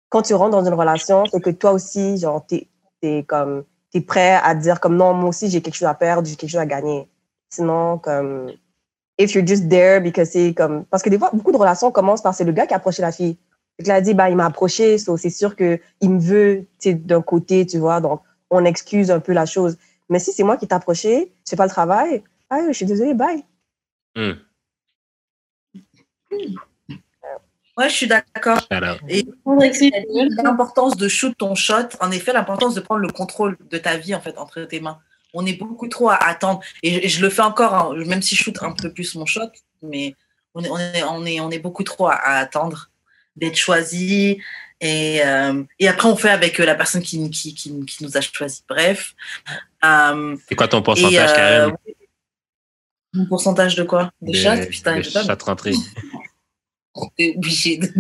quand 0.09 0.23
tu 0.23 0.35
rentres 0.35 0.53
dans 0.53 0.65
une 0.65 0.75
relation, 0.75 1.25
c'est 1.27 1.41
que 1.41 1.51
toi 1.51 1.73
aussi, 1.73 2.17
genre, 2.17 2.45
t'es 2.47 2.69
es 3.03 3.23
comme, 3.25 3.65
t'es 3.91 4.01
prêt 4.01 4.41
à 4.43 4.55
dire 4.55 4.81
comme 4.81 4.97
non, 4.97 5.13
moi 5.13 5.29
aussi, 5.29 5.51
j'ai 5.51 5.61
quelque 5.61 5.75
chose 5.75 5.89
à 5.89 5.95
perdre, 5.95 6.27
j'ai 6.27 6.37
quelque 6.37 6.51
chose 6.51 6.61
à 6.61 6.67
gagner. 6.67 7.09
Sinon, 7.51 7.99
comme, 7.99 8.51
if 9.19 9.35
you're 9.35 9.47
just 9.47 9.69
there 9.69 10.01
because 10.01 10.31
c'est 10.31 10.55
comme, 10.55 10.85
parce 10.87 11.03
que 11.03 11.11
des 11.11 11.19
fois, 11.19 11.31
beaucoup 11.33 11.53
de 11.53 11.57
relations 11.57 11.91
commencent 11.91 12.23
par 12.23 12.35
c'est 12.35 12.45
le 12.45 12.53
gars 12.53 12.67
qui 12.67 12.75
a 12.75 12.79
approché 12.79 13.03
la 13.03 13.13
fille. 13.13 13.37
Et 13.79 13.91
a 13.91 14.01
dit, 14.01 14.15
bah, 14.15 14.31
il 14.31 14.37
m'a 14.37 14.47
approché, 14.47 14.99
c'est 14.99 15.31
sûr 15.31 15.57
qu'il 15.57 15.81
me 16.03 16.21
veut, 16.21 16.67
d'un 16.85 17.23
côté, 17.23 17.67
tu 17.67 17.79
vois, 17.79 18.01
donc 18.01 18.21
on 18.51 18.65
excuse 18.65 19.11
un 19.11 19.19
peu 19.19 19.33
la 19.33 19.47
chose. 19.47 19.77
Mais 20.09 20.19
si 20.19 20.33
c'est 20.33 20.43
moi 20.43 20.57
qui 20.57 20.67
t'ai 20.67 20.75
approché, 20.75 21.33
tu 21.45 21.51
fais 21.51 21.57
pas 21.57 21.65
le 21.65 21.71
travail, 21.71 22.23
ah, 22.51 22.61
je 22.69 22.73
suis 22.73 22.87
désolée, 22.87 23.15
bye. 23.15 23.45
Hmm. 24.15 24.35
Ouais, 27.77 27.89
je 27.89 27.95
suis 27.95 28.07
d'accord. 28.07 28.61
Et 29.09 29.27
l'importance 30.43 30.97
de 30.97 31.09
shoot 31.09 31.37
ton 31.37 31.55
shot, 31.55 31.89
en 32.01 32.11
effet, 32.13 32.33
l'importance 32.33 32.75
de 32.75 32.81
prendre 32.81 33.01
le 33.01 33.09
contrôle 33.09 33.57
de 33.69 33.79
ta 33.79 33.97
vie 33.97 34.15
en 34.15 34.21
fait 34.21 34.39
entre 34.39 34.63
tes 34.63 34.81
mains. 34.81 35.01
On 35.33 35.45
est 35.45 35.59
beaucoup 35.59 35.89
trop 35.89 36.11
à 36.11 36.17
attendre. 36.17 36.61
Et 36.85 37.09
je, 37.09 37.21
le 37.21 37.31
fais 37.31 37.43
encore, 37.43 37.75
hein, 37.75 37.95
même 38.07 38.23
si 38.23 38.37
je 38.37 38.45
shoot 38.45 38.57
un 38.63 38.73
peu 38.73 38.93
plus 38.93 39.17
mon 39.17 39.27
shot, 39.27 39.51
mais 39.83 40.15
on 40.55 40.63
est, 40.63 40.71
on 40.71 40.79
est, 40.79 41.03
on 41.03 41.27
est, 41.27 41.41
on 41.41 41.51
est 41.51 41.59
beaucoup 41.59 41.83
trop 41.83 42.07
à, 42.07 42.15
attendre 42.15 42.91
d'être 43.35 43.57
choisi. 43.57 44.41
Et, 44.81 45.23
euh, 45.25 45.63
et, 45.79 45.89
après, 45.89 46.09
on 46.09 46.17
fait 46.17 46.31
avec 46.31 46.59
la 46.59 46.75
personne 46.75 47.03
qui, 47.03 47.31
qui, 47.31 47.55
qui, 47.55 47.85
qui 47.85 48.05
nous 48.05 48.17
a 48.17 48.21
choisi. 48.21 48.63
Bref. 48.69 49.15
Euh, 49.85 50.37
c'est 50.49 50.55
quoi 50.55 50.69
ton 50.69 50.83
pourcentage, 50.83 51.31
euh, 51.31 51.35
Karen 51.35 51.73
Mon 53.15 53.27
pourcentage 53.27 53.77
de 53.77 53.85
quoi? 53.85 54.11
De, 54.21 54.33
de 54.33 54.37
chatte 54.37 54.69
Putain, 54.69 54.97
de 54.99 55.03
chatte 55.03 55.43
rentrée. 55.43 55.75
T'es 57.17 57.35
obligé 57.37 57.77
de 57.79 57.89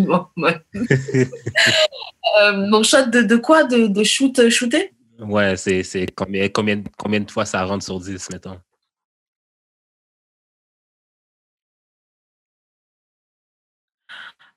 euh, 2.43 2.53
Mon 2.69 2.83
shot 2.85 3.07
de, 3.07 3.23
de 3.23 3.37
quoi? 3.37 3.65
De, 3.65 3.89
de, 3.89 4.05
shoot 4.05 4.49
shooter? 4.51 4.93
Ouais, 5.19 5.57
c'est 5.57 6.07
combien, 6.15 6.49
combien, 6.49 6.83
combien 6.97 7.21
de 7.21 7.31
fois 7.31 7.45
ça 7.45 7.65
rentre 7.65 7.85
sur 7.85 7.99
10, 7.99 8.31
mettons? 8.31 8.59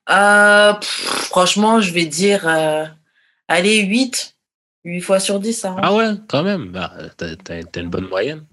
Euh, 0.10 0.74
franchement, 0.82 1.82
je 1.82 1.91
vais 1.91 2.05
dire, 2.05 2.47
euh, 2.47 2.86
allez, 3.47 3.80
8. 3.82 4.36
8 4.86 5.01
fois 5.01 5.20
sur 5.20 5.39
10, 5.39 5.53
ça. 5.53 5.76
Ah 5.82 5.93
ouais, 5.93 6.12
quand 6.28 6.43
même. 6.43 6.68
Bah, 6.68 6.93
t'as 7.18 7.82
une 7.82 7.89
bonne 7.89 8.08
moyenne. 8.08 8.45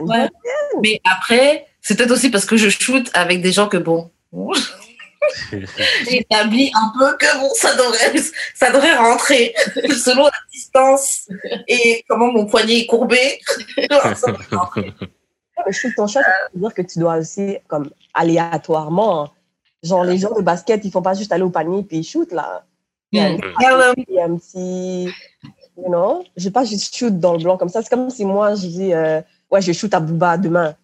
Ouais. 0.00 0.28
Mais 0.82 1.00
après, 1.04 1.66
c'est 1.80 1.96
peut-être 1.96 2.12
aussi 2.12 2.30
parce 2.30 2.44
que 2.44 2.56
je 2.56 2.68
shoot 2.68 3.10
avec 3.14 3.42
des 3.42 3.52
gens 3.52 3.68
que 3.68 3.76
bon. 3.76 4.10
J'établis 6.08 6.70
un 6.74 6.92
peu 6.98 7.16
que 7.16 7.38
bon, 7.40 7.50
ça 7.54 7.74
devrait, 7.74 8.14
ça 8.54 8.70
devrait 8.70 8.96
rentrer 8.96 9.54
selon 9.74 10.24
la 10.24 10.30
distance 10.52 11.28
et 11.66 12.04
comment 12.08 12.30
mon 12.32 12.46
poignet 12.46 12.80
est 12.80 12.86
courbé. 12.86 13.40
shoot 15.72 15.92
ton 15.96 16.06
shot, 16.06 16.20
ça 16.20 16.32
veut 16.54 16.60
dire 16.60 16.74
que 16.74 16.82
tu 16.82 17.00
dois 17.00 17.16
aussi, 17.16 17.58
comme 17.66 17.90
aléatoirement, 18.14 19.32
genre 19.86 20.04
les 20.04 20.18
gens 20.18 20.34
de 20.34 20.42
basket, 20.42 20.84
ils 20.84 20.90
font 20.90 21.02
pas 21.02 21.14
juste 21.14 21.32
aller 21.32 21.42
au 21.42 21.50
panier 21.50 21.82
puis 21.82 21.98
ils 21.98 22.04
shootent 22.04 22.32
là. 22.32 22.64
Il 23.12 23.20
y 23.20 23.22
a, 23.22 23.28
un 23.28 24.28
mm. 24.28 24.38
petit, 24.38 25.08
you 25.76 25.88
know, 25.88 26.24
je 26.36 26.44
vais 26.44 26.50
pas 26.50 26.64
juste 26.64 26.94
shoot 26.94 27.18
dans 27.18 27.34
le 27.34 27.42
blanc 27.42 27.56
comme 27.56 27.68
ça. 27.68 27.82
C'est 27.82 27.88
comme 27.88 28.10
si 28.10 28.24
moi, 28.24 28.54
je 28.54 28.66
dis, 28.66 28.92
euh, 28.92 29.20
ouais, 29.50 29.62
je 29.62 29.72
shoot 29.72 29.92
à 29.94 30.00
Booba 30.00 30.36
demain. 30.36 30.74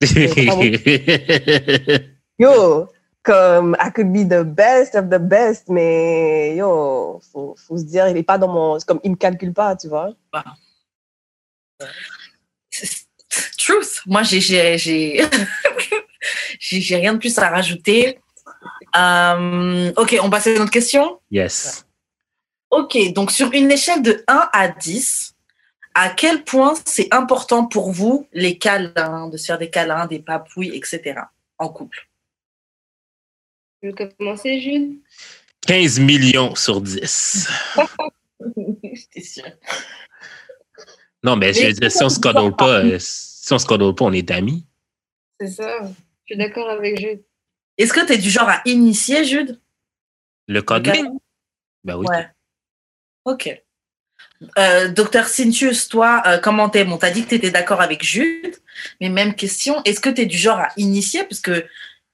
yo, 2.38 2.88
comme, 3.22 3.76
I 3.80 3.90
could 3.94 4.12
be 4.12 4.28
the 4.28 4.44
best 4.44 4.94
of 4.94 5.08
the 5.08 5.18
best, 5.18 5.68
mais 5.68 6.56
yo, 6.56 7.20
faut, 7.32 7.54
faut 7.56 7.78
se 7.78 7.84
dire, 7.84 8.08
il 8.08 8.16
est 8.16 8.22
pas 8.22 8.36
dans 8.36 8.48
mon, 8.48 8.78
comme, 8.86 9.00
il 9.04 9.12
me 9.12 9.16
calcule 9.16 9.52
pas, 9.52 9.76
tu 9.76 9.88
vois. 9.88 10.10
Truth. 13.58 14.02
Moi, 14.06 14.22
j'ai, 14.24 14.40
j'ai 14.78 15.22
j'ai 16.58 16.96
rien 16.96 17.14
de 17.14 17.18
plus 17.18 17.36
à 17.38 17.48
rajouter. 17.48 18.18
Euh, 18.96 19.92
ok, 19.96 20.18
on 20.22 20.30
passe 20.30 20.46
à 20.46 20.50
une 20.52 20.62
autre 20.62 20.70
question. 20.70 21.20
Yes. 21.30 21.86
Ok, 22.70 22.96
donc 23.12 23.30
sur 23.30 23.52
une 23.52 23.70
échelle 23.70 24.02
de 24.02 24.24
1 24.26 24.48
à 24.52 24.68
10, 24.68 25.34
à 25.94 26.10
quel 26.10 26.44
point 26.44 26.74
c'est 26.84 27.12
important 27.14 27.66
pour 27.66 27.92
vous 27.92 28.26
les 28.32 28.58
câlins, 28.58 29.28
de 29.28 29.36
se 29.36 29.46
faire 29.46 29.58
des 29.58 29.70
câlins, 29.70 30.06
des 30.06 30.18
papouilles, 30.18 30.74
etc. 30.74 31.20
en 31.58 31.68
couple? 31.68 32.08
Tu 33.80 33.90
veux 33.90 33.94
commencer, 34.18 34.60
Jules 34.60 34.98
15 35.66 36.00
millions 36.00 36.54
sur 36.54 36.80
10. 36.80 37.48
J'étais 38.82 39.20
sûre. 39.20 39.44
Non, 41.22 41.36
mais 41.36 41.52
je 41.54 41.66
veux 41.66 41.72
dire, 41.72 41.90
si 41.90 42.02
on 42.04 42.08
se 42.08 42.20
cuddle 42.20 42.54
pas, 42.54 42.84
euh, 42.84 42.98
si 42.98 43.52
on 43.52 43.58
se 43.58 43.66
cuddle 43.66 43.94
pas, 43.94 44.04
on 44.04 44.12
est 44.12 44.30
amis. 44.30 44.66
C'est 45.40 45.48
ça. 45.48 45.78
Je 46.26 46.34
suis 46.34 46.36
d'accord 46.36 46.68
avec 46.68 46.98
Jules. 47.00 47.22
Est-ce 47.78 47.92
que 47.92 48.04
tu 48.06 48.12
es 48.12 48.18
du 48.18 48.30
genre 48.30 48.48
à 48.48 48.62
initier, 48.64 49.24
Jude? 49.24 49.60
Le 50.46 50.62
câlin 50.62 51.16
Ben 51.84 51.96
oui. 51.96 52.06
Ouais. 52.08 52.28
Ok. 53.24 53.62
Euh, 54.58 54.88
Docteur 54.88 55.26
Cintius, 55.26 55.88
toi, 55.88 56.22
euh, 56.26 56.38
comment 56.38 56.68
t'es? 56.68 56.84
Bon, 56.84 56.98
t'as 56.98 57.10
dit 57.10 57.24
que 57.24 57.30
t'étais 57.30 57.50
d'accord 57.50 57.80
avec 57.80 58.04
Jude, 58.04 58.56
mais 59.00 59.08
même 59.08 59.34
question, 59.34 59.82
est-ce 59.84 60.00
que 60.00 60.10
t'es 60.10 60.26
du 60.26 60.36
genre 60.36 60.58
à 60.58 60.68
initier? 60.76 61.24
Parce 61.24 61.40
que 61.40 61.64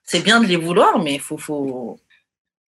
c'est 0.04 0.20
bien 0.22 0.40
de 0.40 0.46
les 0.46 0.56
vouloir, 0.56 0.98
mais 1.00 1.14
il 1.14 1.20
faut... 1.20 1.38
faut... 1.38 1.98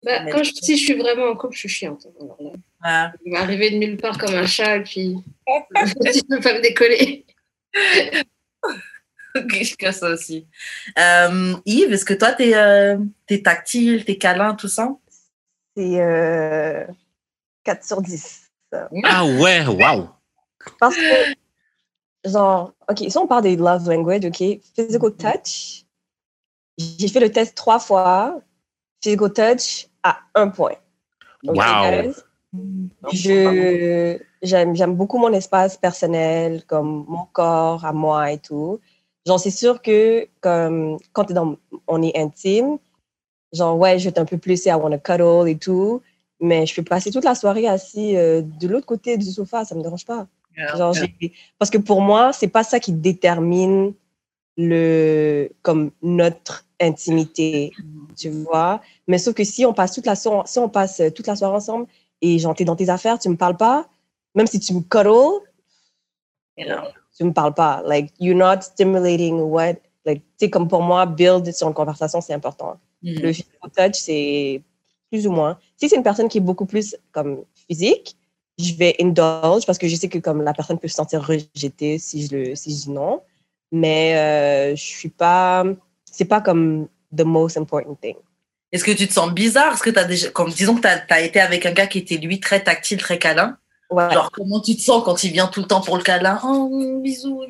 Bah, 0.03 0.23
quand 0.31 0.43
je, 0.43 0.51
si 0.53 0.77
je 0.77 0.83
suis 0.83 0.93
vraiment 0.93 1.25
en 1.31 1.35
couple, 1.35 1.55
je 1.55 1.61
suis 1.61 1.69
chiante. 1.69 2.05
Alors 2.21 2.37
là, 2.39 2.51
Ah. 2.83 3.13
il 3.25 3.33
va 3.33 3.39
arriver 3.41 3.71
de 3.71 3.77
nulle 3.77 3.97
part 3.97 4.17
comme 4.17 4.35
un 4.35 4.45
chat, 4.45 4.77
et 4.77 4.83
puis 4.83 5.15
tu 6.13 6.23
peux 6.29 6.39
pas 6.39 6.53
me 6.53 6.61
décoller. 6.61 7.25
Ok, 9.43 9.63
je 9.63 9.75
casse 9.75 9.99
ça 9.99 10.09
aussi. 10.09 10.47
Euh, 10.97 11.55
Yves, 11.65 11.93
est-ce 11.93 12.05
que 12.05 12.13
toi, 12.13 12.33
t'es 12.33 12.55
euh, 12.55 12.97
t'es 13.25 13.41
tactile, 13.41 14.05
t'es 14.05 14.17
câlin, 14.17 14.55
tout 14.55 14.67
ça? 14.67 14.89
C'est 15.75 16.01
euh, 16.01 16.85
4 17.63 17.83
sur 17.83 18.01
10. 18.01 18.51
Ah 19.03 19.25
ouais, 19.25 19.65
wow. 19.65 20.09
Parce 20.79 20.95
que, 20.95 22.29
genre, 22.29 22.73
OK, 22.89 22.97
si 23.07 23.17
on 23.17 23.27
parle 23.27 23.43
des 23.43 23.55
love 23.55 23.87
language, 23.89 24.25
OK, 24.25 24.43
physical 24.75 25.15
touch, 25.15 25.85
j'ai 26.77 27.07
fait 27.07 27.19
le 27.19 27.31
test 27.31 27.55
trois 27.55 27.79
fois. 27.79 28.41
Physical 29.03 29.33
touch 29.33 29.87
à 30.03 30.19
un 30.35 30.49
point. 30.49 30.75
OK, 31.47 31.55
Wow. 31.55 32.13
Je, 33.11 34.19
j'aime, 34.41 34.75
j'aime 34.75 34.95
beaucoup 34.95 35.17
mon 35.17 35.31
espace 35.33 35.77
personnel, 35.77 36.63
comme 36.65 37.05
mon 37.07 37.25
corps 37.25 37.85
à 37.85 37.93
moi 37.93 38.31
et 38.31 38.39
tout. 38.39 38.79
Genre, 39.27 39.39
c'est 39.39 39.51
sûr 39.51 39.81
que 39.81 40.27
comme, 40.41 40.97
quand 41.13 41.25
t'es 41.25 41.33
dans, 41.35 41.57
on 41.87 42.01
est 42.01 42.17
intime, 42.17 42.79
genre, 43.53 43.77
ouais, 43.77 43.99
je 43.99 44.05
vais 44.05 44.09
être 44.09 44.19
un 44.19 44.25
peu 44.25 44.37
plus, 44.37 44.65
I 44.65 44.71
want 44.73 44.91
to 44.91 44.99
cuddle 44.99 45.47
et 45.49 45.57
tout, 45.57 46.01
mais 46.39 46.65
je 46.65 46.75
peux 46.75 46.83
passer 46.83 47.11
toute 47.11 47.25
la 47.25 47.35
soirée 47.35 47.67
assis 47.67 48.15
euh, 48.17 48.41
de 48.41 48.67
l'autre 48.67 48.85
côté 48.85 49.17
du 49.17 49.25
sofa, 49.25 49.65
ça 49.65 49.75
me 49.75 49.81
dérange 49.83 50.05
pas. 50.05 50.27
Genre, 50.77 50.93
j'ai- 51.21 51.33
parce 51.59 51.69
que 51.71 51.77
pour 51.77 52.01
moi, 52.01 52.31
c'est 52.33 52.47
pas 52.47 52.63
ça 52.63 52.79
qui 52.79 52.93
détermine 52.93 53.93
le, 54.57 55.49
comme 55.61 55.91
notre 56.01 56.65
intimité, 56.79 57.73
tu 58.15 58.29
vois. 58.29 58.81
Mais 59.07 59.17
sauf 59.17 59.33
que 59.35 59.43
si 59.43 59.65
on 59.65 59.73
passe 59.73 59.93
toute 59.93 60.05
la, 60.05 60.15
so- 60.15 60.43
si 60.45 60.59
on 60.59 60.69
passe 60.69 60.99
euh, 61.01 61.09
toute 61.11 61.27
la 61.27 61.35
soirée 61.35 61.55
ensemble 61.55 61.87
et 62.21 62.39
genre, 62.39 62.55
t'es 62.55 62.65
dans 62.65 62.75
tes 62.75 62.89
affaires, 62.89 63.19
tu 63.19 63.29
me 63.29 63.35
parles 63.35 63.57
pas, 63.57 63.87
même 64.35 64.47
si 64.47 64.59
tu 64.59 64.73
me 64.73 64.81
cuddle, 66.57 66.93
tu 67.15 67.23
me 67.23 67.31
parles 67.31 67.53
pas. 67.53 67.81
Like, 67.85 68.11
you're 68.19 68.37
not 68.37 68.61
stimulating 68.61 69.39
what, 69.39 69.75
like, 70.05 70.21
tu 70.21 70.45
sais, 70.45 70.49
comme 70.49 70.67
pour 70.67 70.81
moi, 70.81 71.05
build 71.05 71.51
sur 71.53 71.67
une 71.67 71.73
conversation, 71.73 72.21
c'est 72.21 72.33
important. 72.33 72.79
Mhm. 73.03 73.19
Le 73.21 73.33
physical 73.33 73.71
touch, 73.75 73.95
c'est 73.95 74.61
plus 75.11 75.27
ou 75.27 75.31
moins. 75.31 75.57
Si 75.77 75.89
c'est 75.89 75.95
une 75.95 76.03
personne 76.03 76.27
qui 76.27 76.39
est 76.39 76.41
beaucoup 76.41 76.65
plus 76.65 76.95
comme 77.11 77.43
physique, 77.67 78.15
je 78.57 78.73
vais 78.73 78.95
indulge 78.99 79.65
parce 79.65 79.77
que 79.77 79.87
je 79.87 79.95
sais 79.95 80.09
que 80.09 80.17
comme 80.17 80.41
la 80.41 80.53
personne 80.53 80.79
peut 80.79 80.87
se 80.87 80.95
sentir 80.95 81.25
rejetée 81.25 81.99
si 81.99 82.25
je 82.25 82.35
le 82.35 82.55
si 82.55 82.71
je 82.71 82.85
dis 82.85 82.91
non. 82.91 83.21
Mais 83.71 84.15
euh, 84.17 84.75
je 84.75 84.83
suis 84.83 85.09
pas 85.09 85.63
c'est 86.05 86.25
pas 86.25 86.41
comme 86.41 86.87
the 87.15 87.23
most 87.23 87.57
important 87.57 87.95
thing. 87.95 88.15
Est-ce 88.71 88.83
que 88.83 88.91
tu 88.91 89.07
te 89.07 89.13
sens 89.13 89.31
bizarre? 89.31 89.73
Est-ce 89.73 89.83
que 89.83 89.89
t'as 89.89 90.03
déjà, 90.03 90.29
comme 90.31 90.49
disons 90.49 90.75
que 90.75 90.81
t'as 90.81 90.99
as 91.09 91.21
été 91.21 91.39
avec 91.39 91.65
un 91.65 91.71
gars 91.71 91.87
qui 91.87 91.99
était 91.99 92.17
lui 92.17 92.39
très 92.39 92.63
tactile, 92.63 92.97
très 92.97 93.17
câlin. 93.17 93.57
Ouais. 93.89 94.11
Genre 94.11 94.31
comment 94.31 94.59
tu 94.59 94.75
te 94.75 94.81
sens 94.81 95.03
quand 95.03 95.23
il 95.23 95.31
vient 95.31 95.47
tout 95.47 95.61
le 95.61 95.67
temps 95.67 95.81
pour 95.81 95.97
le 95.97 96.03
câlin? 96.03 96.39
Oh 96.43 96.99
bisous. 97.01 97.41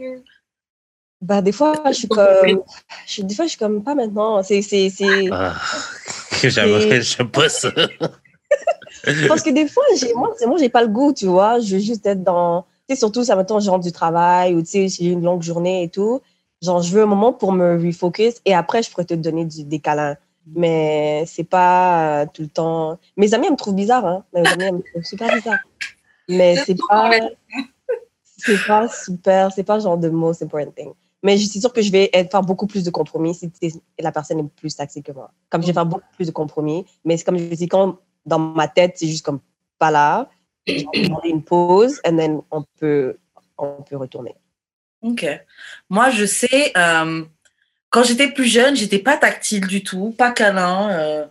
Bah 1.19 1.41
des 1.41 1.51
fois 1.51 1.73
je 1.88 1.93
suis 1.93 2.07
comme 2.07 2.61
je, 3.07 3.23
des 3.23 3.33
fois 3.33 3.45
je 3.45 3.49
suis 3.49 3.57
comme 3.57 3.83
pas 3.83 3.95
maintenant. 3.95 4.43
C'est 4.43 4.61
c'est 4.61 4.89
c'est 4.89 5.29
Ah, 5.31 5.55
J'aimerais, 6.43 7.01
j'aime 7.01 7.29
pas 7.29 7.49
ça. 7.49 7.71
parce 9.27 9.41
que 9.41 9.49
des 9.49 9.67
fois 9.67 9.83
j'ai 9.99 10.13
moi 10.13 10.33
c'est 10.38 10.45
moi 10.45 10.57
j'ai 10.59 10.69
pas 10.69 10.83
le 10.83 10.89
goût, 10.89 11.11
tu 11.13 11.25
vois, 11.25 11.59
je 11.59 11.75
veux 11.75 11.81
juste 11.81 12.05
être 12.05 12.23
dans 12.23 12.65
tu 12.88 12.93
sais 12.93 12.99
surtout 12.99 13.23
ça 13.23 13.35
mettons 13.35 13.59
je 13.59 13.69
rentre 13.69 13.83
du 13.83 13.91
travail 13.91 14.53
ou 14.53 14.61
tu 14.61 14.67
sais 14.67 14.88
j'ai 14.89 15.05
une 15.05 15.23
longue 15.23 15.41
journée 15.41 15.83
et 15.83 15.89
tout. 15.89 16.21
Genre 16.61 16.81
je 16.83 16.91
veux 16.91 17.01
un 17.01 17.07
moment 17.07 17.33
pour 17.33 17.51
me 17.51 17.83
refocus 17.83 18.35
et 18.45 18.53
après 18.53 18.83
je 18.83 18.91
pourrais 18.91 19.05
te 19.05 19.15
donner 19.15 19.45
du, 19.45 19.63
des 19.63 19.79
câlins. 19.79 20.17
Mais 20.55 21.25
c'est 21.27 21.43
pas 21.43 22.21
euh, 22.21 22.25
tout 22.31 22.43
le 22.43 22.47
temps. 22.47 22.99
Mes 23.17 23.33
amis 23.33 23.47
elles 23.47 23.53
me 23.53 23.57
trouvent 23.57 23.75
bizarre, 23.75 24.05
hein. 24.05 24.23
Mes 24.33 24.47
amis 24.47 24.63
elles 24.63 24.75
me 24.75 24.83
trouvent 24.83 25.03
super 25.03 25.33
bizarre. 25.33 25.57
Mais 26.28 26.55
C'est 26.65 26.78
pas, 26.88 27.11
c'est 28.25 28.65
pas 28.67 28.88
super, 28.88 29.51
c'est 29.51 29.63
pas 29.63 29.80
genre 29.80 29.99
the 29.99 30.05
most 30.11 30.41
important 30.43 30.71
thing. 30.71 30.91
Mais 31.23 31.38
je 31.38 31.47
suis 31.47 31.59
sûre 31.59 31.73
que 31.73 31.82
je 31.82 31.91
vais 31.91 32.09
être- 32.13 32.32
faire 32.32 32.41
beaucoup 32.41 32.67
plus 32.67 32.84
de 32.84 32.89
compromis 32.91 33.34
si 33.34 33.51
la 33.99 34.11
personne 34.11 34.39
est 34.39 34.47
plus 34.55 34.75
taxée 34.75 35.01
que 35.01 35.11
moi. 35.11 35.32
Comme 35.49 35.61
je 35.61 35.67
vais 35.67 35.73
faire 35.73 35.86
beaucoup 35.86 36.05
plus 36.15 36.25
de 36.28 36.32
compromis, 36.32 36.86
mais 37.03 37.17
c'est 37.17 37.23
comme 37.23 37.38
je 37.38 37.45
dis, 37.55 37.67
quand 37.67 37.97
dans 38.25 38.39
ma 38.39 38.67
tête, 38.67 38.93
c'est 38.97 39.07
juste 39.07 39.25
comme 39.25 39.39
pas 39.80 39.89
là, 39.91 40.30
je 40.67 40.73
vais 40.93 41.03
demander 41.07 41.30
une 41.30 41.43
pause, 41.43 41.99
et 42.05 42.15
then 42.15 42.41
on 42.51 42.63
peut, 42.80 43.17
on 43.57 43.82
peut 43.82 43.97
retourner. 43.97 44.36
Ok. 45.01 45.25
Moi, 45.89 46.09
je 46.11 46.25
sais, 46.25 46.71
euh, 46.78 47.23
quand 47.89 48.03
j'étais 48.03 48.28
plus 48.32 48.45
jeune, 48.45 48.75
j'étais 48.75 48.99
pas 48.99 49.17
tactile 49.17 49.65
du 49.65 49.84
tout, 49.84 50.13
pas 50.17 50.32
câlin. 50.32 50.89
euh, 50.91 51.25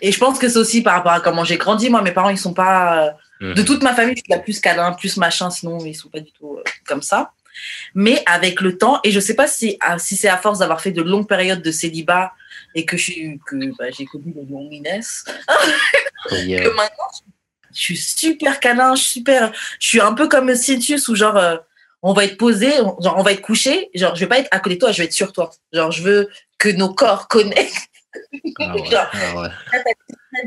et 0.00 0.10
je 0.10 0.18
pense 0.18 0.38
que 0.38 0.48
c'est 0.48 0.58
aussi 0.58 0.82
par 0.82 0.94
rapport 0.94 1.12
à 1.12 1.20
comment 1.20 1.44
j'ai 1.44 1.58
grandi. 1.58 1.90
Moi, 1.90 2.02
mes 2.02 2.12
parents, 2.12 2.30
ils 2.30 2.38
sont 2.38 2.54
pas. 2.54 3.06
euh, 3.06 3.10
Mhm. 3.42 3.54
de 3.54 3.62
toute 3.62 3.82
ma 3.82 3.92
famille, 3.94 4.14
c'est 4.16 4.34
la 4.34 4.38
plus 4.38 4.60
câlin, 4.60 4.92
plus 4.92 5.16
machin, 5.16 5.50
sinon 5.50 5.78
ils 5.84 5.94
sont 5.94 6.08
pas 6.08 6.20
du 6.20 6.30
tout 6.32 6.56
euh, 6.56 6.62
comme 6.86 7.02
ça. 7.02 7.32
Mais 7.94 8.22
avec 8.24 8.60
le 8.62 8.78
temps, 8.78 9.00
et 9.04 9.10
je 9.10 9.20
sais 9.20 9.34
pas 9.34 9.46
si, 9.46 9.76
ah, 9.80 9.98
si 9.98 10.16
c'est 10.16 10.28
à 10.28 10.38
force 10.38 10.60
d'avoir 10.60 10.80
fait 10.80 10.90
de 10.92 11.02
longues 11.02 11.28
périodes 11.28 11.60
de 11.60 11.70
célibat 11.70 12.32
et 12.74 12.86
que 12.86 12.96
je 12.96 13.02
suis 13.02 13.40
que 13.46 13.56
bah, 13.76 13.90
j'ai 13.90 14.06
connu 14.06 14.32
des 14.32 14.44
loneliness, 14.50 15.24
Yeah. 16.44 16.62
que 16.64 16.68
maintenant 16.70 17.08
je 17.74 17.80
suis 17.80 17.96
super 17.96 18.60
câlin, 18.60 18.94
je 18.94 19.02
suis 19.02 19.10
super, 19.20 19.52
je 19.80 19.86
suis 19.88 20.00
un 20.00 20.12
peu 20.14 20.28
comme 20.28 20.54
Cintius 20.54 21.08
où 21.08 21.14
genre 21.16 21.36
euh, 21.36 21.56
on 22.02 22.12
va 22.12 22.24
être 22.24 22.36
posé, 22.36 22.80
on, 22.80 23.00
genre 23.00 23.16
on 23.18 23.22
va 23.22 23.32
être 23.32 23.40
couché, 23.42 23.90
genre 23.94 24.14
je 24.14 24.20
vais 24.20 24.28
pas 24.28 24.38
être 24.38 24.48
à 24.50 24.60
côté 24.60 24.76
de 24.76 24.80
toi, 24.80 24.92
je 24.92 24.98
vais 24.98 25.04
être 25.04 25.12
sur 25.12 25.32
toi. 25.32 25.50
Genre 25.72 25.90
je 25.90 26.02
veux 26.02 26.28
que 26.58 26.68
nos 26.68 26.94
corps 26.94 27.28
connectent. 27.28 27.88
Ah 28.60 28.74
ouais, 28.76 28.84
Genre, 28.90 29.10
ah 29.12 29.40
ouais. 29.42 29.48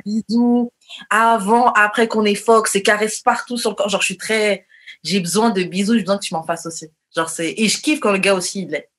bisous 0.06 0.72
avant, 1.10 1.72
après 1.74 2.08
qu'on 2.08 2.26
est 2.26 2.36
fox 2.36 2.76
et 2.76 2.84
caresse 2.84 3.20
partout 3.20 3.58
sur 3.58 3.72
le 3.72 3.76
corps. 3.76 3.90
Genre, 3.90 4.02
je 4.02 4.06
suis 4.06 4.18
très. 4.18 4.66
J'ai 5.04 5.20
besoin 5.20 5.50
de 5.50 5.64
bisous, 5.64 5.94
j'ai 5.94 6.02
besoin 6.02 6.18
que 6.18 6.26
tu 6.26 6.34
m'en 6.34 6.44
fasses 6.44 6.66
aussi. 6.66 6.88
Genre, 7.16 7.30
c'est. 7.30 7.54
Et 7.58 7.68
je 7.68 7.82
kiffe 7.82 8.00
quand 8.00 8.12
le 8.12 8.18
gars 8.18 8.36
aussi, 8.36 8.62
il 8.64 8.70
l'est. 8.70 8.90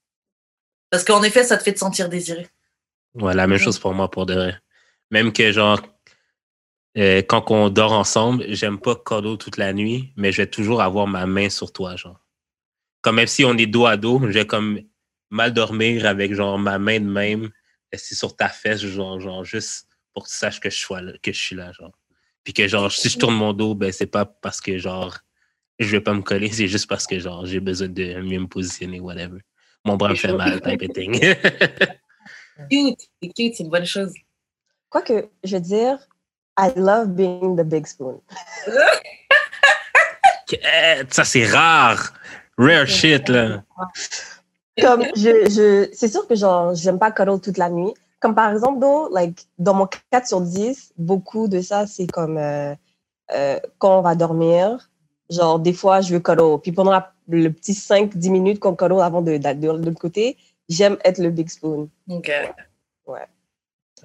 Parce 0.90 1.04
qu'en 1.04 1.22
effet, 1.22 1.44
ça 1.44 1.56
te 1.56 1.62
fait 1.62 1.72
te 1.72 1.78
sentir 1.78 2.08
désiré. 2.08 2.46
Ouais, 3.14 3.34
la 3.34 3.46
même 3.46 3.58
chose 3.58 3.78
pour 3.78 3.94
moi, 3.94 4.10
pour 4.10 4.26
de 4.26 4.34
vrai. 4.34 4.58
Même 5.10 5.32
que, 5.32 5.52
genre, 5.52 5.80
euh, 6.96 7.22
quand 7.22 7.50
on 7.50 7.68
dort 7.70 7.92
ensemble, 7.92 8.44
j'aime 8.48 8.78
pas 8.78 8.94
cuddle 8.94 9.38
toute 9.38 9.56
la 9.56 9.72
nuit, 9.72 10.12
mais 10.16 10.32
je 10.32 10.42
vais 10.42 10.46
toujours 10.46 10.82
avoir 10.82 11.06
ma 11.06 11.26
main 11.26 11.50
sur 11.50 11.72
toi, 11.72 11.96
genre. 11.96 12.20
Comme 13.02 13.16
même 13.16 13.26
si 13.26 13.44
on 13.44 13.56
est 13.56 13.66
dos 13.66 13.86
à 13.86 13.96
dos, 13.96 14.20
je 14.22 14.32
vais 14.32 14.46
comme 14.46 14.80
mal 15.30 15.52
dormir 15.52 16.06
avec, 16.06 16.34
genre, 16.34 16.58
ma 16.58 16.78
main 16.78 17.00
de 17.00 17.06
même, 17.06 17.50
c'est 17.92 18.14
sur 18.14 18.36
ta 18.36 18.48
fesse, 18.48 18.80
genre, 18.80 19.20
genre, 19.20 19.44
juste 19.44 19.85
pour 20.16 20.24
que 20.24 20.30
tu 20.30 20.34
saches 20.34 20.58
que 20.60 20.70
je, 20.70 20.78
sois 20.78 21.02
là, 21.02 21.12
que 21.22 21.30
je 21.30 21.38
suis 21.38 21.54
là, 21.54 21.70
genre. 21.72 21.92
Puis 22.42 22.54
que, 22.54 22.66
genre, 22.66 22.90
si 22.90 23.10
je 23.10 23.18
tourne 23.18 23.34
mon 23.34 23.52
dos, 23.52 23.74
ben, 23.74 23.92
c'est 23.92 24.06
pas 24.06 24.24
parce 24.24 24.62
que, 24.62 24.78
genre, 24.78 25.18
je 25.78 25.90
vais 25.90 26.00
pas 26.00 26.14
me 26.14 26.22
coller, 26.22 26.50
c'est 26.50 26.68
juste 26.68 26.88
parce 26.88 27.06
que, 27.06 27.18
genre, 27.18 27.44
j'ai 27.44 27.60
besoin 27.60 27.88
de 27.88 28.22
mieux 28.22 28.40
me 28.40 28.46
positionner, 28.46 28.98
whatever. 28.98 29.40
Mon 29.84 29.98
bras 29.98 30.08
me 30.08 30.14
fait 30.14 30.32
mal, 30.32 30.58
type 30.62 30.88
of 30.88 30.94
thing. 30.94 31.20
Cute, 32.70 32.98
c'est 33.22 33.28
cute, 33.28 33.56
c'est 33.56 33.64
une 33.64 33.68
bonne 33.68 33.84
chose. 33.84 34.14
Quoique, 34.88 35.28
je 35.44 35.56
veux 35.56 35.60
dire, 35.60 35.98
I 36.58 36.72
love 36.76 37.08
being 37.08 37.54
the 37.54 37.62
big 37.62 37.86
spoon. 37.86 38.22
Ça, 41.10 41.24
c'est 41.24 41.44
rare. 41.44 42.14
Rare 42.56 42.86
shit, 42.86 43.28
là. 43.28 43.62
Comme, 44.80 45.04
je, 45.14 45.50
je, 45.50 45.90
c'est 45.92 46.08
sûr 46.08 46.26
que 46.26 46.34
genre, 46.34 46.74
j'aime 46.74 46.98
pas 46.98 47.10
cuddle 47.10 47.38
toute 47.38 47.58
la 47.58 47.68
nuit. 47.68 47.92
Comme 48.20 48.34
par 48.34 48.50
exemple, 48.52 48.80
though, 48.80 49.08
like, 49.12 49.46
dans 49.58 49.74
mon 49.74 49.86
4 50.10 50.26
sur 50.26 50.40
10, 50.40 50.92
beaucoup 50.96 51.48
de 51.48 51.60
ça, 51.60 51.86
c'est 51.86 52.06
comme 52.06 52.38
euh, 52.38 52.74
euh, 53.34 53.58
quand 53.78 53.98
on 53.98 54.02
va 54.02 54.14
dormir, 54.14 54.90
Genre, 55.28 55.58
des 55.58 55.72
fois, 55.72 56.00
je 56.02 56.12
veux 56.14 56.20
cuddle. 56.20 56.60
Puis 56.62 56.70
pendant 56.70 56.92
la- 56.92 57.12
le 57.28 57.48
petit 57.50 57.72
5-10 57.74 58.30
minutes 58.30 58.60
qu'on 58.60 58.76
cuddle 58.76 59.00
avant 59.00 59.22
de, 59.22 59.38
de, 59.38 59.52
de 59.54 59.66
l'autre 59.66 59.98
côté, 59.98 60.36
j'aime 60.68 60.96
être 61.04 61.18
le 61.18 61.30
big 61.30 61.48
spoon. 61.48 61.88
Ok. 62.08 62.30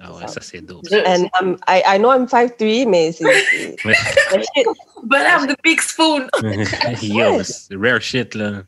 Ah 0.00 0.12
ouais, 0.14 0.26
ça 0.26 0.40
c'est 0.40 0.60
dope. 0.62 0.84
Je- 0.90 0.96
And 0.96 1.28
I'm- 1.40 1.56
I, 1.68 1.82
I 1.86 1.98
know 1.98 2.10
I'm 2.12 2.26
5'3", 2.26 2.86
mais 2.88 3.12
c'est... 3.12 3.24
Ouais. 3.84 3.94
But 5.04 5.20
I'm 5.20 5.46
the 5.46 5.54
big 5.62 5.80
spoon. 5.80 6.26
Yo, 7.02 7.42
c'est 7.44 7.76
rare 7.76 8.00
shit, 8.00 8.34
là. 8.34 8.62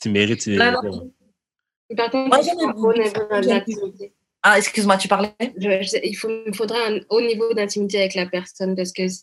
Tu 0.00 0.08
mérites. 0.10 0.40
tu 0.40 0.56
Là, 0.56 0.80
mérites. 0.82 1.12
Non. 1.90 1.96
Par 1.96 2.10
contre, 2.10 2.28
Moi, 2.28 2.42
faut 2.42 2.60
un 2.68 2.72
haut 2.72 2.92
niveau 2.94 3.40
d'intimité. 3.42 4.12
Ah, 4.42 4.56
excuse-moi, 4.58 4.96
tu 4.96 5.08
parlais? 5.08 5.32
Je- 5.40 5.82
je- 5.82 6.00
il 6.04 6.14
faut, 6.14 6.30
il 6.46 6.54
faudra 6.54 6.78
un 6.88 7.00
haut 7.10 7.20
niveau 7.20 7.52
d'intimité 7.52 7.98
avec 7.98 8.14
la 8.14 8.26
personne 8.26 8.74
parce 8.74 8.92
que, 8.92 9.06
je, 9.06 9.16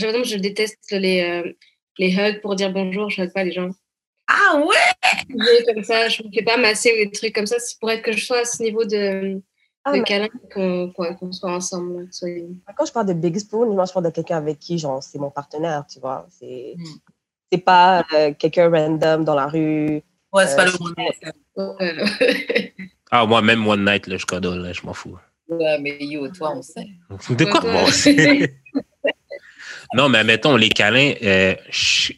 par 0.00 0.08
exemple, 0.10 0.24
je 0.26 0.36
déteste 0.36 0.78
les, 0.90 1.20
euh, 1.22 1.52
les 1.98 2.12
hugs 2.16 2.40
pour 2.40 2.56
dire 2.56 2.72
bonjour, 2.72 3.08
je 3.10 3.20
ne 3.20 3.26
hug 3.26 3.32
pas 3.32 3.44
les 3.44 3.52
gens. 3.52 3.70
Ah 4.26 4.58
ouais? 4.58 4.74
Je- 5.30 5.72
Comme 5.72 5.84
ça, 5.84 6.08
je 6.08 6.22
ne 6.22 6.28
me 6.28 6.32
fais 6.32 6.42
pas 6.42 6.56
masser 6.56 6.92
ou 6.92 7.04
des 7.04 7.10
trucs 7.12 7.34
comme 7.34 7.46
ça. 7.46 7.58
C'est 7.60 7.78
pour 7.78 7.90
être 7.90 8.02
que 8.02 8.12
je 8.12 8.24
sois 8.24 8.40
à 8.40 8.44
ce 8.44 8.62
niveau 8.62 8.84
de, 8.84 9.40
Ah, 9.84 9.92
de 9.92 9.98
mais 9.98 10.02
câlin 10.04 10.28
qu'on 10.52 10.92
qu'on 10.92 11.32
soit 11.32 11.52
ensemble. 11.52 12.08
soyez- 12.10 12.48
quand 12.76 12.84
je 12.84 12.92
parle 12.92 13.06
de 13.06 13.12
big 13.14 13.38
spoon, 13.38 13.72
moi, 13.74 13.84
je 13.86 13.92
parle 13.92 14.06
de 14.06 14.10
quelqu'un 14.10 14.36
avec 14.38 14.58
qui, 14.58 14.76
genre, 14.78 15.02
c'est 15.02 15.18
mon 15.18 15.30
partenaire, 15.30 15.84
tu 15.90 16.00
vois. 16.00 16.26
C'est 16.30 16.74
Hmm. 16.76 16.84
c'est 17.52 17.58
pas 17.64 18.04
euh, 18.14 18.32
quelqu'un 18.38 18.68
random 18.70 19.24
dans 19.24 19.34
la 19.36 19.46
rue. 19.46 20.02
Ouais, 20.32 20.46
c'est 20.46 20.56
pas 20.56 20.66
Euh, 20.66 20.72
le 20.72 20.78
bon 20.78 20.94
Voilà. 21.58 22.04
Ah, 23.10 23.24
moi, 23.24 23.40
même 23.40 23.66
One 23.66 23.86
Night, 23.86 24.06
là, 24.06 24.18
je 24.18 24.26
cuddle, 24.26 24.60
là, 24.62 24.74
je 24.74 24.82
m'en 24.84 24.92
fous. 24.92 25.16
Ouais, 25.48 25.78
mais 25.80 25.96
yo, 25.98 26.28
toi, 26.28 26.52
on 26.54 26.60
sait. 26.60 26.88
De 27.30 27.44
quoi 27.46 27.60
bon, 27.60 27.84
ouais. 27.86 27.90
c'est- 27.90 28.60
Non, 29.94 30.10
mais 30.10 30.22
mettons, 30.24 30.56
les 30.56 30.68
câlins, 30.68 31.14
euh, 31.22 31.54
je 31.70 32.12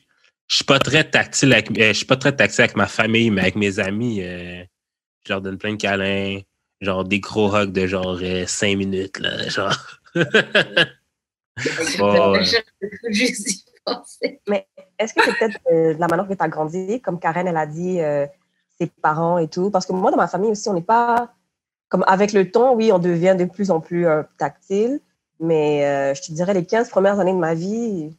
suis 0.48 0.64
pas 0.66 0.80
très 0.80 1.08
tactile 1.08 1.52
avec, 1.52 1.70
euh, 1.78 1.88
je 1.90 1.92
suis 1.92 2.06
pas 2.06 2.16
très 2.16 2.34
tactile 2.34 2.62
avec 2.62 2.74
ma 2.76 2.88
famille, 2.88 3.30
mais 3.30 3.42
avec 3.42 3.54
mes 3.54 3.78
amis, 3.78 4.20
euh, 4.20 4.64
je 5.24 5.32
leur 5.32 5.40
donne 5.40 5.58
plein 5.58 5.74
de 5.74 5.80
câlins, 5.80 6.40
genre 6.80 7.04
des 7.04 7.20
gros 7.20 7.54
hugs 7.54 7.70
de 7.70 7.86
genre 7.86 8.18
5 8.48 8.76
minutes, 8.76 9.20
là, 9.20 9.48
genre. 9.48 9.76
Oh, 12.00 12.12
ouais. 12.32 12.42
Juste 13.10 13.48
y 13.48 13.64
penser. 13.84 14.40
Est-ce 14.98 15.14
que 15.14 15.20
c'est 15.24 15.38
peut-être 15.38 15.60
euh, 15.72 15.94
la 15.98 16.08
manière 16.08 16.26
que 16.26 16.34
tu 16.34 16.42
as 16.42 16.48
grandi, 16.48 17.00
comme 17.00 17.20
Karen, 17.20 17.46
elle 17.46 17.56
a 17.56 17.66
dit, 17.66 18.00
ses 18.80 18.86
parents 18.88 19.38
et 19.38 19.48
tout? 19.48 19.70
Parce 19.70 19.86
que 19.86 19.92
moi, 19.92 20.10
dans 20.10 20.16
ma 20.16 20.28
famille 20.28 20.50
aussi, 20.50 20.68
on 20.68 20.74
n'est 20.74 20.82
pas... 20.82 21.34
Comme 21.88 22.04
avec 22.06 22.32
le 22.32 22.50
temps, 22.50 22.74
oui, 22.74 22.92
on 22.92 22.98
devient 23.00 23.34
de 23.38 23.44
plus 23.44 23.70
en 23.72 23.80
plus 23.80 24.06
euh, 24.06 24.22
tactile, 24.38 25.00
mais 25.40 25.84
euh, 25.84 26.14
je 26.14 26.22
te 26.22 26.32
dirais, 26.32 26.54
les 26.54 26.64
15 26.64 26.88
premières 26.88 27.18
années 27.18 27.32
de 27.32 27.38
ma 27.38 27.54
vie, 27.54 28.16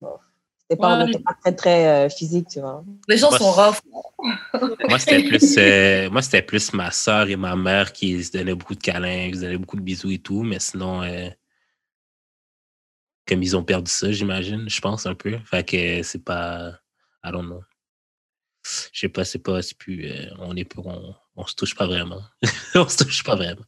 bon, 0.00 0.12
c'était 0.60 0.80
pas, 0.80 1.04
Ouais. 1.04 1.10
très, 1.42 1.54
très 1.56 2.06
euh, 2.06 2.08
physique, 2.08 2.46
tu 2.48 2.60
vois. 2.60 2.84
Les 3.08 3.16
gens 3.16 3.30
Moi, 3.30 3.38
sont 3.38 3.50
rough. 3.50 3.80
Moi, 4.88 4.98
c'était 5.00 5.22
plus, 5.24 5.56
euh, 5.58 6.10
moi, 6.10 6.22
c'était 6.22 6.42
plus 6.42 6.72
ma 6.72 6.90
soeur 6.90 7.28
et 7.28 7.36
ma 7.36 7.56
mère 7.56 7.92
qui 7.92 8.22
se 8.22 8.32
donnaient 8.32 8.54
beaucoup 8.54 8.74
de 8.74 8.82
câlins, 8.82 9.30
qui 9.30 9.36
se 9.36 9.42
donnaient 9.42 9.58
beaucoup 9.58 9.76
de 9.76 9.82
bisous 9.82 10.10
et 10.10 10.18
tout, 10.18 10.42
mais 10.42 10.58
sinon, 10.60 11.02
euh, 11.02 11.28
comme 13.26 13.42
ils 13.42 13.56
ont 13.56 13.64
perdu 13.64 13.90
ça, 13.90 14.10
j'imagine, 14.12 14.68
je 14.68 14.80
pense 14.80 15.06
un 15.06 15.14
peu. 15.14 15.38
Fait 15.44 15.64
que 15.64 16.02
c'est 16.02 16.24
pas. 16.24 16.72
I 17.24 17.30
don't 17.32 17.46
know. 17.46 17.62
Je 18.92 19.00
sais 19.00 19.08
pas, 19.08 19.24
c'est 19.24 19.38
pas, 19.38 19.62
c'est 19.62 19.76
plus. 19.76 20.10
euh, 20.10 20.26
on 20.40 20.56
est 20.56 20.68
on, 20.78 21.14
on 21.36 21.46
se 21.46 21.54
touche 21.54 21.74
pas 21.74 21.86
vraiment. 21.86 22.20
on 22.74 22.88
se 22.88 23.02
touche 23.04 23.22
pas 23.24 23.36
vraiment. 23.36 23.62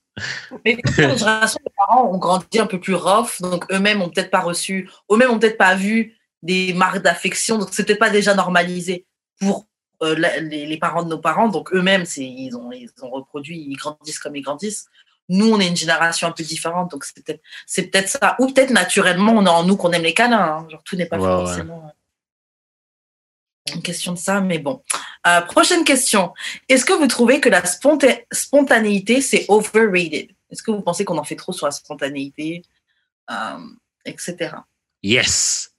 Mais 0.64 0.76
les 0.76 1.72
parents 1.76 2.10
ont 2.12 2.18
grandi 2.18 2.58
un 2.58 2.66
peu 2.66 2.80
plus 2.80 2.94
rough, 2.94 3.40
donc 3.40 3.64
eux-mêmes 3.72 4.02
ont 4.02 4.10
peut-être 4.10 4.30
pas 4.30 4.40
reçu, 4.40 4.90
eux-mêmes 5.10 5.30
ont 5.30 5.38
peut-être 5.38 5.58
pas 5.58 5.74
vu 5.74 6.16
des 6.42 6.72
marques 6.72 7.02
d'affection, 7.02 7.58
donc 7.58 7.68
c'est 7.72 7.84
peut-être 7.84 7.98
pas 7.98 8.10
déjà 8.10 8.34
normalisé 8.34 9.06
pour 9.40 9.66
euh, 10.02 10.14
la- 10.18 10.40
les, 10.40 10.66
les 10.66 10.78
parents 10.78 11.02
de 11.02 11.08
nos 11.10 11.18
parents, 11.18 11.48
donc 11.48 11.72
eux-mêmes, 11.74 12.04
c'est, 12.06 12.24
ils, 12.24 12.54
ont, 12.56 12.72
ils 12.72 12.90
ont 13.02 13.10
reproduit, 13.10 13.58
ils 13.68 13.76
grandissent 13.76 14.18
comme 14.18 14.34
ils 14.36 14.42
grandissent. 14.42 14.86
Nous, 15.28 15.48
on 15.52 15.60
est 15.60 15.68
une 15.68 15.76
génération 15.76 16.26
un 16.26 16.32
peu 16.32 16.42
différente, 16.42 16.90
donc 16.90 17.04
c'est 17.04 17.22
peut-être, 17.22 17.40
c'est 17.66 17.84
peut-être 17.88 18.08
ça. 18.08 18.34
Ou 18.40 18.48
peut-être 18.48 18.70
naturellement, 18.70 19.32
on 19.32 19.46
a 19.46 19.50
en 19.50 19.62
nous 19.64 19.76
qu'on 19.76 19.92
aime 19.92 20.02
les 20.02 20.14
câlins. 20.14 20.40
hein. 20.62 20.66
Genre, 20.68 20.82
tout 20.82 20.96
n'est 20.96 21.06
pas 21.06 21.18
forcément 21.46 21.84
euh, 21.86 21.90
une 23.74 23.82
question 23.82 24.12
de 24.12 24.18
ça, 24.18 24.40
mais 24.40 24.58
bon. 24.58 24.82
Euh, 25.26 25.40
prochaine 25.42 25.84
question. 25.84 26.32
Est-ce 26.68 26.84
que 26.84 26.92
vous 26.92 27.06
trouvez 27.06 27.40
que 27.40 27.48
la 27.48 27.62
sponta- 27.64 28.20
spontanéité, 28.32 29.20
c'est 29.20 29.44
overrated? 29.48 30.30
Est-ce 30.50 30.62
que 30.62 30.70
vous 30.70 30.80
pensez 30.82 31.04
qu'on 31.04 31.18
en 31.18 31.24
fait 31.24 31.36
trop 31.36 31.52
sur 31.52 31.66
la 31.66 31.72
spontanéité, 31.72 32.62
euh, 33.30 33.34
etc. 34.04 34.54
Yes! 35.02 35.70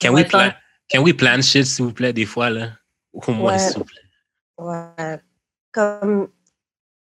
Can, 0.00 0.10
Ouais, 0.14 0.22
we 0.22 0.28
plan, 0.28 0.50
can 0.92 1.02
we 1.02 1.14
plan 1.16 1.40
shit, 1.42 1.64
s'il 1.66 1.84
vous 1.86 1.92
plaît, 1.92 2.12
des 2.12 2.26
fois, 2.26 2.50
là? 2.50 2.70
Au 3.12 3.32
moins, 3.32 3.52
Ouais. 3.52 3.58
s'il 3.58 3.78
vous 3.78 3.84
plaît. 3.84 4.00
Ouais. 4.58 5.18
Comme, 5.72 6.28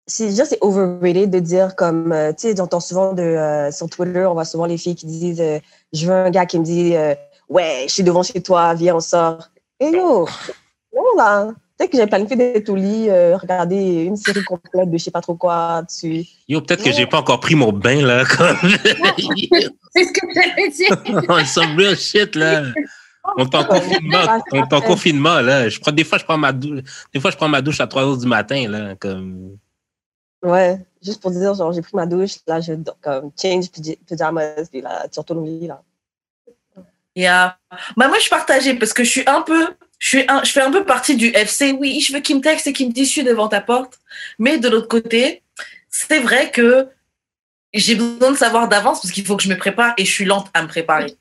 c'est 0.07 0.27
déjà, 0.27 0.45
c'est 0.45 0.57
overrated 0.61 1.29
de 1.29 1.39
dire 1.39 1.75
comme, 1.75 2.11
euh, 2.11 2.31
tu 2.33 2.41
sais, 2.49 2.55
j'entends 2.55 2.79
souvent 2.79 3.13
de, 3.13 3.69
sur 3.71 3.89
Twitter, 3.89 4.25
on 4.25 4.33
voit 4.33 4.45
souvent 4.45 4.65
les 4.65 4.77
filles 4.77 4.95
qui 4.95 5.05
disent, 5.05 5.43
je 5.93 6.05
veux 6.05 6.13
un 6.13 6.29
gars 6.29 6.45
qui 6.45 6.59
me 6.59 6.63
dit, 6.65 6.93
ouais, 7.47 7.85
je 7.87 7.93
suis 7.93 8.03
devant 8.03 8.23
chez 8.23 8.41
toi, 8.41 8.73
viens, 8.73 8.95
on 8.95 8.99
sort. 8.99 9.49
Et 9.79 9.91
yo, 9.91 10.27
non, 10.95 11.03
là, 11.17 11.47
peut-être 11.77 11.91
que 11.91 11.97
j'ai 11.97 12.07
planifié 12.07 12.35
d'être 12.35 12.69
au 12.69 12.75
lit, 12.75 13.09
euh, 13.09 13.37
regarder 13.37 14.03
une 14.03 14.17
série 14.17 14.43
complète 14.43 14.89
de 14.89 14.97
je 14.97 15.03
sais 15.03 15.11
pas 15.11 15.21
trop 15.21 15.35
quoi 15.35 15.81
dessus. 15.83 16.25
Yo, 16.47 16.61
peut-être 16.61 16.83
que 16.83 16.91
j'ai 16.91 17.05
pas 17.05 17.19
encore 17.19 17.39
pris 17.39 17.55
mon 17.55 17.71
bain, 17.71 18.01
là, 18.01 18.25
comme. 18.25 18.57
C'est 19.95 20.03
ce 20.03 20.11
que 20.11 20.27
j'allais 20.33 20.69
dire. 20.69 21.23
on 21.29 21.45
some 21.45 21.77
real 21.77 21.95
shit, 21.95 22.35
là. 22.35 22.63
On 23.37 23.45
est 23.45 23.55
en 23.55 23.63
confinement, 23.63 24.39
on 24.51 24.63
est 24.63 24.73
en 24.73 24.81
confinement, 24.81 25.41
là. 25.41 25.69
Je 25.69 25.79
prends, 25.79 25.91
des 25.91 26.03
fois, 26.03 26.17
je 26.17 26.23
prends 26.23 26.37
ma 26.37 26.51
douche, 26.51 26.81
des 27.13 27.19
fois, 27.19 27.31
je 27.31 27.37
prends 27.37 27.49
ma 27.49 27.61
douche 27.61 27.79
à 27.79 27.87
3 27.87 28.03
heures 28.03 28.17
du 28.17 28.27
matin, 28.27 28.67
là, 28.67 28.95
comme. 28.95 29.57
Ouais, 30.41 30.79
juste 31.03 31.21
pour 31.21 31.31
dire, 31.31 31.53
genre, 31.53 31.71
j'ai 31.73 31.81
pris 31.81 31.95
ma 31.95 32.05
douche, 32.05 32.37
là, 32.47 32.59
je 32.61 32.73
comme 33.01 33.31
change 33.39 33.65
pyj- 33.65 33.99
pyjamas, 34.05 34.65
puis 34.71 34.81
là, 34.81 35.07
tu 35.11 35.19
retournes 35.19 35.39
au 35.39 35.45
lit, 35.45 35.67
là. 35.67 35.81
Yeah. 37.19 37.57
Bah, 37.97 38.07
moi, 38.07 38.15
je 38.17 38.21
suis 38.21 38.29
partagée 38.29 38.75
parce 38.75 38.93
que 38.93 39.03
je 39.03 39.09
suis 39.09 39.23
un 39.27 39.41
peu, 39.41 39.67
je, 39.99 40.07
suis 40.07 40.25
un, 40.27 40.43
je 40.43 40.51
fais 40.51 40.61
un 40.61 40.71
peu 40.71 40.85
partie 40.85 41.15
du 41.15 41.27
FC. 41.27 41.71
Oui, 41.71 41.99
je 42.01 42.13
veux 42.13 42.19
qu'il 42.19 42.37
me 42.37 42.41
texte 42.41 42.67
et 42.67 42.73
qu'il 42.73 42.87
me 42.87 42.93
dise 42.93 43.07
je 43.07 43.11
suis 43.11 43.23
devant 43.23 43.47
ta 43.47 43.61
porte. 43.61 43.99
Mais 44.37 44.57
de 44.57 44.69
l'autre 44.69 44.87
côté, 44.87 45.43
c'est 45.89 46.19
vrai 46.19 46.51
que 46.51 46.87
j'ai 47.73 47.95
besoin 47.95 48.31
de 48.31 48.37
savoir 48.37 48.67
d'avance 48.67 49.01
parce 49.01 49.11
qu'il 49.11 49.25
faut 49.25 49.35
que 49.35 49.43
je 49.43 49.49
me 49.49 49.57
prépare 49.57 49.93
et 49.97 50.05
je 50.05 50.11
suis 50.11 50.25
lente 50.25 50.47
à 50.53 50.61
me 50.63 50.67
préparer. 50.67 51.15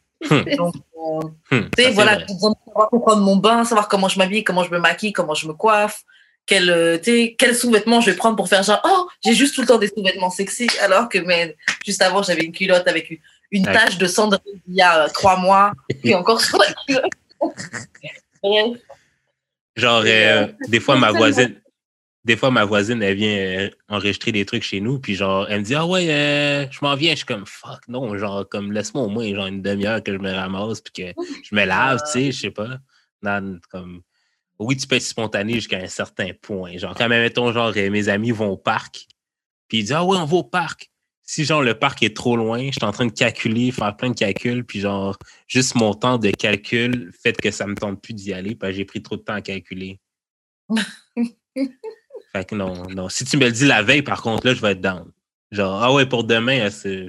Donc, 0.56 0.74
euh, 0.76 1.20
Hmm, 1.50 1.68
tu 1.76 1.82
sais, 1.82 1.90
voilà, 1.90 2.18
j'ai 2.18 2.34
besoin 2.34 2.50
de 2.50 2.56
savoir 2.66 2.90
pour 2.90 3.02
prendre 3.02 3.22
mon 3.22 3.36
bain, 3.36 3.64
savoir 3.64 3.88
comment 3.88 4.08
je 4.08 4.18
m'habille, 4.18 4.44
comment 4.44 4.64
je 4.64 4.70
me 4.70 4.78
maquille, 4.78 5.12
comment 5.12 5.34
je 5.34 5.48
me 5.48 5.54
coiffe, 5.54 6.04
quel, 6.46 6.70
euh, 6.70 6.98
quels 6.98 7.54
sous-vêtements 7.54 8.00
je 8.00 8.10
vais 8.10 8.16
prendre 8.16 8.36
pour 8.36 8.48
faire 8.48 8.62
genre, 8.62 8.80
oh, 8.84 9.08
j'ai 9.24 9.34
juste 9.34 9.54
tout 9.54 9.62
le 9.62 9.66
temps 9.66 9.78
des 9.78 9.88
sous-vêtements 9.88 10.30
sexy, 10.30 10.68
alors 10.80 11.08
que 11.08 11.18
mais, 11.18 11.56
juste 11.84 12.02
avant, 12.02 12.22
j'avais 12.22 12.42
une 12.42 12.52
culotte 12.52 12.86
avec 12.86 13.10
une, 13.10 13.18
une 13.50 13.66
Ouais. 13.66 13.72
tache 13.72 13.98
de 13.98 14.06
cendrier 14.06 14.60
il 14.66 14.74
y 14.74 14.82
a 14.82 15.04
euh, 15.04 15.08
trois 15.08 15.36
mois, 15.38 15.72
et 16.04 16.14
encore 16.14 16.40
sur 16.40 16.58
la. 16.58 16.66
Genre, 19.76 20.06
Et, 20.06 20.28
euh, 20.28 20.46
des 20.68 20.80
fois, 20.80 20.96
ma 20.96 21.12
voisine, 21.12 21.60
des 22.24 22.36
fois, 22.36 22.50
ma 22.50 22.64
voisine, 22.64 23.02
elle 23.02 23.16
vient 23.16 23.36
euh, 23.36 23.70
enregistrer 23.88 24.32
des 24.32 24.44
trucs 24.44 24.64
chez 24.64 24.80
nous, 24.80 24.98
puis 24.98 25.14
genre, 25.14 25.46
elle 25.48 25.60
me 25.60 25.64
dit, 25.64 25.74
ah 25.74 25.86
ouais, 25.86 26.10
euh, 26.10 26.66
je 26.70 26.78
m'en 26.82 26.94
viens. 26.94 27.12
Je 27.12 27.18
suis 27.18 27.26
comme, 27.26 27.46
fuck, 27.46 27.86
non, 27.88 28.16
genre, 28.18 28.46
comme, 28.48 28.72
laisse-moi 28.72 29.04
au 29.04 29.08
moins, 29.08 29.32
genre, 29.32 29.46
une 29.46 29.62
demi-heure 29.62 30.02
que 30.02 30.12
je 30.12 30.18
me 30.18 30.32
ramasse, 30.32 30.80
puis 30.80 30.92
que 31.14 31.22
je 31.42 31.54
me 31.54 31.64
lave, 31.64 32.00
tu 32.04 32.10
sais, 32.10 32.32
je 32.32 32.40
sais 32.40 32.50
pas. 32.50 32.78
Non, 33.22 33.58
comme, 33.70 34.02
oui, 34.58 34.76
tu 34.76 34.86
peux 34.88 34.96
être 34.96 35.02
spontané 35.02 35.54
jusqu'à 35.54 35.78
un 35.78 35.86
certain 35.86 36.30
point. 36.42 36.76
Genre, 36.76 36.94
quand 36.94 37.08
même, 37.08 37.22
mettons, 37.22 37.52
genre, 37.52 37.72
euh, 37.76 37.90
mes 37.90 38.08
amis 38.08 38.32
vont 38.32 38.48
au 38.48 38.56
parc, 38.56 39.06
puis 39.68 39.78
ils 39.78 39.82
disent, 39.82 39.92
ah 39.92 40.04
ouais, 40.04 40.18
on 40.18 40.24
va 40.24 40.36
au 40.36 40.44
parc. 40.44 40.90
Si, 41.30 41.44
genre, 41.44 41.60
le 41.60 41.78
parc 41.78 42.02
est 42.02 42.16
trop 42.16 42.38
loin, 42.38 42.68
je 42.68 42.72
suis 42.72 42.84
en 42.84 42.90
train 42.90 43.04
de 43.04 43.12
calculer, 43.12 43.70
faire 43.70 43.94
plein 43.94 44.08
de 44.08 44.14
calculs, 44.14 44.64
puis 44.64 44.80
genre, 44.80 45.14
juste 45.46 45.74
mon 45.74 45.92
temps 45.92 46.16
de 46.16 46.30
calcul 46.30 47.12
fait 47.22 47.34
que 47.36 47.50
ça 47.50 47.66
me 47.66 47.74
tente 47.74 48.00
plus 48.00 48.14
d'y 48.14 48.32
aller, 48.32 48.54
parce 48.54 48.72
que 48.72 48.78
j'ai 48.78 48.86
pris 48.86 49.02
trop 49.02 49.18
de 49.18 49.20
temps 49.20 49.34
à 49.34 49.42
calculer. 49.42 50.00
Fait 52.32 52.46
que 52.46 52.54
non, 52.54 52.82
non. 52.88 53.10
Si 53.10 53.26
tu 53.26 53.36
me 53.36 53.44
le 53.44 53.52
dis 53.52 53.66
la 53.66 53.82
veille, 53.82 54.00
par 54.00 54.22
contre, 54.22 54.46
là, 54.46 54.54
je 54.54 54.62
vais 54.62 54.72
être 54.72 54.80
down. 54.80 55.12
Genre, 55.50 55.82
ah 55.82 55.92
ouais, 55.92 56.06
pour 56.06 56.24
demain, 56.24 56.60
euh, 56.60 56.70
c'est 56.70 57.08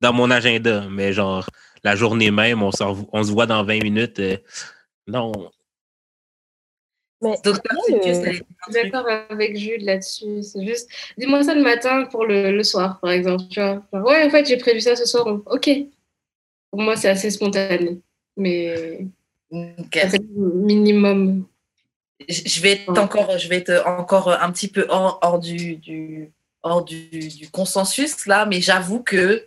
dans 0.00 0.12
mon 0.12 0.30
agenda. 0.30 0.88
Mais 0.88 1.12
genre, 1.12 1.44
la 1.82 1.96
journée 1.96 2.30
même, 2.30 2.62
on, 2.62 2.70
se 2.70 2.84
revo- 2.84 3.08
on 3.12 3.24
se 3.24 3.32
voit 3.32 3.46
dans 3.46 3.64
20 3.64 3.82
minutes. 3.82 4.20
euh, 4.20 4.36
non. 5.08 5.32
Mais 7.24 7.36
le- 8.24 8.32
suis 8.32 8.72
d'accord 8.72 9.06
avec 9.30 9.56
Jules 9.56 9.84
là-dessus. 9.84 10.42
C'est 10.42 10.66
juste, 10.66 10.88
dis-moi 11.18 11.42
ça 11.42 11.54
le 11.54 11.62
matin 11.62 12.04
pour 12.10 12.24
le, 12.26 12.52
le 12.52 12.62
soir, 12.62 12.98
par 13.00 13.10
exemple. 13.10 13.44
Tu 13.50 13.60
vois. 13.60 13.82
Genre, 13.92 14.04
ouais, 14.06 14.24
en 14.24 14.30
fait, 14.30 14.46
j'ai 14.46 14.56
prévu 14.56 14.80
ça 14.80 14.96
ce 14.96 15.04
soir. 15.06 15.26
Ok. 15.46 15.70
Pour 16.70 16.80
moi, 16.82 16.96
c'est 16.96 17.08
assez 17.08 17.30
spontané. 17.30 18.00
Mais 18.36 19.06
c'est 19.92 20.20
minimum. 20.34 21.46
je 22.28 22.42
je 22.46 22.60
vais 22.60 22.72
être 22.72 22.98
encore, 22.98 23.38
je 23.38 23.48
vais 23.48 23.56
être 23.56 23.84
encore 23.86 24.28
un 24.30 24.50
petit 24.52 24.68
peu 24.68 24.86
hors, 24.88 25.18
hors 25.22 25.38
du, 25.38 25.76
du, 25.76 26.30
hors 26.62 26.84
du, 26.84 27.08
du 27.28 27.48
consensus 27.50 28.26
là, 28.26 28.46
mais 28.46 28.60
j'avoue 28.60 29.02
que 29.02 29.46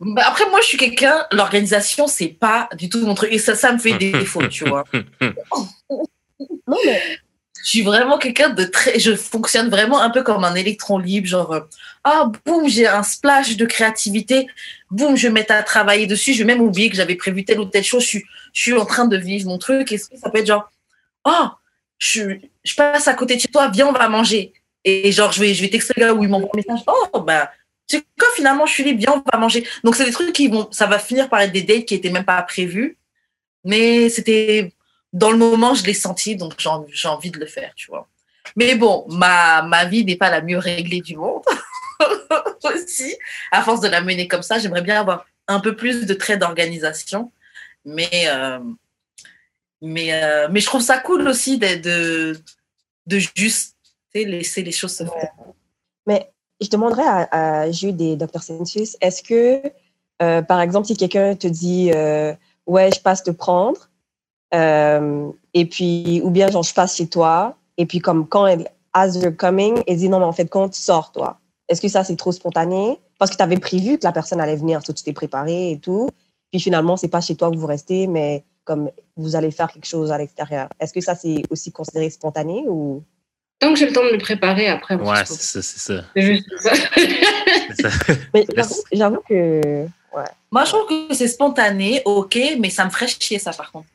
Bah, 0.00 0.22
après, 0.26 0.48
moi, 0.50 0.60
je 0.60 0.66
suis 0.66 0.76
quelqu'un, 0.78 1.24
l'organisation, 1.30 2.08
c'est 2.08 2.28
pas 2.28 2.68
du 2.76 2.88
tout 2.88 3.04
mon 3.06 3.14
truc. 3.14 3.32
Et 3.32 3.38
ça, 3.38 3.54
ça 3.54 3.72
me 3.72 3.78
fait 3.78 3.96
des 3.96 4.10
défauts, 4.20 4.46
tu 4.48 4.64
vois. 4.68 4.84
Je 7.64 7.70
suis 7.70 7.82
vraiment 7.82 8.18
quelqu'un 8.18 8.50
de 8.50 8.64
très. 8.64 8.98
Je 8.98 9.16
fonctionne 9.16 9.70
vraiment 9.70 10.00
un 10.00 10.10
peu 10.10 10.22
comme 10.22 10.44
un 10.44 10.54
électron 10.54 10.98
libre, 10.98 11.26
genre, 11.26 11.52
euh, 11.52 11.60
ah, 12.04 12.30
boum, 12.44 12.68
j'ai 12.68 12.86
un 12.86 13.02
splash 13.02 13.56
de 13.56 13.64
créativité, 13.64 14.48
boum, 14.90 15.16
je 15.16 15.28
vais 15.28 15.32
mettre 15.32 15.54
à 15.54 15.62
travailler 15.62 16.06
dessus. 16.06 16.34
Je 16.34 16.38
vais 16.38 16.44
même 16.44 16.60
oublier 16.60 16.90
que 16.90 16.96
j'avais 16.96 17.14
prévu 17.14 17.44
telle 17.44 17.60
ou 17.60 17.64
telle 17.64 17.84
chose. 17.84 18.06
Je 18.06 18.20
suis, 18.52 18.74
en 18.74 18.84
train 18.84 19.06
de 19.06 19.16
vivre 19.16 19.48
mon 19.48 19.56
truc. 19.56 19.92
Et 19.92 19.98
ça 19.98 20.30
peut 20.30 20.38
être 20.38 20.46
genre, 20.46 20.70
oh, 21.24 21.46
je, 21.98 22.36
passe 22.76 23.08
à 23.08 23.14
côté 23.14 23.36
de 23.36 23.40
chez 23.40 23.48
toi, 23.48 23.68
viens, 23.68 23.86
on 23.86 23.92
va 23.92 24.08
manger. 24.10 24.52
Et 24.84 25.10
genre, 25.12 25.32
je 25.32 25.40
vais, 25.40 25.54
je 25.54 25.62
vais 25.62 25.70
texter 25.70 25.94
le 25.96 26.02
gars 26.02 26.12
où 26.12 26.22
il 26.22 26.28
m'envoie 26.28 26.50
un 26.52 26.56
message, 26.58 26.84
oh, 26.86 27.20
bah, 27.20 27.50
tu 27.88 27.96
sais 27.96 28.04
quoi, 28.18 28.28
finalement, 28.36 28.66
je 28.66 28.72
suis 28.74 28.84
libre, 28.84 29.00
viens, 29.00 29.14
on 29.14 29.30
va 29.32 29.38
manger. 29.38 29.66
Donc, 29.82 29.96
c'est 29.96 30.04
des 30.04 30.12
trucs 30.12 30.34
qui 30.34 30.48
vont, 30.48 30.68
ça 30.70 30.86
va 30.86 30.98
finir 30.98 31.30
par 31.30 31.40
être 31.40 31.52
des 31.52 31.62
dates 31.62 31.86
qui 31.86 31.94
étaient 31.94 32.10
même 32.10 32.26
pas 32.26 32.42
prévus. 32.42 32.98
Mais 33.64 34.10
c'était, 34.10 34.73
dans 35.14 35.30
le 35.30 35.38
moment, 35.38 35.74
je 35.74 35.84
l'ai 35.84 35.94
senti, 35.94 36.34
donc 36.34 36.54
j'ai 36.58 37.08
envie, 37.08 37.30
de 37.30 37.38
le 37.38 37.46
faire, 37.46 37.72
tu 37.76 37.86
vois. 37.86 38.08
Mais 38.56 38.74
bon, 38.74 39.06
ma, 39.08 39.62
ma 39.62 39.84
vie 39.84 40.04
n'est 40.04 40.16
pas 40.16 40.28
la 40.28 40.42
mieux 40.42 40.58
réglée 40.58 41.00
du 41.00 41.16
monde. 41.16 41.44
Aussi, 42.64 43.16
à 43.52 43.62
force 43.62 43.80
de 43.80 43.88
la 43.88 44.00
mener 44.00 44.26
comme 44.26 44.42
ça, 44.42 44.58
j'aimerais 44.58 44.82
bien 44.82 45.00
avoir 45.00 45.24
un 45.46 45.60
peu 45.60 45.76
plus 45.76 46.04
de 46.06 46.14
traits 46.14 46.40
d'organisation. 46.40 47.30
Mais, 47.84 48.24
euh, 48.26 48.58
mais, 49.80 50.12
euh, 50.12 50.48
mais 50.50 50.60
je 50.60 50.66
trouve 50.66 50.82
ça 50.82 50.98
cool 50.98 51.28
aussi 51.28 51.58
de, 51.58 52.36
de, 53.06 53.18
juste 53.36 53.76
laisser 54.14 54.62
les 54.62 54.72
choses 54.72 54.96
se 54.96 55.04
faire. 55.04 55.32
Mais 56.06 56.32
je 56.60 56.68
demanderais 56.68 57.28
à, 57.30 57.70
Jude 57.70 58.00
et 58.00 58.16
Dr. 58.16 58.42
Sensius, 58.42 58.96
est-ce 59.00 59.22
que, 59.22 59.62
euh, 60.22 60.42
par 60.42 60.60
exemple, 60.60 60.86
si 60.86 60.96
quelqu'un 60.96 61.36
te 61.36 61.46
dit 61.46 61.92
Ouais, 62.66 62.90
je 62.92 63.00
passe 63.00 63.22
te 63.22 63.30
prendre, 63.30 63.90
euh, 64.52 65.30
et 65.54 65.64
puis, 65.66 66.20
ou 66.24 66.30
bien 66.30 66.50
genre, 66.50 66.62
je 66.62 66.74
passe 66.74 66.96
chez 66.96 67.06
toi, 67.06 67.56
et 67.78 67.86
puis, 67.86 67.98
comme 68.00 68.26
quand 68.28 68.46
elle, 68.46 68.68
as 68.92 69.16
you're 69.16 69.34
coming, 69.36 69.82
elle 69.86 69.96
dit 69.96 70.08
Non, 70.08 70.18
mais 70.18 70.24
en 70.26 70.32
fait, 70.32 70.46
compte, 70.48 70.74
sors, 70.74 71.12
toi. 71.12 71.38
Est-ce 71.68 71.80
que 71.80 71.88
ça, 71.88 72.04
c'est 72.04 72.16
trop 72.16 72.32
spontané? 72.32 72.98
Parce 73.18 73.30
que 73.30 73.36
tu 73.36 73.42
avais 73.42 73.56
prévu 73.58 73.98
que 73.98 74.04
la 74.04 74.12
personne 74.12 74.40
allait 74.40 74.56
venir, 74.56 74.82
toi, 74.82 74.92
tu 74.94 75.02
t'es 75.02 75.12
préparé 75.12 75.70
et 75.72 75.78
tout, 75.78 76.10
puis 76.50 76.60
finalement, 76.60 76.96
c'est 76.96 77.08
pas 77.08 77.20
chez 77.20 77.36
toi 77.36 77.50
que 77.50 77.56
vous 77.56 77.66
restez, 77.66 78.06
mais 78.06 78.44
comme 78.64 78.90
vous 79.16 79.36
allez 79.36 79.50
faire 79.50 79.70
quelque 79.72 79.86
chose 79.86 80.10
à 80.12 80.18
l'extérieur. 80.18 80.68
Est-ce 80.80 80.92
que 80.92 81.00
ça, 81.00 81.14
c'est 81.14 81.42
aussi 81.50 81.70
considéré 81.72 82.10
spontané 82.10 82.64
ou? 82.68 83.02
Tant 83.60 83.72
que 83.72 83.78
j'ai 83.78 83.86
le 83.86 83.92
temps 83.92 84.04
de 84.04 84.10
me 84.12 84.18
préparer 84.18 84.68
après. 84.68 84.96
Ouais, 84.96 85.24
c'est 85.26 85.34
ça, 85.40 85.62
c'est 85.62 85.78
ça. 85.78 86.04
C'est 86.14 86.22
juste 86.22 86.48
ça. 86.58 86.70
Mais 88.34 88.44
j'avoue- 88.54 88.82
j'avoue 88.92 89.20
que. 89.28 89.84
Ouais. 90.14 90.24
Moi, 90.50 90.64
je 90.64 90.70
trouve 90.72 90.86
que 91.08 91.14
c'est 91.14 91.28
spontané, 91.28 92.02
ok, 92.04 92.38
mais 92.60 92.70
ça 92.70 92.84
me 92.84 92.90
ferait 92.90 93.08
chier, 93.08 93.38
ça, 93.38 93.52
par 93.52 93.72
contre. 93.72 93.88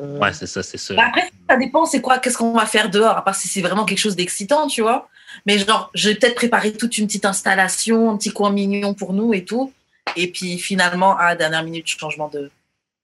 Euh, 0.00 0.18
Ouais, 0.18 0.32
c'est 0.32 0.46
ça, 0.46 0.62
c'est 0.62 0.78
ça. 0.78 0.94
Bah, 0.94 1.04
après, 1.08 1.30
ça 1.48 1.56
dépend, 1.56 1.84
c'est 1.84 2.00
quoi, 2.00 2.18
qu'est-ce 2.18 2.38
qu'on 2.38 2.52
va 2.52 2.66
faire 2.66 2.90
dehors, 2.90 3.16
à 3.16 3.24
part 3.24 3.34
si 3.34 3.48
c'est 3.48 3.60
vraiment 3.60 3.84
quelque 3.84 3.98
chose 3.98 4.16
d'excitant, 4.16 4.66
tu 4.66 4.82
vois. 4.82 5.08
Mais 5.46 5.58
genre, 5.58 5.90
je 5.94 6.08
vais 6.08 6.14
peut-être 6.14 6.34
préparer 6.34 6.72
toute 6.72 6.98
une 6.98 7.06
petite 7.06 7.24
installation, 7.24 8.10
un 8.10 8.16
petit 8.16 8.32
coin 8.32 8.50
mignon 8.50 8.94
pour 8.94 9.12
nous 9.12 9.34
et 9.34 9.44
tout. 9.44 9.72
Et 10.16 10.30
puis 10.30 10.58
finalement, 10.58 11.16
à 11.16 11.28
la 11.28 11.36
dernière 11.36 11.62
minute, 11.62 11.86
changement 11.86 12.28
de, 12.28 12.50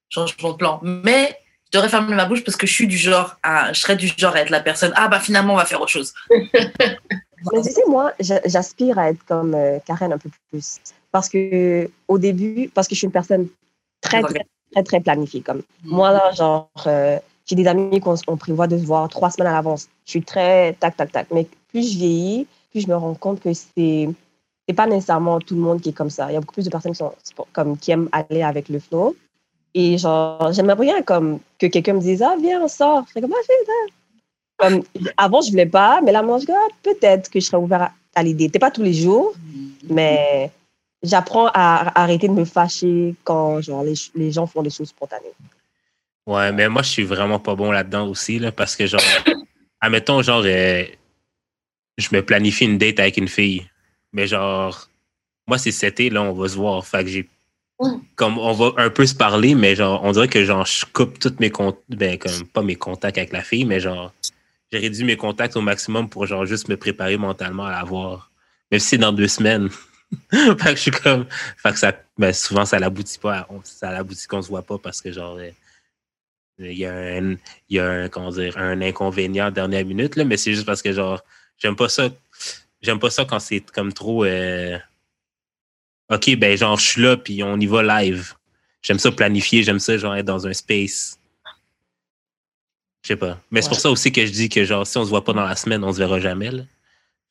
changement 0.09 0.53
de 0.53 0.57
plan. 0.57 0.81
Mais 0.83 1.39
je 1.66 1.79
devrais 1.79 1.89
fermer 1.91 2.15
ma 2.15 2.25
bouche 2.25 2.43
parce 2.45 2.57
que 2.57 2.66
je 2.66 2.73
suis 2.73 2.87
du 2.87 2.97
genre, 2.97 3.37
à, 3.43 3.73
je 3.73 3.81
serais 3.81 3.97
du 3.97 4.11
genre 4.16 4.35
à 4.35 4.41
être 4.41 4.51
la 4.51 4.61
personne, 4.61 4.93
ah 4.97 5.09
bah 5.09 5.21
finalement, 5.21 5.55
on 5.55 5.57
va 5.57 5.65
faire 5.66 5.81
autre 5.81 5.91
chose. 5.91 6.15
Mais 6.31 7.61
tu 7.62 7.71
sais, 7.71 7.83
moi, 7.89 8.12
j'a- 8.21 8.41
j'aspire 8.47 8.99
à 8.99 9.11
être 9.11 9.23
comme 9.27 9.55
euh, 9.55 9.79
Karen 9.85 10.12
un 10.12 10.19
peu 10.19 10.31
plus. 10.51 10.79
Parce 11.12 11.29
que 11.29 11.91
au 12.09 12.19
début, 12.19 12.71
parce 12.73 12.89
que 12.89 12.95
je 12.95 13.01
suis 13.01 13.07
une 13.07 13.12
personne 13.12 13.49
très, 14.01 14.23
très, 14.23 14.47
très, 14.75 14.83
très 14.83 15.01
planifiée. 15.01 15.41
Comme 15.41 15.63
moi, 15.85 16.13
là, 16.13 16.33
genre, 16.33 16.69
euh, 16.87 17.19
j'ai 17.47 17.57
des 17.57 17.67
amis 17.67 18.01
qu'on 18.01 18.15
on 18.27 18.37
prévoit 18.37 18.67
de 18.67 18.79
se 18.79 18.85
voir 18.85 19.09
trois 19.09 19.31
semaines 19.31 19.49
à 19.49 19.53
l'avance. 19.53 19.89
Je 20.05 20.11
suis 20.11 20.23
très 20.23 20.73
tac, 20.75 20.97
tac, 20.97 21.13
tac. 21.13 21.27
Mais 21.31 21.47
plus 21.69 21.93
je 21.93 21.99
vieillis, 21.99 22.47
plus 22.71 22.81
je 22.83 22.89
me 22.89 22.97
rends 22.97 23.15
compte 23.15 23.41
que 23.41 23.53
c'est 23.53 24.09
c'est 24.67 24.75
pas 24.75 24.87
nécessairement 24.87 25.41
tout 25.41 25.55
le 25.55 25.61
monde 25.61 25.81
qui 25.83 25.91
est 25.91 25.93
comme 25.93 26.11
ça. 26.11 26.31
Il 26.31 26.35
y 26.35 26.37
a 26.37 26.41
beaucoup 26.41 26.55
plus 26.55 26.65
de 26.65 26.71
personnes 26.71 26.93
qui 26.93 26.99
sont 26.99 27.13
comme 27.53 27.77
qui 27.77 27.91
aiment 27.91 28.09
aller 28.13 28.43
avec 28.43 28.69
le 28.69 28.81
flow. 28.81 29.15
Et 29.75 29.99
genre, 29.99 30.53
j'aimerais 30.53 30.77
bien 30.77 31.03
comme 31.03 31.39
que 31.59 31.67
quelqu'un 31.67 31.95
me 31.95 32.01
dise 32.01 32.23
ah 32.23 32.37
viens 32.41 32.63
on 32.63 32.69
sort. 32.69 33.05
Je 33.07 33.11
serais 33.11 33.21
comme 33.21 33.35
ah 33.35 33.45
viens, 33.49 33.57
viens. 33.67 33.95
Comme 34.57 35.13
avant 35.17 35.43
je 35.43 35.51
voulais 35.51 35.67
pas, 35.67 36.01
mais 36.03 36.13
là 36.13 36.23
moi 36.23 36.39
je 36.39 36.47
dis 36.47 36.53
ah, 36.53 36.69
peut-être 36.83 37.29
que 37.31 37.41
je 37.41 37.47
serais 37.47 37.63
ouvert 37.63 37.83
à, 37.83 37.93
à 38.15 38.23
l'idée. 38.23 38.49
Peut-être 38.49 38.61
pas 38.61 38.71
tous 38.71 38.83
les 38.83 38.95
jours, 38.95 39.35
mais 39.91 40.51
j'apprends 41.05 41.47
à, 41.49 41.89
à 41.89 42.03
arrêter 42.03 42.27
de 42.27 42.33
me 42.33 42.45
fâcher 42.45 43.15
quand 43.23 43.61
genre 43.61 43.85
les, 43.85 43.95
les 44.17 44.33
gens 44.33 44.47
font 44.47 44.63
des 44.63 44.71
choses 44.71 44.89
spontanées. 44.89 45.35
Ouais, 46.27 46.53
mais 46.53 46.69
moi, 46.69 46.83
je 46.83 46.89
suis 46.89 47.05
vraiment 47.05 47.39
pas 47.39 47.55
bon 47.55 47.71
là-dedans 47.71 48.09
aussi, 48.09 48.39
là, 48.39 48.51
parce 48.51 48.77
que, 48.77 48.87
genre, 48.87 49.01
admettons, 49.81 50.23
genre, 50.23 50.43
euh, 50.47 50.85
je 51.99 52.09
me 52.13 52.25
planifie 52.25 52.65
une 52.65 52.79
date 52.79 52.99
avec 52.99 53.19
une 53.19 53.29
fille, 53.29 53.67
mais 54.13 54.27
genre, 54.27 54.89
moi, 55.47 55.59
c'est 55.59 55.71
cet 55.71 56.01
été, 56.01 56.11
là, 56.11 56.23
on 56.23 56.33
va 56.33 56.49
se 56.49 56.57
voir. 56.57 56.87
Fait 56.87 57.05
que 57.05 57.11
j'ai. 57.11 57.29
Comme 58.15 58.39
on 58.39 58.53
va 58.53 58.71
un 58.77 58.89
peu 58.89 59.05
se 59.05 59.15
parler, 59.15 59.55
mais 59.55 59.75
genre, 59.75 60.03
on 60.05 60.13
dirait 60.13 60.29
que 60.29 60.45
genre, 60.45 60.65
je 60.65 60.87
coupe 60.87 61.19
tous 61.19 61.35
mes 61.41 61.51
contacts, 61.51 61.83
ben, 61.89 62.17
comme 62.17 62.47
pas 62.47 62.63
mes 62.63 62.77
contacts 62.77 63.19
avec 63.19 63.33
la 63.33 63.43
fille, 63.43 63.65
mais 63.65 63.81
genre, 63.81 64.13
j'ai 64.73 64.79
réduit 64.79 65.05
mes 65.05 65.17
contacts 65.17 65.57
au 65.57 65.61
maximum 65.61 66.09
pour 66.09 66.25
genre 66.27 66.47
juste 66.47 66.69
me 66.69 66.77
préparer 66.77 67.17
mentalement 67.17 67.65
à 67.65 67.73
la 67.73 67.85
voir. 67.85 68.31
Même 68.71 68.81
si 68.81 68.91
c'est 68.91 68.99
dans 68.99 69.13
deux 69.13 69.29
semaines. 69.29 69.69
fait 70.31 70.57
que 70.57 70.71
je 70.77 70.81
suis 70.81 70.91
comme. 70.91 71.27
Fait 71.57 71.73
que 71.73 71.79
ça. 71.79 71.93
Ben, 72.17 72.33
souvent, 72.33 72.65
ça 72.65 72.79
l'aboutit 72.79 73.19
pas. 73.19 73.47
on- 73.51 73.63
ça 73.65 73.91
l'aboutit 73.91 74.27
qu'on 74.27 74.43
se 74.43 74.49
voit 74.49 74.63
pas 74.63 74.79
parce 74.79 75.01
que 75.01 75.11
genre. 75.13 75.37
euh, 75.39 75.51
il 76.59 76.73
y 76.79 76.87
a 76.87 76.93
un, 76.95 77.33
il 77.33 77.39
y 77.71 77.79
a 77.81 77.89
un, 77.91 78.09
comment 78.09 78.31
dire, 78.31 78.57
un 78.59 78.81
inconvénient 78.81 79.51
dernière 79.51 79.85
minute, 79.85 80.15
là, 80.17 80.25
mais 80.25 80.37
c'est 80.37 80.53
juste 80.55 80.67
parce 80.67 80.83
que 80.83 80.93
genre, 80.93 81.23
j'aime 81.59 81.75
pas 81.77 81.89
ça. 81.89 82.09
J'aime 82.81 83.01
pas 83.01 83.11
ça 83.11 83.25
quand 83.25 83.41
c'est 83.41 83.61
comme 83.73 83.93
trop. 83.93 84.25
euh, 84.25 84.79
OK, 86.11 86.37
ben 86.37 86.57
genre, 86.57 86.79
je 86.79 86.85
suis 86.89 87.03
là, 87.03 87.17
puis 87.17 87.43
on 87.43 87.59
y 87.59 87.67
va 87.67 87.83
live. 88.03 88.35
J'aime 88.83 88.99
ça 88.99 89.11
planifier, 89.11 89.63
j'aime 89.63 89.79
ça, 89.81 89.97
genre, 89.97 90.15
être 90.15 90.27
dans 90.27 90.47
un 90.47 90.53
space. 90.53 91.19
Je 93.03 93.09
sais 93.09 93.17
pas. 93.17 93.41
Mais 93.51 93.63
c'est 93.63 93.69
pour 93.71 93.81
ça 93.81 93.91
aussi 93.91 94.13
que 94.13 94.25
je 94.25 94.31
dis 94.31 94.49
que, 94.49 94.65
genre, 94.65 94.87
si 94.87 94.97
on 94.99 95.05
se 95.05 95.09
voit 95.11 95.25
pas 95.25 95.33
dans 95.33 95.45
la 95.45 95.57
semaine, 95.57 95.83
on 95.83 95.93
se 95.93 95.99
verra 95.99 96.21
jamais, 96.21 96.51
là. 96.51 96.63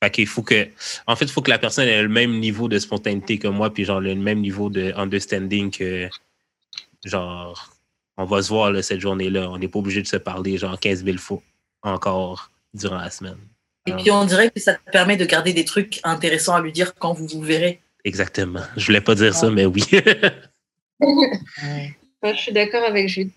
Fait 0.03 0.11
qu'il 0.11 0.27
faut 0.27 0.41
que. 0.41 0.67
En 1.07 1.15
fait, 1.15 1.25
il 1.25 1.31
faut 1.31 1.41
que 1.41 1.49
la 1.49 1.57
personne 1.57 1.88
ait 1.88 2.01
le 2.01 2.09
même 2.09 2.39
niveau 2.39 2.67
de 2.67 2.77
spontanéité 2.77 3.39
que 3.39 3.47
moi, 3.47 3.73
puis 3.73 3.85
genre, 3.85 4.01
le 4.01 4.15
même 4.15 4.41
niveau 4.41 4.69
de 4.69 4.91
understanding 4.97 5.71
que. 5.71 6.09
Genre, 7.05 7.73
on 8.17 8.25
va 8.25 8.41
se 8.41 8.49
voir 8.49 8.71
là, 8.71 8.81
cette 8.81 8.99
journée-là. 8.99 9.49
On 9.49 9.57
n'est 9.57 9.69
pas 9.69 9.80
obligé 9.80 10.01
de 10.01 10.07
se 10.07 10.17
parler, 10.17 10.57
genre, 10.57 10.77
15 10.77 11.05
000 11.05 11.17
fois 11.17 11.41
encore 11.84 12.51
durant 12.73 12.97
la 12.97 13.09
semaine. 13.09 13.38
Et 13.85 13.93
puis 13.93 14.11
on 14.11 14.25
dirait 14.25 14.49
que 14.49 14.59
ça 14.59 14.73
te 14.73 14.91
permet 14.91 15.15
de 15.15 15.25
garder 15.25 15.53
des 15.53 15.65
trucs 15.65 16.01
intéressants 16.03 16.55
à 16.55 16.61
lui 16.61 16.73
dire 16.73 16.95
quand 16.95 17.13
vous 17.13 17.27
vous 17.27 17.41
verrez. 17.41 17.81
Exactement. 18.03 18.61
Je 18.75 18.85
voulais 18.85 19.01
pas 19.01 19.15
dire 19.15 19.34
ça, 19.34 19.49
mais 19.49 19.65
oui. 19.65 19.84
Ouais, 20.99 22.34
je 22.35 22.39
suis 22.39 22.53
d'accord 22.53 22.84
avec 22.85 23.09
Jude. 23.09 23.31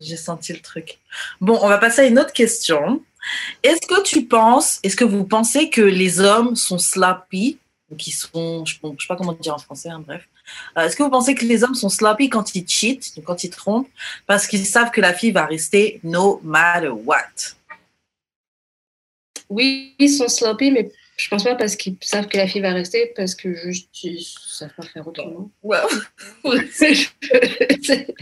J'ai 0.00 0.18
senti 0.18 0.52
le 0.52 0.60
truc. 0.60 0.98
Bon, 1.40 1.58
on 1.62 1.68
va 1.68 1.78
passer 1.78 2.02
à 2.02 2.06
une 2.06 2.18
autre 2.18 2.34
question. 2.34 3.02
Est-ce 3.62 3.86
que 3.86 4.02
tu 4.02 4.24
penses, 4.24 4.80
est-ce 4.82 4.96
que 4.96 5.04
vous 5.04 5.24
pensez 5.24 5.70
que 5.70 5.80
les 5.80 6.20
hommes 6.20 6.56
sont 6.56 6.78
sloppy, 6.78 7.58
qui 7.96 8.10
sont, 8.10 8.64
je 8.64 8.78
ne 8.82 8.90
sais 8.90 9.06
pas 9.08 9.16
comment 9.16 9.32
dire 9.32 9.54
en 9.54 9.58
français, 9.58 9.88
hein, 9.88 10.02
bref. 10.06 10.28
Euh, 10.76 10.82
Est-ce 10.82 10.96
que 10.96 11.02
vous 11.02 11.10
pensez 11.10 11.34
que 11.34 11.44
les 11.44 11.64
hommes 11.64 11.74
sont 11.74 11.88
sloppy 11.88 12.28
quand 12.28 12.54
ils 12.54 12.68
cheat, 12.68 13.16
donc 13.16 13.24
quand 13.24 13.44
ils 13.44 13.50
trompent, 13.50 13.88
parce 14.26 14.46
qu'ils 14.46 14.66
savent 14.66 14.90
que 14.90 15.00
la 15.00 15.14
fille 15.14 15.32
va 15.32 15.46
rester 15.46 16.00
no 16.02 16.40
matter 16.42 16.88
what? 16.88 17.54
Oui, 19.48 19.94
ils 19.98 20.10
sont 20.10 20.28
sloppy, 20.28 20.70
mais 20.70 20.92
je 21.16 21.28
pense 21.28 21.44
pas 21.44 21.54
parce 21.54 21.76
qu'ils 21.76 21.96
savent 22.00 22.26
que 22.28 22.36
la 22.36 22.46
fille 22.46 22.60
va 22.60 22.72
rester, 22.72 23.12
parce 23.16 23.34
que 23.34 23.54
juste 23.54 23.88
ils 24.04 24.22
savent 24.22 24.74
pas 24.76 24.84
faire 24.84 25.08
autrement. 25.08 25.50
Ouais. 25.62 25.78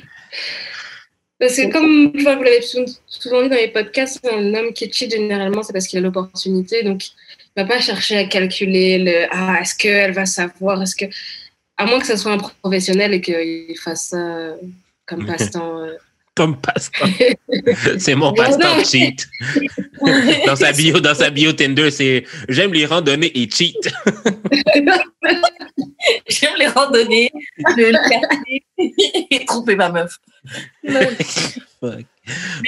Parce 1.38 1.56
que 1.56 1.70
comme 1.70 2.12
je 2.14 2.22
vois, 2.22 2.36
vous 2.36 2.42
l'avez 2.44 2.62
sou- 2.62 2.84
souvent 3.06 3.42
dit 3.42 3.48
dans 3.50 3.56
les 3.56 3.68
podcasts, 3.68 4.26
un 4.26 4.54
homme 4.54 4.72
qui 4.72 4.90
cheat 4.90 5.10
généralement, 5.10 5.62
c'est 5.62 5.72
parce 5.72 5.86
qu'il 5.86 5.98
a 5.98 6.02
l'opportunité. 6.02 6.82
Donc, 6.82 7.04
il 7.04 7.62
va 7.62 7.64
pas 7.66 7.78
chercher 7.80 8.16
à 8.16 8.24
calculer 8.24 8.98
le 8.98 9.26
ah 9.30 9.58
est-ce 9.60 9.74
qu'elle 9.74 10.12
va 10.12 10.24
savoir, 10.26 10.82
est-ce 10.82 10.96
que 10.96 11.04
à 11.76 11.84
moins 11.84 12.00
que 12.00 12.06
ce 12.06 12.16
soit 12.16 12.32
un 12.32 12.38
professionnel 12.38 13.12
et 13.14 13.20
qu'il 13.20 13.76
fasse 13.78 14.08
ça 14.08 14.54
comme 15.04 15.26
passe-temps. 15.26 15.86
Comme 16.36 16.60
passe-temps. 16.60 17.06
C'est 17.98 18.14
mon 18.14 18.32
passe-temps 18.34 18.84
cheat. 18.84 19.26
Dans 20.46 20.56
sa 20.56 20.72
bio, 20.72 21.00
dans 21.00 21.14
sa 21.14 21.30
bio 21.30 21.52
Tinder, 21.52 21.90
c'est 21.90 22.24
j'aime 22.48 22.74
les 22.74 22.84
randonnées 22.84 23.32
et 23.34 23.50
cheat. 23.50 23.76
J'aime 26.28 26.54
les 26.58 26.68
randonnées, 26.68 27.32
le 27.76 27.92
et 29.30 29.44
tromper 29.46 29.74
ma 29.74 29.88
meuf. 29.88 30.18
Mais 30.84 31.16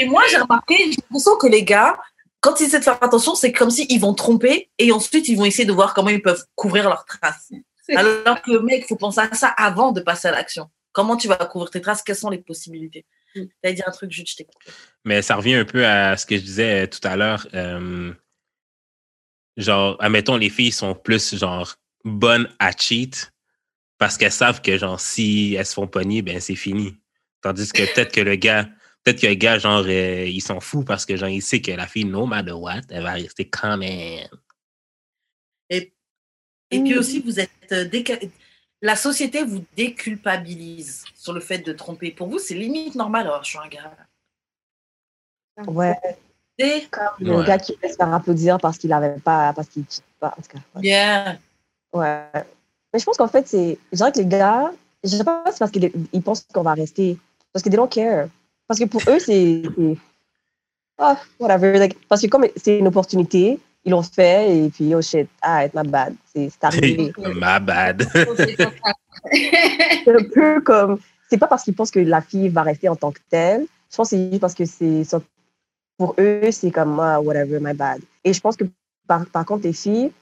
moi, 0.07 0.23
j'ai 0.31 0.39
remarqué, 0.39 0.77
j'ai 0.79 0.97
l'impression 1.03 1.37
que 1.37 1.47
les 1.47 1.63
gars, 1.63 1.97
quand 2.41 2.59
ils 2.61 2.65
essaient 2.65 2.81
de 2.81 2.85
faire 2.85 3.01
attention, 3.03 3.35
c'est 3.35 3.53
comme 3.53 3.71
s'ils 3.71 4.01
vont 4.01 4.15
tromper 4.15 4.71
et 4.79 4.91
ensuite 4.91 5.29
ils 5.29 5.37
vont 5.37 5.45
essayer 5.45 5.67
de 5.67 5.73
voir 5.73 5.95
comment 5.95 6.09
ils 6.09 6.23
peuvent 6.23 6.45
couvrir 6.55 6.85
leurs 6.85 7.05
traces. 7.05 7.53
Alors 7.95 8.43
que, 8.43 8.59
mec, 8.59 8.85
il 8.85 8.87
faut 8.87 8.97
penser 8.97 9.21
à 9.21 9.35
ça 9.35 9.49
avant 9.49 9.93
de 9.93 10.01
passer 10.01 10.29
à 10.29 10.33
l'action. 10.33 10.69
Comment 10.93 11.17
tu 11.17 11.29
vas 11.29 11.37
couvrir 11.37 11.71
tes 11.71 11.81
traces? 11.81 12.03
Quelles 12.03 12.17
sont 12.17 12.31
les 12.31 12.39
possibilités? 12.39 13.05
Mm. 13.35 13.45
Tu 13.45 13.69
as 13.69 13.73
dit 13.73 13.83
un 13.87 13.91
truc, 13.91 14.11
juste, 14.11 14.31
je 14.31 14.37
t'ai 14.37 14.45
coupé. 14.45 14.71
Mais 15.05 15.23
ça 15.23 15.37
revient 15.37 15.55
un 15.55 15.65
peu 15.65 15.87
à 15.87 16.17
ce 16.17 16.27
que 16.27 16.37
je 16.37 16.43
disais 16.43 16.85
euh, 16.85 16.87
tout 16.87 17.07
à 17.07 17.17
l'heure. 17.17 17.47
euh, 17.55 18.13
genre, 19.57 19.97
admettons, 20.01 20.37
les 20.37 20.51
filles 20.51 20.73
sont 20.73 20.95
plus, 20.95 21.37
genre, 21.37 21.75
bonnes 22.05 22.49
à 22.59 22.73
cheat 22.73 23.33
parce 23.99 24.17
qu'elles 24.17 24.33
savent 24.33 24.63
que, 24.63 24.79
genre, 24.79 25.01
si 25.01 25.55
elles 25.59 25.67
se 25.67 25.75
font 25.75 25.89
pogner, 25.89 26.23
ben, 26.23 26.41
c'est 26.41 26.55
fini. 26.55 26.97
Tandis 27.43 27.73
que 27.73 27.83
peut-être 27.83 28.13
que 28.15 28.21
le 28.21 28.37
gars, 28.37 28.69
peut-être 29.03 29.21
que 29.21 29.27
le 29.27 29.35
gars, 29.35 29.59
genre, 29.59 29.85
euh, 29.87 30.25
il 30.27 30.41
s'en 30.41 30.61
fout 30.61 30.87
parce 30.87 31.05
que, 31.05 31.17
genre, 31.17 31.29
il 31.29 31.43
sait 31.43 31.61
que 31.61 31.73
la 31.73 31.87
fille, 31.87 32.05
no 32.05 32.25
matter 32.27 32.53
what, 32.53 32.83
elle 32.91 33.03
va 33.03 33.13
rester 33.13 33.49
quand 33.49 33.77
même. 33.77 34.29
Et, 35.71 35.93
et 36.71 36.83
puis 36.83 36.95
Mm. 36.95 36.99
aussi, 36.99 37.21
vous 37.21 37.41
êtes 37.41 37.51
euh, 37.73 37.85
déca- 37.85 38.31
la 38.83 38.97
société 38.97 39.45
vous 39.45 39.65
déculpabilise 39.77 41.05
sur 41.15 41.33
le 41.33 41.41
fait 41.41 41.59
de 41.59 41.73
tromper. 41.73 42.11
Pour 42.11 42.29
vous, 42.29 42.39
c'est 42.39 42.55
limite 42.55 42.95
normal. 42.95 43.27
Alors, 43.27 43.43
je 43.45 43.51
suis 43.51 43.59
un 43.59 43.69
gars. 43.69 43.93
Ouais, 45.67 45.97
C'est 46.59 46.89
comme 46.91 47.05
le 47.21 47.37
Ouais. 47.39 47.45
gars 47.47 47.59
qui 47.59 47.77
laisse 47.83 47.97
faire 47.97 48.13
applaudir 48.13 48.59
parce 48.59 48.79
qu'il 48.79 48.93
avait 48.93 49.19
pas, 49.21 49.53
parce 49.53 49.69
qu'il 49.69 49.85
cheat 49.89 50.05
pas. 50.21 50.35
En 50.39 50.43
tout 50.43 50.49
cas, 50.49 50.59
ouais. 50.77 50.81
bien. 50.81 51.39
Ouais. 51.93 52.27
Mais 52.93 52.99
je 53.01 53.05
pense 53.05 53.17
qu'en 53.17 53.29
fait, 53.29 53.47
c'est. 53.49 53.79
Je 53.93 53.97
dirais 53.97 54.13
que 54.13 54.19
les 54.19 54.27
gars, 54.27 54.71
je 55.05 55.09
sais 55.11 55.25
pas 55.25 55.43
si 55.47 55.53
c'est 55.53 55.59
parce 55.59 55.71
qu'ils 55.71 55.91
ils 56.13 56.23
pensent 56.23 56.47
qu'on 56.53 56.63
va 56.63 56.75
rester. 56.75 57.19
Parce 57.53 57.63
que 57.63 57.69
they 57.69 57.77
don't 57.77 57.89
care. 57.89 58.29
Parce 58.67 58.79
que 58.81 58.85
pour 58.87 59.03
eux, 59.09 59.19
c'est. 59.19 59.63
Ah, 60.99 61.17
whatever. 61.39 61.79
Like, 61.79 61.97
parce 62.09 62.23
que 62.23 62.27
comme 62.29 62.47
c'est 62.57 62.79
une 62.79 62.87
opportunité, 62.89 63.59
ils 63.85 63.91
l'ont 63.91 64.03
fait 64.03 64.57
et 64.65 64.69
puis, 64.71 64.95
oh 64.95 65.01
shit, 65.03 65.29
ah, 65.43 65.65
it's 65.65 65.75
my 65.75 65.87
bad. 65.89 66.15
C'est 66.35 66.51
c'est 66.51 66.65
arrivé. 66.65 67.13
My 67.19 67.61
bad. 67.61 68.07
c'est 69.33 70.09
un 70.15 70.25
peu 70.35 70.61
comme. 70.61 70.99
C'est 71.31 71.39
pas 71.39 71.47
parce 71.47 71.65
qu'ils 71.65 71.75
pensent 71.75 71.91
que 71.91 72.01
la 72.01 72.21
fille 72.21 72.49
va 72.49 72.63
rester 72.63 72.89
en 72.89 72.97
tant 72.97 73.13
que 73.13 73.21
telle. 73.29 73.67
Je 73.91 73.97
pense 73.97 74.11
que 74.11 74.17
c'est 74.17 74.29
juste 74.31 74.41
parce 74.41 74.55
que 74.55 74.65
c'est. 74.65 75.03
Pour 75.97 76.15
eux, 76.19 76.49
c'est 76.53 76.71
comme, 76.71 77.01
ah, 77.01 77.21
whatever, 77.21 77.59
my 77.61 77.75
bad. 77.75 78.01
Et 78.25 78.33
je 78.33 78.41
pense 78.41 78.57
que 78.57 78.65
par, 79.07 79.27
par 79.27 79.45
contre, 79.45 79.65
les 79.65 79.73
filles, 79.73 80.13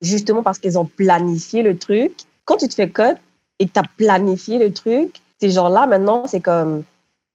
justement 0.00 0.42
parce 0.42 0.58
qu'elles 0.58 0.78
ont 0.78 0.86
planifié 0.86 1.62
le 1.62 1.76
truc, 1.78 2.12
quand 2.44 2.56
tu 2.56 2.66
te 2.68 2.74
fais 2.74 2.90
cut 2.90 3.16
et 3.60 3.66
que 3.66 3.72
tu 3.72 3.78
as 3.78 3.84
planifié 3.96 4.58
le 4.58 4.72
truc, 4.72 5.20
ces 5.40 5.50
gens-là, 5.50 5.86
maintenant, 5.86 6.26
c'est 6.26 6.40
comme. 6.40 6.82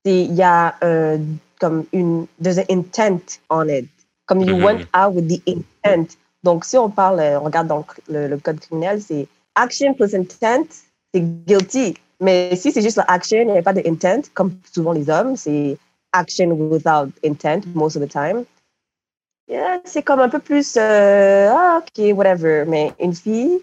c'est- 0.05 0.23
Il 0.25 0.33
y 0.35 0.43
a 0.43 0.75
euh, 0.83 1.17
comme 1.59 1.85
une. 1.93 2.27
There's 2.43 2.59
an 2.59 2.65
intent 2.69 3.39
on 3.49 3.67
it. 3.69 3.87
Comme 4.27 4.41
you 4.41 4.55
Mhm. 4.55 4.63
went 4.63 4.87
out 4.95 5.13
with 5.13 5.27
the 5.27 5.41
intent. 5.47 6.17
Donc, 6.43 6.65
si 6.65 6.77
on 6.77 6.89
parle, 6.89 7.19
euh, 7.19 7.39
on 7.39 7.43
regarde 7.43 7.67
dans 7.67 7.85
le, 8.07 8.27
le 8.27 8.37
code 8.37 8.59
criminel, 8.59 9.01
c'est 9.01 9.27
action 9.55 9.93
plus 9.93 10.13
intent, 10.15 10.67
c'est 11.13 11.21
guilty. 11.21 11.95
Mais 12.19 12.55
si 12.55 12.71
c'est 12.71 12.81
juste 12.81 12.97
l'action, 13.07 13.39
il 13.41 13.47
n'y 13.47 13.57
a 13.57 13.61
pas 13.61 13.73
de 13.73 13.81
intent, 13.87 14.21
comme 14.33 14.51
souvent 14.73 14.93
les 14.93 15.09
hommes, 15.09 15.35
c'est 15.35 15.77
action 16.13 16.49
without 16.51 17.11
intent 17.25 17.61
most 17.73 17.95
of 17.97 18.03
the 18.03 18.09
time. 18.09 18.45
Yeah, 19.47 19.79
c'est 19.85 20.01
comme 20.01 20.19
un 20.21 20.29
peu 20.29 20.39
plus, 20.39 20.75
euh, 20.77 21.49
ah, 21.51 21.79
ok, 21.81 22.15
whatever. 22.15 22.65
Mais 22.67 22.93
une 22.99 23.13
fille, 23.13 23.59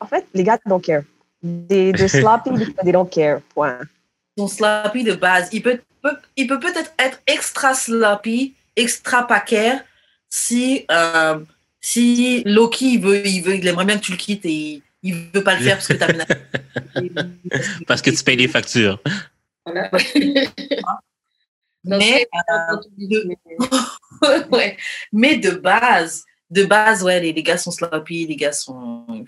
en 0.00 0.06
fait, 0.06 0.26
les 0.34 0.42
gars 0.44 0.58
don't 0.66 0.80
care. 0.82 1.02
They, 1.42 1.92
they're 1.92 2.08
sloppy 2.20 2.50
because 2.50 2.74
they 2.84 2.92
don't 2.92 3.08
care. 3.10 3.40
Point. 3.54 3.86
Son 4.36 4.48
sloppy 4.48 5.04
de 5.04 5.14
base. 5.14 5.48
Il 5.52 5.62
peut, 5.62 5.80
peut- 6.02 6.18
il 6.36 6.46
peut 6.46 6.58
peut-être 6.60 6.92
être 6.98 7.20
extra 7.26 7.74
sloppy, 7.74 8.54
extra 8.76 9.26
paquet 9.26 9.80
si, 10.28 10.84
euh, 10.90 11.40
si 11.80 12.42
Loki, 12.44 12.94
il 12.94 13.00
veut, 13.00 13.26
il 13.26 13.42
veut, 13.42 13.56
il 13.56 13.66
aimerait 13.66 13.84
bien 13.84 13.98
que 13.98 14.04
tu 14.04 14.12
le 14.12 14.18
quittes 14.18 14.44
et 14.44 14.82
il 15.02 15.14
veut 15.32 15.42
pas 15.44 15.54
le 15.56 15.62
faire 15.64 15.76
parce 15.76 15.88
que 15.88 15.94
t'as 15.94 16.12
menacé. 16.12 16.34
parce 17.86 18.02
que 18.02 18.10
tu 18.10 18.22
payes 18.24 18.36
les 18.36 18.48
factures. 18.48 19.00
Voilà. 19.64 19.90
Mais, 21.84 22.26
euh, 22.50 22.76
de- 22.98 23.36
ouais. 24.50 24.76
Mais 25.12 25.36
de 25.36 25.50
base, 25.50 26.24
de 26.50 26.64
base, 26.64 27.04
ouais, 27.04 27.20
les, 27.20 27.32
les 27.32 27.42
gars 27.44 27.58
sont 27.58 27.70
sloppy, 27.70 28.26
les 28.26 28.34
gars 28.36 28.52
sont. 28.52 29.24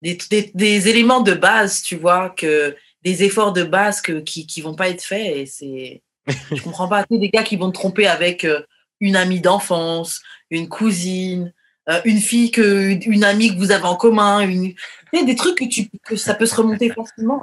Des, 0.00 0.16
des, 0.30 0.52
des 0.54 0.88
éléments 0.88 1.22
de 1.22 1.34
base, 1.34 1.82
tu 1.82 1.96
vois, 1.96 2.30
que 2.30 2.76
des 3.02 3.24
efforts 3.24 3.52
de 3.52 3.64
base 3.64 4.00
que, 4.00 4.20
qui, 4.20 4.46
qui 4.46 4.60
vont 4.60 4.76
pas 4.76 4.88
être 4.88 5.02
faits. 5.02 5.36
Et 5.36 5.46
c'est. 5.46 6.02
Je 6.26 6.62
comprends 6.62 6.88
pas. 6.88 7.04
Tu 7.04 7.14
sais, 7.14 7.20
des 7.20 7.28
gars 7.30 7.42
qui 7.42 7.56
vont 7.56 7.70
te 7.70 7.74
tromper 7.74 8.06
avec 8.06 8.44
euh, 8.44 8.62
une 9.00 9.16
amie 9.16 9.40
d'enfance, 9.40 10.22
une 10.50 10.68
cousine, 10.68 11.52
euh, 11.88 12.00
une 12.04 12.18
fille, 12.18 12.50
que, 12.50 12.98
une 13.08 13.24
amie 13.24 13.54
que 13.54 13.58
vous 13.58 13.72
avez 13.72 13.84
en 13.84 13.96
commun, 13.96 14.40
une... 14.40 14.74
tu 14.74 14.78
sais, 15.12 15.24
des 15.24 15.34
trucs 15.36 15.58
que, 15.58 15.64
tu, 15.64 15.90
que 16.04 16.16
ça 16.16 16.34
peut 16.34 16.46
se 16.46 16.54
remonter 16.56 16.90
facilement. 16.90 17.42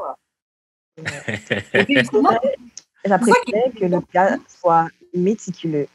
J'apprécie 3.05 3.71
que 3.79 3.85
le 3.85 3.99
gars 4.13 4.37
soit 4.47 4.87
méticuleux. 5.13 5.87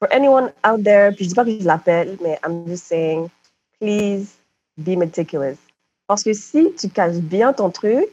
For 0.00 0.08
anyone 0.12 0.52
out 0.66 0.82
there, 0.82 1.14
puis 1.14 1.24
je 1.24 1.28
dis 1.30 1.34
pas 1.34 1.44
que 1.44 1.58
je 1.58 1.64
l'appelle, 1.64 2.16
mais 2.20 2.38
I'm 2.44 2.66
just 2.66 2.86
saying, 2.86 3.28
please 3.80 4.36
be 4.76 4.96
meticulous. 4.96 5.56
Parce 6.06 6.22
que 6.22 6.32
si 6.32 6.74
tu 6.74 6.88
caches 6.88 7.16
bien 7.16 7.52
ton 7.52 7.70
truc, 7.70 8.10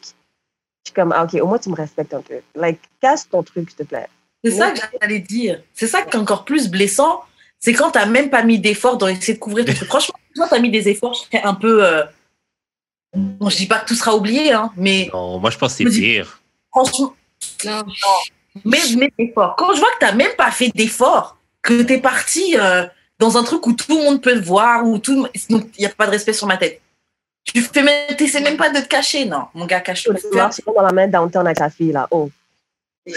je 0.84 0.90
suis 0.90 0.94
comme, 0.96 1.12
ah, 1.16 1.24
ok, 1.26 1.40
au 1.42 1.48
moins 1.48 1.60
tu 1.60 1.70
me 1.70 1.76
respectes 1.76 2.14
un 2.14 2.22
peu. 2.22 2.36
Like, 2.56 2.80
cache 3.02 3.22
ton 3.30 3.44
truc, 3.44 3.70
s'il 3.70 3.78
te 3.78 3.84
plaît. 3.84 4.08
C'est 4.44 4.52
ça 4.52 4.72
que 4.72 4.80
j'allais 5.00 5.20
dire. 5.20 5.62
C'est 5.74 5.88
ça 5.88 6.02
qui 6.02 6.16
est 6.18 6.20
encore 6.20 6.46
plus 6.46 6.68
blessant. 6.70 7.24
C'est 7.60 7.74
quand 7.74 7.92
tu 7.92 8.00
n'as 8.00 8.08
même 8.08 8.30
pas 8.32 8.42
mis 8.44 8.58
d'efforts 8.60 8.98
dans 8.98 9.08
essayer 9.08 9.36
de 9.36 9.40
couvrir 9.40 9.66
ton 9.66 9.74
truc. 9.74 9.88
Franchement, 9.88 10.16
toi, 10.36 10.48
tu 10.48 10.54
as 10.56 10.60
mis 10.60 10.72
des 10.72 10.90
efforts, 10.90 11.14
je 11.14 11.20
serais 11.38 11.44
un 11.44 11.54
peu. 11.54 11.86
euh, 11.86 12.04
Bon, 13.14 13.50
je 13.50 13.58
dis 13.58 13.68
pas 13.68 13.80
que 13.80 13.88
tout 13.90 13.96
sera 13.96 14.16
oublié, 14.16 14.54
hein, 14.54 14.72
mais 14.78 15.10
Non, 15.14 15.38
moi, 15.38 15.50
je 15.52 15.58
pense 15.58 15.74
que 15.76 15.84
c'est 15.90 16.00
pire. 16.00 16.42
franchement, 16.72 17.14
Non, 17.66 17.84
mets, 18.66 18.78
mets 18.98 19.12
d'efforts. 19.20 19.56
Quand 19.58 19.74
je 19.76 19.80
vois 19.80 19.90
que 19.92 20.00
tu 20.00 20.06
n'as 20.06 20.14
même 20.14 20.34
pas 20.38 20.50
fait 20.50 20.70
d'efforts, 20.74 21.38
que 21.62 21.84
tu 21.84 21.94
es 21.94 21.98
parti 22.00 22.56
euh, 22.58 22.86
dans 23.20 23.38
un 23.38 23.44
truc 23.44 23.68
où 23.68 23.74
tout 23.74 23.96
le 23.98 24.04
monde 24.04 24.22
peut 24.24 24.34
le 24.34 24.42
voir, 24.42 24.86
où 24.86 24.98
tout. 24.98 25.28
Donc, 25.50 25.68
il 25.78 25.82
n'y 25.82 25.86
a 25.86 25.90
pas 25.90 26.06
de 26.06 26.12
respect 26.12 26.34
sur 26.34 26.48
ma 26.48 26.56
tête. 26.58 26.82
Tu 27.44 27.62
fais 27.62 27.84
même, 27.84 28.16
t'essaies 28.16 28.42
même 28.42 28.58
pas 28.58 28.70
de 28.70 28.80
te 28.80 28.88
cacher, 28.88 29.26
non. 29.26 29.46
Mon 29.54 29.66
gars, 29.66 29.82
cache-toi. 29.82 30.16
Tu 30.16 30.36
marches 30.36 30.62
dans 30.66 30.82
la 30.82 30.92
main 30.92 31.08
downtown 31.08 31.46
avec 31.46 31.60
la 31.60 31.70
fille, 31.70 31.92
là. 31.92 32.08
Oh. 32.12 32.30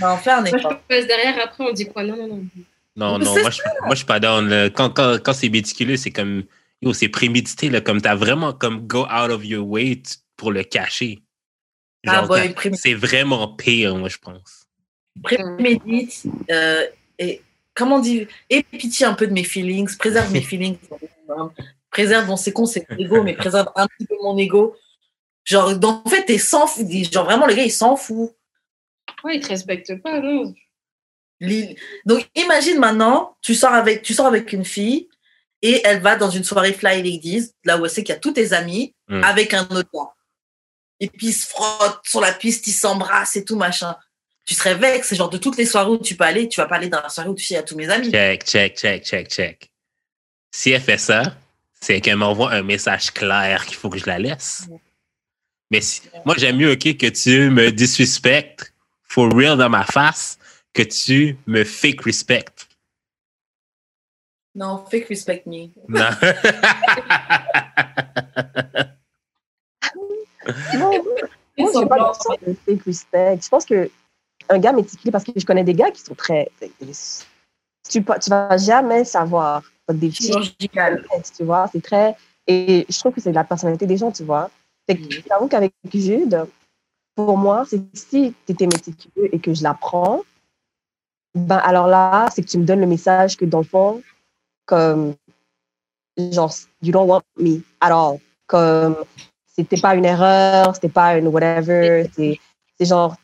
Non, 0.00 0.16
fais 0.16 0.30
un 0.30 0.40
Moi, 0.40 0.48
je 0.50 0.56
effort. 0.56 0.80
passe 0.88 1.06
derrière, 1.06 1.38
après, 1.44 1.62
on 1.64 1.72
dit 1.72 1.86
quoi? 1.86 2.02
Non, 2.04 2.16
non, 2.16 2.26
non. 2.28 2.44
Non, 2.96 3.18
non, 3.18 3.32
moi 3.40 3.50
je, 3.50 3.60
moi, 3.82 3.90
je 3.90 3.96
suis 3.96 4.06
pas 4.06 4.18
down. 4.20 4.48
là. 4.48 4.70
Quand, 4.70 4.88
quand, 4.90 5.18
quand 5.22 5.32
c'est 5.34 5.48
méticuleux, 5.50 5.96
c'est 5.96 6.10
comme. 6.10 6.44
Yo, 6.80 6.92
c'est 6.92 7.08
prémédité, 7.08 7.68
là, 7.70 7.80
comme 7.80 8.00
t'as 8.00 8.14
vraiment 8.14 8.52
comme 8.52 8.86
go 8.86 9.02
out 9.04 9.30
of 9.30 9.44
your 9.44 9.66
way 9.66 10.00
pour 10.36 10.52
le 10.52 10.62
cacher. 10.62 11.20
Ah, 12.06 12.24
t'as- 12.28 12.48
prém- 12.48 12.74
c'est 12.74 12.94
vraiment 12.94 13.48
pire, 13.48 13.94
moi, 13.96 14.08
je 14.08 14.18
pense. 14.18 14.66
prémédite 15.22 16.24
euh, 16.50 16.86
et 17.18 17.40
comment 17.74 17.96
on 17.96 18.00
dit 18.00 18.26
aie 18.50 18.62
pitié 18.62 19.06
un 19.06 19.14
peu 19.14 19.26
de 19.26 19.32
mes 19.32 19.44
feelings 19.44 19.96
préserve 19.96 20.30
mes 20.32 20.40
feelings 20.50 20.76
préserve 21.90 22.26
bon 22.26 22.36
c'est 22.36 22.52
con 22.52 22.66
c'est 22.66 22.86
mon 22.90 22.96
ego 22.98 23.22
mais 23.22 23.34
préserve 23.34 23.70
un 23.76 23.86
petit 23.86 24.06
peu 24.06 24.16
mon 24.22 24.36
ego. 24.38 24.76
Genre 25.44 25.76
dans- 25.76 26.02
en 26.04 26.08
fait 26.08 26.24
t'es 26.24 26.38
sans 26.38 26.66
fou 26.66 26.88
genre 27.12 27.24
vraiment 27.24 27.46
le 27.46 27.54
gars 27.54 27.64
il 27.64 27.72
s'en 27.72 27.96
fout 27.96 28.30
Ouais, 29.22 29.36
ils 29.36 29.42
te 29.42 29.48
respectent 29.48 30.00
pas, 30.02 30.20
non. 30.20 30.54
Donc 32.06 32.28
imagine 32.34 32.78
maintenant 32.78 33.36
tu 33.42 33.54
sors 33.54 33.72
avec 33.72 34.02
tu 34.02 34.14
sors 34.14 34.26
avec 34.26 34.52
une 34.52 34.64
fille 34.64 35.08
et 35.62 35.80
elle 35.84 36.00
va 36.00 36.16
dans 36.16 36.30
une 36.30 36.44
soirée 36.44 36.72
fly 36.72 37.02
ladies 37.02 37.50
là 37.64 37.78
où 37.78 37.84
elle 37.84 37.90
sait 37.90 38.02
qu'il 38.02 38.14
y 38.14 38.16
a 38.16 38.20
tous 38.20 38.32
tes 38.32 38.52
amis 38.52 38.94
Mm. 39.06 39.22
avec 39.22 39.52
un 39.52 39.64
autre 39.64 39.90
gars. 39.92 40.08
Et 40.98 41.08
puis 41.10 41.26
ils 41.26 41.32
se 41.34 41.46
frottent 41.46 42.00
sur 42.06 42.22
la 42.22 42.32
piste 42.32 42.66
ils 42.66 42.72
s'embrassent 42.72 43.36
et 43.36 43.44
tout 43.44 43.56
machin. 43.56 43.94
Tu 44.46 44.54
serais 44.54 44.74
vexé 44.74 45.10
c'est 45.10 45.16
genre 45.16 45.28
de 45.28 45.36
toutes 45.36 45.58
les 45.58 45.66
soirées 45.66 45.90
où 45.90 45.98
tu 45.98 46.16
peux 46.16 46.24
aller 46.24 46.48
tu 46.48 46.58
vas 46.58 46.66
pas 46.66 46.76
aller 46.76 46.88
dans 46.88 47.02
la 47.02 47.10
soirée 47.10 47.28
où 47.28 47.34
tu 47.34 47.44
sais 47.44 47.52
il 47.54 47.56
y 47.58 47.60
a 47.60 47.62
tous 47.62 47.76
mes 47.76 47.90
amis. 47.90 48.10
Check, 48.10 48.44
check, 48.46 48.76
check, 48.78 49.04
check, 49.04 49.28
check. 49.28 49.70
Si 50.56 50.70
elle 50.70 50.80
fait 50.80 50.98
ça, 50.98 51.34
c'est 51.80 52.00
qu'elle 52.00 52.14
m'envoie 52.14 52.52
un 52.52 52.62
message 52.62 53.10
clair 53.10 53.66
qu'il 53.66 53.76
faut 53.76 53.90
que 53.90 53.98
je 53.98 54.06
la 54.06 54.20
laisse. 54.20 54.68
Mais 55.68 55.80
si- 55.80 56.02
moi, 56.24 56.36
j'aime 56.38 56.58
mieux, 56.58 56.70
OK, 56.70 56.96
que 56.96 57.08
tu 57.08 57.50
me 57.50 57.72
disrespectes 57.72 58.72
for 59.02 59.32
real 59.34 59.58
dans 59.58 59.68
ma 59.68 59.82
face 59.84 60.38
que 60.72 60.82
tu 60.82 61.36
me 61.48 61.64
fake 61.64 62.02
respect. 62.02 62.44
Non, 64.54 64.84
fake 64.88 65.08
respect 65.08 65.42
me. 65.46 65.70
Non. 65.88 66.10
Non, 70.78 70.90
moi, 71.58 71.70
je 71.74 71.86
pas 71.86 72.12
de 72.46 72.54
fake 72.66 72.82
respect. 72.84 73.38
Je 73.42 73.48
pense 73.48 73.64
que 73.64 73.90
un 74.50 74.58
gars 74.58 74.72
méticuleux, 74.72 75.10
parce 75.10 75.24
que 75.24 75.32
je 75.34 75.44
connais 75.46 75.64
des 75.64 75.72
gars 75.74 75.90
qui 75.90 76.02
sont 76.02 76.14
très. 76.14 76.50
Tu, 77.88 78.02
pas- 78.02 78.18
tu 78.18 78.30
vas 78.30 78.56
jamais 78.56 79.04
savoir 79.04 79.62
des 79.92 80.10
Chirurgical. 80.10 81.04
tu 81.36 81.44
vois. 81.44 81.66
C'est 81.70 81.82
très. 81.82 82.16
Et 82.46 82.86
je 82.88 82.98
trouve 82.98 83.12
que 83.12 83.20
c'est 83.20 83.32
la 83.32 83.44
personnalité 83.44 83.86
des 83.86 83.96
gens, 83.96 84.10
tu 84.10 84.24
vois. 84.24 84.50
Fait 84.88 84.96
que 84.96 85.02
Mhm. 85.02 85.22
j'avoue 85.28 85.48
qu'avec 85.48 85.72
Jude, 85.92 86.44
pour 87.14 87.36
moi, 87.38 87.64
c'est 87.68 87.80
si 87.94 88.34
tu 88.46 88.52
étais 88.52 88.66
méticuleux 88.66 89.28
et 89.32 89.38
que 89.38 89.54
je 89.54 89.62
l'apprends, 89.62 90.20
ben 91.34 91.56
alors 91.58 91.86
là, 91.86 92.28
c'est 92.34 92.42
que 92.42 92.48
tu 92.48 92.58
me 92.58 92.64
donnes 92.64 92.80
le 92.80 92.86
message 92.86 93.36
que 93.36 93.44
dans 93.44 93.58
le 93.58 93.64
fond, 93.64 94.02
comme 94.66 95.14
genre, 96.32 96.52
you 96.82 96.92
don't 96.92 97.08
want 97.08 97.22
me 97.38 97.60
at 97.80 97.90
all. 97.92 98.18
Comme, 98.46 98.96
c'était 99.46 99.80
pas 99.80 99.94
une 99.94 100.04
erreur, 100.04 100.74
c'était 100.74 100.88
pas 100.88 101.16
une 101.16 101.28
whatever. 101.28 102.08
C'est 102.14 102.38
c'est 102.78 102.84
genre, 102.86 103.16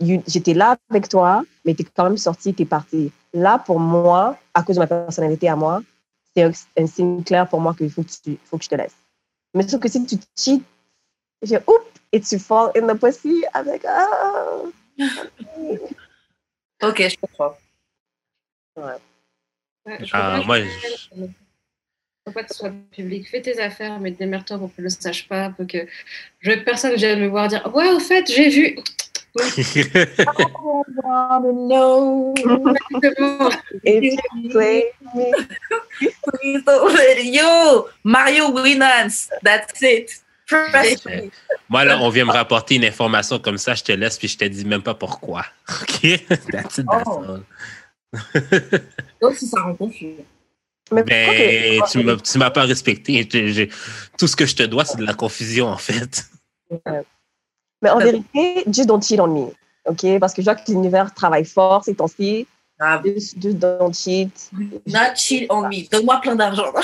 j'étais 0.00 0.54
là 0.54 0.76
avec 0.90 1.08
toi, 1.08 1.42
mais 1.64 1.74
t'es 1.74 1.84
quand 1.84 2.04
même 2.04 2.16
sorti, 2.18 2.52
t'es 2.54 2.64
parti. 2.64 3.10
Là, 3.34 3.58
pour 3.58 3.80
moi, 3.80 4.38
à 4.54 4.62
cause 4.62 4.76
de 4.76 4.80
ma 4.80 4.86
personnalité 4.86 5.48
à 5.48 5.56
moi, 5.56 5.82
c'est 6.34 6.42
un, 6.42 6.52
un 6.78 6.86
signe 6.86 7.22
clair 7.24 7.48
pour 7.48 7.60
moi 7.60 7.74
qu'il 7.74 7.90
faut, 7.90 8.02
que 8.02 8.08
tu- 8.10 8.38
faut 8.44 8.58
que 8.58 8.64
je 8.64 8.68
te 8.68 8.74
laisse. 8.74 8.94
Mais 9.54 9.66
sauf 9.66 9.80
que 9.80 9.88
si 9.88 10.04
tu 10.06 10.16
cheats, 10.36 10.60
j'ai 11.42 11.56
oups, 11.66 11.86
et 12.12 12.20
tu 12.20 12.38
fall 12.38 12.70
in 12.76 12.86
the 12.86 12.98
pussy 12.98 13.42
avec. 13.54 13.84
Ah, 13.86 14.58
Ok, 16.82 16.98
je 17.08 17.16
comprends. 17.20 17.56
Ouais, 18.76 18.98
je 20.00 20.10
Ah, 20.12 20.40
moi, 20.44 20.58
Je- 20.60 21.26
Faut 22.24 22.32
pas 22.32 22.42
que 22.44 22.52
ce 22.52 22.58
soit 22.58 22.70
public. 22.92 23.28
Fais 23.28 23.40
tes 23.42 23.58
affaires, 23.60 23.98
mais 24.00 24.10
démerde-toi 24.12 24.58
pour 24.58 24.68
que 24.68 24.74
je 24.78 24.82
ne 24.82 24.86
le 24.86 24.90
sache 24.90 25.28
pas. 25.28 25.50
Pour 25.50 25.66
que 25.66 25.86
je 26.40 26.50
que 26.52 26.60
personne 26.64 26.94
vienne 26.96 27.20
me 27.20 27.28
voir 27.28 27.48
dire 27.48 27.68
Ouais, 27.74 27.90
au 27.90 27.98
fait, 28.00 28.26
j'ai 28.30 28.48
vu. 28.48 28.78
No. 31.42 32.34
Exactement. 32.36 33.50
if 33.84 34.02
you 34.04 34.50
play 34.50 34.84
me. 35.14 35.32
Please 36.40 36.62
don't 36.64 36.92
let 36.94 37.18
it- 37.18 37.32
Yo, 37.34 37.88
Mario 38.04 38.50
Winans, 38.50 39.30
that's 39.42 39.80
it. 39.82 40.22
Moi, 41.68 41.84
là, 41.84 41.98
on 42.00 42.10
vient 42.10 42.26
me 42.26 42.32
rapporter 42.32 42.74
une 42.74 42.84
information 42.84 43.38
comme 43.38 43.56
ça, 43.58 43.74
je 43.74 43.82
te 43.84 43.92
laisse, 43.92 44.18
puis 44.18 44.28
je 44.28 44.36
te 44.36 44.44
dis 44.44 44.64
même 44.66 44.82
pas 44.82 44.94
pourquoi. 44.94 45.46
OK? 45.82 46.00
That's 46.50 46.78
it, 46.78 46.86
that's 46.86 47.06
Oh. 47.06 47.24
all. 47.24 47.42
Donc, 49.20 49.36
si 49.36 49.46
ça 49.46 49.62
rend 49.62 49.74
confus. 49.74 50.14
Mais 50.90 51.02
Ben, 51.04 51.80
tu 51.90 52.02
m'as- 52.04 52.16
tu 52.16 52.36
m'as 52.38 52.50
pas 52.50 52.64
respecté. 52.64 53.26
Je- 53.32 53.46
je- 53.48 53.64
tout 54.18 54.26
ce 54.26 54.36
que 54.36 54.44
je 54.44 54.54
te 54.54 54.64
dois, 54.64 54.84
c'est 54.84 54.98
de 54.98 55.06
la 55.06 55.14
confusion, 55.14 55.68
en 55.68 55.78
fait. 55.78 56.26
Mais 57.82 57.90
en 57.90 57.98
vérité, 57.98 58.64
just 58.68 58.86
don't 58.88 59.02
cheat 59.02 59.20
on 59.20 59.26
me. 59.28 59.46
OK? 59.86 60.18
Parce 60.20 60.32
que 60.32 60.40
je 60.42 60.44
vois 60.46 60.54
que 60.54 60.70
l'univers 60.70 61.12
travaille 61.12 61.44
fort 61.44 61.84
ces 61.84 61.94
temps-ci. 61.94 62.46
Grave. 62.78 63.02
Just, 63.04 63.40
just 63.42 63.58
don't 63.58 63.92
cheat. 63.92 64.50
Not 64.86 65.14
cheat 65.16 65.46
on 65.50 65.68
me. 65.68 65.88
Donne-moi 65.90 66.20
plein 66.22 66.36
d'argent. 66.36 66.72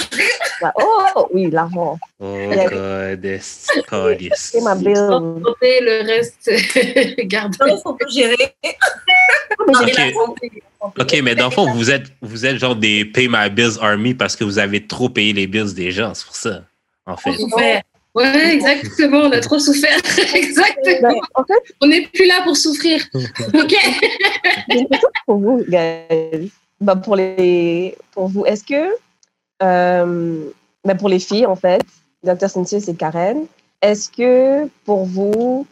Oh, 0.76 1.28
oui, 1.32 1.48
l'argent. 1.52 1.96
Oh, 2.18 2.34
Yeah. 2.50 2.66
God. 3.14 3.22
this- 3.22 3.68
God, 3.88 4.20
yes. 4.20 4.50
C'est 4.52 4.60
ma 4.60 4.74
bill. 4.74 4.92
Le 4.92 6.04
reste, 6.04 6.50
garde. 7.28 7.54
Non, 7.64 7.80
faut 7.80 7.94
pas 7.94 8.08
gérer. 8.08 8.56
Ok. 9.70 9.88
Et 9.88 9.92
la 9.92 10.12
santé. 10.12 10.62
OK, 10.80 11.20
mais 11.22 11.34
dans 11.34 11.46
le 11.46 11.50
fond, 11.52 11.70
vous 11.72 11.90
êtes, 11.90 12.06
vous 12.22 12.44
êtes 12.46 12.56
genre 12.58 12.74
des 12.76 13.04
Pay 13.04 13.28
My 13.28 13.50
Bills 13.50 13.78
Army 13.80 14.14
parce 14.14 14.34
que 14.34 14.42
vous 14.44 14.58
avez 14.58 14.84
trop 14.86 15.08
payé 15.08 15.32
les 15.32 15.46
bills 15.46 15.74
des 15.74 15.90
gens, 15.92 16.12
c'est 16.14 16.24
pour 16.26 16.36
ça, 16.36 16.62
en 17.06 17.16
fait. 17.16 17.36
Ouais, 18.18 18.54
exactement. 18.54 19.18
On 19.18 19.32
a 19.32 19.40
trop 19.40 19.58
souffert. 19.58 19.96
exactement. 20.34 21.12
Ben, 21.12 21.20
en 21.34 21.44
fait, 21.44 21.74
On 21.80 21.86
n'est 21.86 22.02
plus 22.02 22.26
là 22.26 22.42
pour 22.42 22.56
souffrir. 22.56 23.00
OK 23.14 23.74
pour 25.26 25.38
vous. 25.38 25.64
Ben, 25.68 27.00
pour, 27.02 27.14
les, 27.16 27.96
pour 28.12 28.28
vous, 28.28 28.44
est-ce 28.44 28.64
que, 28.64 28.92
euh, 29.62 30.44
ben, 30.84 30.96
pour 30.96 31.08
les 31.08 31.20
filles, 31.20 31.46
en 31.46 31.56
fait, 31.56 31.82
Dr. 32.24 32.48
Cynthia 32.48 32.78
et 32.78 32.94
Karen, 32.94 33.46
est-ce 33.82 34.10
que 34.10 34.68
pour 34.84 35.04
vous, 35.04 35.66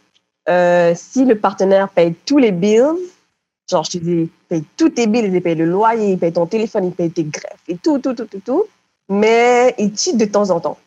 euh, 0.47 0.93
si 0.95 1.25
le 1.25 1.37
partenaire 1.37 1.89
paye 1.89 2.13
tous 2.25 2.37
les 2.37 2.51
bills, 2.51 2.95
genre, 3.69 3.83
je 3.83 3.91
te 3.91 3.97
dis, 3.97 4.11
il 4.11 4.29
paye 4.47 4.63
tous 4.77 4.89
tes 4.89 5.07
bills, 5.07 5.29
il 5.33 5.41
paye 5.41 5.55
le 5.55 5.65
loyer, 5.65 6.11
il 6.13 6.17
paye 6.17 6.31
ton 6.31 6.45
téléphone, 6.45 6.85
il 6.85 6.91
paye 6.93 7.11
tes 7.11 7.25
greffes 7.25 7.63
et 7.67 7.75
tout, 7.75 7.99
tout, 7.99 8.13
tout, 8.13 8.25
tout, 8.25 8.41
tout, 8.45 8.63
mais 9.09 9.75
il 9.77 9.97
cheat 9.97 10.15
de 10.15 10.25
temps 10.25 10.49
en 10.49 10.61
temps? 10.61 10.77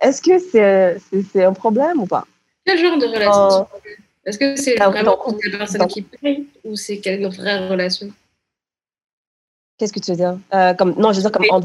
Est-ce 0.00 0.20
que 0.20 0.38
c'est 0.38 0.98
c'est 1.32 1.44
un 1.44 1.52
problème 1.52 2.00
ou 2.00 2.06
pas? 2.06 2.26
Quel 2.66 2.78
genre 2.78 2.98
de 2.98 3.06
relation? 3.06 3.66
Oh. 3.72 3.78
Est-ce 4.26 4.38
que 4.38 4.56
c'est 4.56 4.76
vraiment 4.76 5.18
la 5.50 5.58
personne 5.58 5.86
qui 5.86 6.02
paye 6.02 6.46
ou 6.64 6.76
c'est 6.76 6.98
quelle 6.98 7.26
vraie 7.28 7.68
relation? 7.68 8.10
Qu'est-ce 9.76 9.92
que 9.92 10.00
tu 10.00 10.12
veux 10.12 10.16
dire? 10.16 10.38
Euh, 10.54 10.72
comme, 10.74 10.94
non, 10.96 11.12
je 11.12 11.20
veux 11.20 11.28
dire 11.28 11.32
comme... 11.32 11.44
en- 11.50 11.60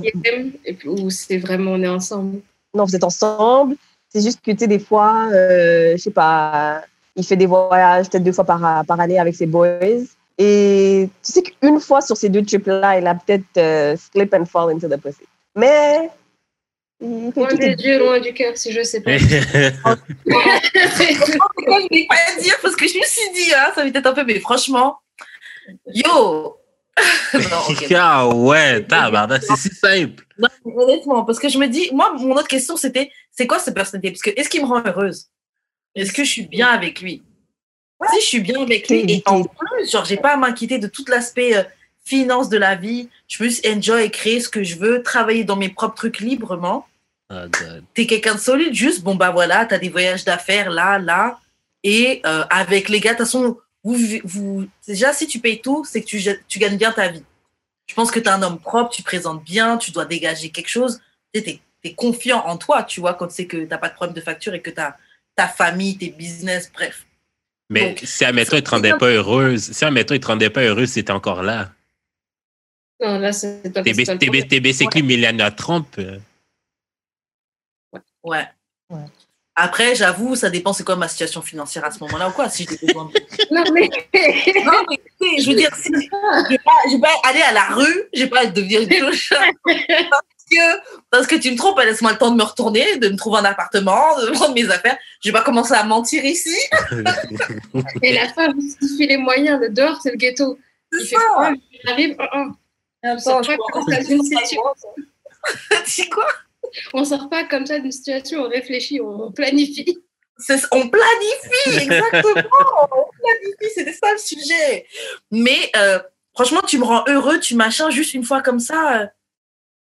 Ou 0.86 1.10
c'est 1.10 1.38
vraiment 1.38 1.72
on 1.72 1.82
est 1.84 1.88
ensemble? 1.88 2.42
Non, 2.74 2.86
vous 2.86 2.96
êtes 2.96 3.04
ensemble. 3.04 3.76
C'est 4.10 4.22
juste 4.22 4.42
que, 4.42 4.52
tu 4.52 4.58
sais, 4.58 4.68
des 4.68 4.80
fois, 4.80 5.30
euh, 5.32 5.92
je 5.96 6.02
sais 6.02 6.12
pas, 6.12 6.82
il 7.16 7.24
fait 7.24 7.36
des 7.36 7.46
voyages 7.46 8.10
peut-être 8.10 8.24
deux 8.24 8.32
fois 8.32 8.44
par, 8.44 8.84
par 8.86 9.00
année 9.00 9.20
avec 9.20 9.36
ses 9.36 9.46
boys. 9.46 10.02
Et 10.38 11.08
tu 11.24 11.32
sais 11.32 11.44
qu'une 11.44 11.80
fois 11.80 12.02
sur 12.02 12.18
ces 12.18 12.30
deux 12.30 12.44
trips-là, 12.44 12.98
il 12.98 13.06
a 13.06 13.14
peut-être 13.14 13.58
euh, 13.58 13.96
slip 13.96 14.34
and 14.34 14.46
fall 14.46 14.72
into 14.72 14.88
the 14.88 14.98
pussy. 14.98 15.24
Mais, 15.56 16.10
Loin 17.02 17.54
des 17.54 17.76
yeux, 17.76 18.00
loin 18.00 18.20
du 18.20 18.34
cœur, 18.34 18.58
si 18.58 18.74
je 18.74 18.84
sais 18.84 19.00
pas. 19.02 19.12
Pourquoi 19.18 19.30
je 20.26 21.88
voulais 21.88 22.08
pas 22.10 22.42
dire 22.42 22.58
parce 22.62 22.76
que 22.76 22.88
je 22.88 22.98
me 22.98 23.06
suis 23.06 23.32
dit, 23.34 23.54
hein, 23.54 23.72
ça 23.74 23.86
m'était 23.86 24.06
un 24.06 24.14
peu, 24.14 24.26
mais 24.26 24.40
franchement, 24.40 24.98
yo. 25.94 26.58
non, 27.34 27.40
ok. 27.70 27.92
ah 27.96 28.28
ouais, 28.28 28.84
tabarnak, 28.84 29.42
c'est 29.44 29.56
si 29.56 29.70
simple. 29.70 30.26
Non, 30.38 30.50
honnêtement, 30.66 31.24
parce 31.24 31.40
que 31.40 31.48
je 31.48 31.58
me 31.58 31.68
dis, 31.68 31.90
moi, 31.94 32.12
mon 32.18 32.36
autre 32.36 32.50
question, 32.50 32.76
c'était, 32.76 33.10
c'est 33.32 33.48
quoi 33.48 33.60
cette 33.60 33.76
personnalité? 33.76 34.12
Parce 34.12 34.22
que 34.22 34.38
est-ce 34.38 34.50
qu'il 34.50 34.62
me 34.62 34.68
rend 34.68 34.84
heureuse? 34.86 35.28
Est-ce 35.96 36.12
que 36.12 36.26
je 36.26 36.30
suis 36.30 36.48
bien 36.48 36.68
avec 36.68 37.00
lui? 37.00 37.24
Si 38.12 38.22
je 38.22 38.26
suis 38.26 38.40
bien 38.42 38.62
avec 38.62 38.90
lui, 38.90 39.06
et 39.08 39.24
en 39.26 39.44
plus, 39.44 39.90
genre, 39.90 40.04
j'ai 40.04 40.18
pas 40.18 40.34
à 40.34 40.38
m'inquiéter 40.38 40.80
de 40.80 40.88
tout 40.88 41.06
l'aspect 41.08 41.56
euh, 41.56 41.64
finance 42.04 42.50
de 42.50 42.58
la 42.58 42.76
vie, 42.76 43.10
je 43.28 43.38
peux 43.38 43.46
juste 43.46 43.66
enjoy 43.66 44.04
et 44.04 44.10
créer 44.10 44.40
ce 44.40 44.50
que 44.50 44.64
je 44.64 44.78
veux, 44.78 45.04
travailler 45.04 45.44
dans 45.44 45.56
mes 45.56 45.70
propres 45.70 45.96
trucs 45.96 46.20
librement. 46.20 46.86
God. 47.30 47.84
T'es 47.94 48.08
quelqu'un 48.08 48.36
de 48.36 48.40
solide, 48.40 48.74
juste, 48.74 49.04
bon, 49.04 49.16
bah 49.16 49.32
voilà, 49.32 49.66
t'as 49.66 49.78
des 49.78 49.90
voyages 49.90 50.24
d'affaires 50.24 50.70
là, 50.70 50.98
là, 50.98 51.40
et 51.84 52.22
euh, 52.26 52.44
avec 52.50 52.90
les 52.90 53.00
gars, 53.00 53.14
de 53.14 53.18
toute 53.18 53.26
façon, 53.26 53.58
vous, 53.84 53.98
vous, 54.24 54.68
déjà, 54.88 55.14
si 55.14 55.28
tu 55.28 55.40
payes 55.40 55.62
tout, 55.62 55.86
c'est 55.86 56.02
que 56.02 56.08
tu, 56.08 56.22
tu 56.48 56.60
gagnes 56.60 56.78
bien 56.78 56.92
ta 56.92 57.08
vie. 57.08 57.24
Je 57.88 57.94
pense 57.94 58.12
que 58.12 58.20
tu 58.20 58.26
es 58.26 58.30
un 58.30 58.42
homme 58.42 58.60
propre, 58.60 58.90
tu 58.90 59.04
présentes 59.04 59.44
bien, 59.44 59.78
tu 59.78 59.92
dois 59.92 60.06
dégager 60.06 60.50
quelque 60.50 60.70
chose. 60.70 61.02
Tu 61.34 61.42
es, 61.42 61.60
es, 61.84 61.94
confiant 61.94 62.46
en 62.46 62.58
toi, 62.58 62.84
tu 62.84 63.00
vois, 63.00 63.14
quand 63.14 63.28
tu 63.28 63.36
sais 63.36 63.46
que 63.46 63.58
tu 63.58 63.68
n'as 63.68 63.78
pas 63.78 63.90
de 63.90 63.94
problème 63.94 64.16
de 64.16 64.22
facture 64.22 64.54
et 64.54 64.62
que 64.62 64.70
tu 64.70 64.82
as 64.82 64.98
ta 65.36 65.48
famille, 65.48 65.98
tes 65.98 66.10
business, 66.10 66.72
bref. 66.74 67.06
Mais 67.70 67.90
Donc, 67.90 68.02
si, 68.04 68.26
admettons, 68.26 68.58
il 68.58 68.62
ne 68.62 68.66
te 68.66 68.70
rendait 68.72 68.98
pas 68.98 69.08
heureuse, 69.08 69.72
si, 69.72 69.86
admettons, 69.86 70.16
il 70.16 70.20
te 70.20 70.28
rendait 70.28 70.50
pas 70.50 70.62
heureuse, 70.62 70.90
c'était 70.90 71.12
encore 71.12 71.44
là. 71.44 71.72
Non, 73.02 73.20
là, 73.20 73.32
c'est 73.32 73.72
pas 73.72 73.82
T'es 73.82 73.94
basically 74.60 75.02
ouais. 75.02 75.08
Milena 75.08 75.52
Trump. 75.52 76.00
Ouais. 78.24 78.48
Après, 79.62 79.94
j'avoue, 79.94 80.36
ça 80.38 80.50
dépend 80.50 80.72
c'est 80.72 80.86
quoi 80.86 80.96
ma 80.96 81.10
situation 81.10 81.42
financière 81.42 81.84
à 81.84 81.92
ce 81.92 82.00
moment-là 82.00 82.30
ou 82.30 82.32
quoi. 82.32 82.48
Si 82.48 82.66
j'ai 82.66 82.78
besoin 82.88 83.06
de. 83.06 83.12
non, 83.52 83.64
mais. 83.74 83.90
non, 84.64 84.86
mais 84.90 85.00
je 85.38 85.50
veux 85.50 85.56
dire, 85.56 85.76
si 85.76 85.90
je 85.94 86.50
vais 86.50 86.58
pas, 86.60 86.84
pas 87.02 87.30
aller 87.30 87.42
à 87.42 87.52
la 87.52 87.66
rue, 87.76 88.04
je 88.14 88.24
vais 88.24 88.30
pas 88.30 88.46
devenir 88.46 88.82
une 88.82 88.88
cloche. 88.88 89.34
parce, 89.66 90.46
que, 90.50 90.80
parce 91.12 91.28
que 91.28 91.36
tu 91.36 91.52
me 91.52 91.58
trompes, 91.58 91.78
laisse-moi 91.80 92.14
le 92.14 92.18
temps 92.18 92.32
de 92.32 92.38
me 92.38 92.44
retourner, 92.44 92.98
de 93.00 93.10
me 93.10 93.18
trouver 93.18 93.40
un 93.40 93.46
appartement, 93.46 94.18
de 94.22 94.32
prendre 94.32 94.54
mes 94.54 94.70
affaires. 94.70 94.98
Je 95.22 95.30
vais 95.30 95.34
pas 95.34 95.44
commencer 95.44 95.74
à 95.74 95.84
mentir 95.84 96.24
ici. 96.24 96.56
Et 98.02 98.14
la 98.14 98.30
femme 98.30 98.54
justifie 98.62 99.08
les 99.08 99.18
moyens. 99.18 99.60
Le 99.60 99.70
dehors, 99.70 100.00
c'est 100.02 100.12
le 100.12 100.18
ghetto. 100.18 100.58
Froid, 101.12 101.52
j'arrive. 101.84 102.16
Oh, 102.18 102.26
oh. 102.34 102.52
Attends, 103.04 103.44
je 103.44 103.52
Dis 105.86 106.10
quoi? 106.10 106.28
On 106.94 107.04
sort 107.06 107.30
pas 107.30 107.44
comme 107.44 107.66
ça 107.66 107.80
d'une 107.80 107.92
situation, 107.92 108.42
on 108.44 108.50
réfléchit, 108.50 109.02
on 109.02 109.32
planifie. 109.32 110.00
On 110.72 110.90
planifie, 110.90 111.84
exactement. 111.84 112.34
on 112.92 113.10
planifie, 113.18 113.74
c'était 113.76 113.94
ça 113.94 114.12
le 114.12 114.18
sujet. 114.18 114.88
Mais 115.32 115.70
euh, 115.76 116.00
franchement, 116.34 116.62
tu 116.66 116.78
me 116.78 116.86
rends 116.86 117.04
heureux, 117.08 117.40
tu 117.40 117.56
machin 117.56 117.90
juste 117.90 118.14
une 118.14 118.24
fois 118.24 118.42
comme 118.42 118.60
ça. 118.60 119.02
Euh, 119.02 119.08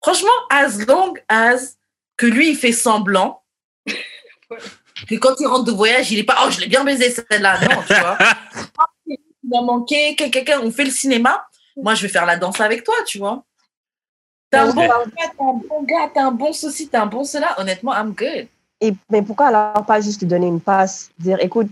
franchement, 0.02 0.30
as 0.50 0.86
long 0.86 1.14
as 1.30 1.78
que 2.18 2.26
lui, 2.26 2.50
il 2.50 2.58
fait 2.58 2.72
semblant. 2.74 3.44
ouais. 3.88 4.58
Que 5.10 5.16
quand 5.16 5.36
il 5.40 5.48
rentre 5.48 5.66
de 5.66 5.72
voyage, 5.72 6.12
il 6.12 6.20
est 6.20 6.24
pas, 6.24 6.38
oh, 6.46 6.52
je 6.52 6.60
l'ai 6.60 6.68
bien 6.68 6.84
baisé 6.84 7.10
celle-là. 7.10 7.60
Non, 7.62 7.82
tu 7.88 7.94
vois. 7.94 8.18
il 9.08 9.18
m'a 9.44 9.62
manqué, 9.62 10.16
quelqu'un, 10.16 10.62
on 10.62 10.72
fait 10.72 10.86
le 10.86 10.92
cinéma. 10.92 11.48
Moi, 11.76 11.96
je 11.96 12.04
vais 12.04 12.08
faire 12.08 12.26
la 12.26 12.38
danse 12.38 12.62
avec 12.62 12.84
toi, 12.84 12.96
tu 13.06 13.18
vois. 13.18 13.44
T'es 14.54 14.60
un, 14.60 14.72
bon, 14.72 14.88
t'es 15.18 15.24
un 15.40 15.54
bon 15.68 15.84
gars, 15.84 16.12
t'es 16.14 16.20
un 16.20 16.32
bon 16.32 16.54
ceci, 16.54 16.88
t'es 16.88 16.98
un 16.98 17.08
bon 17.08 17.24
cela. 17.24 17.60
Honnêtement, 17.60 17.92
I'm 17.92 18.14
good. 18.14 18.48
Et, 18.82 18.94
mais 19.10 19.24
pourquoi 19.24 19.48
alors 19.48 19.84
pas 19.84 20.00
juste 20.00 20.22
lui 20.22 20.28
donner 20.28 20.46
une 20.46 20.62
passe 20.62 21.10
Dire, 21.18 21.40
écoute, 21.42 21.72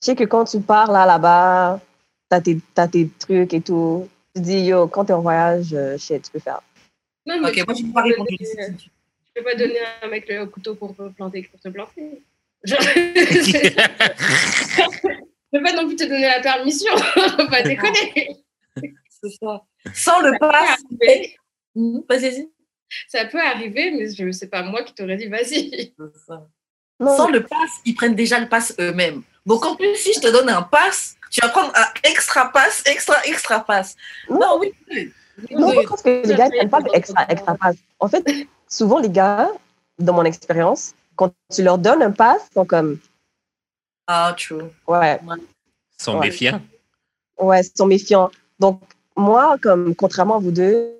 je 0.00 0.06
sais 0.06 0.14
que 0.14 0.22
quand 0.22 0.44
tu 0.44 0.60
pars 0.60 0.92
là, 0.92 1.04
là-bas, 1.04 1.80
t'as 2.28 2.40
tes, 2.40 2.58
as 2.76 2.86
tes 2.86 3.08
trucs 3.18 3.52
et 3.54 3.60
tout. 3.60 4.08
Tu 4.36 4.42
dis, 4.42 4.60
yo, 4.60 4.86
quand 4.86 5.06
t'es 5.06 5.12
en 5.12 5.20
voyage, 5.20 5.70
euh, 5.72 5.98
shit, 5.98 6.22
tu 6.22 6.30
peux 6.30 6.38
faire. 6.38 6.60
Non, 7.26 7.40
mais 7.40 7.48
ok, 7.48 7.66
moi, 7.66 7.74
je 7.76 7.82
peux 7.82 7.92
pas 7.92 8.02
répondre. 8.02 8.28
Tu 8.28 8.90
peux 9.34 9.42
pas 9.42 9.56
donner 9.56 9.80
à 9.80 10.06
un 10.06 10.08
mec 10.08 10.28
le 10.28 10.46
couteau 10.46 10.76
pour 10.76 10.94
te 10.94 11.08
planter, 11.08 11.42
pour 11.50 11.58
te 11.58 11.70
planter. 11.70 12.22
Genre... 12.62 12.78
je 12.94 13.58
peux 15.50 15.62
pas 15.62 15.72
non 15.72 15.88
plus 15.88 15.96
te 15.96 16.04
donner 16.04 16.28
la 16.28 16.40
permission. 16.40 16.96
Faut 17.36 17.48
pas 17.48 17.62
déconner. 17.62 18.36
C'est 18.76 19.30
ça. 19.40 19.64
Sans 19.92 20.20
le 20.20 20.38
pass, 20.38 20.78
Mhm, 20.90 21.41
Vas-y, 21.74 22.30
vas-y. 22.30 22.48
Ça 23.08 23.24
peut 23.24 23.40
arriver, 23.40 23.90
mais 23.92 24.10
je 24.10 24.30
sais 24.32 24.48
pas 24.48 24.62
moi 24.62 24.82
qui 24.82 24.94
t'aurais 24.94 25.16
dit 25.16 25.28
vas-y. 25.28 25.94
Sans 27.00 27.28
le 27.30 27.42
pass, 27.42 27.70
ils 27.84 27.94
prennent 27.94 28.14
déjà 28.14 28.38
le 28.38 28.48
pass 28.48 28.74
eux-mêmes. 28.78 29.22
Donc 29.46 29.64
en 29.64 29.74
plus, 29.76 29.96
si 29.96 30.12
je 30.12 30.20
te 30.20 30.28
donne 30.30 30.48
un 30.50 30.62
pass, 30.62 31.16
tu 31.30 31.40
vas 31.40 31.48
prendre 31.48 31.72
un 31.74 31.86
extra 32.08 32.52
pass, 32.52 32.82
extra, 32.86 33.16
extra 33.24 33.60
pass. 33.64 33.96
Non, 34.28 34.58
oui. 34.60 34.72
oui, 34.90 35.12
Non, 35.50 35.68
oui. 35.70 35.78
je 35.82 35.88
pense 35.88 36.02
que 36.02 36.26
les 36.26 36.34
gars 36.34 36.48
n'aiment 36.50 36.68
pas 36.70 36.80
extra, 36.92 37.24
extra 37.28 37.54
pass. 37.56 37.76
En 37.98 38.08
fait, 38.08 38.24
souvent, 38.68 38.98
les 38.98 39.08
gars, 39.10 39.50
dans 39.98 40.12
mon 40.12 40.24
expérience, 40.24 40.94
quand 41.16 41.32
tu 41.52 41.62
leur 41.62 41.78
donnes 41.78 42.02
un 42.02 42.10
pass, 42.12 42.42
ils 42.50 42.54
sont 42.54 42.66
comme, 42.66 42.98
Ah, 44.06 44.34
true. 44.38 44.64
ouais, 44.86 45.18
Ils 45.24 45.38
sont 46.04 46.14
Ouais. 46.18 46.26
méfiants. 46.26 46.60
ouais, 47.40 47.60
ils 47.62 47.70
sont 47.76 47.86
méfiants. 47.86 48.30
Donc, 48.60 48.80
moi, 49.16 49.56
comme 49.62 49.94
contrairement 49.96 50.36
à 50.36 50.40
vous 50.40 50.50
deux, 50.52 50.92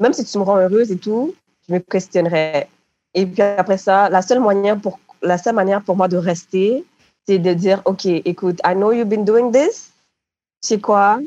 même 0.00 0.12
si 0.12 0.24
tu 0.24 0.38
me 0.38 0.42
rends 0.42 0.56
heureuse 0.56 0.90
et 0.90 0.98
tout, 0.98 1.34
je 1.68 1.74
me 1.74 1.78
questionnerais. 1.78 2.68
Et 3.14 3.26
puis 3.26 3.42
après 3.42 3.78
ça, 3.78 4.08
la 4.08 4.22
seule 4.22 4.40
manière 4.40 4.78
pour, 4.80 4.98
la 5.22 5.38
seule 5.38 5.54
manière 5.54 5.82
pour 5.82 5.96
moi 5.96 6.08
de 6.08 6.16
rester, 6.16 6.84
c'est 7.28 7.38
de 7.38 7.52
dire, 7.52 7.82
OK, 7.84 8.06
écoute, 8.06 8.58
I 8.64 8.74
know 8.74 8.92
you've 8.92 9.08
been 9.08 9.24
doing 9.24 9.52
this. 9.52 9.92
C'est 10.62 10.80
quoi? 10.80 11.20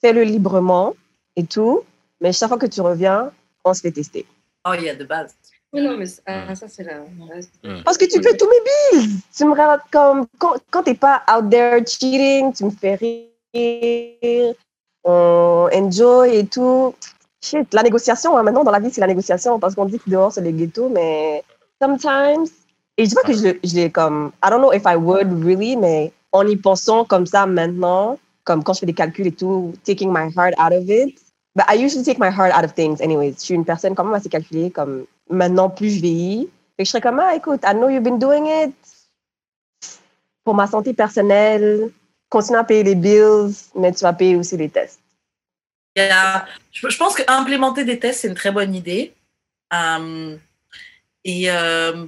Fais-le 0.00 0.22
librement 0.22 0.94
et 1.36 1.44
tout. 1.44 1.82
Mais 2.20 2.32
chaque 2.32 2.48
fois 2.48 2.58
que 2.58 2.66
tu 2.66 2.80
reviens, 2.80 3.32
on 3.64 3.74
se 3.74 3.80
fait 3.80 3.90
tester. 3.90 4.24
Oh, 4.66 4.72
il 4.78 4.84
y 4.84 4.88
a 4.88 4.94
de 4.94 5.04
base. 5.04 5.34
Oui, 5.72 5.80
non, 5.82 5.96
mais 5.96 6.06
ah, 6.26 6.54
ça, 6.54 6.68
c'est 6.68 6.84
la. 6.84 7.00
Parce 7.84 7.96
que 7.96 8.04
tu 8.04 8.20
payes 8.20 8.36
tous 8.36 8.48
mes 8.48 9.00
bills. 9.00 9.20
Tu 9.34 9.44
me 9.44 9.52
regardes 9.52 9.80
comme 9.90 10.26
quand, 10.38 10.54
quand 10.70 10.82
t'es 10.82 10.94
pas 10.94 11.22
out 11.34 11.48
there 11.50 11.80
cheating, 11.86 12.52
tu 12.52 12.64
me 12.66 12.70
fais 12.70 12.94
rire, 12.96 14.54
on 15.02 15.68
enjoy 15.72 16.36
et 16.36 16.46
tout. 16.46 16.94
Shit, 17.44 17.74
la 17.74 17.82
négociation, 17.82 18.36
hein, 18.36 18.42
maintenant 18.44 18.62
dans 18.64 18.70
la 18.70 18.78
vie, 18.78 18.90
c'est 18.92 19.00
la 19.00 19.06
négociation 19.08 19.58
parce 19.58 19.74
qu'on 19.74 19.84
dit 19.86 19.98
que 19.98 20.08
dehors 20.08 20.32
c'est 20.32 20.40
le 20.40 20.50
ghetto, 20.52 20.88
mais 20.88 21.42
sometimes. 21.80 22.46
Et 22.96 23.04
je 23.04 23.08
dis 23.10 23.14
pas 23.14 23.22
que 23.22 23.32
je, 23.32 23.42
l'ai- 23.42 23.60
je 23.64 23.74
l'ai 23.74 23.90
comme. 23.90 24.32
I 24.44 24.50
don't 24.50 24.60
know 24.60 24.72
if 24.72 24.82
I 24.86 24.94
would 24.96 25.42
really, 25.44 25.76
mais 25.76 26.12
en 26.30 26.46
y 26.46 26.56
pensant 26.56 27.04
comme 27.04 27.26
ça 27.26 27.46
maintenant, 27.46 28.18
comme 28.44 28.62
quand 28.62 28.74
je 28.74 28.80
fais 28.80 28.86
des 28.86 28.94
calculs 28.94 29.26
et 29.26 29.32
tout, 29.32 29.72
taking 29.84 30.10
my 30.12 30.30
heart 30.36 30.54
out 30.58 30.72
of 30.72 30.88
it. 30.88 31.18
But 31.56 31.64
I 31.68 31.74
usually 31.84 32.04
take 32.04 32.18
my 32.18 32.30
heart 32.30 32.52
out 32.56 32.64
of 32.64 32.74
things 32.74 33.00
anyways. 33.02 33.34
Je 33.38 33.44
suis 33.44 33.54
une 33.54 33.64
personne 33.64 33.94
quand 33.94 34.04
même 34.04 34.14
assez 34.14 34.28
calculée, 34.28 34.70
comme 34.70 35.04
maintenant 35.28 35.68
plus 35.68 35.90
je 35.90 36.00
vieillis. 36.00 36.48
Fait 36.76 36.84
que 36.84 36.86
je 36.86 36.90
serais 36.90 37.00
comme, 37.02 37.18
ah, 37.20 37.34
écoute, 37.34 37.60
I 37.64 37.74
know 37.74 37.88
you've 37.88 38.02
been 38.04 38.18
doing 38.18 38.46
it. 38.46 38.72
Pour 40.44 40.54
ma 40.54 40.66
santé 40.66 40.94
personnelle, 40.94 41.90
continue 42.30 42.58
à 42.58 42.64
payer 42.64 42.82
les 42.84 42.94
bills, 42.94 43.52
mais 43.74 43.92
tu 43.92 44.02
vas 44.02 44.12
payer 44.14 44.36
aussi 44.36 44.56
les 44.56 44.68
tests. 44.68 45.01
Il 45.96 46.02
y 46.02 46.08
a- 46.08 46.46
je, 46.72 46.88
je 46.88 46.96
pense 46.96 47.14
qu'implémenter 47.14 47.84
des 47.84 47.98
tests, 47.98 48.20
c'est 48.22 48.28
une 48.28 48.34
très 48.34 48.50
bonne 48.52 48.74
idée. 48.74 49.14
Euh, 49.74 50.36
et, 51.24 51.50
euh, 51.50 52.06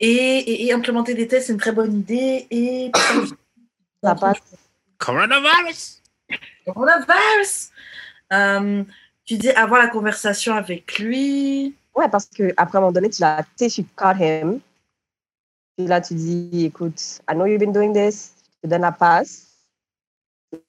et, 0.00 0.08
et- 0.08 0.66
et 0.66 0.72
implémenter 0.72 1.14
des 1.14 1.28
tests, 1.28 1.46
c'est 1.48 1.52
une 1.52 1.58
très 1.58 1.72
bonne 1.72 1.94
idée. 1.98 2.46
Et 2.50 2.90
Ça 4.02 4.14
passe. 4.14 4.38
Coronavirus! 4.98 6.00
coronavirus. 6.66 7.70
Euh, 8.32 8.84
tu 9.24 9.36
dis 9.36 9.50
avoir 9.50 9.80
la 9.80 9.88
conversation 9.88 10.54
avec 10.54 10.98
lui. 10.98 11.74
Ouais, 11.94 12.08
parce 12.08 12.26
qu'après, 12.26 12.54
à 12.56 12.78
un 12.78 12.80
moment 12.80 12.92
donné, 12.92 13.08
tu 13.10 13.20
l'as, 13.20 13.42
tu 13.56 13.68
sais, 13.68 13.70
tu 13.70 13.84
caught 13.94 14.16
him. 14.18 14.60
Puis 15.76 15.86
là, 15.86 16.00
tu 16.00 16.14
dis, 16.14 16.64
écoute, 16.66 17.00
I 17.30 17.34
know 17.34 17.46
you've 17.46 17.58
been 17.60 17.72
doing 17.72 17.92
this. 17.92 18.32
Je 18.56 18.68
te 18.68 18.70
donne 18.70 18.82
la 18.82 18.92
passe. 18.92 19.48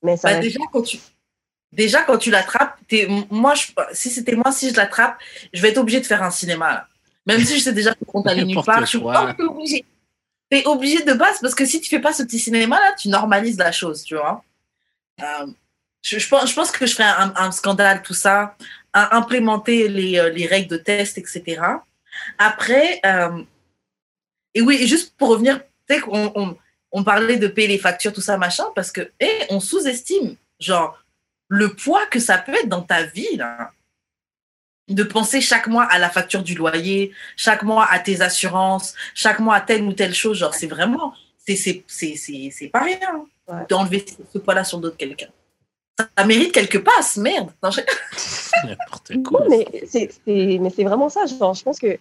Mais 0.04 0.18
ça 0.18 0.30
Bah, 0.30 0.36
reste- 0.36 0.42
déjà, 0.48 0.60
quand 0.72 0.82
tu, 0.82 0.98
déjà, 1.76 2.02
quand 2.04 2.18
tu 2.18 2.32
l'attrapes, 2.32 2.78
t'es- 2.88 3.08
moi, 3.30 3.54
je, 3.56 3.68
si 3.94 4.10
c'était 4.10 4.36
moi, 4.36 4.52
si 4.52 4.70
je 4.72 4.76
l'attrape, 4.76 5.18
je 5.54 5.62
vais 5.62 5.70
être 5.70 5.78
obligée 5.78 6.00
de 6.02 6.06
faire 6.06 6.24
un 6.24 6.32
cinéma. 6.32 6.70
là. 6.74 6.88
Même 7.26 7.44
si 7.44 7.58
je 7.58 7.64
sais 7.64 7.74
déjà 7.74 7.94
qu'on 8.08 8.22
t'allait 8.22 8.44
nulle 8.46 8.56
part, 8.64 8.82
je 8.82 8.86
suis 8.86 8.98
obligée. 9.48 9.86
T'es 10.50 10.66
obligée 10.68 11.04
de 11.04 11.14
base 11.14 11.40
parce 11.42 11.56
que 11.56 11.66
si 11.66 11.82
tu 11.82 11.90
fais 11.90 12.00
pas 12.00 12.14
ce 12.14 12.24
petit 12.24 12.38
cinéma-là, 12.40 12.94
tu 13.00 13.10
normalises 13.10 13.58
la 13.58 13.72
chose, 13.72 14.04
tu 14.04 14.16
vois. 14.16 14.44
Euh, 15.22 15.48
je, 16.04 16.20
je 16.20 16.28
pense, 16.30 16.50
je 16.50 16.54
pense 16.54 16.70
que 16.72 16.86
je 16.86 16.94
ferais 16.94 17.04
un, 17.10 17.34
un 17.36 17.52
scandale, 17.52 18.04
tout 18.04 18.14
ça, 18.14 18.56
à 18.94 19.18
implémenter 19.18 19.88
les, 19.88 20.20
euh, 20.20 20.30
les 20.30 20.46
règles 20.46 20.70
de 20.70 20.78
test, 20.78 21.18
etc. 21.18 21.62
Après, 22.38 23.00
euh, 23.06 23.42
et 24.54 24.62
oui, 24.62 24.78
et 24.82 24.88
juste 24.88 25.16
pour 25.18 25.30
revenir, 25.30 25.62
tu 25.90 25.96
sais 25.96 26.02
on 26.98 27.04
parlait 27.04 27.36
de 27.38 27.48
payer 27.48 27.68
les 27.68 27.78
factures, 27.78 28.14
tout 28.14 28.22
ça, 28.22 28.38
machin, 28.38 28.66
parce 28.74 28.90
que, 28.92 29.12
eh, 29.20 29.40
on 29.50 29.60
sous-estime, 29.60 30.38
genre, 30.62 30.98
le 31.48 31.74
poids 31.74 32.06
que 32.08 32.20
ça 32.20 32.38
peut 32.38 32.54
être 32.56 32.70
dans 32.70 32.82
ta 32.82 33.04
vie, 33.04 33.36
là. 33.38 33.72
De 34.88 35.02
penser 35.04 35.42
chaque 35.42 35.66
mois 35.68 35.84
à 35.86 35.98
la 35.98 36.10
facture 36.10 36.44
du 36.44 36.54
loyer, 36.54 37.12
chaque 37.36 37.64
mois 37.64 37.88
à 37.90 37.98
tes 38.00 38.22
assurances, 38.22 38.94
chaque 39.16 39.40
mois 39.40 39.56
à 39.56 39.62
telle 39.62 39.82
ou 39.84 39.94
telle 39.94 40.14
chose, 40.14 40.38
genre, 40.38 40.54
c'est 40.54 40.68
vraiment, 40.68 41.14
c'est, 41.38 41.56
c'est, 41.56 41.84
c'est, 41.88 42.16
c'est, 42.16 42.50
c'est 42.52 42.68
pas 42.68 42.82
rien, 42.82 43.00
hein, 43.12 43.26
Ouais. 43.48 43.64
d'enlever 43.70 44.04
ce- 44.34 44.40
poids-là 44.40 44.64
sur 44.64 44.80
d'autres 44.80 44.98
quelqu'un. 44.98 45.28
Ça, 46.00 46.08
ça 46.18 46.26
mérite 46.26 46.52
quelques 46.52 46.84
passes, 46.84 47.16
merde. 47.18 47.52
N'importe 48.64 49.24
quoi. 49.24 49.46
mais 49.50 49.68
c'est, 49.88 50.12
c'est- 50.26 50.58
mais 50.60 50.70
c'est 50.76 50.84
vraiment 50.84 51.10
ça. 51.10 51.26
Genre, 51.28 51.54
je 51.54 51.64
pense 51.64 51.80
que, 51.80 51.98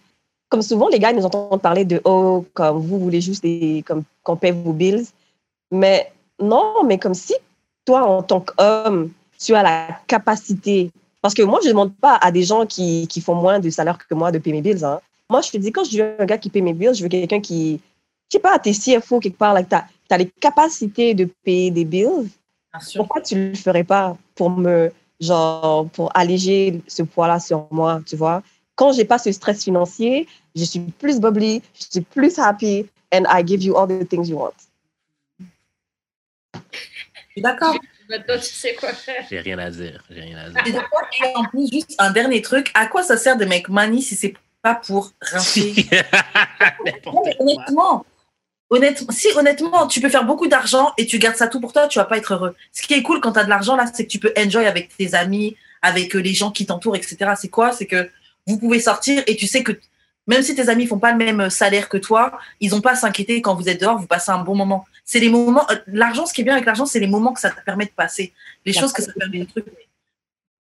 comme 0.49 0.61
souvent, 0.63 0.87
les 0.89 0.97
gars 0.99 1.11
ils 1.11 1.17
nous 1.17 1.25
entendent 1.25 1.61
parler 1.61 1.85
de 1.85 2.01
oh, 2.03 2.45
comme 2.53 2.79
vous 2.79 2.99
voulez 2.99 3.21
juste 3.21 3.43
des, 3.43 3.83
comme, 3.85 4.03
qu'on 4.23 4.35
paie 4.37 4.51
vos 4.51 4.73
bills. 4.73 5.05
Mais 5.71 6.11
non, 6.39 6.83
mais 6.83 6.97
comme 6.97 7.13
si 7.13 7.35
toi, 7.85 8.03
en 8.03 8.23
tant 8.23 8.41
qu'homme, 8.41 9.11
tu 9.39 9.55
as 9.55 9.63
la 9.63 9.99
capacité. 10.07 10.91
Parce 11.21 11.33
que 11.33 11.41
moi, 11.41 11.59
je 11.63 11.67
ne 11.67 11.73
demande 11.73 11.95
pas 11.95 12.15
à 12.15 12.31
des 12.31 12.43
gens 12.43 12.65
qui, 12.65 13.07
qui 13.07 13.21
font 13.21 13.35
moins 13.35 13.59
de 13.59 13.69
salaire 13.69 13.97
que 13.97 14.13
moi 14.13 14.31
de 14.31 14.37
payer 14.37 14.55
mes 14.55 14.61
bills. 14.61 14.83
Hein. 14.83 14.99
Moi, 15.29 15.41
je 15.41 15.51
te 15.51 15.57
dis, 15.57 15.71
quand 15.71 15.83
je 15.83 15.97
veux 15.97 16.21
un 16.21 16.25
gars 16.25 16.37
qui 16.37 16.49
paye 16.49 16.61
mes 16.61 16.73
bills, 16.73 16.93
je 16.93 17.03
veux 17.03 17.09
quelqu'un 17.09 17.41
qui, 17.41 17.81
je 18.29 18.37
sais 18.37 18.39
pas, 18.39 18.59
t'es 18.59 18.73
CFO 18.73 19.19
quelque 19.19 19.37
part, 19.37 19.53
là, 19.53 19.63
tu 19.63 19.75
as, 19.75 20.17
les 20.17 20.29
capacités 20.29 21.13
de 21.13 21.25
payer 21.43 21.71
des 21.71 21.85
bills 21.85 22.29
pourquoi 22.95 23.21
tu 23.21 23.35
le 23.35 23.55
ferais 23.55 23.83
pas 23.83 24.17
pour 24.35 24.49
me 24.49 24.91
genre 25.19 25.87
pour 25.89 26.15
alléger 26.15 26.81
ce 26.87 27.03
poids-là 27.03 27.39
sur 27.39 27.67
moi, 27.71 28.01
tu 28.05 28.15
vois? 28.15 28.43
Quand 28.75 28.91
j'ai 28.91 29.05
pas 29.05 29.17
ce 29.17 29.31
stress 29.31 29.63
financier, 29.63 30.27
je 30.55 30.63
suis 30.63 30.79
plus 30.79 31.19
bubbly, 31.19 31.61
je 31.73 31.85
suis 31.89 32.01
plus 32.01 32.37
happy, 32.37 32.85
and 33.13 33.23
I 33.29 33.45
give 33.45 33.63
you 33.63 33.75
all 33.77 33.87
the 33.87 34.07
things 34.07 34.27
you 34.27 34.37
want. 34.37 34.53
D'accord. 37.37 37.75
Maintenant, 38.09 38.37
tu 38.37 38.53
sais 38.53 38.75
quoi 38.75 38.93
faire. 38.93 39.25
J'ai 39.29 39.39
rien 39.39 39.57
à 39.59 39.69
dire. 39.69 40.03
J'ai 40.09 40.21
rien 40.21 40.37
à 40.37 40.49
dire. 40.49 40.87
Et 41.23 41.35
en 41.35 41.45
plus, 41.45 41.69
juste 41.71 41.95
un 41.97 42.11
dernier 42.11 42.41
truc, 42.41 42.71
à 42.73 42.87
quoi 42.87 43.03
ça 43.03 43.17
sert 43.17 43.37
de 43.37 43.45
make 43.45 43.69
money 43.69 44.01
si 44.01 44.15
c'est 44.15 44.35
pas 44.61 44.75
pour 44.75 45.11
rincer? 45.21 45.73
Honnêtement, 47.39 48.05
honnêtement, 48.69 49.11
si 49.11 49.27
honnêtement, 49.35 49.87
tu 49.87 50.01
peux 50.01 50.09
faire 50.09 50.25
beaucoup 50.25 50.47
d'argent 50.47 50.93
et 50.97 51.05
tu 51.05 51.19
gardes 51.19 51.35
ça 51.35 51.47
tout 51.47 51.59
pour 51.59 51.73
toi, 51.73 51.87
tu 51.87 51.99
vas 51.99 52.05
pas 52.05 52.17
être 52.17 52.33
heureux. 52.33 52.55
Ce 52.71 52.81
qui 52.81 52.93
est 52.93 53.01
cool 53.01 53.21
quand 53.21 53.33
tu 53.33 53.39
as 53.39 53.43
de 53.43 53.49
l'argent, 53.49 53.75
là, 53.75 53.85
c'est 53.91 54.05
que 54.05 54.11
tu 54.11 54.19
peux 54.19 54.33
enjoy 54.37 54.65
avec 54.65 54.95
tes 54.95 55.13
amis, 55.13 55.55
avec 55.81 56.15
euh, 56.15 56.19
les 56.19 56.33
gens 56.33 56.51
qui 56.51 56.65
t'entourent, 56.65 56.95
etc. 56.95 57.33
C'est 57.39 57.49
quoi? 57.49 57.71
C'est 57.71 57.85
que 57.85 58.09
vous 58.47 58.57
pouvez 58.57 58.79
sortir 58.79 59.23
et 59.27 59.35
tu 59.35 59.47
sais 59.47 59.63
que 59.63 59.71
même 60.27 60.41
si 60.41 60.55
tes 60.55 60.69
amis 60.69 60.87
font 60.87 60.99
pas 60.99 61.11
le 61.11 61.17
même 61.17 61.41
euh, 61.41 61.49
salaire 61.49 61.89
que 61.89 61.97
toi, 61.97 62.37
ils 62.59 62.73
ont 62.73 62.81
pas 62.81 62.91
à 62.91 62.95
s'inquiéter 62.95 63.41
quand 63.41 63.55
vous 63.55 63.69
êtes 63.69 63.81
dehors, 63.81 63.97
vous 63.97 64.07
passez 64.07 64.31
un 64.31 64.39
bon 64.39 64.55
moment. 64.55 64.85
C'est 65.05 65.19
les 65.19 65.29
moments, 65.29 65.69
euh, 65.69 65.75
l'argent, 65.87 66.25
ce 66.25 66.33
qui 66.33 66.41
est 66.41 66.43
bien 66.43 66.53
avec 66.53 66.65
l'argent, 66.65 66.85
c'est 66.85 66.99
les 66.99 67.07
moments 67.07 67.31
que 67.31 67.39
ça 67.39 67.51
te 67.51 67.61
permet 67.61 67.85
de 67.85 67.91
passer, 67.91 68.33
les 68.65 68.73
choses 68.73 68.91
que 68.91 69.03
ça 69.03 69.13
te 69.13 69.19
permet 69.19 69.39
de 69.39 69.45
trucs. 69.45 69.65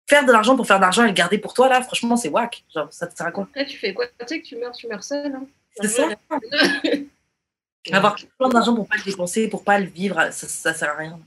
Faire 0.06 0.26
de 0.26 0.32
l'argent 0.32 0.56
pour 0.56 0.66
faire 0.66 0.76
de 0.76 0.82
l'argent 0.82 1.04
et 1.04 1.06
le 1.06 1.12
garder 1.12 1.38
pour 1.38 1.54
toi, 1.54 1.68
là, 1.68 1.80
franchement, 1.80 2.16
c'est 2.16 2.28
whack. 2.28 2.64
Genre, 2.74 2.92
ça 2.92 3.06
te 3.06 3.16
sert 3.16 3.26
à 3.26 3.30
quoi 3.30 3.44
Après, 3.44 3.64
tu 3.64 3.78
fais 3.78 3.94
quoi? 3.94 4.06
Tu 4.06 4.26
sais 4.26 4.40
que 4.40 4.46
tu 4.46 4.56
meurs, 4.56 4.72
tu 4.72 4.86
meurs 4.86 5.02
seul. 5.02 5.34
Hein. 5.34 5.46
C'est 5.80 5.88
ça. 5.88 6.08
Avoir 7.92 8.16
plein 8.38 8.48
d'argent 8.48 8.74
pour 8.74 8.88
pas 8.88 8.96
le 8.96 9.04
dépenser, 9.04 9.48
pour 9.48 9.62
pas 9.62 9.78
le 9.78 9.86
vivre, 9.86 10.16
ça, 10.32 10.48
ça 10.48 10.74
sert 10.74 10.90
à 10.90 10.96
rien. 10.96 11.18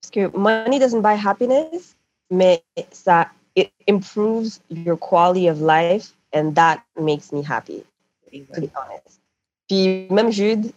Parce 0.00 0.10
que 0.10 0.36
money 0.36 0.78
doesn't 0.78 1.00
buy 1.00 1.14
happiness, 1.14 1.96
mais 2.30 2.62
ça 2.90 3.28
it 3.54 3.70
improves 3.86 4.60
your 4.68 4.96
quality 4.96 5.48
of 5.48 5.60
life, 5.60 6.14
and 6.32 6.54
that 6.54 6.82
makes 6.98 7.32
me 7.32 7.42
happy, 7.42 7.84
to 8.32 8.60
be 8.60 8.70
honest. 8.74 9.20
Puis 9.68 10.06
même 10.10 10.30
Jude, 10.30 10.72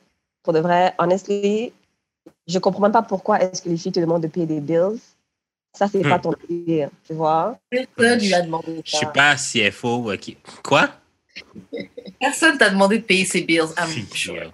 pour 0.46 0.54
de 0.54 0.60
vrai, 0.60 0.94
honestly, 1.00 1.74
je 2.48 2.60
comprends 2.60 2.84
même 2.84 2.92
pas 2.92 3.02
pourquoi 3.02 3.42
est-ce 3.42 3.62
que 3.62 3.68
les 3.70 3.76
filles 3.78 3.92
te 3.92 4.00
demandent 4.00 4.24
de 4.24 4.28
payer 4.28 4.46
des 4.46 4.62
bills. 4.62 5.00
Ça, 5.74 5.88
c'est 5.90 6.00
Hmm. 6.06 6.10
pas 6.10 6.20
ton 6.20 6.34
délire, 6.48 6.90
tu 7.06 7.14
vois? 7.14 7.58
Personne 7.70 8.20
lui 8.20 8.34
a 8.34 8.42
demandé 8.44 8.82
Je 8.86 8.96
suis 8.96 9.06
ça. 9.06 9.12
pas 9.12 9.36
CFO. 9.36 10.14
ok. 10.14 10.38
Quoi? 10.64 10.90
Personne 12.20 12.58
t'a 12.58 12.70
demandé 12.70 13.00
de 13.00 13.04
payer 13.04 13.26
ses 13.26 13.42
bills. 13.42 13.74
I'm 13.78 14.06
sure. 14.14 14.54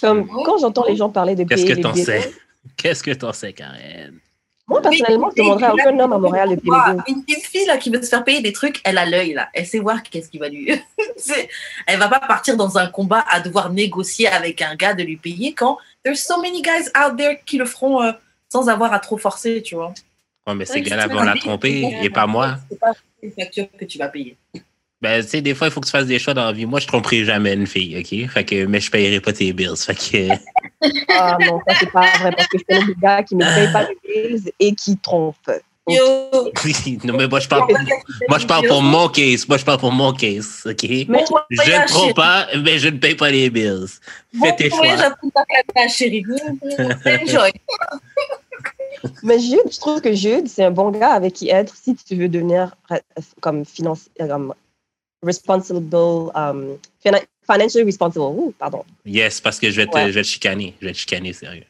Comme 0.00 0.26
quand 0.28 0.58
j'entends 0.58 0.84
les 0.86 0.96
gens 0.96 1.10
parler 1.10 1.34
de 1.34 1.44
Qu'est-ce 1.44 1.64
payer 1.64 1.76
que 1.76 1.80
t'en 1.82 1.92
bills, 1.92 2.04
sais? 2.06 2.32
Qu'est-ce 2.76 3.02
que 3.02 3.10
t'en 3.10 3.32
sais, 3.32 3.52
Karen? 3.52 4.18
Moi, 4.68 4.80
personnellement, 4.80 5.30
je 5.36 5.42
demanderais 5.42 5.66
à 5.66 5.74
aucun 5.74 5.98
homme 5.98 6.12
à 6.12 6.18
Montréal 6.18 6.50
de 6.50 6.54
payer 6.56 6.70
les 6.70 6.70
Ouah, 6.70 6.92
bills. 6.92 7.02
Une, 7.08 7.24
une 7.36 7.42
fille 7.42 7.66
là, 7.66 7.76
qui 7.78 7.90
veut 7.90 8.00
se 8.00 8.08
faire 8.08 8.24
payer 8.24 8.40
des 8.40 8.52
trucs, 8.52 8.80
elle 8.84 8.96
a 8.96 9.04
l'œil 9.04 9.34
là. 9.34 9.48
Elle 9.54 9.66
sait 9.66 9.80
voir 9.80 10.02
qu'est-ce 10.02 10.30
qui 10.30 10.38
va 10.38 10.48
lui. 10.48 10.70
Elle 11.86 11.98
va 11.98 12.08
pas 12.08 12.20
partir 12.20 12.56
dans 12.56 12.78
un 12.78 12.86
combat 12.86 13.24
à 13.30 13.40
devoir 13.40 13.70
négocier 13.70 14.28
avec 14.28 14.62
un 14.62 14.74
gars 14.74 14.94
de 14.94 15.02
lui 15.02 15.16
payer 15.16 15.52
quand 15.52 15.78
there's 16.02 16.22
so 16.22 16.40
many 16.40 16.62
guys 16.62 16.88
out 16.98 17.16
there 17.16 17.38
qui 17.44 17.58
le 17.58 17.64
feront 17.64 18.02
euh, 18.02 18.12
sans 18.48 18.68
avoir 18.68 18.92
à 18.92 18.98
trop 18.98 19.18
forcer, 19.18 19.62
tu 19.62 19.74
vois. 19.74 19.92
Oh, 20.46 20.54
mais 20.54 20.64
ces 20.64 20.80
gars-là 20.80 21.06
vont 21.06 21.22
la 21.22 21.34
oui, 21.34 21.40
tromper 21.40 21.98
et 22.02 22.10
pas 22.10 22.26
moi. 22.26 22.56
C'est 22.68 22.78
pas- 22.78 22.92
une 23.22 23.32
facture 23.32 23.66
que 23.78 23.84
tu 23.84 23.98
vas 23.98 24.08
payer. 24.08 24.36
Ben, 25.02 25.20
tu 25.20 25.30
sais, 25.30 25.40
des 25.40 25.52
fois, 25.52 25.66
il 25.66 25.72
faut 25.72 25.80
que 25.80 25.86
tu 25.86 25.90
fasses 25.90 26.06
des 26.06 26.20
choix 26.20 26.32
dans 26.32 26.44
la 26.44 26.52
vie. 26.52 26.64
Moi, 26.64 26.78
je 26.78 26.86
tromperai 26.86 27.24
jamais 27.24 27.54
une 27.54 27.66
fille, 27.66 27.98
OK? 27.98 28.30
Fait 28.30 28.44
que, 28.44 28.66
mais 28.66 28.78
je 28.78 28.88
payerai 28.88 29.18
pas 29.18 29.32
tes 29.32 29.52
bills. 29.52 29.76
Fait 29.76 29.94
que. 29.94 30.28
Ah 31.08 31.36
non, 31.40 31.60
ça 31.66 31.74
c'est 31.80 31.90
pas 31.90 32.06
vrai 32.20 32.30
parce 32.36 32.46
que 32.46 32.58
je 32.58 32.64
connais 32.64 32.86
des 32.86 32.94
gars 33.02 33.22
qui 33.24 33.34
ne 33.34 33.44
payent 33.44 33.72
pas 33.72 33.88
les 33.88 33.98
bills 34.30 34.52
et 34.60 34.72
qui 34.76 34.96
trompent. 34.98 35.50
Yo! 35.88 36.04
non, 37.04 37.16
mais 37.16 37.26
moi, 37.26 37.40
je 37.40 37.48
parle, 37.48 37.72
moi, 38.28 38.38
je 38.38 38.46
parle 38.46 38.68
pour 38.68 38.80
mon 38.80 39.08
case. 39.08 39.48
Moi, 39.48 39.58
je 39.58 39.64
parle 39.64 39.80
pour 39.80 39.90
mon 39.90 40.12
case, 40.12 40.62
OK? 40.66 40.88
Mais 41.08 41.24
Je 41.50 41.72
ne 41.72 41.86
trompe 41.88 42.14
pas, 42.14 42.46
mais 42.62 42.78
je 42.78 42.88
ne 42.88 42.98
paye 42.98 43.16
pas 43.16 43.30
les 43.30 43.50
bills. 43.50 43.88
Fais 44.40 44.54
tes 44.54 44.70
choix. 44.70 44.86
ta 45.74 45.88
chérie. 45.88 46.24
Enjoy. 47.06 47.50
Mais 49.24 49.40
Jude, 49.40 49.68
je 49.70 49.78
trouve 49.80 50.00
que 50.00 50.12
Jude, 50.12 50.48
c'est 50.48 50.64
un 50.64 50.70
bon 50.70 50.90
gars 50.90 51.14
avec 51.14 51.32
qui 51.34 51.48
être 51.48 51.74
si 51.74 51.96
tu 51.96 52.14
veux 52.14 52.28
devenir 52.28 52.76
euh, 52.92 52.98
comme 53.40 53.64
financier, 53.64 54.12
comme 54.18 54.54
responsible, 55.22 56.30
um, 56.34 56.78
fina- 57.00 57.22
financially 57.50 57.84
responsible. 57.84 58.24
Ouh, 58.24 58.54
pardon. 58.58 58.84
Yes, 59.04 59.40
parce 59.40 59.58
que 59.58 59.70
je 59.70 59.76
vais 59.76 59.86
te, 59.86 59.94
Ouais. 59.94 60.06
je 60.08 60.12
vais 60.14 60.22
te 60.22 60.26
chicaner. 60.28 60.74
Je 60.80 60.86
vais 60.86 60.92
te 60.92 60.98
chicaner, 60.98 61.32
sérieux. 61.32 61.64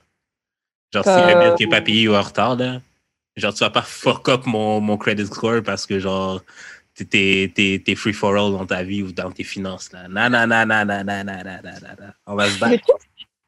Genre, 0.92 1.06
Euh, 1.06 1.16
si 1.28 1.32
un 1.32 1.40
bill 1.40 1.54
qui 1.56 1.62
est 1.64 1.68
pas 1.68 1.80
payé 1.80 2.08
ou 2.08 2.14
en 2.14 2.22
retard, 2.22 2.56
là, 2.56 2.80
genre, 3.36 3.54
tu 3.54 3.60
vas 3.60 3.70
pas 3.70 3.82
fuck 3.82 4.28
up 4.28 4.46
mon, 4.46 4.80
mon 4.80 4.96
credit 4.96 5.26
score 5.26 5.62
parce 5.62 5.86
que, 5.86 5.98
genre, 5.98 6.40
t'es- 6.94 7.50
t'es 7.54 7.82
t'es- 7.84 7.94
free 7.94 8.12
for 8.12 8.30
all 8.34 8.52
dans 8.52 8.66
ta 8.66 8.82
vie 8.82 9.02
ou 9.02 9.12
dans 9.12 9.30
tes 9.30 9.44
finances, 9.44 9.90
là. 9.92 10.06
Non, 10.08 10.28
non, 10.28 10.46
non, 10.46 10.66
non, 10.66 10.84
non, 10.84 11.04
non, 11.04 11.24
non, 11.24 11.42
non, 11.44 11.96
non. 12.00 12.12
On 12.26 12.34
va 12.34 12.50
se 12.50 12.58
battre. 12.58 12.84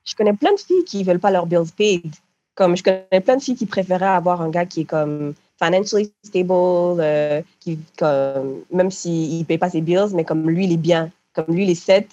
je 0.07 0.15
connais 0.15 0.33
plein 0.35 0.53
de 0.53 0.59
filles 0.61 0.85
qui 0.85 1.03
veulent 1.05 1.19
pas 1.21 1.31
leurs 1.31 1.47
bills 1.47 1.71
paid. 1.77 2.13
Comme 2.55 2.77
je 2.77 2.83
connais 2.83 3.21
plein 3.21 3.37
de 3.37 3.43
filles 3.43 3.57
qui 3.57 3.67
préféraient 3.67 4.05
avoir 4.07 4.41
un 4.41 4.49
gars 4.51 4.65
qui 4.67 4.83
est 4.83 4.85
comme 4.85 5.35
financially 5.63 6.13
stable, 6.25 7.01
euh, 7.01 7.43
qui 7.61 7.79
comme 7.99 8.65
même 8.71 8.91
s'il 8.91 9.39
ne 9.39 9.45
paye 9.45 9.59
pas 9.59 9.71
ses 9.71 9.81
bills, 9.81 10.13
mais 10.15 10.25
comme 10.25 10.49
lui 10.49 10.65
il 10.65 10.73
est 10.73 10.77
bien, 10.77 11.11
comme 11.33 11.47
lui 11.55 11.65
il 11.65 11.71
est 11.71 11.75
set, 11.75 12.09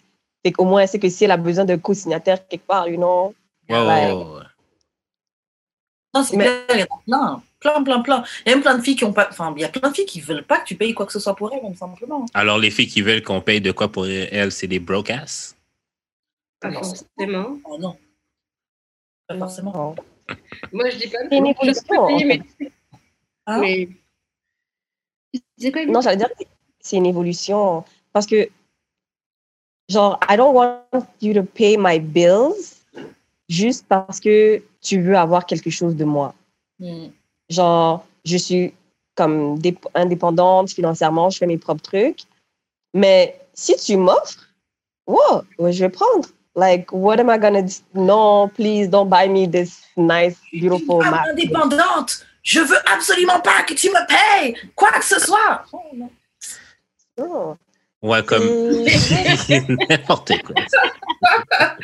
fait 0.45 0.51
qu'au 0.51 0.65
moins 0.65 0.85
sait 0.87 0.99
que 0.99 1.09
si 1.09 1.25
elle 1.25 1.31
a 1.31 1.37
besoin 1.37 1.65
de 1.65 1.75
co-signataire 1.75 2.47
quelque 2.47 2.65
part, 2.65 2.87
you 2.87 2.97
know. 2.97 3.33
Ouais, 3.69 3.77
ouais, 3.77 3.85
Ouais. 3.85 4.11
ouais, 4.13 4.23
ouais. 4.35 4.43
Non, 6.13 6.23
c'est 6.23 6.35
Mais- 6.37 6.43
clair, 6.67 6.87
il 7.07 7.11
y 7.11 7.13
en 7.15 7.17
a 7.25 7.41
plein, 7.59 7.81
plein, 7.81 7.83
plein, 7.83 8.01
plein. 8.01 8.23
Il 8.45 8.49
y 8.49 8.51
a 8.51 8.55
même 8.55 8.61
plein 8.63 8.77
de 8.77 8.83
filles 8.83 8.97
qui 8.97 9.05
ont 9.05 9.13
pas, 9.13 9.27
enfin, 9.29 9.53
il 9.55 9.61
y 9.61 9.65
a 9.65 9.69
plein 9.69 9.89
de 9.89 9.95
filles 9.95 10.05
qui 10.05 10.19
veulent 10.19 10.43
pas 10.43 10.59
que 10.59 10.65
tu 10.65 10.75
payes 10.75 10.93
quoi 10.93 11.05
que 11.05 11.13
ce 11.13 11.19
soit 11.19 11.35
pour 11.35 11.53
elles, 11.53 11.63
même 11.63 11.75
simplement. 11.75 12.25
Alors, 12.33 12.57
les 12.57 12.69
filles 12.69 12.87
qui 12.87 13.01
veulent 13.01 13.23
qu'on 13.23 13.39
paye 13.39 13.61
de 13.61 13.71
quoi 13.71 13.87
pour 13.89 14.05
elles, 14.07 14.51
c'est 14.51 14.67
des 14.67 14.79
broke 14.79 15.09
ass? 15.09 15.55
Pas 16.59 16.69
Non. 16.69 16.83
forcément. 16.83 17.57
Oh 17.63 17.77
non. 17.79 17.95
Pas 19.27 19.37
forcément. 19.37 19.71
Non. 19.73 19.95
Moi, 20.73 20.89
je 20.89 20.97
dis 20.97 21.07
pas 21.07 21.19
C'est 21.29 21.37
une 21.37 21.47
je 21.47 21.87
peux 21.87 22.07
payer, 22.07 22.25
mais- 22.25 22.41
Hein 23.51 23.59
mais. 23.61 23.89
Quoi 25.71 25.85
Non, 25.85 26.01
j'allais 26.01 26.17
dire 26.17 26.29
que 26.29 26.43
c'est 26.79 26.97
une 26.97 27.05
évolution 27.05 27.83
parce 28.13 28.25
que 28.25 28.49
genre 29.89 30.19
I 30.29 30.35
don't 30.37 30.53
want 30.55 30.81
you 31.21 31.33
to 31.33 31.43
pay 31.43 31.77
my 31.77 31.99
bills 31.99 32.81
juste 33.49 33.85
parce 33.87 34.19
que 34.19 34.61
tu 34.81 35.01
veux 35.01 35.17
avoir 35.17 35.45
quelque 35.45 35.69
chose 35.69 35.95
de 35.95 36.05
moi. 36.05 36.33
Hmm. 36.79 37.09
genre, 37.49 38.05
je 38.25 38.37
suis 38.37 38.73
comme 39.15 39.59
dép- 39.59 39.87
indépendante 39.93 40.71
financièrement, 40.71 41.29
je 41.29 41.37
fais 41.37 41.45
mes 41.45 41.57
propres 41.59 41.83
trucs. 41.83 42.21
Mais 42.93 43.39
si 43.53 43.75
tu 43.75 43.97
m'offres, 43.97 44.47
wow, 45.05 45.43
ouais, 45.59 45.73
je 45.73 45.85
vais 45.85 45.89
prendre. 45.89 46.27
Like, 46.55 46.91
what 46.91 47.19
am 47.19 47.29
I 47.29 47.37
gonna 47.37 47.61
do? 47.61 47.71
Non, 47.93 48.49
please 48.49 48.89
don't 48.89 49.09
buy 49.09 49.27
me 49.29 49.45
this 49.47 49.83
nice, 49.95 50.37
beautiful 50.51 50.99
Mac. 50.99 51.27
indépendante, 51.29 52.25
je 52.43 52.59
veux 52.59 52.89
absolument 52.91 53.39
pas 53.39 53.63
que 53.63 53.73
tu 53.73 53.89
me 53.89 54.05
payes 54.07 54.55
quoi 54.75 54.91
que 54.93 55.05
ce 55.05 55.19
soit. 55.19 55.65
Oh. 57.17 57.55
Ouais, 58.01 58.23
comme 58.25 58.43
n'importe 59.89 60.31
quoi. 60.43 60.55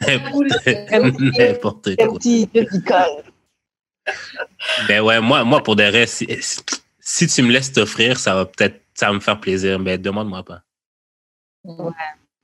N'importe 0.06 1.20
n'importe 1.38 1.88
Un 1.88 2.06
quoi. 2.06 2.18
petit, 2.18 2.46
petit 2.46 2.82
col. 2.82 3.24
Ben 4.88 5.00
ouais, 5.00 5.20
moi, 5.20 5.44
moi 5.44 5.62
pour 5.62 5.76
de 5.76 5.84
vrai, 5.84 6.06
si, 6.06 6.26
si 7.00 7.26
tu 7.26 7.42
me 7.42 7.50
laisses 7.50 7.72
t'offrir, 7.72 8.18
ça 8.18 8.34
va 8.34 8.44
peut-être 8.44 8.80
ça 8.94 9.06
va 9.08 9.12
me 9.14 9.20
faire 9.20 9.40
plaisir, 9.40 9.78
mais 9.78 9.98
demande-moi 9.98 10.42
pas. 10.44 10.62
Là, 11.64 11.90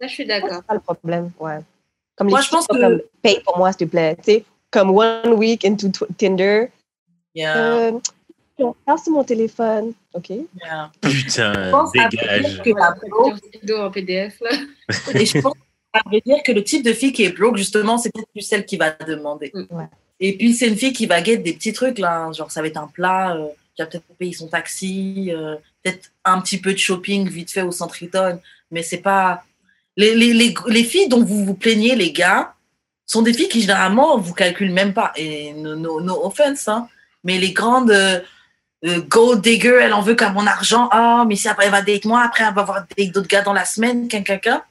je 0.03 0.07
suis 0.07 0.17
C'est 0.25 0.25
d'accord. 0.25 0.63
pas 0.65 0.75
le 0.75 0.81
problème, 0.81 1.31
ouais. 1.39 1.59
Comme 2.17 2.29
Moi, 2.31 2.41
les 2.41 2.45
je 2.47 2.51
pense 2.51 2.67
que- 2.67 2.77
comme, 2.81 3.01
paye 3.23 3.41
pour 3.45 3.59
moi, 3.59 3.71
s'il 3.73 3.87
te 3.87 3.91
plaît. 3.91 4.17
Tu 4.17 4.23
sais, 4.25 4.45
comme 4.71 4.91
one 4.91 5.33
week 5.35 5.65
into 5.65 5.89
Tinder, 6.19 6.69
Yeah, 7.35 7.57
euh, 7.57 7.93
passe 8.85 9.07
mon 9.07 9.23
téléphone, 9.23 9.93
OK? 10.15 10.31
yeah. 10.31 10.91
Putain, 11.01 11.53
dégage. 12.11 12.61
que 12.63 12.71
la 12.71 13.85
en 13.85 13.91
PDF, 13.91 14.41
là. 14.41 14.51
et 15.15 15.25
je 15.27 15.41
pense 15.41 15.55
à 15.93 16.01
vrai 16.07 16.21
dire 16.27 16.39
que 16.45 16.53
le 16.53 16.65
type 16.65 16.85
de 16.85 16.93
fille 16.93 17.13
qui 17.13 17.23
est 17.25 17.37
broke, 17.37 17.57
justement, 17.57 17.99
c'est 17.99 18.13
peut-être 18.13 18.31
plus 18.33 18.43
celle 18.43 18.67
qui 18.67 18.77
va 18.77 18.91
demander. 18.91 19.53
Ouais. 19.55 19.85
Et 20.19 20.37
puis, 20.37 20.55
c'est 20.55 20.67
une 20.69 20.77
fille 20.77 20.93
qui 20.93 21.07
va 21.07 21.21
guetter 21.23 21.43
des 21.43 21.53
petits 21.53 21.73
trucs, 21.73 21.99
là. 21.99 22.25
hein, 22.25 22.33
Genre, 22.33 22.51
ça 22.51 22.61
va 22.61 22.67
être 22.67 22.77
un 22.77 22.89
plat, 22.89 23.35
euh, 23.37 23.47
qui 23.77 23.83
va 23.83 23.87
peut-être 23.87 24.05
payer 24.19 24.33
son 24.33 24.49
taxi, 24.49 25.31
euh, 25.33 25.57
peut-être 25.83 26.11
un 26.25 26.41
petit 26.41 26.59
peu 26.59 26.73
de 26.73 26.79
shopping 26.79 27.29
vite 27.29 27.51
fait 27.51 27.63
au 27.63 27.73
Centriton. 27.73 28.41
Mais 28.71 28.83
c'est 28.83 28.99
pas. 28.99 29.43
Les, 29.97 30.15
les, 30.15 30.33
les, 30.33 30.55
les 30.69 30.85
filles 30.85 31.09
dont 31.09 31.23
vous 31.25 31.45
vous 31.45 31.55
plaignez, 31.55 31.95
les 31.97 32.13
gars, 32.13 32.55
sont 33.11 33.23
des 33.23 33.33
filles 33.33 33.49
qui, 33.49 33.61
généralement, 33.63 34.19
vous 34.19 34.35
calculent 34.35 34.73
même 34.73 34.93
pas. 34.95 35.13
Et 35.17 35.53
no, 35.53 35.75
no, 35.77 36.01
no 36.01 36.25
offense, 36.27 36.69
hein. 36.69 36.89
Mais 37.25 37.39
les 37.39 37.53
grandes. 37.53 37.91
euh, 37.91 38.21
euh, 38.87 39.01
gold 39.03 39.43
digger, 39.43 39.79
elle 39.83 39.93
en 39.93 40.01
veut 40.01 40.15
qu'à 40.15 40.31
mon 40.31 40.47
argent. 40.47 40.89
Ah, 40.91 41.25
mais 41.29 41.37
si 41.37 41.49
après 41.49 41.67
elle 41.67 41.71
va 41.71 41.83
date 41.83 42.07
moi, 42.07 42.23
après 42.25 42.45
elle 42.45 42.55
va 42.55 42.63
voir 42.63 42.85
d'autres 43.13 43.29
gars 43.29 43.43
dans 43.43 43.53
la 43.53 43.67
semaine, 43.67 44.09
quelqu'un. 44.09 44.63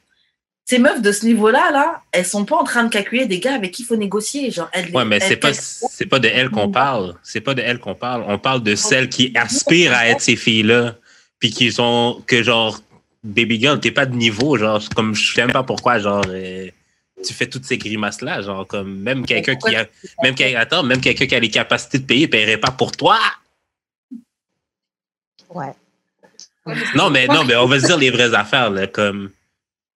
Ces 0.65 0.79
meufs 0.79 1.01
de 1.03 1.11
ce 1.11 1.27
niveau-là, 1.27 1.69
là, 1.71 2.01
elles 2.11 2.25
sont 2.25 2.43
pas 2.45 2.55
en 2.55 2.63
train 2.63 2.83
de 2.83 2.89
calculer 2.89 3.27
des 3.27 3.39
gars 3.39 3.53
avec 3.53 3.71
qui 3.71 3.83
il 3.83 3.85
faut 3.85 3.95
négocier. 3.95 4.49
Genre, 4.49 4.67
elles, 4.71 4.89
Ouais, 4.95 5.05
mais 5.05 5.17
elles- 5.17 5.21
c'est 5.23 5.35
pas, 5.35 5.49
elles- 5.49 5.55
c'est 5.91 6.07
pas 6.07 6.17
de 6.17 6.27
elle 6.27 6.49
qu'on 6.49 6.71
parle. 6.71 7.15
C'est 7.21 7.41
pas 7.41 7.53
de 7.53 7.61
elle 7.61 7.77
qu'on 7.77 7.93
parle. 7.93 8.23
On 8.27 8.39
parle 8.39 8.63
de 8.63 8.73
celles 8.73 9.09
qui 9.09 9.31
aspirent 9.35 9.93
à 9.93 10.07
être 10.09 10.21
ces 10.21 10.35
filles-là. 10.35 10.95
Puis 11.39 11.51
qui 11.51 11.71
sont, 11.71 12.23
que 12.25 12.41
genre, 12.41 12.79
baby 13.23 13.59
girl, 13.59 13.79
t'es 13.79 13.91
pas 13.91 14.07
de 14.07 14.15
niveau. 14.15 14.57
Genre, 14.57 14.81
comme 14.95 15.13
je 15.13 15.33
sais 15.35 15.41
même 15.41 15.51
pas 15.53 15.61
pourquoi, 15.63 15.99
genre, 15.99 16.23
euh, 16.29 16.67
tu 17.25 17.33
fais 17.33 17.47
toutes 17.47 17.65
ces 17.65 17.77
grimaces-là. 17.77 18.41
Genre, 18.41 18.65
comme 18.67 18.99
même 18.99 19.25
quelqu'un 19.25 19.55
qui 19.55 19.75
a, 19.75 19.87
même 20.23 20.35
quelqu'un, 20.35 20.59
attends, 20.59 20.83
même 20.83 21.01
quelqu'un 21.01 21.25
qui 21.25 21.35
a 21.35 21.39
les 21.39 21.49
capacités 21.49 21.99
de 21.99 22.05
payer 22.05 22.27
paierait 22.27 22.57
pas 22.57 22.71
pour 22.71 22.91
toi. 22.91 23.19
Ouais. 25.49 25.73
Non, 26.95 27.09
mais 27.09 27.27
non, 27.27 27.43
mais 27.45 27.55
on 27.55 27.65
va 27.65 27.79
se 27.79 27.85
dire 27.85 27.97
les 27.97 28.11
vraies 28.11 28.33
affaires, 28.33 28.69
là, 28.69 28.87
comme 28.87 29.31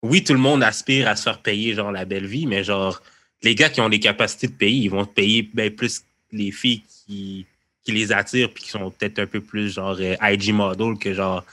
oui, 0.02 0.24
tout 0.24 0.32
le 0.32 0.38
monde 0.38 0.62
aspire 0.62 1.08
à 1.08 1.16
se 1.16 1.22
faire 1.22 1.38
payer 1.38 1.74
genre 1.74 1.92
la 1.92 2.04
belle 2.04 2.26
vie, 2.26 2.46
mais 2.46 2.64
genre 2.64 3.02
les 3.42 3.54
gars 3.54 3.68
qui 3.68 3.80
ont 3.80 3.88
les 3.88 4.00
capacités 4.00 4.48
de 4.48 4.52
payer, 4.52 4.84
ils 4.84 4.90
vont 4.90 5.04
payer 5.04 5.48
ben, 5.54 5.74
plus 5.74 6.02
les 6.30 6.50
filles 6.50 6.82
qui, 6.82 7.46
qui 7.84 7.92
les 7.92 8.12
attirent 8.12 8.52
puis 8.52 8.64
qui 8.64 8.70
sont 8.70 8.90
peut-être 8.90 9.18
un 9.18 9.26
peu 9.26 9.40
plus 9.40 9.74
genre 9.74 9.96
euh, 10.00 10.16
IG 10.22 10.52
model 10.52 10.98
que 10.98 11.12
genre 11.12 11.44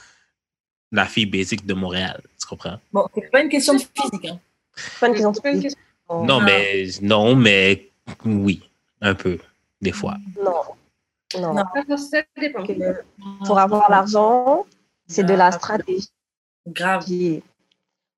la 0.92 1.06
fille 1.06 1.26
basique 1.26 1.66
de 1.66 1.74
Montréal. 1.74 2.20
Tu 2.40 2.46
comprends? 2.46 2.80
Bon, 2.92 3.06
c'est 3.14 3.30
pas 3.30 3.42
une 3.42 3.48
question 3.48 3.74
de 3.74 3.80
physique. 3.80 4.26
Hein. 4.26 4.40
Question 5.00 5.32
Non, 6.10 6.38
Ah. 6.40 6.44
mais 6.44 6.86
non, 7.02 7.36
mais 7.36 7.88
oui, 8.24 8.68
un 9.00 9.14
peu, 9.14 9.38
des 9.80 9.92
fois. 9.92 10.16
Non. 10.42 10.62
Non. 11.40 11.54
Ça 11.96 12.22
dépend. 12.36 12.64
Pour 13.46 13.58
avoir 13.58 13.88
l'argent, 13.90 14.66
c'est 15.06 15.22
de 15.24 15.34
la 15.34 15.52
stratégie. 15.52 16.08
Grave. 16.68 17.04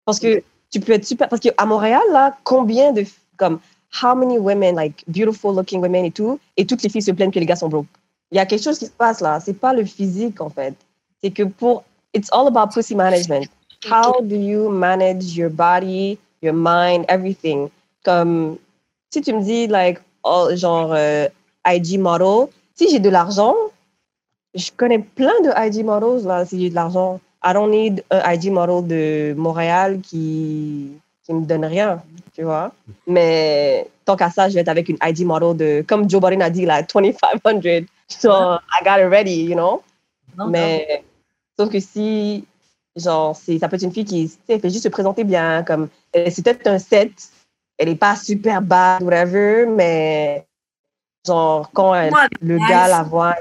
Parce 0.07 0.19
que 0.19 0.43
tu 0.71 0.81
peux 0.81 0.93
être 0.93 1.05
super. 1.05 1.29
Parce 1.29 1.41
qu'à 1.41 1.67
Montréal, 1.67 2.03
là, 2.13 2.37
combien 2.45 2.93
de. 2.93 3.05
Comme, 3.37 3.61
how 4.03 4.15
many 4.15 4.39
women, 4.39 4.77
like, 4.77 5.05
beautiful 5.09 5.55
looking 5.55 5.81
women 5.81 6.05
et 6.07 6.11
tout, 6.11 6.39
et 6.57 6.65
toutes 6.65 6.83
les 6.83 6.89
filles 6.89 7.03
se 7.03 7.11
plaignent 7.11 7.31
que 7.31 7.39
les 7.39 7.47
gars 7.47 7.57
sont 7.57 7.69
broke? 7.69 7.87
Il 8.31 8.37
y 8.37 8.41
a 8.41 8.47
quelque 8.47 8.63
chose 8.63 8.79
qui 8.79 8.87
se 8.87 8.91
passe 8.93 9.21
là. 9.21 9.41
C'est 9.41 9.59
pas 9.59 9.75
le 9.75 9.85
physique, 9.85 10.41
en 10.41 10.49
fait. 10.49 10.75
C'est 11.23 11.31
que 11.31 11.43
pour. 11.43 11.85
It's 12.15 12.31
all 12.33 12.47
about 12.47 12.73
pussy 12.73 12.95
management. 12.95 13.49
How 13.91 14.23
do 14.23 14.37
you 14.37 14.69
manage 14.71 15.37
your 15.37 15.51
body, 15.51 16.19
your 16.43 16.55
mind, 16.55 17.05
everything? 17.09 17.71
Comme, 18.05 18.59
si 19.11 19.23
tu 19.23 19.33
me 19.33 19.43
dis, 19.43 19.67
like, 19.69 20.01
oh, 20.25 20.51
genre, 20.55 20.93
euh, 20.93 21.29
IG 21.67 21.99
model, 21.99 22.49
si 22.75 22.91
j'ai 22.91 22.99
de 22.99 23.09
l'argent, 23.09 23.55
je 24.55 24.71
connais 24.77 24.99
plein 24.99 25.41
de 25.43 25.51
IG 25.57 25.85
models, 25.85 26.27
là, 26.27 26.45
si 26.45 26.61
j'ai 26.61 26.71
de 26.71 26.75
l'argent. 26.75 27.21
I 27.45 27.53
don't 27.53 27.71
need 27.71 28.05
un 28.11 28.33
IG 28.33 28.51
model 28.51 28.87
de 28.87 29.35
Montréal 29.37 30.01
qui, 30.01 30.93
qui 31.25 31.33
me 31.33 31.45
donne 31.45 31.65
rien, 31.65 32.03
tu 32.35 32.43
vois. 32.43 32.73
Mais 33.07 33.89
tant 34.05 34.17
qu'à 34.17 34.31
ça, 34.31 34.49
je 34.49 34.55
vais 34.55 34.61
être 34.61 34.69
avec 34.69 34.89
une 34.89 34.99
IG 35.03 35.25
model 35.25 35.57
de, 35.57 35.85
comme 35.87 36.09
Joe 36.09 36.21
Biden 36.21 36.43
a 36.43 36.51
dit, 36.51 36.67
là, 36.67 36.83
2500. 36.83 37.87
So, 38.09 38.31
I 38.31 38.85
got 38.85 39.01
it 39.01 39.09
ready, 39.09 39.43
you 39.43 39.55
know. 39.55 39.83
Non, 40.37 40.49
Mais, 40.49 41.03
sauf 41.59 41.71
que 41.71 41.81
si, 41.81 42.45
genre, 42.97 43.35
c'est, 43.37 43.59
ça 43.59 43.69
peut 43.69 43.77
être 43.77 43.83
une 43.83 43.93
fille 43.93 44.05
qui, 44.05 44.29
tu 44.29 44.35
sais, 44.35 44.39
elle 44.55 44.61
fait 44.61 44.71
juste 44.71 44.85
se 44.85 44.89
présenter 44.89 45.25
bien, 45.25 45.63
comme, 45.63 45.89
c'est 46.15 46.43
peut-être 46.45 46.67
un 46.67 46.79
set, 46.79 47.13
elle 47.79 47.89
est 47.89 47.97
pas 47.97 48.17
super 48.17 48.61
bad, 48.63 49.03
whatever, 49.03 49.67
mais, 49.67 50.47
genre, 51.27 51.71
quand 51.73 51.95
elle- 51.95 52.11
Moi, 52.11 52.27
le 52.41 52.59
nice. 52.59 52.69
gars 52.69 52.89
la 52.89 53.03
voit, 53.03 53.37